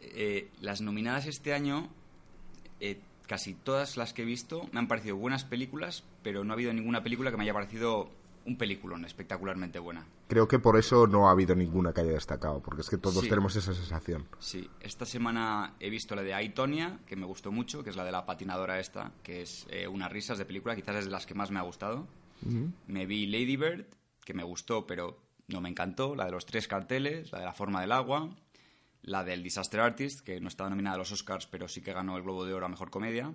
Eh, 0.00 0.48
las 0.60 0.80
nominadas 0.80 1.26
este 1.26 1.52
año, 1.52 1.88
eh, 2.80 3.00
casi 3.26 3.54
todas 3.54 3.96
las 3.96 4.12
que 4.12 4.22
he 4.22 4.24
visto, 4.24 4.68
me 4.72 4.78
han 4.78 4.86
parecido 4.86 5.16
buenas 5.16 5.44
películas, 5.44 6.04
pero 6.22 6.44
no 6.44 6.52
ha 6.52 6.54
habido 6.54 6.72
ninguna 6.72 7.02
película 7.02 7.30
que 7.32 7.36
me 7.36 7.42
haya 7.42 7.52
parecido 7.54 8.08
un 8.46 8.56
peliculón 8.56 9.04
espectacularmente 9.04 9.78
buena. 9.78 10.06
Creo 10.28 10.46
que 10.48 10.58
por 10.58 10.76
eso 10.78 11.06
no 11.06 11.28
ha 11.28 11.32
habido 11.32 11.54
ninguna 11.54 11.92
que 11.92 12.00
haya 12.02 12.12
destacado, 12.12 12.60
porque 12.62 12.82
es 12.82 12.88
que 12.88 12.96
todos 12.96 13.22
Sí. 13.24 13.28
tenemos 13.28 13.54
esa 13.56 13.74
sensación. 13.74 14.26
Sí, 14.38 14.70
esta 14.80 15.04
semana 15.04 15.74
he 15.80 15.90
visto 15.90 16.14
la 16.14 16.22
de 16.22 16.32
Aitonia, 16.34 17.00
que 17.06 17.16
me 17.16 17.26
gustó 17.26 17.50
mucho, 17.52 17.82
que 17.82 17.90
es 17.90 17.96
la 17.96 18.04
de 18.04 18.12
la 18.12 18.24
patinadora 18.24 18.78
esta, 18.80 19.12
que 19.22 19.42
es 19.42 19.66
eh, 19.70 19.88
unas 19.88 20.10
risas 20.12 20.38
de 20.38 20.44
película, 20.44 20.76
quizás 20.76 20.96
es 20.96 21.04
de 21.06 21.10
las 21.10 21.26
que 21.26 21.34
más 21.34 21.50
me 21.50 21.58
ha 21.58 21.62
gustado. 21.62 22.06
Me 22.86 23.06
vi 23.06 23.26
Lady 23.26 23.56
Bird, 23.56 23.86
que 24.24 24.34
me 24.34 24.42
gustó, 24.44 24.86
pero 24.86 25.18
no 25.48 25.60
me 25.60 25.68
encantó, 25.68 26.14
la 26.14 26.26
de 26.26 26.30
los 26.32 26.46
tres 26.46 26.68
carteles, 26.68 27.32
la 27.32 27.38
de 27.40 27.44
la 27.46 27.52
forma 27.54 27.80
del 27.80 27.92
agua, 27.92 28.30
la 29.02 29.24
del 29.24 29.42
Disaster 29.42 29.80
Artist, 29.80 30.20
que 30.20 30.40
no 30.40 30.48
estaba 30.48 30.68
nominada 30.70 30.96
a 30.96 30.98
los 30.98 31.12
Oscars, 31.12 31.46
pero 31.46 31.66
sí 31.68 31.80
que 31.80 31.92
ganó 31.92 32.16
el 32.16 32.22
Globo 32.22 32.44
de 32.44 32.52
Oro 32.54 32.66
a 32.66 32.68
Mejor 32.68 32.90
Comedia. 32.90 33.32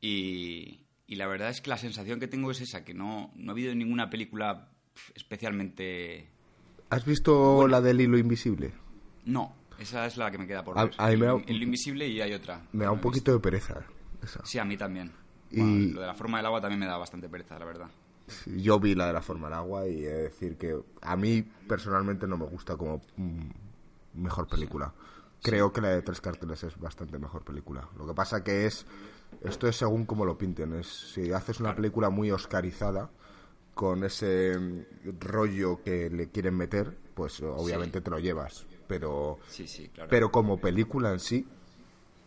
Y, 0.00 0.83
y 1.06 1.16
la 1.16 1.26
verdad 1.26 1.50
es 1.50 1.60
que 1.60 1.70
la 1.70 1.76
sensación 1.78 2.20
que 2.20 2.28
tengo 2.28 2.50
es 2.50 2.60
esa, 2.60 2.84
que 2.84 2.94
no, 2.94 3.30
no 3.36 3.50
ha 3.50 3.52
habido 3.52 3.74
ninguna 3.74 4.10
película 4.10 4.68
especialmente... 5.14 6.28
¿Has 6.90 7.04
visto 7.04 7.66
la 7.66 7.80
del 7.80 8.00
hilo 8.00 8.18
invisible? 8.18 8.72
No, 9.24 9.54
esa 9.78 10.06
es 10.06 10.16
la 10.16 10.30
que 10.30 10.38
me 10.38 10.46
queda 10.46 10.62
por 10.64 10.78
A- 10.78 10.84
ver. 10.84 10.94
a 10.98 11.08
mí 11.08 11.16
me 11.16 11.26
da- 11.26 11.34
El- 11.34 11.44
El 11.56 11.62
Invisible 11.62 12.06
y 12.06 12.20
hay 12.20 12.32
otra. 12.32 12.62
Me 12.72 12.84
da 12.84 12.90
un 12.92 13.00
poquito 13.00 13.32
de 13.32 13.40
pereza. 13.40 13.84
esa. 14.22 14.40
Sí, 14.44 14.58
a 14.58 14.64
mí 14.64 14.76
también. 14.76 15.12
Y- 15.50 15.58
Bueno, 15.60 15.94
lo 15.94 16.00
de 16.02 16.06
la 16.06 16.14
forma 16.14 16.38
del 16.38 16.46
agua 16.46 16.60
también 16.60 16.80
me 16.80 16.86
da 16.86 16.96
bastante 16.96 17.28
pereza, 17.28 17.58
la 17.58 17.64
verdad. 17.64 17.88
Yo 18.46 18.78
vi 18.80 18.94
la 18.94 19.06
de 19.08 19.12
la 19.12 19.20
forma 19.22 19.48
del 19.48 19.54
agua 19.58 19.86
y 19.86 20.04
he 20.04 20.08
de 20.08 20.22
decir 20.24 20.56
que 20.56 20.74
a 21.02 21.16
mí 21.16 21.42
personalmente 21.68 22.26
no 22.26 22.38
me 22.38 22.46
gusta 22.46 22.76
como 22.76 23.02
mm, 23.16 23.50
mejor 24.22 24.46
película. 24.48 24.94
Creo 25.42 25.72
que 25.72 25.80
la 25.82 25.88
de 25.90 26.00
Tres 26.02 26.20
Carteles 26.22 26.62
es 26.64 26.78
bastante 26.78 27.18
mejor 27.18 27.44
película. 27.44 27.86
Lo 27.98 28.06
que 28.06 28.14
pasa 28.14 28.42
que 28.42 28.64
es, 28.66 28.86
esto 29.44 29.68
es 29.68 29.76
según 29.76 30.06
como 30.06 30.24
lo 30.24 30.36
pinten. 30.38 30.74
Es, 30.74 30.86
si 30.86 31.32
haces 31.32 31.60
una 31.60 31.74
película 31.74 32.10
muy 32.10 32.30
oscarizada, 32.30 33.10
con 33.74 34.04
ese 34.04 34.56
rollo 35.20 35.82
que 35.82 36.08
le 36.10 36.30
quieren 36.30 36.56
meter, 36.56 36.96
pues 37.14 37.40
obviamente 37.42 38.00
te 38.00 38.10
lo 38.10 38.18
llevas. 38.18 38.66
Pero, 38.86 39.38
Sí, 39.48 39.66
sí, 39.66 39.88
claro. 39.88 40.10
pero 40.10 40.30
como 40.30 40.60
película 40.60 41.10
en 41.12 41.18
sí, 41.20 41.46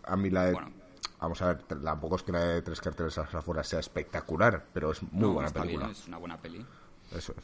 a 0.03 0.15
mí 0.17 0.29
la 0.29 0.45
de... 0.45 0.53
Bueno. 0.53 0.71
Vamos 1.19 1.41
a 1.41 1.47
ver, 1.47 1.63
tampoco 1.63 2.15
es 2.17 2.23
que 2.23 2.31
la 2.31 2.43
de 2.43 2.61
tres 2.61 2.79
carteles 2.79 3.17
a 3.17 3.23
las 3.23 3.33
afueras 3.33 3.67
sea 3.67 3.79
espectacular, 3.79 4.67
pero 4.71 4.91
es 4.91 5.01
muy 5.01 5.21
No, 5.21 5.33
buena 5.33 5.47
está 5.47 5.61
película. 5.61 5.87
bien, 5.87 5.97
es 5.97 6.07
una 6.07 6.17
buena 6.17 6.37
peli. 6.39 6.63
Eso 7.11 7.33
es. 7.35 7.43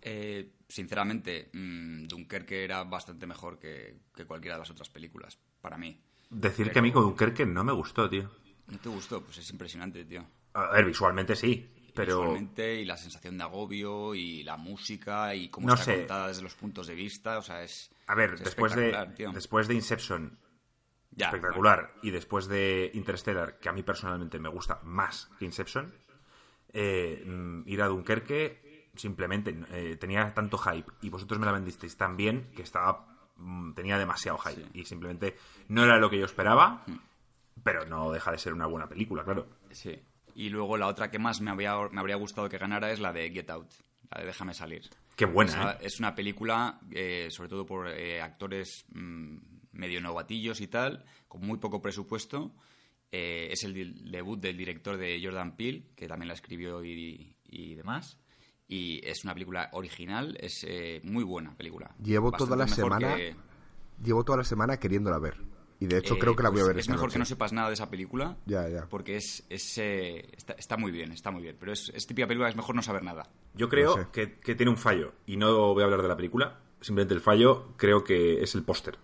Eh, 0.00 0.52
sinceramente, 0.68 1.50
mm, 1.52 2.04
Dunkerque 2.06 2.64
era 2.64 2.84
bastante 2.84 3.26
mejor 3.26 3.58
que, 3.58 3.98
que 4.14 4.24
cualquiera 4.24 4.54
de 4.54 4.60
las 4.60 4.70
otras 4.70 4.88
películas, 4.88 5.38
para 5.60 5.76
mí. 5.76 6.00
Decir 6.30 6.66
Pero- 6.66 6.72
que 6.72 6.78
a 6.78 6.82
mí 6.82 6.92
con 6.92 7.02
Dunkerque 7.02 7.44
no 7.44 7.64
me 7.64 7.72
gustó, 7.72 8.08
tío. 8.08 8.30
¿No 8.68 8.78
te 8.78 8.88
gustó? 8.88 9.22
Pues 9.22 9.38
es 9.38 9.50
impresionante, 9.50 10.04
tío. 10.04 10.26
A 10.54 10.72
ver, 10.72 10.84
visualmente 10.86 11.36
sí, 11.36 11.70
pero... 11.94 12.20
Visualmente, 12.20 12.80
y 12.80 12.84
la 12.84 12.96
sensación 12.96 13.38
de 13.38 13.44
agobio, 13.44 14.14
y 14.14 14.42
la 14.42 14.56
música, 14.56 15.34
y 15.34 15.48
cómo 15.48 15.68
No 15.68 15.74
está 15.74 15.84
sé. 15.84 15.96
contada 15.98 16.28
desde 16.28 16.42
los 16.42 16.54
puntos 16.54 16.86
de 16.86 16.94
vista, 16.94 17.38
o 17.38 17.42
sea, 17.42 17.62
es... 17.62 17.90
A 18.06 18.14
ver, 18.14 18.34
es 18.34 18.44
después 18.44 18.74
de, 18.74 18.92
tío. 19.16 19.30
después 19.32 19.68
de 19.68 19.74
Inception, 19.74 20.38
Ya, 21.10 21.26
espectacular, 21.26 21.94
y 22.02 22.10
después 22.10 22.46
de 22.48 22.90
Interstellar, 22.94 23.58
que 23.58 23.68
a 23.68 23.72
mí 23.72 23.82
personalmente 23.82 24.38
me 24.38 24.48
gusta 24.48 24.80
más 24.82 25.30
que 25.38 25.44
Inception, 25.44 25.94
eh, 26.72 27.22
mm, 27.26 27.62
ir 27.68 27.82
a 27.82 27.86
Dunkerque 27.86 28.90
simplemente 28.94 29.54
eh, 29.72 29.96
tenía 29.96 30.32
tanto 30.34 30.56
hype 30.58 30.90
y 31.02 31.10
vosotros 31.10 31.38
me 31.38 31.44
la 31.46 31.52
vendisteis 31.52 31.96
tan 31.98 32.16
bien 32.16 32.50
que 32.56 32.62
estaba 32.62 33.30
mm, 33.36 33.74
tenía 33.74 33.98
demasiado 33.98 34.38
hype 34.38 34.64
y 34.72 34.84
simplemente 34.86 35.36
no 35.68 35.84
era 35.84 35.98
lo 35.98 36.08
que 36.10 36.18
yo 36.18 36.24
esperaba, 36.24 36.82
Hmm. 36.86 36.96
Pero 37.62 37.84
no 37.86 38.10
deja 38.12 38.32
de 38.32 38.38
ser 38.38 38.52
una 38.52 38.66
buena 38.66 38.88
película, 38.88 39.24
claro. 39.24 39.46
Sí. 39.70 39.98
Y 40.34 40.50
luego 40.50 40.76
la 40.76 40.86
otra 40.86 41.10
que 41.10 41.18
más 41.18 41.40
me, 41.40 41.50
había, 41.50 41.74
me 41.90 42.00
habría 42.00 42.16
gustado 42.16 42.48
que 42.48 42.58
ganara 42.58 42.90
es 42.92 43.00
la 43.00 43.12
de 43.12 43.30
Get 43.30 43.50
Out, 43.50 43.70
la 44.10 44.20
de 44.20 44.26
Déjame 44.26 44.54
salir. 44.54 44.82
Qué 45.16 45.24
buena, 45.24 45.72
¿eh? 45.72 45.78
Es 45.80 45.98
una 45.98 46.14
película, 46.14 46.78
eh, 46.90 47.28
sobre 47.30 47.48
todo 47.48 47.64
por 47.64 47.88
eh, 47.88 48.20
actores 48.20 48.84
mm, 48.92 49.36
medio 49.72 50.00
novatillos 50.00 50.60
y 50.60 50.66
tal, 50.68 51.04
con 51.26 51.40
muy 51.40 51.58
poco 51.58 51.80
presupuesto. 51.80 52.54
Eh, 53.10 53.48
es 53.50 53.64
el 53.64 54.10
debut 54.10 54.38
del 54.38 54.56
director 54.58 54.96
de 54.98 55.18
Jordan 55.22 55.56
Peele, 55.56 55.86
que 55.96 56.06
también 56.06 56.28
la 56.28 56.34
escribió 56.34 56.84
y, 56.84 57.34
y 57.44 57.74
demás. 57.74 58.18
Y 58.68 59.00
es 59.06 59.24
una 59.24 59.32
película 59.32 59.70
original, 59.72 60.36
es 60.40 60.64
eh, 60.68 61.00
muy 61.04 61.24
buena 61.24 61.56
película. 61.56 61.94
Llevo 62.02 62.30
Bastante 62.32 62.44
toda 62.52 62.56
la 62.66 62.68
semana 62.68 63.14
que- 63.16 63.36
Llevo 64.02 64.22
toda 64.24 64.38
la 64.38 64.44
semana 64.44 64.76
queriéndola 64.78 65.18
ver. 65.18 65.36
Y 65.78 65.86
de 65.86 65.98
hecho 65.98 66.14
eh, 66.14 66.18
creo 66.18 66.34
que 66.34 66.42
la 66.42 66.48
voy 66.48 66.60
a 66.60 66.62
pues 66.62 66.68
ver 66.68 66.76
Es 66.78 66.84
esta 66.84 66.92
mejor 66.92 67.08
noche. 67.08 67.12
que 67.14 67.18
no 67.18 67.24
sepas 67.26 67.52
nada 67.52 67.68
de 67.68 67.74
esa 67.74 67.90
película. 67.90 68.36
Ya, 68.46 68.68
ya. 68.68 68.86
Porque 68.88 69.16
es, 69.16 69.44
es, 69.50 69.76
eh, 69.78 70.26
está, 70.36 70.54
está 70.54 70.76
muy 70.76 70.90
bien, 70.90 71.12
está 71.12 71.30
muy 71.30 71.42
bien. 71.42 71.56
Pero 71.60 71.72
es, 71.72 71.90
es 71.94 72.06
típica 72.06 72.26
película, 72.26 72.48
es 72.48 72.56
mejor 72.56 72.74
no 72.74 72.82
saber 72.82 73.02
nada. 73.02 73.28
Yo 73.54 73.68
creo 73.68 73.96
No 73.96 74.02
sé. 74.04 74.08
que, 74.12 74.38
que 74.38 74.54
tiene 74.54 74.70
un 74.70 74.78
fallo 74.78 75.12
y 75.26 75.36
no 75.36 75.74
voy 75.74 75.82
a 75.82 75.84
hablar 75.84 76.00
de 76.02 76.08
la 76.08 76.16
película, 76.16 76.60
simplemente 76.80 77.12
el 77.14 77.20
fallo 77.20 77.74
creo 77.76 78.04
que 78.04 78.42
es 78.42 78.54
el 78.54 78.62
póster. 78.62 78.96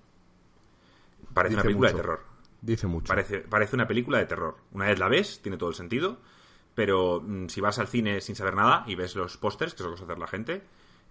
Parece 1.35 1.55
una 1.55 1.63
película 1.63 1.89
mucho. 1.91 1.97
de 1.97 2.03
terror. 2.03 2.21
Dice 2.61 2.87
mucho. 2.87 3.09
Parece, 3.09 3.39
parece 3.41 3.75
una 3.77 3.89
película 3.89 4.19
de 4.19 4.27
terror. 4.27 4.57
Una 4.73 4.87
vez 4.87 4.99
la 4.99 5.09
ves, 5.09 5.41
tiene 5.43 5.59
todo 5.59 5.69
el 5.71 5.75
sentido, 5.75 6.19
pero 6.75 7.21
mm, 7.21 7.49
si 7.49 7.61
vas 7.61 7.79
al 7.79 7.89
cine 7.89 8.21
sin 8.21 8.35
saber 8.37 8.55
nada 8.55 8.85
y 8.87 8.95
ves 8.95 9.17
los 9.17 9.37
pósters, 9.37 9.75
que 9.75 9.83
es 9.83 9.87
lo 9.87 9.93
que 9.93 9.99
suele 9.99 10.13
hacer 10.13 10.21
la 10.21 10.27
gente, 10.29 10.63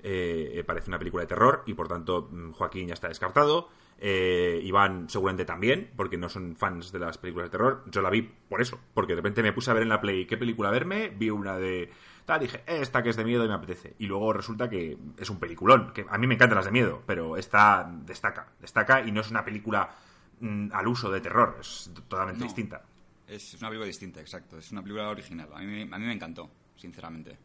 eh, 0.04 0.54
eh, 0.56 0.64
parece 0.64 0.90
una 0.90 0.98
película 0.98 1.22
de 1.22 1.28
terror 1.28 1.64
y 1.68 1.74
por 1.74 1.88
tanto 1.88 2.30
mm, 2.32 2.52
Joaquín 2.54 2.88
ya 2.88 2.94
está 2.94 3.08
descartado. 3.10 3.70
Eh, 4.04 4.60
Iván 4.64 5.08
seguramente 5.10 5.46
también, 5.46 5.92
porque 5.96 6.18
no 6.18 6.28
son 6.28 6.56
fans 6.56 6.92
de 6.92 6.98
las 6.98 7.20
películas 7.20 7.46
de 7.48 7.52
terror. 7.52 7.84
Yo 7.86 8.02
la 8.02 8.10
vi 8.10 8.24
por 8.24 8.60
eso, 8.60 8.80
porque 8.96 9.14
de 9.14 9.18
repente 9.18 9.44
me 9.44 9.54
puse 9.54 9.70
a 9.70 9.76
ver 9.76 9.84
en 9.84 9.90
la 9.90 10.02
Play 10.02 10.26
qué 10.26 10.38
película 10.38 10.72
verme, 10.72 11.10
vi 11.10 11.30
una 11.30 11.58
de 11.58 11.92
tal, 12.26 12.40
dije, 12.40 12.64
esta 12.66 13.04
que 13.04 13.10
es 13.12 13.16
de 13.16 13.24
miedo 13.24 13.46
y 13.46 13.48
me 13.48 13.54
apetece. 13.54 13.94
Y 14.00 14.08
luego 14.08 14.34
resulta 14.34 14.68
que 14.72 14.98
es 15.20 15.30
un 15.30 15.40
peliculón, 15.40 15.94
que 15.94 16.06
a 16.10 16.18
mí 16.18 16.26
me 16.26 16.34
encantan 16.34 16.56
las 16.56 16.66
de 16.66 16.72
miedo, 16.72 17.04
pero 17.06 17.38
esta 17.38 17.88
destaca, 18.06 18.48
destaca 18.60 19.02
y 19.06 19.12
no 19.12 19.22
es 19.22 19.30
una 19.30 19.46
película 19.46 19.92
mm, 20.40 20.70
al 20.74 20.88
uso 20.88 21.12
de 21.12 21.22
terror, 21.22 21.58
es 21.62 21.92
totalmente 21.94 22.40
No. 22.40 22.46
distinta. 22.46 22.82
Es 23.28 23.54
una 23.60 23.70
película 23.70 23.86
distinta, 23.86 24.20
exacto. 24.20 24.58
Es 24.58 24.72
una 24.72 24.82
película 24.82 25.10
original. 25.10 25.48
A 25.54 25.60
mí, 25.60 25.82
a 25.84 25.98
mí 26.00 26.06
me 26.06 26.14
encantó, 26.14 26.50
sinceramente. 26.76 27.38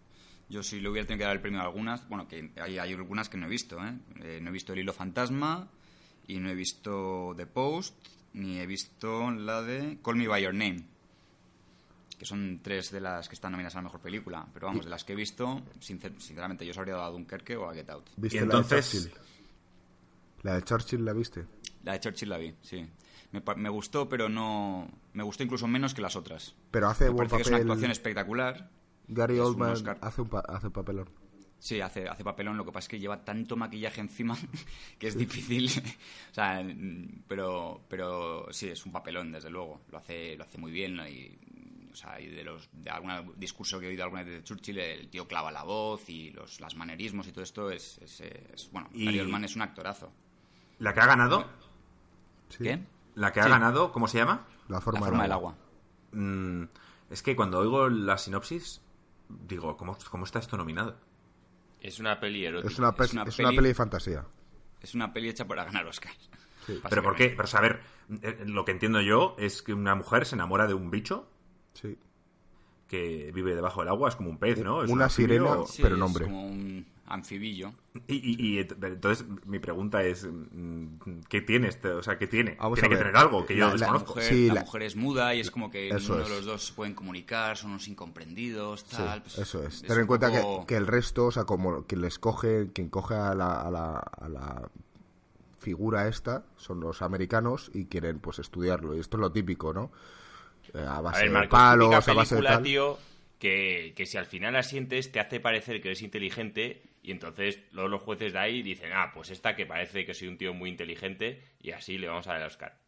Yo 0.49 0.63
si 0.63 0.81
le 0.81 0.89
hubiera 0.89 1.07
tenido 1.07 1.19
que 1.19 1.25
dar 1.27 1.37
el 1.37 1.43
premio 1.43 1.61
a 1.61 1.65
algunas, 1.65 2.09
bueno, 2.09 2.27
que 2.27 2.51
hay, 2.61 2.79
hay 2.79 2.93
algunas 2.95 3.29
que 3.29 3.37
no 3.37 3.45
he 3.47 3.49
visto, 3.51 3.79
¿eh? 3.85 3.93
Eh, 4.23 4.41
No 4.43 4.49
he 4.49 4.53
visto 4.53 4.73
El 4.73 4.79
Hilo 4.79 4.93
Fantasma 4.95 5.69
y 6.29 6.39
no 6.39 6.49
he 6.51 6.55
visto 6.55 7.35
The 7.37 7.47
Post, 7.47 7.95
ni 8.35 8.59
he 8.59 8.67
visto 8.67 9.31
la 9.31 9.63
de 9.63 9.99
Call 10.03 10.17
Me 10.17 10.29
By 10.29 10.43
Your 10.43 10.55
Name, 10.55 10.85
que 12.19 12.25
son 12.27 12.61
tres 12.63 12.91
de 12.91 13.01
las 13.01 13.29
que 13.29 13.35
están 13.35 13.53
nominadas 13.53 13.75
a 13.75 13.79
la 13.79 13.83
mejor 13.85 14.01
película. 14.01 14.47
Pero 14.55 14.67
vamos, 14.67 14.85
de 14.85 14.91
las 14.91 15.05
que 15.05 15.13
he 15.13 15.17
visto, 15.17 15.63
sincer- 15.81 16.19
sinceramente, 16.19 16.65
yo 16.65 16.71
os 16.73 16.79
habría 16.79 16.95
dado 16.95 17.07
a 17.07 17.11
Dunkerque 17.11 17.57
o 17.57 17.69
a 17.69 17.75
Get 17.75 17.91
Out. 17.91 18.11
¿Viste 18.17 18.39
Y 18.39 18.41
la 18.41 18.45
entonces- 18.47 18.93
de 18.93 19.01
Churchill? 19.11 19.21
¿La 20.43 20.55
de 20.55 20.63
Churchill 20.63 21.05
la 21.05 21.13
viste? 21.13 21.45
La 21.85 21.93
de 21.93 22.01
Churchill 22.01 22.29
la 22.29 22.39
vi, 22.39 22.55
sí. 22.63 22.87
Me, 23.33 23.41
pa- 23.41 23.55
me 23.57 23.69
gustó, 23.69 24.09
pero 24.09 24.29
no... 24.29 24.89
Me 25.13 25.23
gustó 25.25 25.43
incluso 25.43 25.67
menos 25.67 25.93
que 25.95 26.01
las 26.01 26.15
otras. 26.17 26.55
Pero 26.71 26.89
hace 26.89 27.05
Me 27.05 27.11
buen 27.11 27.29
parece 27.29 27.37
que 27.37 27.43
es 27.43 27.49
una 27.49 27.57
papel. 27.59 27.71
actuación 27.71 27.91
espectacucar. 27.91 28.71
Gary 29.09 29.35
es 29.35 29.41
un 29.41 29.47
Oldman 29.47 29.99
hace 30.01 30.21
un, 30.23 30.29
pa- 30.29 30.45
hace 30.49 30.67
un 30.69 30.73
papelón. 30.73 31.09
Sí, 31.59 31.81
hace, 31.81 32.09
hace 32.09 32.23
papelón. 32.23 32.57
Lo 32.57 32.65
que 32.65 32.71
pasa 32.73 32.85
es 32.85 32.89
que 32.89 32.99
lleva 32.99 33.25
tanto 33.25 33.57
maquillaje 33.57 34.01
encima 34.01 34.37
que 34.99 35.09
es 35.09 35.17
difícil. 35.17 35.69
o 36.31 36.35
sea, 36.35 36.65
pero, 37.27 37.81
pero 37.89 38.47
sí, 38.51 38.69
es 38.69 38.85
un 38.87 38.93
papelón, 38.93 39.33
desde 39.33 39.51
luego. 39.51 39.81
Lo 39.91 39.99
hace, 39.99 40.37
lo 40.37 40.45
hace 40.45 40.59
muy 40.59 40.71
bien. 40.71 41.01
Y, 41.09 41.37
o 41.91 41.97
sea, 41.97 42.21
y 42.21 42.27
de 42.27 42.45
los 42.45 42.69
de 42.73 42.91
algún 42.91 43.33
discurso 43.39 43.81
que 43.81 43.87
he 43.87 43.89
oído 43.89 44.05
alguna 44.05 44.23
vez 44.23 44.35
de 44.37 44.45
Churchill, 44.45 44.79
el 44.79 45.09
tío 45.09 45.27
clava 45.27 45.51
la 45.51 45.63
voz 45.63 46.09
y 46.11 46.31
los 46.31 46.61
las 46.61 46.77
manerismos 46.77 47.27
y 47.27 47.33
todo 47.33 47.43
esto 47.43 47.71
es, 47.71 47.99
es, 48.03 48.21
es- 48.21 48.71
bueno, 48.71 48.91
Y- 48.93 49.07
Gary 49.07 49.21
Oldman 49.21 49.45
es 49.45 49.57
un 49.57 49.63
actorazo. 49.63 50.13
La 50.79 50.93
que 50.93 51.01
ha 51.01 51.07
ganado, 51.07 51.49
Sí. 52.51 52.65
¿Qué? 52.65 52.79
la 53.15 53.33
que 53.33 53.41
ha 53.41 53.45
Sí. 53.45 53.49
ganado, 53.49 53.93
¿cómo 53.93 54.07
se 54.09 54.19
llama? 54.19 54.47
La 54.69 54.81
forma, 54.83 55.01
la 55.01 55.07
forma 55.07 55.23
del 55.23 55.33
agua. 55.33 55.57
Mm, 56.13 56.65
es 57.11 57.23
que 57.23 57.35
cuando 57.35 57.59
oigo 57.61 57.89
la 57.89 58.19
sinopsis, 58.19 58.83
digo, 59.29 59.77
¿cómo, 59.79 59.97
cómo 60.11 60.25
está 60.27 60.39
esto 60.39 60.59
nominado? 60.59 60.97
Es 61.87 62.01
una 62.01 62.19
peli 62.19 62.45
erótica. 62.45 62.73
Es 62.73 62.79
una, 62.79 62.93
pe- 62.95 63.05
Es 63.05 63.13
una 63.13 63.23
es 63.25 63.39
una 63.39 63.49
peli- 63.51 63.69
de 63.69 63.75
fantasía. 63.75 64.25
Es 64.81 64.95
una 64.95 65.13
peli 65.13 65.29
hecha 65.29 65.47
para 65.47 65.65
ganar 65.65 65.87
Oscars. 65.87 66.31
¿Pero 66.89 67.03
por 67.03 67.15
qué? 67.15 67.29
Pero, 67.31 67.45
o 67.45 67.47
sea, 67.47 67.61
a 67.61 67.63
ver, 67.63 67.81
eh, 68.23 68.43
lo 68.47 68.65
que 68.65 68.73
entiendo 68.73 69.01
yo 69.01 69.37
es 69.39 69.63
que 69.63 69.73
una 69.73 69.95
mujer 69.95 70.27
se 70.27 70.35
enamora 70.35 70.67
de 70.67 70.75
un 70.75 70.91
bicho 70.91 71.29
Sí. 71.75 71.97
que 72.89 73.31
vive 73.33 73.55
debajo 73.55 73.81
del 73.81 73.89
agua, 73.91 74.09
es 74.09 74.17
como 74.17 74.31
un 74.31 74.39
pez, 74.39 74.59
¿no? 74.59 74.83
Es 74.83 74.89
un 74.91 74.97
Una 74.97 75.05
anfibio. 75.05 75.45
sirena. 75.47 75.67
Sí, 75.67 75.83
Pero 75.83 75.95
es 75.95 76.01
nombre. 76.01 76.25
como 76.25 76.45
un 76.47 76.87
anfibillo. 77.09 77.73
Y, 78.09 78.57
y- 78.57 78.59
entonces 78.59 79.25
mi 79.47 79.59
pregunta 79.59 80.03
es, 80.03 80.25
mm, 80.31 81.21
¿qué 81.29 81.41
tiene 81.41 81.69
este? 81.69 81.89
O 81.91 82.03
sea, 82.03 82.19
¿qué 82.19 82.27
tiene? 82.27 82.57
Vamos 82.59 82.79
tiene 82.79 82.95
que 82.95 82.99
tener 82.99 83.17
algo 83.17 83.47
que 83.47 83.55
yo 83.57 83.61
La- 83.61 83.67
la- 83.67 83.73
La 83.73 83.79
desconozco. 83.79 84.15
mujer, 84.15 84.25
Sí, 84.35 84.47
la 84.49 84.55
la- 84.55 84.61
mujer 84.63 84.83
es 84.83 84.97
muda 84.97 85.35
y 85.35 85.41
es 85.41 85.51
como 85.51 85.71
que 85.71 85.93
ninguno 85.93 86.23
de 86.25 86.29
los 86.29 86.45
dos 86.45 86.67
se 86.67 86.73
pueden 86.75 86.95
comunicar, 86.95 87.57
son 87.57 87.71
unos 87.71 87.89
incomprendidos, 87.89 88.81
Sí, 88.89 88.97
tal. 88.97 89.23
pues, 89.23 89.39
eso 89.39 89.63
es. 89.67 89.75
es 89.77 89.83
Ten 89.83 90.01
en 90.01 90.07
cuenta 90.07 90.31
poco- 90.31 90.61
que, 90.61 90.67
que 90.75 90.77
el 90.77 90.87
resto, 90.87 91.27
o 91.27 91.31
sea, 91.33 91.45
como 91.45 91.85
quien 91.85 92.01
les 92.03 92.19
coge, 92.19 92.71
quien 92.75 92.89
coge 92.89 93.15
a 93.15 93.35
la, 93.35 93.61
a 93.63 93.71
la, 93.71 93.97
a 93.99 94.29
la 94.29 94.69
figura 95.59 96.07
esta, 96.09 96.45
son 96.57 96.81
los 96.81 97.03
americanos 97.03 97.71
y 97.75 97.87
quieren 97.87 98.19
pues 98.21 98.39
estudiarlo. 98.39 98.95
Y 98.95 99.01
esto 99.01 99.17
es 99.17 99.21
lo 99.21 99.33
típico, 99.33 99.73
¿no? 99.73 99.91
Eh, 100.75 100.79
a 100.81 100.97
A 100.99 101.01
base 101.01 101.29
de 101.29 101.49
palos, 101.49 101.93
a 101.95 101.99
base 101.99 102.11
de 102.13 102.17
película, 102.43 102.51
tal. 102.51 102.63
tío, 102.63 102.99
que, 103.39 103.93
que 103.97 104.07
si 104.07 104.17
al 104.17 104.27
final 104.27 104.53
la 104.55 104.63
sientes 104.63 105.13
te 105.13 105.21
hace 105.21 105.41
parecer 105.41 105.81
que 105.83 105.89
eres 105.89 106.03
inteligente 106.03 106.83
y 107.07 107.13
entonces 107.13 107.61
luego 107.73 107.89
los 107.89 108.03
jueces 108.03 108.33
de 108.33 108.39
ahí 108.41 108.63
dicen, 108.63 108.91
ah, 108.93 109.13
pues 109.15 109.31
esta 109.31 109.55
que 109.55 109.65
parece 109.65 110.05
que 110.05 110.13
soy 110.13 110.29
un 110.29 110.37
tío 110.37 110.53
muy 110.53 110.69
inteligente 110.71 111.41
y 111.61 111.71
así 111.71 111.97
le 111.99 112.09
vamos 112.09 112.27
a 112.27 112.33
dar 112.33 112.41
el 112.43 112.47
Oscar. 112.49 112.79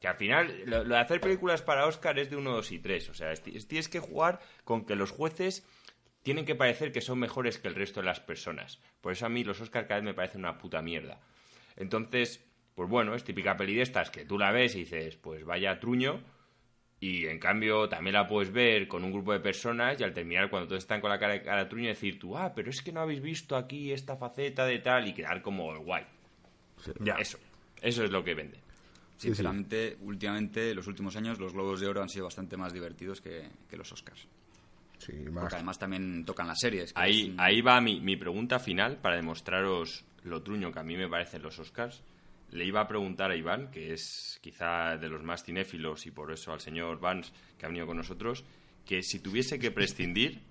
Que 0.00 0.08
al 0.08 0.16
final, 0.16 0.62
lo, 0.66 0.84
lo 0.84 0.94
de 0.96 1.00
hacer 1.00 1.20
películas 1.20 1.62
para 1.62 1.86
Oscar 1.86 2.18
es 2.18 2.28
de 2.28 2.36
uno, 2.36 2.50
dos 2.52 2.70
y 2.72 2.78
tres. 2.80 3.08
O 3.08 3.14
sea, 3.14 3.32
es- 3.32 3.42
es- 3.46 3.66
tienes 3.68 3.88
que 3.88 4.00
jugar 4.00 4.40
con 4.64 4.84
que 4.84 4.94
los 4.96 5.10
jueces 5.10 5.64
tienen 6.22 6.44
que 6.44 6.54
parecer 6.56 6.90
que 6.92 7.00
son 7.00 7.18
mejores 7.20 7.58
que 7.58 7.68
el 7.68 7.74
resto 7.76 8.00
de 8.00 8.06
las 8.06 8.20
personas. 8.20 8.80
Por 9.00 9.12
eso 9.12 9.24
a 9.26 9.28
mí 9.28 9.44
los 9.44 9.60
Oscar 9.60 9.86
cada 9.86 10.00
vez 10.00 10.04
me 10.04 10.12
parecen 10.14 10.40
una 10.40 10.58
puta 10.58 10.82
mierda. 10.82 11.20
Entonces, 11.76 12.44
pues 12.74 12.88
bueno, 12.90 13.14
es 13.14 13.24
típica 13.24 13.56
peli 13.56 13.74
de 13.76 13.82
estas 13.82 14.10
que 14.10 14.24
tú 14.24 14.38
la 14.38 14.50
ves 14.50 14.74
y 14.74 14.80
dices, 14.80 15.16
pues 15.16 15.44
vaya 15.44 15.78
truño. 15.80 16.20
Y 17.06 17.24
en 17.26 17.38
cambio 17.38 17.88
también 17.88 18.14
la 18.14 18.26
puedes 18.26 18.52
ver 18.52 18.88
con 18.88 19.04
un 19.04 19.12
grupo 19.12 19.32
de 19.32 19.38
personas 19.38 20.00
y 20.00 20.02
al 20.02 20.12
terminar 20.12 20.50
cuando 20.50 20.66
todos 20.66 20.82
están 20.82 21.00
con 21.00 21.08
la 21.08 21.20
cara 21.20 21.34
de 21.34 21.42
cara 21.42 21.68
truño 21.68 21.86
decir 21.86 22.18
tú, 22.18 22.36
ah, 22.36 22.52
pero 22.52 22.68
es 22.68 22.82
que 22.82 22.90
no 22.90 23.00
habéis 23.00 23.22
visto 23.22 23.54
aquí 23.56 23.92
esta 23.92 24.16
faceta 24.16 24.66
de 24.66 24.80
tal 24.80 25.06
y 25.06 25.14
quedar 25.14 25.40
como 25.40 25.72
el 25.72 25.78
guay. 25.78 26.04
Ya. 27.00 27.14
Eso, 27.14 27.38
eso 27.80 28.02
es 28.02 28.10
lo 28.10 28.24
que 28.24 28.34
vende. 28.34 28.56
sí. 29.18 29.28
Sinceramente, 29.28 29.96
últimamente, 30.00 30.74
los 30.74 30.88
últimos 30.88 31.14
años, 31.14 31.38
los 31.38 31.52
Globos 31.52 31.78
de 31.80 31.86
Oro 31.86 32.02
han 32.02 32.08
sido 32.08 32.24
bastante 32.24 32.56
más 32.56 32.72
divertidos 32.72 33.20
que, 33.20 33.48
que 33.70 33.76
los 33.76 33.92
Oscars. 33.92 34.26
Sí, 34.98 35.12
más. 35.30 35.42
Porque 35.42 35.54
además 35.56 35.78
también 35.78 36.24
tocan 36.24 36.48
las 36.48 36.58
series. 36.58 36.90
Ahí, 36.96 37.30
es 37.30 37.38
ahí 37.38 37.60
va 37.60 37.80
mi, 37.80 38.00
mi 38.00 38.16
pregunta 38.16 38.58
final 38.58 38.96
para 38.96 39.14
demostraros 39.14 40.04
lo 40.24 40.42
truño 40.42 40.72
que 40.72 40.80
a 40.80 40.82
mí 40.82 40.96
me 40.96 41.08
parecen 41.08 41.42
los 41.42 41.56
Oscars. 41.60 42.02
Le 42.50 42.64
iba 42.64 42.80
a 42.80 42.88
preguntar 42.88 43.30
a 43.30 43.36
Iván, 43.36 43.70
que 43.70 43.92
es 43.92 44.38
quizá 44.40 44.96
de 44.96 45.08
los 45.08 45.22
más 45.22 45.44
cinéfilos 45.44 46.06
y 46.06 46.10
por 46.10 46.32
eso 46.32 46.52
al 46.52 46.60
señor 46.60 47.00
Vance 47.00 47.32
que 47.58 47.66
ha 47.66 47.68
venido 47.68 47.86
con 47.86 47.96
nosotros, 47.96 48.44
que 48.84 49.02
si 49.02 49.18
tuviese 49.18 49.58
que 49.58 49.70
prescindir 49.70 50.42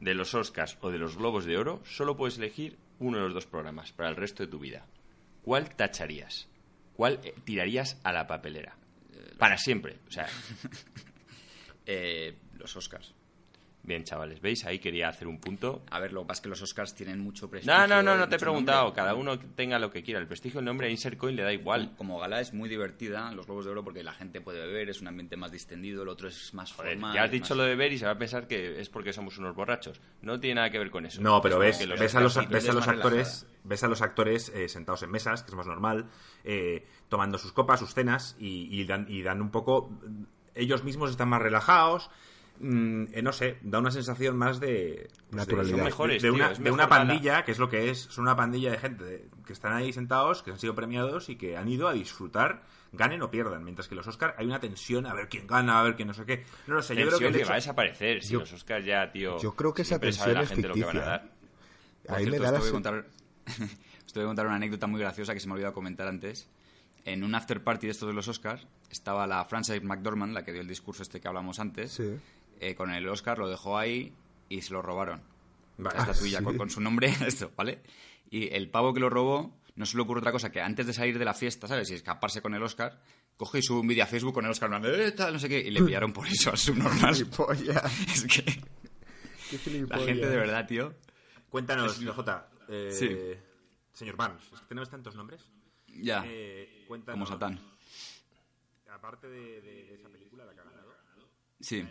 de 0.00 0.14
los 0.14 0.34
Oscars 0.34 0.78
o 0.80 0.90
de 0.90 0.98
los 0.98 1.16
Globos 1.16 1.44
de 1.44 1.58
Oro, 1.58 1.82
solo 1.84 2.16
puedes 2.16 2.38
elegir 2.38 2.78
uno 2.98 3.18
de 3.18 3.24
los 3.24 3.34
dos 3.34 3.46
programas 3.46 3.92
para 3.92 4.08
el 4.08 4.16
resto 4.16 4.42
de 4.42 4.50
tu 4.50 4.58
vida. 4.58 4.86
¿Cuál 5.42 5.74
tacharías? 5.74 6.48
¿Cuál 6.94 7.20
eh, 7.22 7.34
tirarías 7.44 8.00
a 8.02 8.12
la 8.12 8.26
papelera? 8.26 8.76
Para 9.38 9.58
siempre. 9.58 9.98
O 10.08 10.10
sea, 10.10 10.26
Eh, 11.86 12.34
los 12.54 12.76
Oscars. 12.76 13.14
Bien, 13.84 14.02
chavales, 14.04 14.40
¿veis? 14.40 14.64
Ahí 14.64 14.78
quería 14.78 15.08
hacer 15.08 15.28
un 15.28 15.38
punto. 15.38 15.82
A 15.90 16.00
ver, 16.00 16.12
lo 16.12 16.22
que 16.22 16.28
pasa 16.28 16.38
es 16.38 16.42
que 16.42 16.48
los 16.48 16.62
Oscars 16.62 16.94
tienen 16.94 17.20
mucho 17.20 17.48
prestigio. 17.50 17.76
No, 17.78 17.86
no, 17.86 18.02
no, 18.02 18.16
no 18.16 18.28
te 18.28 18.36
he 18.36 18.38
preguntado. 18.38 18.84
nombre. 18.84 18.96
Cada 18.96 19.14
uno 19.14 19.38
tenga 19.38 19.78
lo 19.78 19.90
que 19.90 20.02
quiera. 20.02 20.18
El 20.20 20.26
prestigio, 20.26 20.60
el 20.60 20.66
nombre 20.66 20.86
a 20.86 20.90
Insert 20.90 21.16
Coin 21.18 21.36
le 21.36 21.42
da 21.42 21.52
igual. 21.52 21.94
Como 21.96 22.18
gala 22.18 22.40
es 22.40 22.52
muy 22.54 22.68
divertida, 22.68 23.30
los 23.32 23.46
Globos 23.46 23.64
de 23.66 23.70
Oro, 23.70 23.84
porque 23.84 24.02
la 24.02 24.12
gente 24.12 24.40
puede 24.40 24.64
beber, 24.66 24.88
es 24.88 25.00
un 25.00 25.08
ambiente 25.08 25.36
más 25.36 25.52
distendido, 25.52 26.02
el 26.02 26.08
otro 26.08 26.28
es 26.28 26.52
más 26.54 26.72
Joder, 26.72 26.92
formal. 26.94 27.14
ya 27.14 27.24
has 27.24 27.30
dicho 27.30 27.54
más- 27.54 27.58
lo 27.58 27.64
de 27.64 27.76
ver 27.76 27.92
y 27.92 27.98
se 27.98 28.06
va 28.06 28.12
a 28.12 28.18
pensar 28.18 28.46
que 28.48 28.80
es 28.80 28.88
porque 28.88 29.12
somos 29.12 29.38
unos 29.38 29.54
borrachos. 29.54 30.00
No 30.22 30.40
tiene 30.40 30.56
nada 30.56 30.70
que 30.70 30.78
ver 30.78 30.90
con 30.90 31.06
eso. 31.06 31.20
No, 31.20 31.40
pero 31.42 31.62
Es 31.62 31.78
ves, 31.78 31.88
los 31.88 32.00
ves 32.00 32.14
a 32.14 32.20
los, 32.20 32.36
actores 32.36 32.64
ves 32.64 32.70
a 32.70 32.72
los 32.74 32.88
actores, 32.88 33.46
ves 33.64 33.84
a 33.84 33.88
los 33.88 34.02
actores 34.02 34.48
eh, 34.54 34.68
sentados 34.68 35.02
en 35.02 35.10
mesas, 35.10 35.42
que 35.42 35.50
es 35.50 35.54
más 35.56 35.66
normal, 35.66 36.06
eh, 36.44 36.86
tomando 37.08 37.38
sus 37.38 37.52
copas, 37.52 37.80
sus 37.80 37.94
cenas 37.94 38.36
y, 38.38 38.68
y 38.70 38.84
dan, 38.84 39.06
y 39.08 39.22
dan 39.22 39.40
un 39.42 39.50
poco. 39.50 39.90
Ellos 40.54 40.84
mismos 40.84 41.10
están 41.10 41.28
más 41.28 41.42
relajados. 41.42 42.10
Mm, 42.60 43.04
eh, 43.12 43.22
no 43.22 43.32
sé, 43.32 43.58
da 43.62 43.78
una 43.78 43.90
sensación 43.90 44.36
más 44.36 44.60
de. 44.60 45.08
pues, 45.08 45.30
de- 45.30 45.36
Naturalidad. 45.36 45.76
Son 45.76 45.84
mejores, 45.84 46.22
de, 46.22 46.28
tío, 46.28 46.34
una, 46.34 46.52
de 46.54 46.70
una 46.70 46.88
pandilla, 46.88 47.44
que 47.44 47.52
es 47.52 47.58
lo 47.58 47.68
que 47.68 47.90
es. 47.90 47.98
Son 48.00 48.22
una 48.22 48.36
pandilla 48.36 48.70
de 48.70 48.78
gente 48.78 49.04
de- 49.04 49.28
que 49.46 49.52
están 49.52 49.72
ahí 49.72 49.92
sentados, 49.92 50.42
que 50.42 50.50
han 50.52 50.58
sido 50.58 50.74
premiados 50.74 51.28
y 51.28 51.36
que 51.36 51.56
han 51.56 51.68
ido 51.68 51.88
a 51.88 51.92
disfrutar, 51.92 52.62
ganen 52.92 53.20
o 53.22 53.30
pierdan. 53.30 53.64
Mientras 53.64 53.88
que 53.88 53.94
los 53.94 54.06
Oscar 54.06 54.34
hay 54.38 54.46
una 54.46 54.60
tensión, 54.60 55.06
a 55.06 55.14
ver 55.14 55.28
quién 55.28 55.46
gana, 55.46 55.80
a 55.80 55.82
ver 55.82 55.96
quién 55.96 56.08
no 56.08 56.14
sé 56.14 56.24
qué. 56.24 56.44
No 56.66 56.74
lo 56.74 56.82
sé, 56.82 56.94
yo 56.96 57.06
creo 57.06 57.18
que. 57.18 57.30
Que 57.32 57.38
hecho- 57.38 57.46
va 57.48 57.52
a 57.54 57.56
desaparecer. 57.56 58.22
Si 58.22 58.32
Yo- 58.32 58.40
los 58.40 58.52
Oscars 58.52 58.84
ya, 58.84 59.10
tío. 59.10 59.38
yo 59.40 59.54
creo 59.54 59.74
que 59.74 59.82
esa 59.82 59.98
tensión 59.98 60.34
la 60.34 60.42
es 60.42 60.48
gente 60.50 60.68
lo 60.68 60.74
que 60.74 60.84
van 60.84 60.96
a 60.98 61.18
ficticia. 61.18 61.30
Ahí 62.16 62.24
me 62.26 62.30
cierto, 62.32 62.44
da 62.44 62.50
la 62.52 62.58
os, 62.58 62.64
voy 62.64 62.72
contar, 62.72 63.06
os 64.06 64.14
voy 64.14 64.22
a 64.22 64.26
contar 64.26 64.46
una 64.46 64.56
anécdota 64.56 64.86
muy 64.86 65.00
graciosa 65.00 65.34
que 65.34 65.40
se 65.40 65.46
me 65.46 65.52
ha 65.52 65.54
olvidado 65.54 65.74
comentar 65.74 66.06
antes. 66.06 66.48
En 67.06 67.22
un 67.22 67.34
after 67.34 67.62
party 67.62 67.86
de 67.86 67.90
estos 67.90 68.08
de 68.08 68.14
los 68.14 68.28
Oscars 68.28 68.66
estaba 68.90 69.26
la 69.26 69.44
Frances 69.44 69.82
McDormand, 69.82 70.32
la 70.32 70.42
que 70.44 70.52
dio 70.52 70.62
el 70.62 70.68
discurso 70.68 71.02
este 71.02 71.20
que 71.20 71.28
hablamos 71.28 71.58
antes, 71.60 71.92
Sí. 71.92 72.16
Eh, 72.60 72.74
con 72.74 72.90
el 72.92 73.08
Oscar, 73.08 73.38
lo 73.38 73.48
dejó 73.48 73.78
ahí 73.78 74.12
y 74.48 74.62
se 74.62 74.72
lo 74.72 74.82
robaron. 74.82 75.22
Vale. 75.78 75.98
Esta 75.98 76.14
tuya 76.14 76.38
sí. 76.40 76.44
con, 76.44 76.56
con 76.58 76.70
su 76.70 76.80
nombre, 76.80 77.08
esto, 77.26 77.52
¿vale? 77.56 77.82
Y 78.30 78.52
el 78.54 78.70
pavo 78.70 78.92
que 78.94 79.00
lo 79.00 79.10
robó, 79.10 79.56
no 79.76 79.86
se 79.86 79.96
le 79.96 80.02
ocurre 80.02 80.20
otra 80.20 80.32
cosa 80.32 80.50
que 80.52 80.60
antes 80.60 80.86
de 80.86 80.92
salir 80.92 81.18
de 81.18 81.24
la 81.24 81.34
fiesta, 81.34 81.66
¿sabes? 81.68 81.90
Y 81.90 81.94
escaparse 81.94 82.40
con 82.42 82.54
el 82.54 82.62
Oscar, 82.62 83.00
coge 83.36 83.58
y 83.58 83.62
sube 83.62 83.80
un 83.80 83.86
vídeo 83.88 84.04
a 84.04 84.06
Facebook 84.06 84.34
con 84.34 84.44
el 84.44 84.50
Oscar, 84.50 84.70
"Eh, 84.84 85.12
tal, 85.12 85.32
no 85.34 85.38
sé 85.38 85.48
qué, 85.48 85.58
y 85.60 85.70
le 85.70 85.82
pillaron 85.82 86.12
por 86.12 86.26
eso 86.28 86.50
al 86.52 86.58
subnormal. 86.58 87.14
Gilipollas. 87.14 87.84
es 88.08 88.24
que 88.24 88.44
Qué 89.50 89.86
la 89.88 89.98
gente 89.98 90.28
de 90.28 90.36
verdad, 90.36 90.66
tío. 90.66 90.94
Cuéntanos, 91.50 92.02
J. 92.04 92.48
Eh, 92.68 92.90
Sí. 92.90 93.40
Señor 93.92 94.16
Barnes, 94.16 94.42
es 94.52 94.60
que 94.60 94.66
tenemos 94.66 94.90
tantos 94.90 95.14
nombres. 95.14 95.48
Ya, 95.86 96.24
Eh, 96.26 96.84
cuéntanos, 96.88 97.14
como 97.14 97.26
Satán. 97.26 97.60
Aparte 98.90 99.28
de, 99.28 99.60
de- 99.60 99.84
de 99.84 99.94
esa 99.94 100.08
película, 100.08 100.44
la 100.44 100.54
que 100.54 100.60
ha 100.60 100.64
ganado. 100.64 100.94
Sí. 101.60 101.86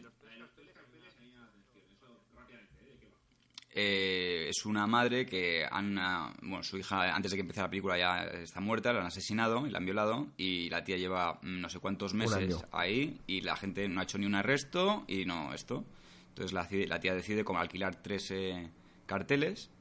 Eh, 3.75 4.49
es 4.49 4.65
una 4.67 4.85
madre 4.85 5.25
que 5.25 5.65
han, 5.69 5.95
bueno, 6.43 6.61
su 6.63 6.77
hija 6.77 7.15
antes 7.15 7.31
de 7.31 7.37
que 7.37 7.41
empiece 7.41 7.61
la 7.61 7.69
película 7.69 7.97
ya 7.97 8.23
está 8.23 8.59
muerta, 8.59 8.93
la 8.93 8.99
han 8.99 9.07
asesinado 9.07 9.65
y 9.65 9.71
la 9.71 9.79
han 9.79 9.85
violado 9.85 10.27
y 10.37 10.69
la 10.69 10.83
tía 10.83 10.97
lleva 10.97 11.39
mm, 11.41 11.59
no 11.59 11.69
sé 11.69 11.79
cuántos 11.79 12.13
meses 12.13 12.63
ahí 12.71 13.19
y 13.25 13.41
la 13.41 13.55
gente 13.55 13.87
no 13.87 13.99
ha 13.99 14.03
hecho 14.03 14.19
ni 14.19 14.27
un 14.27 14.35
arresto 14.35 15.05
y 15.07 15.25
no 15.25 15.53
esto. 15.53 15.83
Entonces 16.29 16.53
la, 16.53 16.99
tía 16.99 17.15
decide 17.15 17.43
como 17.43 17.59
alquilar 17.59 17.95
tres 17.95 18.29
eh, 18.29 18.69
carteles 19.07 19.71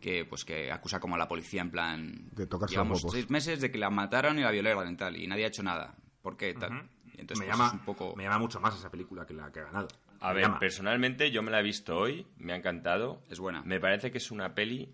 que 0.00 0.24
pues 0.24 0.44
que 0.44 0.70
acusa 0.70 1.00
como 1.00 1.16
a 1.16 1.18
la 1.18 1.26
policía 1.26 1.62
en 1.62 1.70
plan 1.70 2.28
De 2.32 2.46
tocarse 2.46 2.74
llevamos 2.74 3.04
seis 3.10 3.30
meses 3.30 3.60
de 3.60 3.72
que 3.72 3.78
la 3.78 3.90
mataron 3.90 4.38
y 4.38 4.42
la 4.42 4.50
violaron 4.52 4.92
y 4.92 4.96
tal 4.96 5.16
y 5.16 5.26
nadie 5.26 5.44
ha 5.44 5.48
hecho 5.48 5.62
nada. 5.64 5.96
¿Por 6.22 6.36
qué 6.36 6.54
tal? 6.54 6.88
Entonces 7.16 7.38
me, 7.38 7.46
pues, 7.46 7.58
llama, 7.58 7.72
un 7.72 7.84
poco 7.84 8.14
me 8.16 8.24
llama 8.24 8.38
mucho 8.38 8.60
más 8.60 8.76
esa 8.76 8.90
película 8.90 9.26
que 9.26 9.34
la 9.34 9.50
que 9.50 9.60
ha 9.60 9.64
ganado. 9.64 9.88
A 10.20 10.32
ver, 10.32 10.44
llama. 10.44 10.58
personalmente 10.58 11.30
yo 11.30 11.42
me 11.42 11.50
la 11.50 11.60
he 11.60 11.62
visto 11.62 11.96
hoy, 11.96 12.26
me 12.38 12.52
ha 12.52 12.56
encantado. 12.56 13.22
Es 13.30 13.38
buena. 13.40 13.62
Me 13.62 13.80
parece 13.80 14.10
que 14.10 14.18
es 14.18 14.30
una 14.30 14.54
peli 14.54 14.92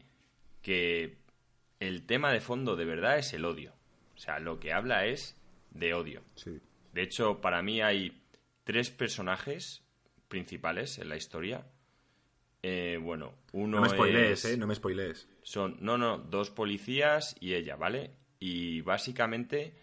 que 0.62 1.16
el 1.80 2.04
tema 2.06 2.32
de 2.32 2.40
fondo 2.40 2.76
de 2.76 2.84
verdad 2.84 3.18
es 3.18 3.32
el 3.32 3.44
odio. 3.44 3.72
O 4.14 4.18
sea, 4.18 4.38
lo 4.38 4.60
que 4.60 4.72
habla 4.72 5.06
es 5.06 5.40
de 5.70 5.94
odio. 5.94 6.22
Sí. 6.34 6.60
De 6.92 7.02
hecho, 7.02 7.40
para 7.40 7.62
mí 7.62 7.80
hay 7.80 8.20
tres 8.64 8.90
personajes 8.90 9.82
principales 10.28 10.98
en 10.98 11.08
la 11.08 11.16
historia. 11.16 11.66
Eh, 12.62 12.98
bueno, 13.00 13.34
uno 13.52 13.76
no 13.76 13.82
me 13.82 13.88
spoilees, 13.88 14.44
es- 14.44 14.52
eh, 14.52 14.56
no 14.58 14.66
me 14.66 14.74
spoilees. 14.74 15.26
son, 15.42 15.78
no, 15.80 15.96
no, 15.96 16.18
dos 16.18 16.50
policías 16.50 17.34
y 17.40 17.54
ella, 17.54 17.76
¿vale? 17.76 18.10
Y 18.38 18.82
básicamente, 18.82 19.74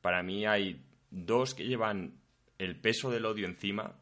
para 0.00 0.22
mí 0.22 0.46
hay 0.46 0.82
dos 1.10 1.54
que 1.54 1.66
llevan 1.66 2.14
el 2.58 2.76
peso 2.80 3.10
del 3.10 3.26
odio 3.26 3.46
encima. 3.46 3.98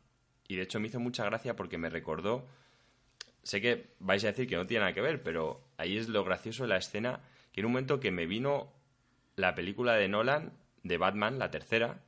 Y 0.50 0.56
de 0.56 0.62
hecho 0.62 0.80
me 0.80 0.88
hizo 0.88 0.98
mucha 0.98 1.24
gracia 1.24 1.54
porque 1.54 1.78
me 1.78 1.90
recordó. 1.90 2.44
Sé 3.44 3.60
que 3.60 3.94
vais 4.00 4.24
a 4.24 4.26
decir 4.26 4.48
que 4.48 4.56
no 4.56 4.66
tiene 4.66 4.80
nada 4.80 4.92
que 4.92 5.00
ver, 5.00 5.22
pero 5.22 5.62
ahí 5.76 5.96
es 5.96 6.08
lo 6.08 6.24
gracioso 6.24 6.64
de 6.64 6.70
la 6.70 6.76
escena. 6.76 7.20
Que 7.52 7.60
en 7.60 7.66
un 7.66 7.72
momento 7.72 8.00
que 8.00 8.10
me 8.10 8.26
vino 8.26 8.72
la 9.36 9.54
película 9.54 9.94
de 9.94 10.08
Nolan, 10.08 10.52
de 10.82 10.98
Batman, 10.98 11.38
la 11.38 11.52
tercera, 11.52 12.02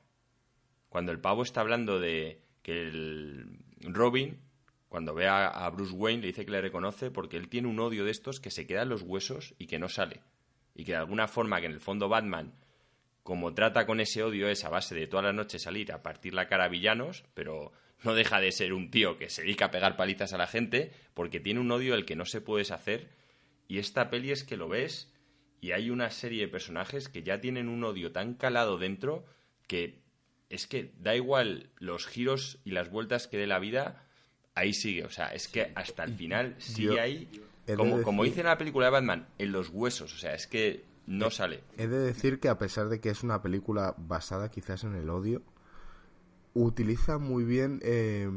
cuando 0.88 1.12
el 1.12 1.20
pavo 1.20 1.44
está 1.44 1.60
hablando 1.60 2.00
de 2.00 2.42
que 2.62 2.82
el 2.82 3.60
Robin, 3.80 4.40
cuando 4.88 5.14
ve 5.14 5.28
a, 5.28 5.70
Bruce 5.70 5.94
Wayne, 5.94 6.22
le 6.22 6.26
dice 6.26 6.44
que 6.44 6.50
le 6.50 6.60
reconoce 6.60 7.12
porque 7.12 7.36
él 7.36 7.48
tiene 7.48 7.68
un 7.68 7.78
odio 7.78 8.04
de 8.04 8.10
estos 8.10 8.40
que 8.40 8.50
se 8.50 8.66
queda 8.66 8.82
en 8.82 8.88
los 8.88 9.02
huesos 9.02 9.54
y 9.56 9.68
que 9.68 9.78
no 9.78 9.88
sale. 9.88 10.20
Y 10.74 10.82
que 10.82 10.92
de 10.92 10.98
alguna 10.98 11.28
forma 11.28 11.60
que 11.60 11.66
en 11.66 11.72
el 11.74 11.80
fondo 11.80 12.08
Batman, 12.08 12.54
como 13.22 13.54
trata 13.54 13.86
con 13.86 14.00
ese 14.00 14.24
odio, 14.24 14.48
es 14.48 14.64
a 14.64 14.68
base 14.68 14.96
de 14.96 15.06
todas 15.06 15.26
las 15.26 15.34
noches 15.34 15.62
salir 15.62 15.92
a 15.92 16.02
partir 16.02 16.34
la 16.34 16.48
cara 16.48 16.64
a 16.64 16.68
villanos, 16.68 17.22
pero 17.34 17.72
no 18.04 18.14
deja 18.14 18.40
de 18.40 18.52
ser 18.52 18.72
un 18.72 18.90
tío 18.90 19.18
que 19.18 19.30
se 19.30 19.42
dedica 19.42 19.66
a 19.66 19.70
pegar 19.70 19.96
palizas 19.96 20.32
a 20.32 20.38
la 20.38 20.46
gente 20.46 20.92
porque 21.14 21.40
tiene 21.40 21.60
un 21.60 21.70
odio 21.70 21.94
del 21.94 22.04
que 22.04 22.16
no 22.16 22.24
se 22.24 22.40
puede 22.40 22.62
deshacer. 22.62 23.10
Y 23.68 23.78
esta 23.78 24.10
peli 24.10 24.32
es 24.32 24.44
que 24.44 24.56
lo 24.56 24.68
ves 24.68 25.12
y 25.60 25.72
hay 25.72 25.90
una 25.90 26.10
serie 26.10 26.42
de 26.42 26.48
personajes 26.48 27.08
que 27.08 27.22
ya 27.22 27.40
tienen 27.40 27.68
un 27.68 27.84
odio 27.84 28.12
tan 28.12 28.34
calado 28.34 28.78
dentro 28.78 29.24
que 29.66 30.02
es 30.50 30.66
que 30.66 30.92
da 30.98 31.16
igual 31.16 31.70
los 31.78 32.06
giros 32.06 32.58
y 32.64 32.72
las 32.72 32.90
vueltas 32.90 33.26
que 33.26 33.38
dé 33.38 33.46
la 33.46 33.58
vida, 33.58 34.06
ahí 34.54 34.74
sigue. 34.74 35.04
O 35.04 35.10
sea, 35.10 35.28
es 35.28 35.48
que 35.48 35.72
hasta 35.74 36.04
el 36.04 36.14
final 36.14 36.54
sigue 36.58 37.26
Yo 37.32 37.40
de 37.66 37.76
como, 37.76 38.02
como 38.02 38.24
dice 38.24 38.40
en 38.40 38.46
la 38.46 38.58
película 38.58 38.86
de 38.86 38.92
Batman, 38.92 39.28
en 39.38 39.52
los 39.52 39.70
huesos. 39.70 40.12
O 40.12 40.18
sea, 40.18 40.34
es 40.34 40.46
que 40.46 40.84
no 41.06 41.30
sale. 41.30 41.62
He 41.78 41.86
de 41.86 41.98
decir 41.98 42.40
que 42.40 42.48
a 42.48 42.58
pesar 42.58 42.88
de 42.88 43.00
que 43.00 43.10
es 43.10 43.22
una 43.22 43.40
película 43.42 43.94
basada 43.96 44.50
quizás 44.50 44.84
en 44.84 44.94
el 44.94 45.08
odio, 45.10 45.42
utiliza 46.54 47.18
muy 47.18 47.44
bien 47.44 47.80
eh, 47.82 48.30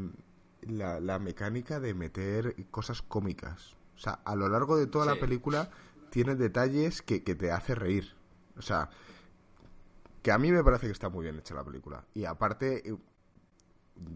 la, 0.62 1.00
la 1.00 1.18
mecánica 1.18 1.80
de 1.80 1.94
meter 1.94 2.54
cosas 2.70 3.02
cómicas. 3.02 3.76
O 3.96 3.98
sea, 3.98 4.20
a 4.24 4.34
lo 4.36 4.48
largo 4.48 4.76
de 4.76 4.86
toda 4.86 5.06
la 5.06 5.18
película 5.20 5.70
tiene 6.10 6.34
detalles 6.34 7.02
que, 7.02 7.22
que 7.24 7.34
te 7.34 7.50
hace 7.52 7.74
reír. 7.74 8.14
O 8.56 8.62
sea, 8.62 8.90
que 10.22 10.32
a 10.32 10.38
mí 10.38 10.50
me 10.50 10.62
parece 10.64 10.86
que 10.86 10.92
está 10.92 11.08
muy 11.08 11.24
bien 11.24 11.38
hecha 11.38 11.54
la 11.54 11.64
película. 11.64 12.04
Y 12.14 12.24
aparte, 12.24 12.88
eh, 12.88 12.96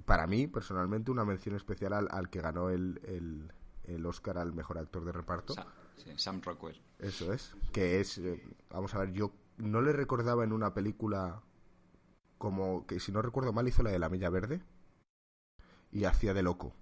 para 0.05 0.27
mí, 0.27 0.47
personalmente, 0.47 1.11
una 1.11 1.25
mención 1.25 1.55
especial 1.57 1.93
al, 1.93 2.09
al 2.11 2.29
que 2.31 2.41
ganó 2.41 2.71
el, 2.71 3.01
el, 3.05 3.53
el 3.85 4.07
Oscar 4.07 4.39
al 4.39 4.53
mejor 4.53 4.79
actor 4.79 5.05
de 5.05 5.13
reparto. 5.13 5.55
Sa- 5.55 5.67
sí, 5.97 6.11
Sam 6.17 6.41
Rockwell. 6.43 6.81
Eso 6.99 7.33
es. 7.33 7.55
Que 7.73 8.01
es. 8.01 8.19
eh, 8.19 8.43
vamos 8.71 8.95
a 8.95 8.99
ver, 9.01 9.13
yo 9.13 9.33
no 9.59 9.81
le 9.81 9.93
recordaba 9.93 10.45
en 10.45 10.53
una 10.53 10.75
película 10.75 11.43
como 12.41 12.87
que, 12.87 12.99
si 13.01 13.13
no 13.13 13.21
recuerdo 13.21 13.53
mal, 13.53 13.69
hizo 13.69 13.83
la 13.83 13.91
de 13.91 13.99
la 13.99 14.09
Milla 14.09 14.31
Verde 14.31 14.63
y 15.93 16.05
hacía 16.05 16.33
de 16.33 16.43
loco. 16.43 16.73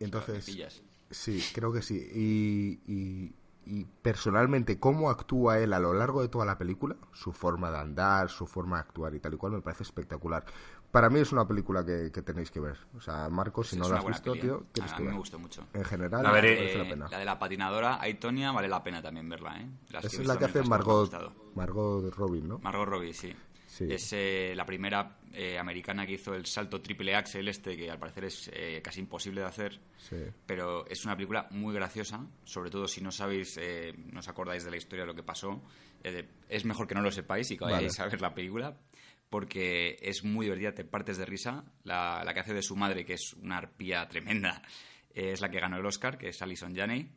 Entonces, 0.00 0.44
pillas. 0.44 0.82
sí, 1.10 1.42
creo 1.54 1.72
que 1.72 1.80
sí. 1.80 1.96
Y, 2.14 2.92
y, 2.92 3.34
y 3.64 3.84
personalmente, 4.02 4.78
cómo 4.78 5.08
actúa 5.08 5.58
él 5.60 5.72
a 5.72 5.80
lo 5.80 5.94
largo 5.94 6.20
de 6.20 6.28
toda 6.28 6.44
la 6.44 6.58
película, 6.58 6.96
su 7.14 7.32
forma 7.32 7.70
de 7.70 7.78
andar, 7.78 8.28
su 8.28 8.46
forma 8.46 8.76
de 8.76 8.80
actuar 8.82 9.14
y 9.14 9.20
tal 9.20 9.32
y 9.32 9.36
cual, 9.38 9.52
me 9.52 9.62
parece 9.62 9.82
espectacular. 9.84 10.44
Para 10.90 11.08
mí 11.08 11.18
es 11.20 11.32
una 11.32 11.48
película 11.48 11.84
que, 11.84 12.10
que 12.12 12.20
tenéis 12.22 12.50
que 12.50 12.60
ver. 12.60 12.76
O 12.94 13.00
sea, 13.00 13.28
Marcos, 13.30 13.68
si 13.68 13.76
Es 13.76 13.82
no 13.82 13.88
la 13.88 13.98
has 14.00 14.06
visto, 14.06 14.32
peli, 14.32 14.40
¿eh? 14.40 14.42
tío, 14.42 14.66
tienes 14.72 14.92
a, 14.92 14.96
que 14.96 15.00
mí 15.02 15.06
ver. 15.06 15.14
me 15.14 15.18
gustó 15.20 15.38
mucho. 15.38 15.66
En 15.72 15.84
general, 15.84 16.22
La 16.22 16.30
la 16.32 16.38
Eh, 16.46 16.86
pena. 16.88 17.08
la 17.10 17.18
de 17.18 17.24
la 17.24 17.38
patinadora, 17.38 18.00
Aitonia, 18.00 18.52
vale 18.52 18.68
la 18.68 18.82
pena 18.82 19.00
también 19.02 19.28
verla, 19.28 19.58
¿eh? 19.60 19.68
Las 19.90 20.04
Esa 20.04 20.20
es 20.20 20.28
la 20.28 20.38
que 20.38 20.44
hace 20.44 20.62
Margot. 20.62 21.10
Margot 21.54 22.14
Robin, 22.14 22.46
¿no? 22.48 22.58
Margot 22.58 22.86
Robbie, 22.86 23.14
sí. 23.14 23.34
Sí. 23.76 23.86
Es 23.90 24.10
eh, 24.14 24.54
la 24.56 24.64
primera 24.64 25.18
eh, 25.34 25.58
americana 25.58 26.06
que 26.06 26.14
hizo 26.14 26.34
el 26.34 26.46
salto 26.46 26.80
triple 26.80 27.14
axel 27.14 27.46
este, 27.46 27.76
que 27.76 27.90
al 27.90 27.98
parecer 27.98 28.24
es 28.24 28.50
eh, 28.54 28.80
casi 28.82 29.00
imposible 29.00 29.42
de 29.42 29.46
hacer. 29.46 29.78
Sí. 29.98 30.16
Pero 30.46 30.86
es 30.86 31.04
una 31.04 31.14
película 31.14 31.46
muy 31.50 31.74
graciosa, 31.74 32.26
sobre 32.44 32.70
todo 32.70 32.88
si 32.88 33.02
no 33.02 33.10
sabéis, 33.10 33.58
eh, 33.60 33.92
no 34.12 34.20
os 34.20 34.28
acordáis 34.28 34.64
de 34.64 34.70
la 34.70 34.78
historia 34.78 35.02
de 35.02 35.08
lo 35.08 35.14
que 35.14 35.22
pasó. 35.22 35.62
Eh, 36.02 36.26
es 36.48 36.64
mejor 36.64 36.86
que 36.86 36.94
no 36.94 37.02
lo 37.02 37.10
sepáis 37.10 37.50
y 37.50 37.58
que 37.58 37.64
vayáis 37.64 37.98
Vale. 37.98 38.08
a 38.08 38.10
ver 38.10 38.20
la 38.22 38.34
película, 38.34 38.80
porque 39.28 39.98
es 40.00 40.24
muy 40.24 40.46
divertida, 40.46 40.72
te 40.72 40.84
partes 40.84 41.18
de 41.18 41.26
risa. 41.26 41.64
La, 41.84 42.22
la 42.24 42.32
que 42.32 42.40
hace 42.40 42.54
de 42.54 42.62
su 42.62 42.76
madre, 42.76 43.04
que 43.04 43.12
es 43.12 43.34
una 43.34 43.58
arpía 43.58 44.08
tremenda, 44.08 44.62
eh, 45.12 45.32
es 45.32 45.42
la 45.42 45.50
que 45.50 45.60
ganó 45.60 45.76
el 45.76 45.84
Oscar, 45.84 46.16
que 46.16 46.28
es 46.28 46.40
Alison 46.40 46.74
Janney. 46.74 47.10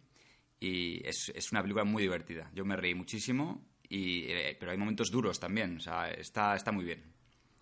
Y 0.59 1.07
es, 1.07 1.31
es 1.33 1.53
una 1.53 1.61
película 1.61 1.85
muy 1.85 2.03
divertida. 2.03 2.51
Yo 2.53 2.65
me 2.65 2.75
reí 2.75 2.93
muchísimo, 2.93 3.65
y, 3.89 4.25
eh, 4.31 4.55
pero 4.59 4.71
hay 4.71 4.77
momentos 4.77 5.11
duros 5.11 5.39
también. 5.39 5.77
O 5.77 5.79
sea, 5.79 6.11
está, 6.11 6.55
está 6.55 6.71
muy 6.71 6.85
bien. 6.85 7.03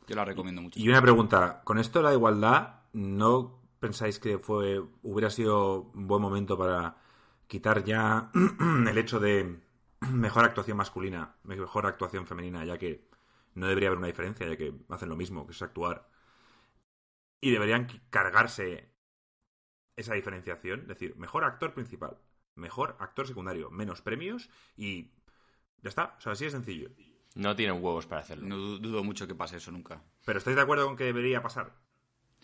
Yo 0.07 0.15
la 0.15 0.25
recomiendo 0.25 0.61
mucho. 0.61 0.79
Y 0.79 0.87
una 0.89 1.01
pregunta, 1.01 1.61
con 1.63 1.79
esto 1.79 1.99
de 1.99 2.05
la 2.05 2.13
igualdad, 2.13 2.81
¿no 2.93 3.61
pensáis 3.79 4.19
que 4.19 4.37
fue 4.37 4.81
hubiera 5.03 5.29
sido 5.29 5.91
un 5.93 6.07
buen 6.07 6.21
momento 6.21 6.57
para 6.57 6.97
quitar 7.47 7.83
ya 7.83 8.31
el 8.89 8.97
hecho 8.97 9.19
de 9.19 9.59
mejor 10.11 10.45
actuación 10.45 10.77
masculina, 10.77 11.35
mejor 11.43 11.85
actuación 11.85 12.27
femenina, 12.27 12.63
ya 12.65 12.77
que 12.77 13.07
no 13.55 13.67
debería 13.67 13.89
haber 13.89 13.99
una 13.99 14.07
diferencia, 14.07 14.47
ya 14.47 14.57
que 14.57 14.73
hacen 14.89 15.09
lo 15.09 15.15
mismo, 15.15 15.45
que 15.45 15.53
es 15.53 15.61
actuar. 15.61 16.09
Y 17.41 17.51
deberían 17.51 17.87
cargarse 18.09 18.93
esa 19.95 20.13
diferenciación, 20.13 20.81
es 20.81 20.87
decir, 20.87 21.15
mejor 21.17 21.43
actor 21.43 21.73
principal, 21.73 22.17
mejor 22.55 22.95
actor 22.99 23.27
secundario, 23.27 23.71
menos 23.71 24.01
premios 24.01 24.49
y 24.75 25.11
ya 25.81 25.89
está, 25.89 26.15
o 26.17 26.21
sea, 26.21 26.31
así 26.33 26.45
de 26.45 26.51
sencillo. 26.51 26.89
No 27.35 27.55
tienen 27.55 27.83
huevos 27.83 28.07
para 28.07 28.21
hacerlo. 28.21 28.47
No 28.47 28.57
du- 28.57 28.79
dudo 28.79 29.03
mucho 29.03 29.27
que 29.27 29.35
pase 29.35 29.57
eso 29.57 29.71
nunca. 29.71 30.01
Pero 30.25 30.39
¿estáis 30.39 30.55
de 30.55 30.61
acuerdo 30.63 30.85
con 30.87 30.95
que 30.97 31.03
debería 31.03 31.41
pasar? 31.41 31.73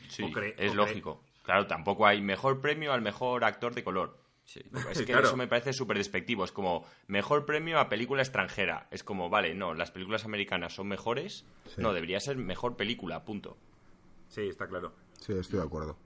Sí, 0.09 0.31
es 0.57 0.75
lógico. 0.75 1.23
Claro, 1.43 1.65
tampoco 1.67 2.05
hay 2.05 2.21
mejor 2.21 2.61
premio 2.61 2.93
al 2.93 3.01
mejor 3.01 3.43
actor 3.43 3.73
de 3.73 3.83
color. 3.83 4.21
Sí. 4.45 4.61
Es 4.91 4.99
que 4.99 5.05
Claro. 5.05 5.27
eso 5.27 5.37
me 5.37 5.47
parece 5.47 5.73
súper 5.73 5.97
despectivo. 5.97 6.43
Es 6.43 6.51
como, 6.51 6.85
mejor 7.07 7.45
premio 7.45 7.79
a 7.79 7.89
película 7.89 8.21
extranjera. 8.21 8.87
Es 8.91 9.03
como, 9.03 9.29
vale, 9.29 9.53
no, 9.55 9.73
las 9.73 9.91
películas 9.91 10.25
americanas 10.25 10.73
son 10.75 10.87
mejores. 10.87 11.45
Sí. 11.67 11.81
No, 11.81 11.93
debería 11.93 12.19
ser 12.19 12.37
mejor 12.37 12.75
película, 12.75 13.23
punto. 13.23 13.57
Sí, 14.27 14.41
está 14.41 14.67
claro. 14.67 14.93
Sí, 15.19 15.33
estoy 15.33 15.59
de 15.59 15.65
acuerdo. 15.65 15.97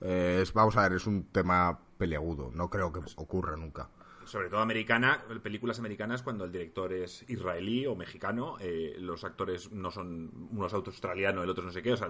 Eh, 0.00 0.38
es, 0.42 0.52
vamos 0.52 0.76
a 0.76 0.82
ver, 0.82 0.92
es 0.96 1.06
un 1.06 1.24
tema 1.24 1.78
peleagudo. 1.98 2.50
No 2.54 2.70
creo 2.70 2.92
que 2.92 3.00
ocurra 3.16 3.56
nunca. 3.56 3.90
Sobre 4.30 4.48
todo 4.48 4.60
americana, 4.60 5.24
películas 5.42 5.80
americanas 5.80 6.22
cuando 6.22 6.44
el 6.44 6.52
director 6.52 6.92
es 6.92 7.28
israelí 7.28 7.84
o 7.84 7.96
mexicano, 7.96 8.58
eh, 8.60 8.94
los 9.00 9.24
actores 9.24 9.72
no 9.72 9.90
son 9.90 10.48
uno 10.52 10.66
es 10.68 10.72
australiano, 10.72 11.42
el 11.42 11.50
otro 11.50 11.64
no 11.64 11.72
sé 11.72 11.82
qué, 11.82 11.94
o 11.94 11.96
sea, 11.96 12.06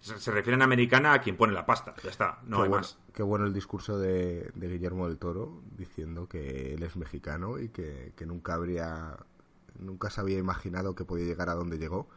se, 0.00 0.18
se 0.18 0.32
refieren 0.32 0.62
a 0.62 0.64
americana 0.64 1.12
a 1.12 1.20
quien 1.20 1.36
pone 1.36 1.52
la 1.52 1.64
pasta, 1.64 1.94
ya 2.02 2.10
está, 2.10 2.40
no 2.42 2.56
qué, 2.56 2.62
hay 2.64 2.68
bueno, 2.70 2.82
más. 2.82 2.98
qué 3.12 3.22
bueno 3.22 3.46
el 3.46 3.52
discurso 3.52 4.00
de, 4.00 4.50
de 4.52 4.68
Guillermo 4.68 5.06
del 5.06 5.16
Toro 5.16 5.62
diciendo 5.76 6.28
que 6.28 6.74
él 6.74 6.82
es 6.82 6.96
mexicano 6.96 7.60
y 7.60 7.68
que, 7.68 8.12
que 8.16 8.26
nunca 8.26 8.54
habría 8.54 9.16
nunca 9.78 10.10
se 10.10 10.20
había 10.20 10.38
imaginado 10.38 10.96
que 10.96 11.04
podía 11.04 11.24
llegar 11.24 11.50
a 11.50 11.54
donde 11.54 11.78
llegó 11.78 12.08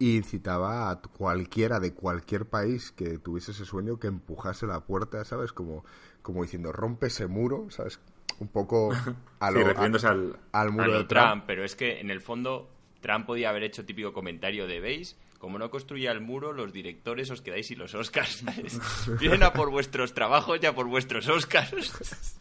y 0.00 0.16
incitaba 0.16 0.90
a 0.90 1.00
cualquiera 1.00 1.78
de 1.78 1.94
cualquier 1.94 2.46
país 2.46 2.90
que 2.90 3.18
tuviese 3.18 3.52
ese 3.52 3.64
sueño 3.64 4.00
que 4.00 4.08
empujase 4.08 4.66
la 4.66 4.80
puerta, 4.80 5.24
¿sabes? 5.24 5.52
Como, 5.52 5.84
como 6.22 6.42
diciendo, 6.42 6.72
rompe 6.72 7.08
ese 7.08 7.26
muro, 7.26 7.70
¿sabes? 7.70 8.00
Un 8.40 8.48
poco 8.48 8.90
a 9.40 9.48
Sí, 9.48 9.54
lo, 9.58 9.64
refiriéndose 9.64 10.06
a- 10.08 10.10
al... 10.10 10.36
al 10.52 10.70
muro 10.72 10.84
a 10.84 10.88
lo 10.88 10.98
de 10.98 11.04
Trump, 11.04 11.26
Trump. 11.28 11.44
pero 11.46 11.64
es 11.64 11.76
que 11.76 12.00
en 12.00 12.10
el 12.10 12.20
fondo 12.20 12.70
Trump 13.00 13.26
podía 13.26 13.50
haber 13.50 13.62
hecho 13.62 13.84
típico 13.86 14.12
comentario 14.12 14.66
de 14.66 14.80
¿veis? 14.80 15.16
Como 15.38 15.58
no 15.58 15.70
construya 15.70 16.10
el 16.12 16.20
muro, 16.20 16.52
los 16.52 16.72
directores 16.72 17.30
os 17.30 17.40
quedáis 17.40 17.66
sin 17.68 17.78
los 17.78 17.94
Oscars. 17.94 18.38
¿sabes? 18.44 18.78
Vienen 19.20 19.42
a 19.42 19.52
por 19.54 19.70
vuestros 19.70 20.12
trabajos 20.12 20.58
y 20.62 20.66
a 20.66 20.74
por 20.74 20.86
vuestros 20.88 21.28
Oscars. 21.28 22.36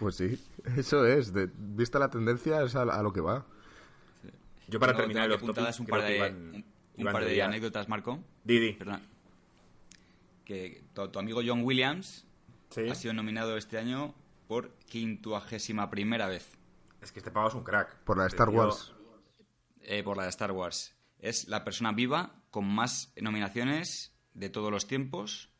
Pues 0.00 0.16
sí, 0.16 0.38
eso 0.76 1.06
es. 1.06 1.32
De, 1.32 1.48
vista 1.56 1.98
la 2.00 2.10
tendencia 2.10 2.60
es 2.62 2.74
a, 2.74 2.82
a 2.82 3.02
lo 3.02 3.12
que 3.12 3.20
va. 3.20 3.46
Yo 4.68 4.80
para 4.80 4.92
Tengo- 4.92 5.02
terminar 5.02 5.28
los 5.28 5.36
aquí 5.36 5.44
apuntadas 5.44 5.78
un 5.80 5.86
par 5.86 6.02
de, 6.02 6.20
un- 6.30 6.64
un 6.98 7.04
par 7.12 7.24
de 7.24 7.40
anécdotas, 7.42 7.88
Marco. 7.88 8.18
Didi. 8.42 8.72
Perdón. 8.72 9.00
Que 10.44 10.82
tu, 10.92 11.08
tu 11.08 11.18
amigo 11.18 11.40
John 11.46 11.62
Williams 11.62 12.26
Sí. 12.70 12.88
ha 12.90 12.94
sido 12.96 13.14
nominado 13.14 13.56
este 13.56 13.78
año 13.78 14.12
por 14.46 14.70
quintuagésima 14.86 15.90
primera 15.90 16.26
vez 16.26 16.56
Es 17.00 17.12
que 17.12 17.18
este 17.20 17.30
pavo 17.30 17.48
es 17.48 17.54
un 17.54 17.64
crack. 17.64 17.96
Por 18.04 18.16
la 18.16 18.24
de 18.24 18.28
Star 18.30 18.48
Wars. 18.48 18.94
eh, 19.82 20.02
por 20.02 20.16
la 20.16 20.24
de 20.24 20.30
Star 20.30 20.52
Wars. 20.52 20.94
Es 21.18 21.48
la 21.48 21.64
persona 21.64 21.92
viva 21.92 22.42
con 22.50 22.66
más 22.66 23.12
nominaciones 23.20 24.12
de 24.34 24.48
todos 24.50 24.70
los 24.70 24.86
tiempos 24.86 25.50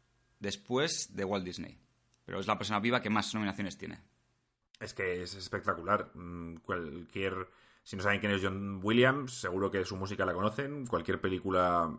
después 0.41 1.15
de 1.15 1.25
Walt 1.25 1.45
Disney. 1.45 1.79
Pero 2.25 2.41
es 2.41 2.47
la 2.47 2.57
persona 2.59 2.81
viva 2.81 3.03
que 3.03 3.11
más 3.11 3.35
nominaciones 3.35 3.77
tiene. 3.77 4.01
Es 4.81 4.95
que 4.95 5.23
es 5.23 5.35
espectacular. 5.35 6.11
Mm, 6.15 6.57
Cualquier. 6.57 7.49
Si 7.83 7.97
no 7.97 8.03
saben 8.03 8.21
quién 8.21 8.33
es 8.33 8.41
John 8.43 8.81
Williams, 8.83 9.41
seguro 9.41 9.71
que 9.71 9.85
su 9.85 9.97
música 9.97 10.25
la 10.25 10.33
conocen. 10.33 10.87
Cualquier 10.87 11.21
película. 11.21 11.95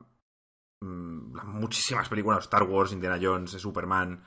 mm, 0.82 1.36
las 1.36 1.45
muchísimas 1.45 2.10
películas: 2.10 2.44
Star 2.45 2.64
Wars, 2.64 2.91
Indiana 2.91 3.20
Jones, 3.22 3.52
Superman, 3.52 4.24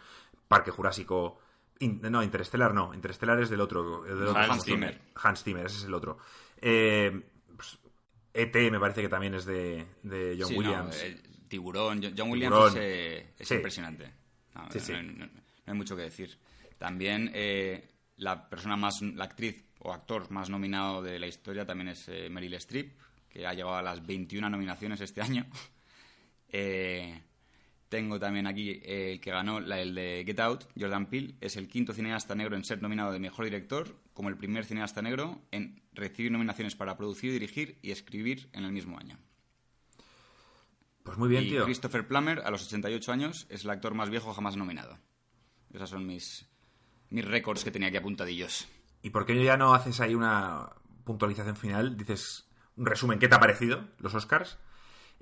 Parque 0.46 0.70
Jurásico. 0.70 1.38
In- 1.80 2.00
no, 2.02 2.22
Interstellar 2.22 2.74
no. 2.74 2.92
Interstellar 2.94 3.40
es 3.40 3.50
del 3.50 3.60
otro. 3.60 4.04
el 4.06 4.18
del 4.18 4.28
otro 4.28 4.40
Hans 4.40 4.64
Zimmer. 4.64 5.00
Hans 5.14 5.42
Zimmer, 5.44 5.66
ese 5.66 5.76
es 5.78 5.84
el 5.84 5.94
otro. 5.94 6.18
Eh, 6.60 7.22
pues, 7.56 7.78
E.T. 8.34 8.70
me 8.70 8.80
parece 8.80 9.02
que 9.02 9.08
también 9.08 9.34
es 9.34 9.44
de, 9.44 9.86
de 10.02 10.36
John 10.38 10.48
Sí, 10.48 10.54
no, 10.54 10.58
Williams. 10.60 11.02
eh, 11.02 11.22
tiburón. 11.48 12.00
John 12.16 12.30
Williams 12.30 12.54
Tiburón. 12.56 12.68
es, 12.70 12.76
eh, 12.76 13.34
es 13.38 13.48
Sí. 13.48 13.54
impresionante. 13.54 14.12
Sí, 14.78 14.92
no 14.92 15.28
hay 15.66 15.74
mucho 15.74 15.94
que 15.94 16.02
decir. 16.02 16.36
También 16.78 17.30
eh, 17.34 17.88
la 18.16 18.48
persona 18.48 18.76
más, 18.76 19.00
la 19.02 19.24
actriz 19.24 19.64
o 19.80 19.92
actor 19.92 20.30
más 20.32 20.50
nominado 20.50 21.00
de 21.02 21.18
la 21.20 21.26
historia 21.28 21.64
también 21.64 21.88
es 21.90 22.08
eh, 22.08 22.28
Meryl 22.28 22.54
Streep, 22.54 22.98
que 23.28 23.46
ha 23.46 23.52
llegado 23.54 23.76
a 23.76 23.82
las 23.82 24.04
21 24.04 24.50
nominaciones 24.50 25.00
este 25.00 25.20
año. 25.22 25.46
Eh, 26.50 27.20
tengo 27.88 28.18
también 28.20 28.46
aquí 28.46 28.70
eh, 28.84 29.12
el 29.12 29.20
que 29.20 29.30
ganó, 29.30 29.60
la- 29.60 29.80
el 29.80 29.94
de 29.94 30.22
Get 30.26 30.40
Out, 30.40 30.64
Jordan 30.78 31.06
Peele, 31.06 31.34
es 31.40 31.56
el 31.56 31.68
quinto 31.68 31.92
cineasta 31.92 32.34
negro 32.34 32.56
en 32.56 32.64
ser 32.64 32.82
nominado 32.82 33.12
de 33.12 33.18
mejor 33.18 33.44
director, 33.46 33.94
como 34.12 34.28
el 34.28 34.36
primer 34.36 34.64
cineasta 34.64 35.00
negro 35.02 35.40
en 35.50 35.82
recibir 35.92 36.30
nominaciones 36.32 36.76
para 36.76 36.96
producir, 36.96 37.32
dirigir 37.32 37.78
y 37.82 37.90
escribir 37.90 38.48
en 38.52 38.64
el 38.64 38.72
mismo 38.72 38.98
año. 38.98 39.18
Pues 41.02 41.16
muy 41.16 41.28
bien, 41.28 41.44
y 41.44 41.48
tío. 41.50 41.64
Christopher 41.64 42.06
Plummer, 42.06 42.40
a 42.44 42.50
los 42.50 42.66
88 42.66 43.12
años, 43.12 43.46
es 43.48 43.64
el 43.64 43.70
actor 43.70 43.94
más 43.94 44.10
viejo 44.10 44.32
jamás 44.34 44.56
nominado. 44.56 44.98
Esos 45.72 45.90
son 45.90 46.06
mis, 46.06 46.46
mis 47.10 47.24
récords 47.24 47.64
que 47.64 47.70
tenía 47.70 47.88
aquí 47.88 47.96
apuntadillos. 47.96 48.68
¿Y 49.02 49.10
por 49.10 49.24
qué 49.24 49.42
ya 49.42 49.56
no 49.56 49.72
haces 49.74 50.00
ahí 50.00 50.14
una 50.14 50.70
puntualización 51.04 51.56
final? 51.56 51.96
Dices 51.96 52.48
un 52.76 52.84
resumen, 52.86 53.18
¿qué 53.18 53.28
te 53.28 53.34
ha 53.36 53.40
parecido 53.40 53.88
los 53.98 54.14
Oscars? 54.14 54.58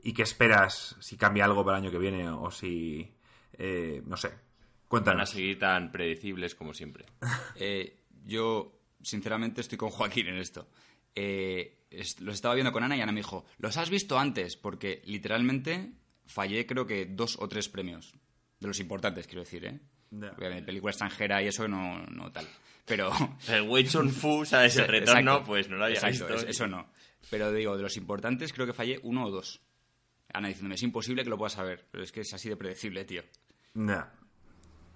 ¿Y 0.06 0.12
qué 0.12 0.22
esperas 0.22 0.96
si 1.00 1.16
cambia 1.16 1.44
algo 1.44 1.64
para 1.64 1.78
el 1.78 1.84
año 1.84 1.90
que 1.90 1.98
viene 1.98 2.28
o 2.28 2.50
si... 2.50 3.12
eh, 3.54 4.02
no 4.06 4.16
sé. 4.16 4.28
Van 4.28 4.36
a 4.36 4.88
Cuéntanos. 4.88 5.30
seguir 5.30 5.58
tan 5.58 5.90
predecibles 5.90 6.54
como 6.54 6.72
siempre. 6.74 7.04
Eh, 7.56 8.02
yo, 8.24 8.78
sinceramente, 9.02 9.60
estoy 9.60 9.78
con 9.78 9.90
Joaquín 9.90 10.28
en 10.28 10.36
esto. 10.36 10.68
Eh, 11.14 11.86
es- 11.90 12.20
los 12.20 12.34
estaba 12.36 12.54
viendo 12.54 12.70
con 12.72 12.84
Ana 12.84 12.96
y 12.96 13.00
Ana 13.00 13.12
me 13.12 13.20
dijo, 13.20 13.44
¿los 13.58 13.76
has 13.78 13.90
visto 13.90 14.18
antes? 14.18 14.56
Porque 14.56 15.02
literalmente 15.06 15.92
fallé 16.24 16.66
creo 16.66 16.86
que 16.86 17.06
dos 17.06 17.36
o 17.40 17.48
tres 17.48 17.68
premios. 17.68 18.14
De 18.60 18.68
los 18.68 18.78
importantes, 18.80 19.26
quiero 19.26 19.42
decir, 19.42 19.64
¿eh? 19.64 19.80
Ya. 20.10 20.30
Porque 20.30 20.62
Película 20.62 20.90
extranjera 20.92 21.42
y 21.42 21.48
eso 21.48 21.66
no, 21.66 21.98
no 22.06 22.30
tal. 22.30 22.46
Pero... 22.84 23.10
El 23.48 23.62
Wait 23.62 23.92
on 23.96 24.10
Fu, 24.10 24.44
¿sabes? 24.44 24.76
El 24.76 24.86
retorno, 24.86 25.20
exacto. 25.32 25.44
pues 25.46 25.68
no 25.68 25.76
lo 25.76 25.84
había 25.86 25.96
Exacto, 25.96 26.26
visto. 26.32 26.46
es- 26.46 26.54
Eso 26.56 26.66
no. 26.68 26.86
Pero 27.30 27.50
digo, 27.52 27.76
de 27.76 27.82
los 27.82 27.96
importantes 27.96 28.52
creo 28.52 28.66
que 28.66 28.72
fallé 28.72 29.00
uno 29.02 29.24
o 29.24 29.30
dos. 29.32 29.60
Ana 30.32 30.48
diciéndome, 30.48 30.74
es 30.74 30.82
imposible 30.82 31.22
que 31.24 31.30
lo 31.30 31.38
puedas 31.38 31.54
saber. 31.54 31.86
Pero 31.90 32.04
es 32.04 32.12
que 32.12 32.20
es 32.20 32.32
así 32.34 32.48
de 32.48 32.56
predecible, 32.56 33.04
tío. 33.04 33.22
Ya. 33.74 34.12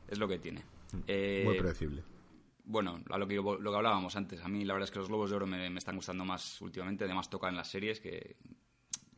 Es 0.09 0.19
lo 0.19 0.27
que 0.29 0.39
tiene. 0.39 0.65
Eh, 1.07 1.43
Muy 1.45 1.57
predecible. 1.59 2.03
bueno, 2.65 3.03
a 3.11 3.17
lo 3.19 3.27
que, 3.29 3.37
lo 3.37 3.59
que 3.59 3.77
hablábamos 3.77 4.17
antes. 4.17 4.41
A 4.41 4.49
mí 4.49 4.65
la 4.65 4.75
verdad 4.75 4.89
es 4.89 4.91
que 4.91 4.99
los 4.99 5.09
Globos 5.09 5.31
de 5.31 5.37
Oro 5.37 5.47
me, 5.47 5.71
me 5.71 5.79
están 5.79 5.97
gustando 5.97 6.25
más 6.25 6.61
últimamente. 6.61 7.05
Además 7.05 7.31
tocan 7.31 7.55
las 7.57 7.71
series 7.71 8.01
que... 8.01 8.37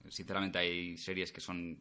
Sinceramente 0.08 0.58
hay 0.58 0.96
series 0.98 1.32
que 1.32 1.40
son... 1.40 1.78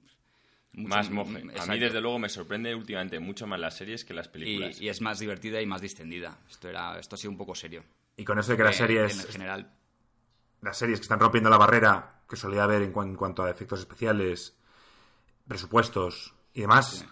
mucho- 0.74 0.96
Más 0.96 1.10
moje. 1.10 1.44
A 1.60 1.66
mí, 1.66 1.80
desde 1.80 2.00
luego, 2.00 2.18
me 2.20 2.30
sorprende 2.30 2.74
últimamente 2.74 3.20
mucho 3.20 3.46
más 3.48 3.60
las 3.60 3.76
series 3.76 4.06
que 4.06 4.14
las 4.14 4.30
películas. 4.30 4.80
y, 4.80 4.86
y 4.86 4.90
es 4.90 5.02
más 5.02 5.20
divertida 5.20 5.62
y 5.62 5.66
más 5.66 5.82
distendida. 5.82 6.40
Esto, 6.50 6.70
era, 6.70 6.98
esto 7.00 7.16
ha 7.16 7.18
sido 7.18 7.32
un 7.32 7.38
poco 7.38 7.54
serio. 7.56 7.84
Y 8.16 8.24
con 8.24 8.40
eso 8.40 8.52
de 8.52 8.58
que 8.58 8.64
las 8.64 8.76
Eh, 8.76 8.78
series... 8.78 9.26
En 9.26 9.32
general, 9.32 9.74
las 10.62 10.78
series 10.78 11.00
que 11.00 11.04
están 11.04 11.20
rompiendo 11.20 11.50
la 11.50 11.58
barrera 11.58 12.21
que 12.32 12.38
solía 12.38 12.64
haber 12.64 12.82
en, 12.82 12.92
cuan- 12.94 13.10
en 13.10 13.16
cuanto 13.16 13.44
a 13.44 13.50
efectos 13.52 13.80
especiales, 13.82 14.56
presupuestos 15.48 16.34
y 16.54 16.62
demás, 16.62 17.06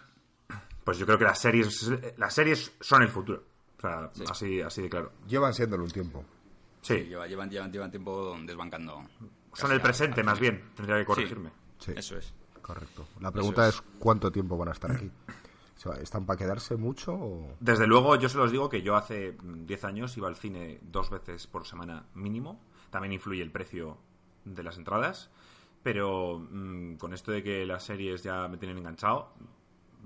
pues 0.84 0.98
yo 0.98 1.06
creo 1.06 1.18
que 1.18 1.26
las 1.26 1.40
series 1.40 1.92
las 2.18 2.34
series 2.34 2.74
son 2.80 3.02
el 3.04 3.10
futuro. 3.10 3.44
O 3.78 3.82
sea, 3.82 4.12
así, 4.30 4.62
así 4.62 4.82
de 4.84 4.90
claro. 4.90 5.12
Llevan 5.28 5.54
siéndolo 5.54 5.84
un 5.84 5.92
tiempo. 5.92 6.24
Sí, 6.82 6.96
lleva- 7.06 7.28
llevan, 7.28 7.50
llevan, 7.50 7.72
llevan 7.72 7.92
tiempo 7.92 8.36
desbancando. 8.46 9.04
son 9.54 9.72
el 9.72 9.82
presente 9.82 10.22
al 10.22 10.26
más 10.26 10.40
bien, 10.40 10.72
tendría 10.76 10.98
que 10.98 11.06
corregirme. 11.06 11.52
Sí, 11.80 11.94
Eso 11.96 12.18
es. 12.18 12.34
correcto. 12.62 13.08
La 13.22 13.32
pregunta 13.32 13.68
es. 13.68 13.76
es. 13.76 13.82
cuánto 14.00 14.32
tiempo 14.32 14.58
van 14.58 14.70
a 14.70 14.72
estar 14.72 14.92
aquí. 14.92 15.10
¿Están 16.02 16.26
para 16.26 16.38
quedarse 16.38 16.76
mucho 16.76 17.14
o...? 17.14 17.56
Desde 17.62 17.88
luego, 17.88 18.18
yo 18.18 18.28
se 18.28 18.38
los 18.38 18.52
digo 18.52 18.68
que 18.68 18.82
yo 18.82 18.98
hace 18.98 19.32
mm, 19.42 19.66
10 19.66 19.84
años 19.86 20.18
iba 20.18 20.28
al 20.28 20.36
cine 20.36 20.80
dos 20.82 21.10
veces 21.10 21.48
por 21.48 21.66
semana 21.66 22.06
mínimo. 22.16 22.62
También 22.90 23.14
influye 23.14 23.42
el 23.42 23.50
precio 23.52 23.98
de 24.56 24.64
las 24.64 24.78
entradas. 24.78 25.30
Pero 25.84 26.40
mm, 26.52 26.96
con 26.96 27.14
esto 27.14 27.32
de 27.32 27.42
que 27.44 27.66
las 27.66 27.84
series 27.84 28.24
ya 28.24 28.48
me 28.48 28.58
tienen 28.58 28.78
enganchado, 28.78 29.34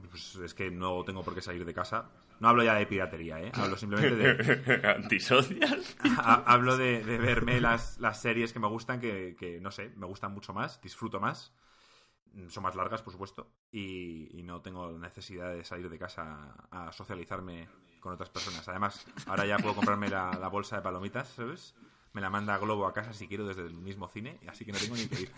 pues 0.09 0.35
es 0.35 0.53
que 0.53 0.69
no 0.71 1.03
tengo 1.03 1.23
por 1.23 1.33
qué 1.33 1.41
salir 1.41 1.65
de 1.65 1.73
casa. 1.73 2.09
No 2.39 2.49
hablo 2.49 2.63
ya 2.63 2.75
de 2.75 2.85
piratería, 2.85 3.39
¿eh? 3.41 3.51
Hablo 3.55 3.77
simplemente 3.77 4.15
de... 4.15 4.87
¿Antisocial? 4.95 5.81
Ha- 6.17 6.43
hablo 6.45 6.77
de, 6.77 7.03
de 7.03 7.17
verme 7.17 7.61
las, 7.61 7.99
las 7.99 8.21
series 8.21 8.51
que 8.53 8.59
me 8.59 8.67
gustan, 8.67 8.99
que, 8.99 9.35
que, 9.39 9.61
no 9.61 9.71
sé, 9.71 9.91
me 9.95 10.05
gustan 10.07 10.33
mucho 10.33 10.53
más, 10.53 10.81
disfruto 10.81 11.19
más. 11.19 11.53
Son 12.49 12.63
más 12.63 12.75
largas, 12.75 13.03
por 13.03 13.13
supuesto, 13.13 13.51
y, 13.71 14.39
y 14.39 14.41
no 14.41 14.59
tengo 14.61 14.91
necesidad 14.97 15.51
de 15.53 15.63
salir 15.63 15.87
de 15.87 15.99
casa 15.99 16.55
a, 16.71 16.87
a 16.87 16.91
socializarme 16.91 17.69
con 17.99 18.11
otras 18.13 18.29
personas. 18.31 18.67
Además, 18.67 19.05
ahora 19.27 19.45
ya 19.45 19.57
puedo 19.57 19.75
comprarme 19.75 20.09
la, 20.09 20.31
la 20.39 20.47
bolsa 20.47 20.77
de 20.77 20.81
palomitas, 20.81 21.27
¿sabes? 21.29 21.75
Me 22.13 22.21
la 22.21 22.29
manda 22.29 22.55
Globo 22.59 22.85
a 22.85 22.93
casa 22.93 23.11
si 23.11 23.27
quiero 23.27 23.47
desde 23.47 23.63
el 23.65 23.73
mismo 23.73 24.07
cine, 24.07 24.39
así 24.47 24.63
que 24.65 24.71
no 24.71 24.77
tengo 24.77 24.95
ni 24.95 25.07
que 25.07 25.21
ir. 25.23 25.31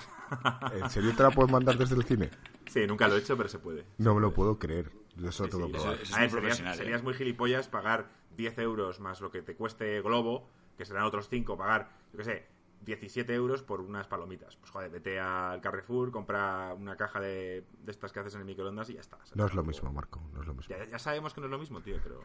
¿En 0.83 0.89
serio 0.89 1.15
te 1.15 1.23
la 1.23 1.31
puedes 1.31 1.49
mandar 1.49 1.77
desde 1.77 1.95
el 1.95 2.03
cine? 2.03 2.29
Sí, 2.67 2.85
nunca 2.85 3.07
lo 3.07 3.15
he 3.15 3.19
hecho, 3.19 3.37
pero 3.37 3.47
se 3.47 3.59
puede. 3.59 3.85
No 3.97 4.13
me 4.13 4.19
lo 4.19 4.33
puedo 4.33 4.59
creer. 4.59 4.91
Yo 5.15 5.29
eso 5.29 5.45
Sí, 5.45 5.51
que 5.51 5.55
eso- 5.57 5.69
probar. 5.69 5.93
eso 5.93 6.03
es 6.03 6.13
a 6.13 6.19
ver, 6.19 6.23
muy 6.23 6.29
serías, 6.29 6.31
profesional, 6.57 6.75
serías 6.77 6.99
¿eh? 6.99 7.03
muy 7.05 7.13
gilipollas 7.13 7.69
pagar 7.69 8.09
10 8.35 8.57
euros 8.59 8.99
más 8.99 9.21
lo 9.21 9.31
que 9.31 9.41
te 9.41 9.55
cueste 9.55 10.01
Globo, 10.01 10.49
que 10.77 10.83
serán 10.83 11.05
otros 11.05 11.29
5, 11.29 11.57
pagar, 11.57 11.91
yo 12.11 12.17
qué 12.17 12.25
sé, 12.25 12.45
17 12.81 13.33
euros 13.33 13.63
por 13.63 13.79
unas 13.79 14.07
palomitas. 14.07 14.57
Pues 14.57 14.69
joder, 14.69 14.91
vete 14.91 15.17
al 15.17 15.61
Carrefour, 15.61 16.11
compra 16.11 16.73
una 16.77 16.97
caja 16.97 17.21
de, 17.21 17.63
de 17.85 17.91
estas 17.91 18.11
que 18.11 18.19
haces 18.19 18.33
en 18.35 18.41
el 18.41 18.45
microondas 18.45 18.89
y 18.89 18.95
ya 18.95 18.99
está. 18.99 19.17
No 19.33 19.45
es 19.45 19.53
lo 19.53 19.63
mismo, 19.63 19.93
Marco, 19.93 20.21
no 20.33 20.41
es 20.41 20.47
lo 20.47 20.53
mismo. 20.53 20.75
Ya, 20.75 20.83
ya 20.83 20.99
sabemos 20.99 21.33
que 21.33 21.39
no 21.39 21.47
es 21.47 21.51
lo 21.51 21.57
mismo, 21.59 21.79
tío, 21.81 21.95
pero, 22.03 22.21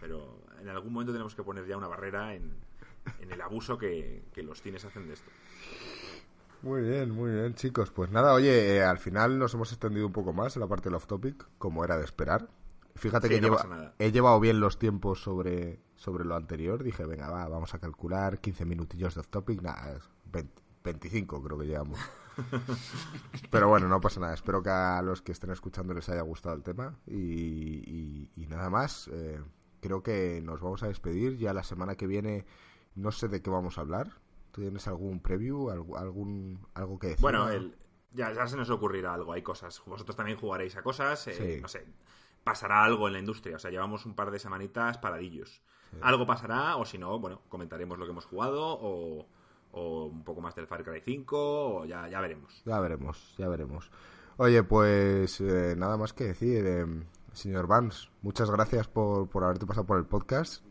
pero 0.00 0.42
en 0.60 0.68
algún 0.68 0.92
momento 0.92 1.12
tenemos 1.12 1.36
que 1.36 1.44
poner 1.44 1.64
ya 1.68 1.76
una 1.76 1.86
barrera 1.86 2.34
en, 2.34 2.52
en 3.20 3.32
el 3.32 3.40
abuso 3.40 3.78
que, 3.78 4.24
que 4.32 4.42
los 4.42 4.60
cines 4.62 4.84
hacen 4.84 5.06
de 5.08 5.14
esto. 5.14 5.30
Muy 6.62 6.82
bien, 6.82 7.10
muy 7.10 7.32
bien, 7.32 7.54
chicos. 7.54 7.90
Pues 7.90 8.10
nada, 8.10 8.32
oye, 8.34 8.76
eh, 8.76 8.82
al 8.84 8.98
final 8.98 9.38
nos 9.38 9.52
hemos 9.54 9.72
extendido 9.72 10.06
un 10.06 10.12
poco 10.12 10.32
más 10.32 10.54
en 10.56 10.60
la 10.60 10.68
parte 10.68 10.84
del 10.88 10.94
off-topic, 10.94 11.44
como 11.58 11.84
era 11.84 11.96
de 11.98 12.04
esperar. 12.04 12.48
Fíjate 12.94 13.26
Sí, 13.28 13.34
que 13.34 13.40
no 13.40 13.48
lleva- 13.56 13.94
he 13.98 14.12
llevado 14.12 14.38
bien 14.38 14.60
los 14.60 14.78
tiempos 14.78 15.20
sobre, 15.22 15.80
sobre 15.96 16.24
lo 16.24 16.36
anterior. 16.36 16.82
Dije, 16.84 17.04
venga, 17.06 17.30
va, 17.30 17.48
vamos 17.48 17.74
a 17.74 17.78
calcular 17.80 18.38
15 18.38 18.64
minutillos 18.64 19.14
de 19.14 19.20
off-topic. 19.22 19.60
Nada, 19.62 19.92
es 19.96 20.02
20 20.26 20.62
25 20.84 21.40
creo 21.44 21.58
que 21.58 21.66
llevamos. 21.66 21.98
Pero 23.50 23.68
bueno, 23.68 23.88
no 23.88 24.00
pasa 24.00 24.20
nada. 24.20 24.34
Espero 24.34 24.62
que 24.62 24.70
a 24.70 25.00
los 25.02 25.22
que 25.22 25.32
estén 25.32 25.50
escuchando 25.50 25.94
les 25.94 26.08
haya 26.08 26.22
gustado 26.22 26.54
el 26.56 26.62
tema. 26.62 26.96
Y, 27.06 27.14
y- 27.16 28.30
y 28.36 28.46
nada 28.46 28.68
más, 28.70 29.08
eh, 29.12 29.40
creo 29.80 30.02
que 30.02 30.40
nos 30.42 30.60
vamos 30.60 30.82
a 30.82 30.88
despedir. 30.88 31.36
Ya 31.38 31.52
la 31.52 31.62
semana 31.62 31.94
que 31.96 32.06
viene 32.06 32.44
no 32.94 33.10
sé 33.12 33.28
de 33.28 33.42
qué 33.42 33.50
vamos 33.50 33.78
a 33.78 33.82
hablar. 33.82 34.08
¿Tú 34.50 34.60
tienes 34.60 34.86
algún 34.86 35.20
preview? 35.20 35.70
algo- 35.70 35.96
algún, 35.96 36.66
¿Algo 36.74 36.98
que 36.98 37.08
decir? 37.08 37.22
Bueno, 37.22 37.48
el- 37.48 37.76
ya, 38.12 38.32
ya 38.32 38.46
se 38.46 38.56
nos 38.56 38.68
ocurrirá 38.70 39.14
algo, 39.14 39.32
hay 39.32 39.42
cosas. 39.42 39.82
Vosotros 39.86 40.14
también 40.16 40.36
jugaréis 40.38 40.76
a 40.76 40.82
cosas, 40.82 41.26
eh, 41.28 41.54
Sí. 41.56 41.60
no 41.62 41.68
sé, 41.68 41.86
pasará 42.44 42.84
algo 42.84 43.06
en 43.06 43.14
la 43.14 43.18
industria. 43.20 43.56
O 43.56 43.58
sea, 43.58 43.70
llevamos 43.70 44.04
un 44.04 44.14
par 44.14 44.30
de 44.30 44.38
semanitas 44.38 44.98
paradillos. 44.98 45.62
Algo 46.00 46.26
pasará, 46.26 46.76
o 46.76 46.84
si 46.86 46.96
no, 46.98 47.18
bueno, 47.18 47.42
comentaremos 47.50 47.98
lo 47.98 48.04
que 48.06 48.12
hemos 48.12 48.24
jugado, 48.24 48.62
o, 48.80 49.26
o 49.72 50.06
un 50.06 50.24
poco 50.24 50.40
más 50.40 50.54
del 50.54 50.66
Far 50.66 50.84
Cry 50.84 51.00
5, 51.02 51.76
o 51.80 51.84
ya, 51.84 52.08
ya 52.08 52.20
veremos. 52.20 52.62
Ya 52.64 52.80
veremos, 52.80 53.34
ya 53.38 53.48
veremos. 53.48 53.90
Oye, 54.38 54.62
pues 54.62 55.38
eh, 55.42 55.74
nada 55.76 55.96
más 55.98 56.12
que 56.14 56.24
decir, 56.24 56.64
eh, 56.66 56.86
señor 57.32 57.66
Vance, 57.66 58.08
muchas 58.22 58.50
gracias 58.50 58.88
por, 58.88 59.28
por 59.28 59.44
haberte 59.44 59.66
pasado 59.66 59.86
por 59.86 59.98
el 59.98 60.06
podcast. 60.06 60.64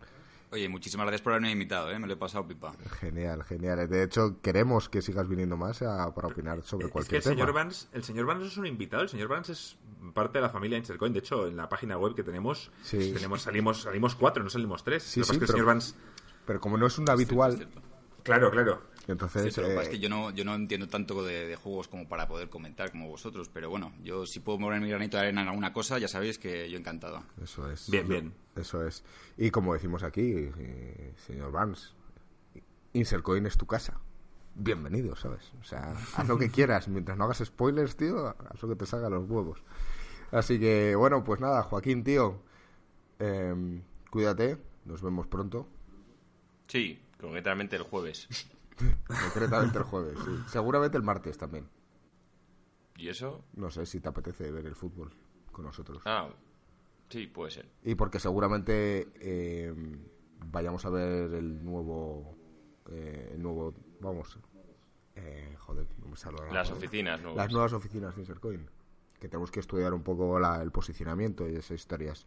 Oye, 0.51 0.67
muchísimas 0.67 1.05
gracias 1.05 1.21
por 1.21 1.31
haberme 1.31 1.49
invitado, 1.51 1.89
¿eh? 1.91 1.97
Me 1.97 2.07
lo 2.07 2.13
he 2.13 2.17
pasado 2.17 2.45
pipa. 2.45 2.73
Genial, 2.99 3.43
genial. 3.45 3.87
De 3.87 4.03
hecho, 4.03 4.41
queremos 4.41 4.89
que 4.89 5.01
sigas 5.01 5.27
viniendo 5.29 5.55
más 5.55 5.81
a- 5.81 6.13
para 6.13 6.27
opinar 6.27 6.61
sobre 6.63 6.85
Es 6.85 6.89
que 6.89 6.93
cualquier 6.93 7.17
el 7.17 7.23
señor, 7.23 7.47
tema. 7.47 7.59
Vance, 7.63 7.87
el 7.93 8.03
señor 8.03 8.25
Vance 8.25 8.47
es 8.47 8.57
un 8.57 8.65
invitado, 8.65 9.01
el 9.03 9.07
señor 9.09 9.29
Vance 9.29 9.53
es 9.53 9.77
parte 10.13 10.39
de 10.39 10.41
la 10.41 10.49
familia 10.49 10.77
Insercoin. 10.77 11.13
De 11.13 11.19
hecho, 11.19 11.47
en 11.47 11.55
la 11.55 11.69
página 11.69 11.97
web 11.97 12.15
que 12.15 12.23
tenemos, 12.23 12.69
Sí. 12.83 13.13
tenemos 13.13 13.43
salimos, 13.43 13.83
salimos 13.83 14.15
cuatro, 14.15 14.43
no 14.43 14.49
salimos 14.49 14.83
tres. 14.83 15.03
Sí, 15.03 15.21
que 15.21 15.25
sí, 15.25 15.31
es 15.31 15.37
que 15.37 15.45
el 15.45 15.47
pero- 15.47 15.51
señor 15.53 15.65
Vance... 15.67 15.95
Pero 16.45 16.59
como 16.59 16.77
no 16.77 16.85
es 16.87 16.97
un 16.97 17.09
habitual, 17.09 17.55
Cierto, 17.55 17.71
cierto. 17.79 17.89
Claro, 18.23 18.51
claro. 18.51 18.81
Entonces... 19.07 19.43
Sí, 19.43 19.49
pero 19.55 19.67
lo 19.67 19.73
que 19.73 19.79
eh, 19.79 19.83
es 19.83 19.89
que 19.89 19.99
yo 19.99 20.09
no, 20.09 20.31
yo 20.31 20.45
no 20.45 20.55
entiendo 20.55 20.87
tanto 20.87 21.23
de, 21.23 21.47
de 21.47 21.55
juegos 21.55 21.87
como 21.87 22.07
para 22.07 22.27
poder 22.27 22.49
comentar 22.49 22.91
como 22.91 23.07
vosotros, 23.09 23.49
pero 23.49 23.69
bueno, 23.69 23.93
yo 24.03 24.25
si 24.25 24.39
puedo 24.39 24.59
mover 24.59 24.81
mi 24.81 24.89
granito 24.89 25.17
de 25.17 25.23
arena 25.23 25.41
en 25.41 25.47
alguna 25.47 25.73
cosa, 25.73 25.97
ya 25.99 26.07
sabéis 26.07 26.37
que 26.37 26.69
yo 26.69 26.77
encantado. 26.77 27.23
Eso 27.41 27.69
es. 27.71 27.89
Bien, 27.89 28.07
bien. 28.07 28.33
Eso 28.55 28.85
es. 28.85 29.03
Y 29.37 29.49
como 29.49 29.73
decimos 29.73 30.03
aquí, 30.03 30.33
eh, 30.57 31.13
señor 31.25 31.51
Vance, 31.51 31.89
Insercoin 32.93 33.45
es 33.45 33.57
tu 33.57 33.65
casa. 33.65 33.99
Bienvenido, 34.53 35.15
¿sabes? 35.15 35.51
O 35.61 35.63
sea, 35.63 35.95
haz 36.15 36.27
lo 36.27 36.37
que 36.37 36.49
quieras. 36.51 36.87
Mientras 36.87 37.17
no 37.17 37.23
hagas 37.23 37.41
spoilers, 37.43 37.95
tío, 37.95 38.27
haz 38.27 38.61
lo 38.61 38.69
que 38.69 38.75
te 38.75 38.85
salga 38.85 39.07
a 39.07 39.09
los 39.09 39.29
huevos. 39.29 39.63
Así 40.31 40.59
que, 40.59 40.95
bueno, 40.95 41.23
pues 41.23 41.39
nada, 41.39 41.63
Joaquín, 41.63 42.03
tío, 42.03 42.41
em, 43.19 43.81
cuídate. 44.09 44.57
Nos 44.85 45.01
vemos 45.01 45.27
pronto. 45.27 45.67
Sí, 46.67 46.99
concretamente 47.19 47.75
el 47.75 47.83
jueves. 47.83 48.27
Concretamente 49.07 49.77
el 49.77 49.83
jueves, 49.83 50.17
sí. 50.23 50.31
Seguramente 50.47 50.97
el 50.97 51.03
martes 51.03 51.37
también. 51.37 51.67
¿Y 52.97 53.09
eso? 53.09 53.43
No 53.53 53.69
sé 53.71 53.85
si 53.85 53.99
te 53.99 54.09
apetece 54.09 54.51
ver 54.51 54.65
el 54.65 54.75
fútbol 54.75 55.11
con 55.51 55.65
nosotros. 55.65 56.03
Ah, 56.05 56.29
sí, 57.09 57.27
puede 57.27 57.51
ser. 57.51 57.69
Y 57.83 57.95
porque 57.95 58.19
seguramente 58.19 59.07
eh, 59.15 59.73
vayamos 60.51 60.85
a 60.85 60.89
ver 60.89 61.33
el 61.33 61.63
nuevo, 61.63 62.35
eh, 62.89 63.31
el 63.33 63.41
nuevo, 63.41 63.73
vamos, 63.99 64.37
eh, 65.15 65.55
joder, 65.59 65.87
no 65.99 66.07
me 66.09 66.15
sale 66.17 66.37
Las 66.37 66.47
palabra. 66.47 66.73
oficinas 66.73 67.21
nuevas. 67.21 67.37
Las 67.37 67.51
nuevas 67.51 67.73
oficinas 67.73 68.15
de 68.15 68.21
Insercoin, 68.21 68.69
que 69.19 69.27
tenemos 69.29 69.51
que 69.51 69.59
estudiar 69.61 69.93
un 69.93 70.03
poco 70.03 70.39
la- 70.39 70.61
el 70.61 70.71
posicionamiento 70.71 71.47
y 71.49 71.55
esas 71.55 71.71
historias. 71.71 72.25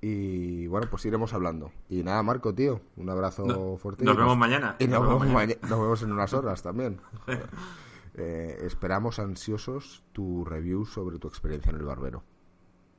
Y 0.00 0.66
bueno, 0.66 0.88
pues 0.90 1.04
iremos 1.06 1.32
hablando. 1.32 1.72
Y 1.88 2.02
nada, 2.02 2.22
Marco, 2.22 2.54
tío, 2.54 2.80
un 2.96 3.08
abrazo 3.10 3.44
No- 3.46 3.76
fuerte. 3.78 4.04
nos 4.04 4.16
vemos 4.16 4.36
mañana. 4.36 4.76
Y 4.78 4.86
nos, 4.86 5.00
Nos 5.00 5.20
vemos 5.20 5.56
nos 5.62 5.80
vemos 5.80 6.02
en 6.02 6.12
unas 6.12 6.32
horas 6.32 6.62
también. 6.62 7.00
Eh, 8.18 8.62
esperamos 8.64 9.18
ansiosos 9.18 10.02
tu 10.12 10.42
review 10.46 10.86
sobre 10.86 11.18
tu 11.18 11.28
experiencia 11.28 11.68
en 11.68 11.76
el 11.76 11.82
barbero. 11.84 12.22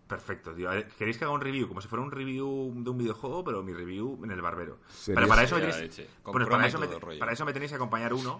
Perfecto, 0.07 0.53
tío. 0.53 0.69
Ver, 0.69 0.87
¿Queréis 0.89 1.17
que 1.17 1.25
haga 1.25 1.33
un 1.33 1.41
review? 1.41 1.67
Como 1.67 1.81
si 1.81 1.87
fuera 1.87 2.03
un 2.03 2.11
review 2.11 2.71
de 2.83 2.89
un 2.91 2.97
videojuego, 2.99 3.43
pero 3.43 3.63
mi 3.63 3.73
review 3.73 4.23
en 4.23 4.29
el 4.29 4.43
barbero. 4.43 4.77
Pero 5.07 5.27
para 5.27 5.41
eso, 5.41 5.55
me 5.55 5.61
tenéis, 5.61 6.01
croma 6.23 6.45
para, 6.47 6.67
eso 6.67 6.77
me, 6.77 6.87
para 7.17 7.31
eso 7.31 7.45
tenéis 7.47 7.71
que 7.71 7.75
acompañar 7.77 8.13
uno 8.13 8.37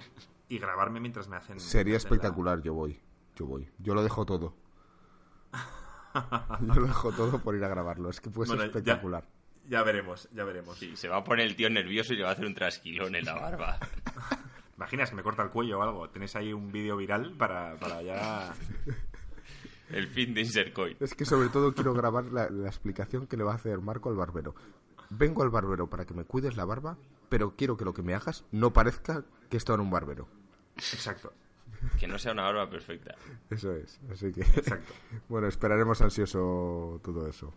y 0.50 0.60
grabarme 0.60 1.00
mientras 1.00 1.28
me 1.28 1.36
hacen... 1.38 1.60
Sería 1.60 1.94
me 1.94 1.98
hacen 1.98 2.10
la- 2.12 2.16
espectacular, 2.16 2.62
yo 2.62 2.76
voy. 2.76 3.00
Yo 3.36 3.48
voy. 3.48 3.68
Yo 3.80 3.96
lo 3.96 4.04
dejo 4.04 4.28
todo. 4.28 4.54
Yo 6.62 6.74
lo 6.82 6.88
dejo 6.88 7.12
todo 7.12 7.40
por 7.40 7.56
ir 7.56 7.64
a 7.64 7.68
grabarlo. 7.68 8.10
Es 8.10 8.20
que 8.22 8.30
puede 8.30 8.48
ser 8.48 8.58
Bueno, 8.58 8.72
ya- 8.72 8.78
espectacular. 8.80 9.24
Ya 9.70 9.84
veremos, 9.84 10.30
ya 10.34 10.44
veremos. 10.46 10.78
Sí, 10.78 10.96
se 10.96 11.10
va 11.10 11.18
a 11.18 11.24
poner 11.24 11.46
el 11.46 11.56
tío 11.56 11.70
nervioso 11.70 12.14
y 12.14 12.18
le 12.18 12.24
va 12.24 12.30
a 12.30 12.34
hacer 12.34 12.46
un 12.46 12.56
trasquilón 12.56 13.16
en 13.16 13.26
la 13.26 13.34
barba. 13.36 13.78
Imaginas 14.78 15.10
que 15.10 15.16
me 15.18 15.24
corta 15.24 15.44
el 15.44 15.50
cuello 15.50 15.80
o 15.80 15.82
algo. 15.84 16.10
Tenéis 16.10 16.36
ahí 16.36 16.54
un 16.54 16.72
vídeo 16.72 16.96
viral 16.98 17.34
para, 17.38 17.76
para 17.78 18.02
ya... 18.02 18.54
El 19.90 20.08
fin 20.08 20.34
de 20.34 20.42
Insercoin. 20.42 20.98
Es 21.00 21.16
que 21.16 21.26
sobre 21.26 21.50
todo 21.50 21.74
quiero 21.74 21.94
grabar 21.94 22.26
la, 22.26 22.50
la 22.50 22.68
explicación 22.68 23.26
que 23.26 23.38
le 23.38 23.44
va 23.44 23.54
a 23.54 23.56
hacer 23.56 23.80
Marco 23.80 24.10
al 24.10 24.16
barbero. 24.16 24.54
Vengo 25.10 25.44
al 25.44 25.50
barbero 25.50 25.88
para 25.90 26.06
que 26.06 26.14
me 26.14 26.26
cuides 26.26 26.58
la 26.58 26.66
barba, 26.66 26.98
pero 27.30 27.56
quiero 27.56 27.78
que 27.78 27.86
lo 27.86 27.94
que 27.94 28.02
me 28.04 28.14
hagas 28.14 28.44
no 28.52 28.74
parezca 28.74 29.24
que 29.50 29.56
estoy 29.58 29.76
en 29.76 29.82
un 29.82 29.90
barbero. 29.90 30.28
Exacto. 30.76 31.32
Que 32.00 32.08
no 32.08 32.18
sea 32.18 32.32
una 32.32 32.44
barba 32.44 32.70
perfecta. 32.70 33.16
Eso 33.50 33.74
es. 33.76 34.00
Así 34.12 34.32
que. 34.32 34.42
Exacto. 34.42 34.94
bueno, 35.30 35.48
esperaremos 35.48 36.02
ansioso 36.02 37.00
todo 37.04 37.28
eso. 37.28 37.54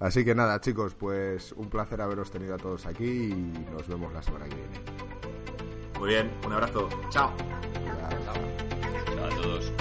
Así 0.00 0.24
que 0.24 0.34
nada, 0.34 0.60
chicos, 0.60 0.94
pues 0.94 1.52
un 1.52 1.68
placer 1.70 2.00
haberos 2.00 2.30
tenido 2.30 2.54
a 2.54 2.58
todos 2.58 2.86
aquí 2.86 3.04
y 3.04 3.66
nos 3.72 3.86
vemos 3.86 4.12
la 4.12 4.22
semana 4.22 4.46
que 4.48 4.56
viene. 4.56 4.80
Muy 5.98 6.08
bien, 6.08 6.30
un 6.44 6.52
abrazo. 6.52 6.88
Chao. 7.10 7.32
Ya. 7.84 8.08
Chao 8.24 9.24
a 9.24 9.28
todos. 9.28 9.72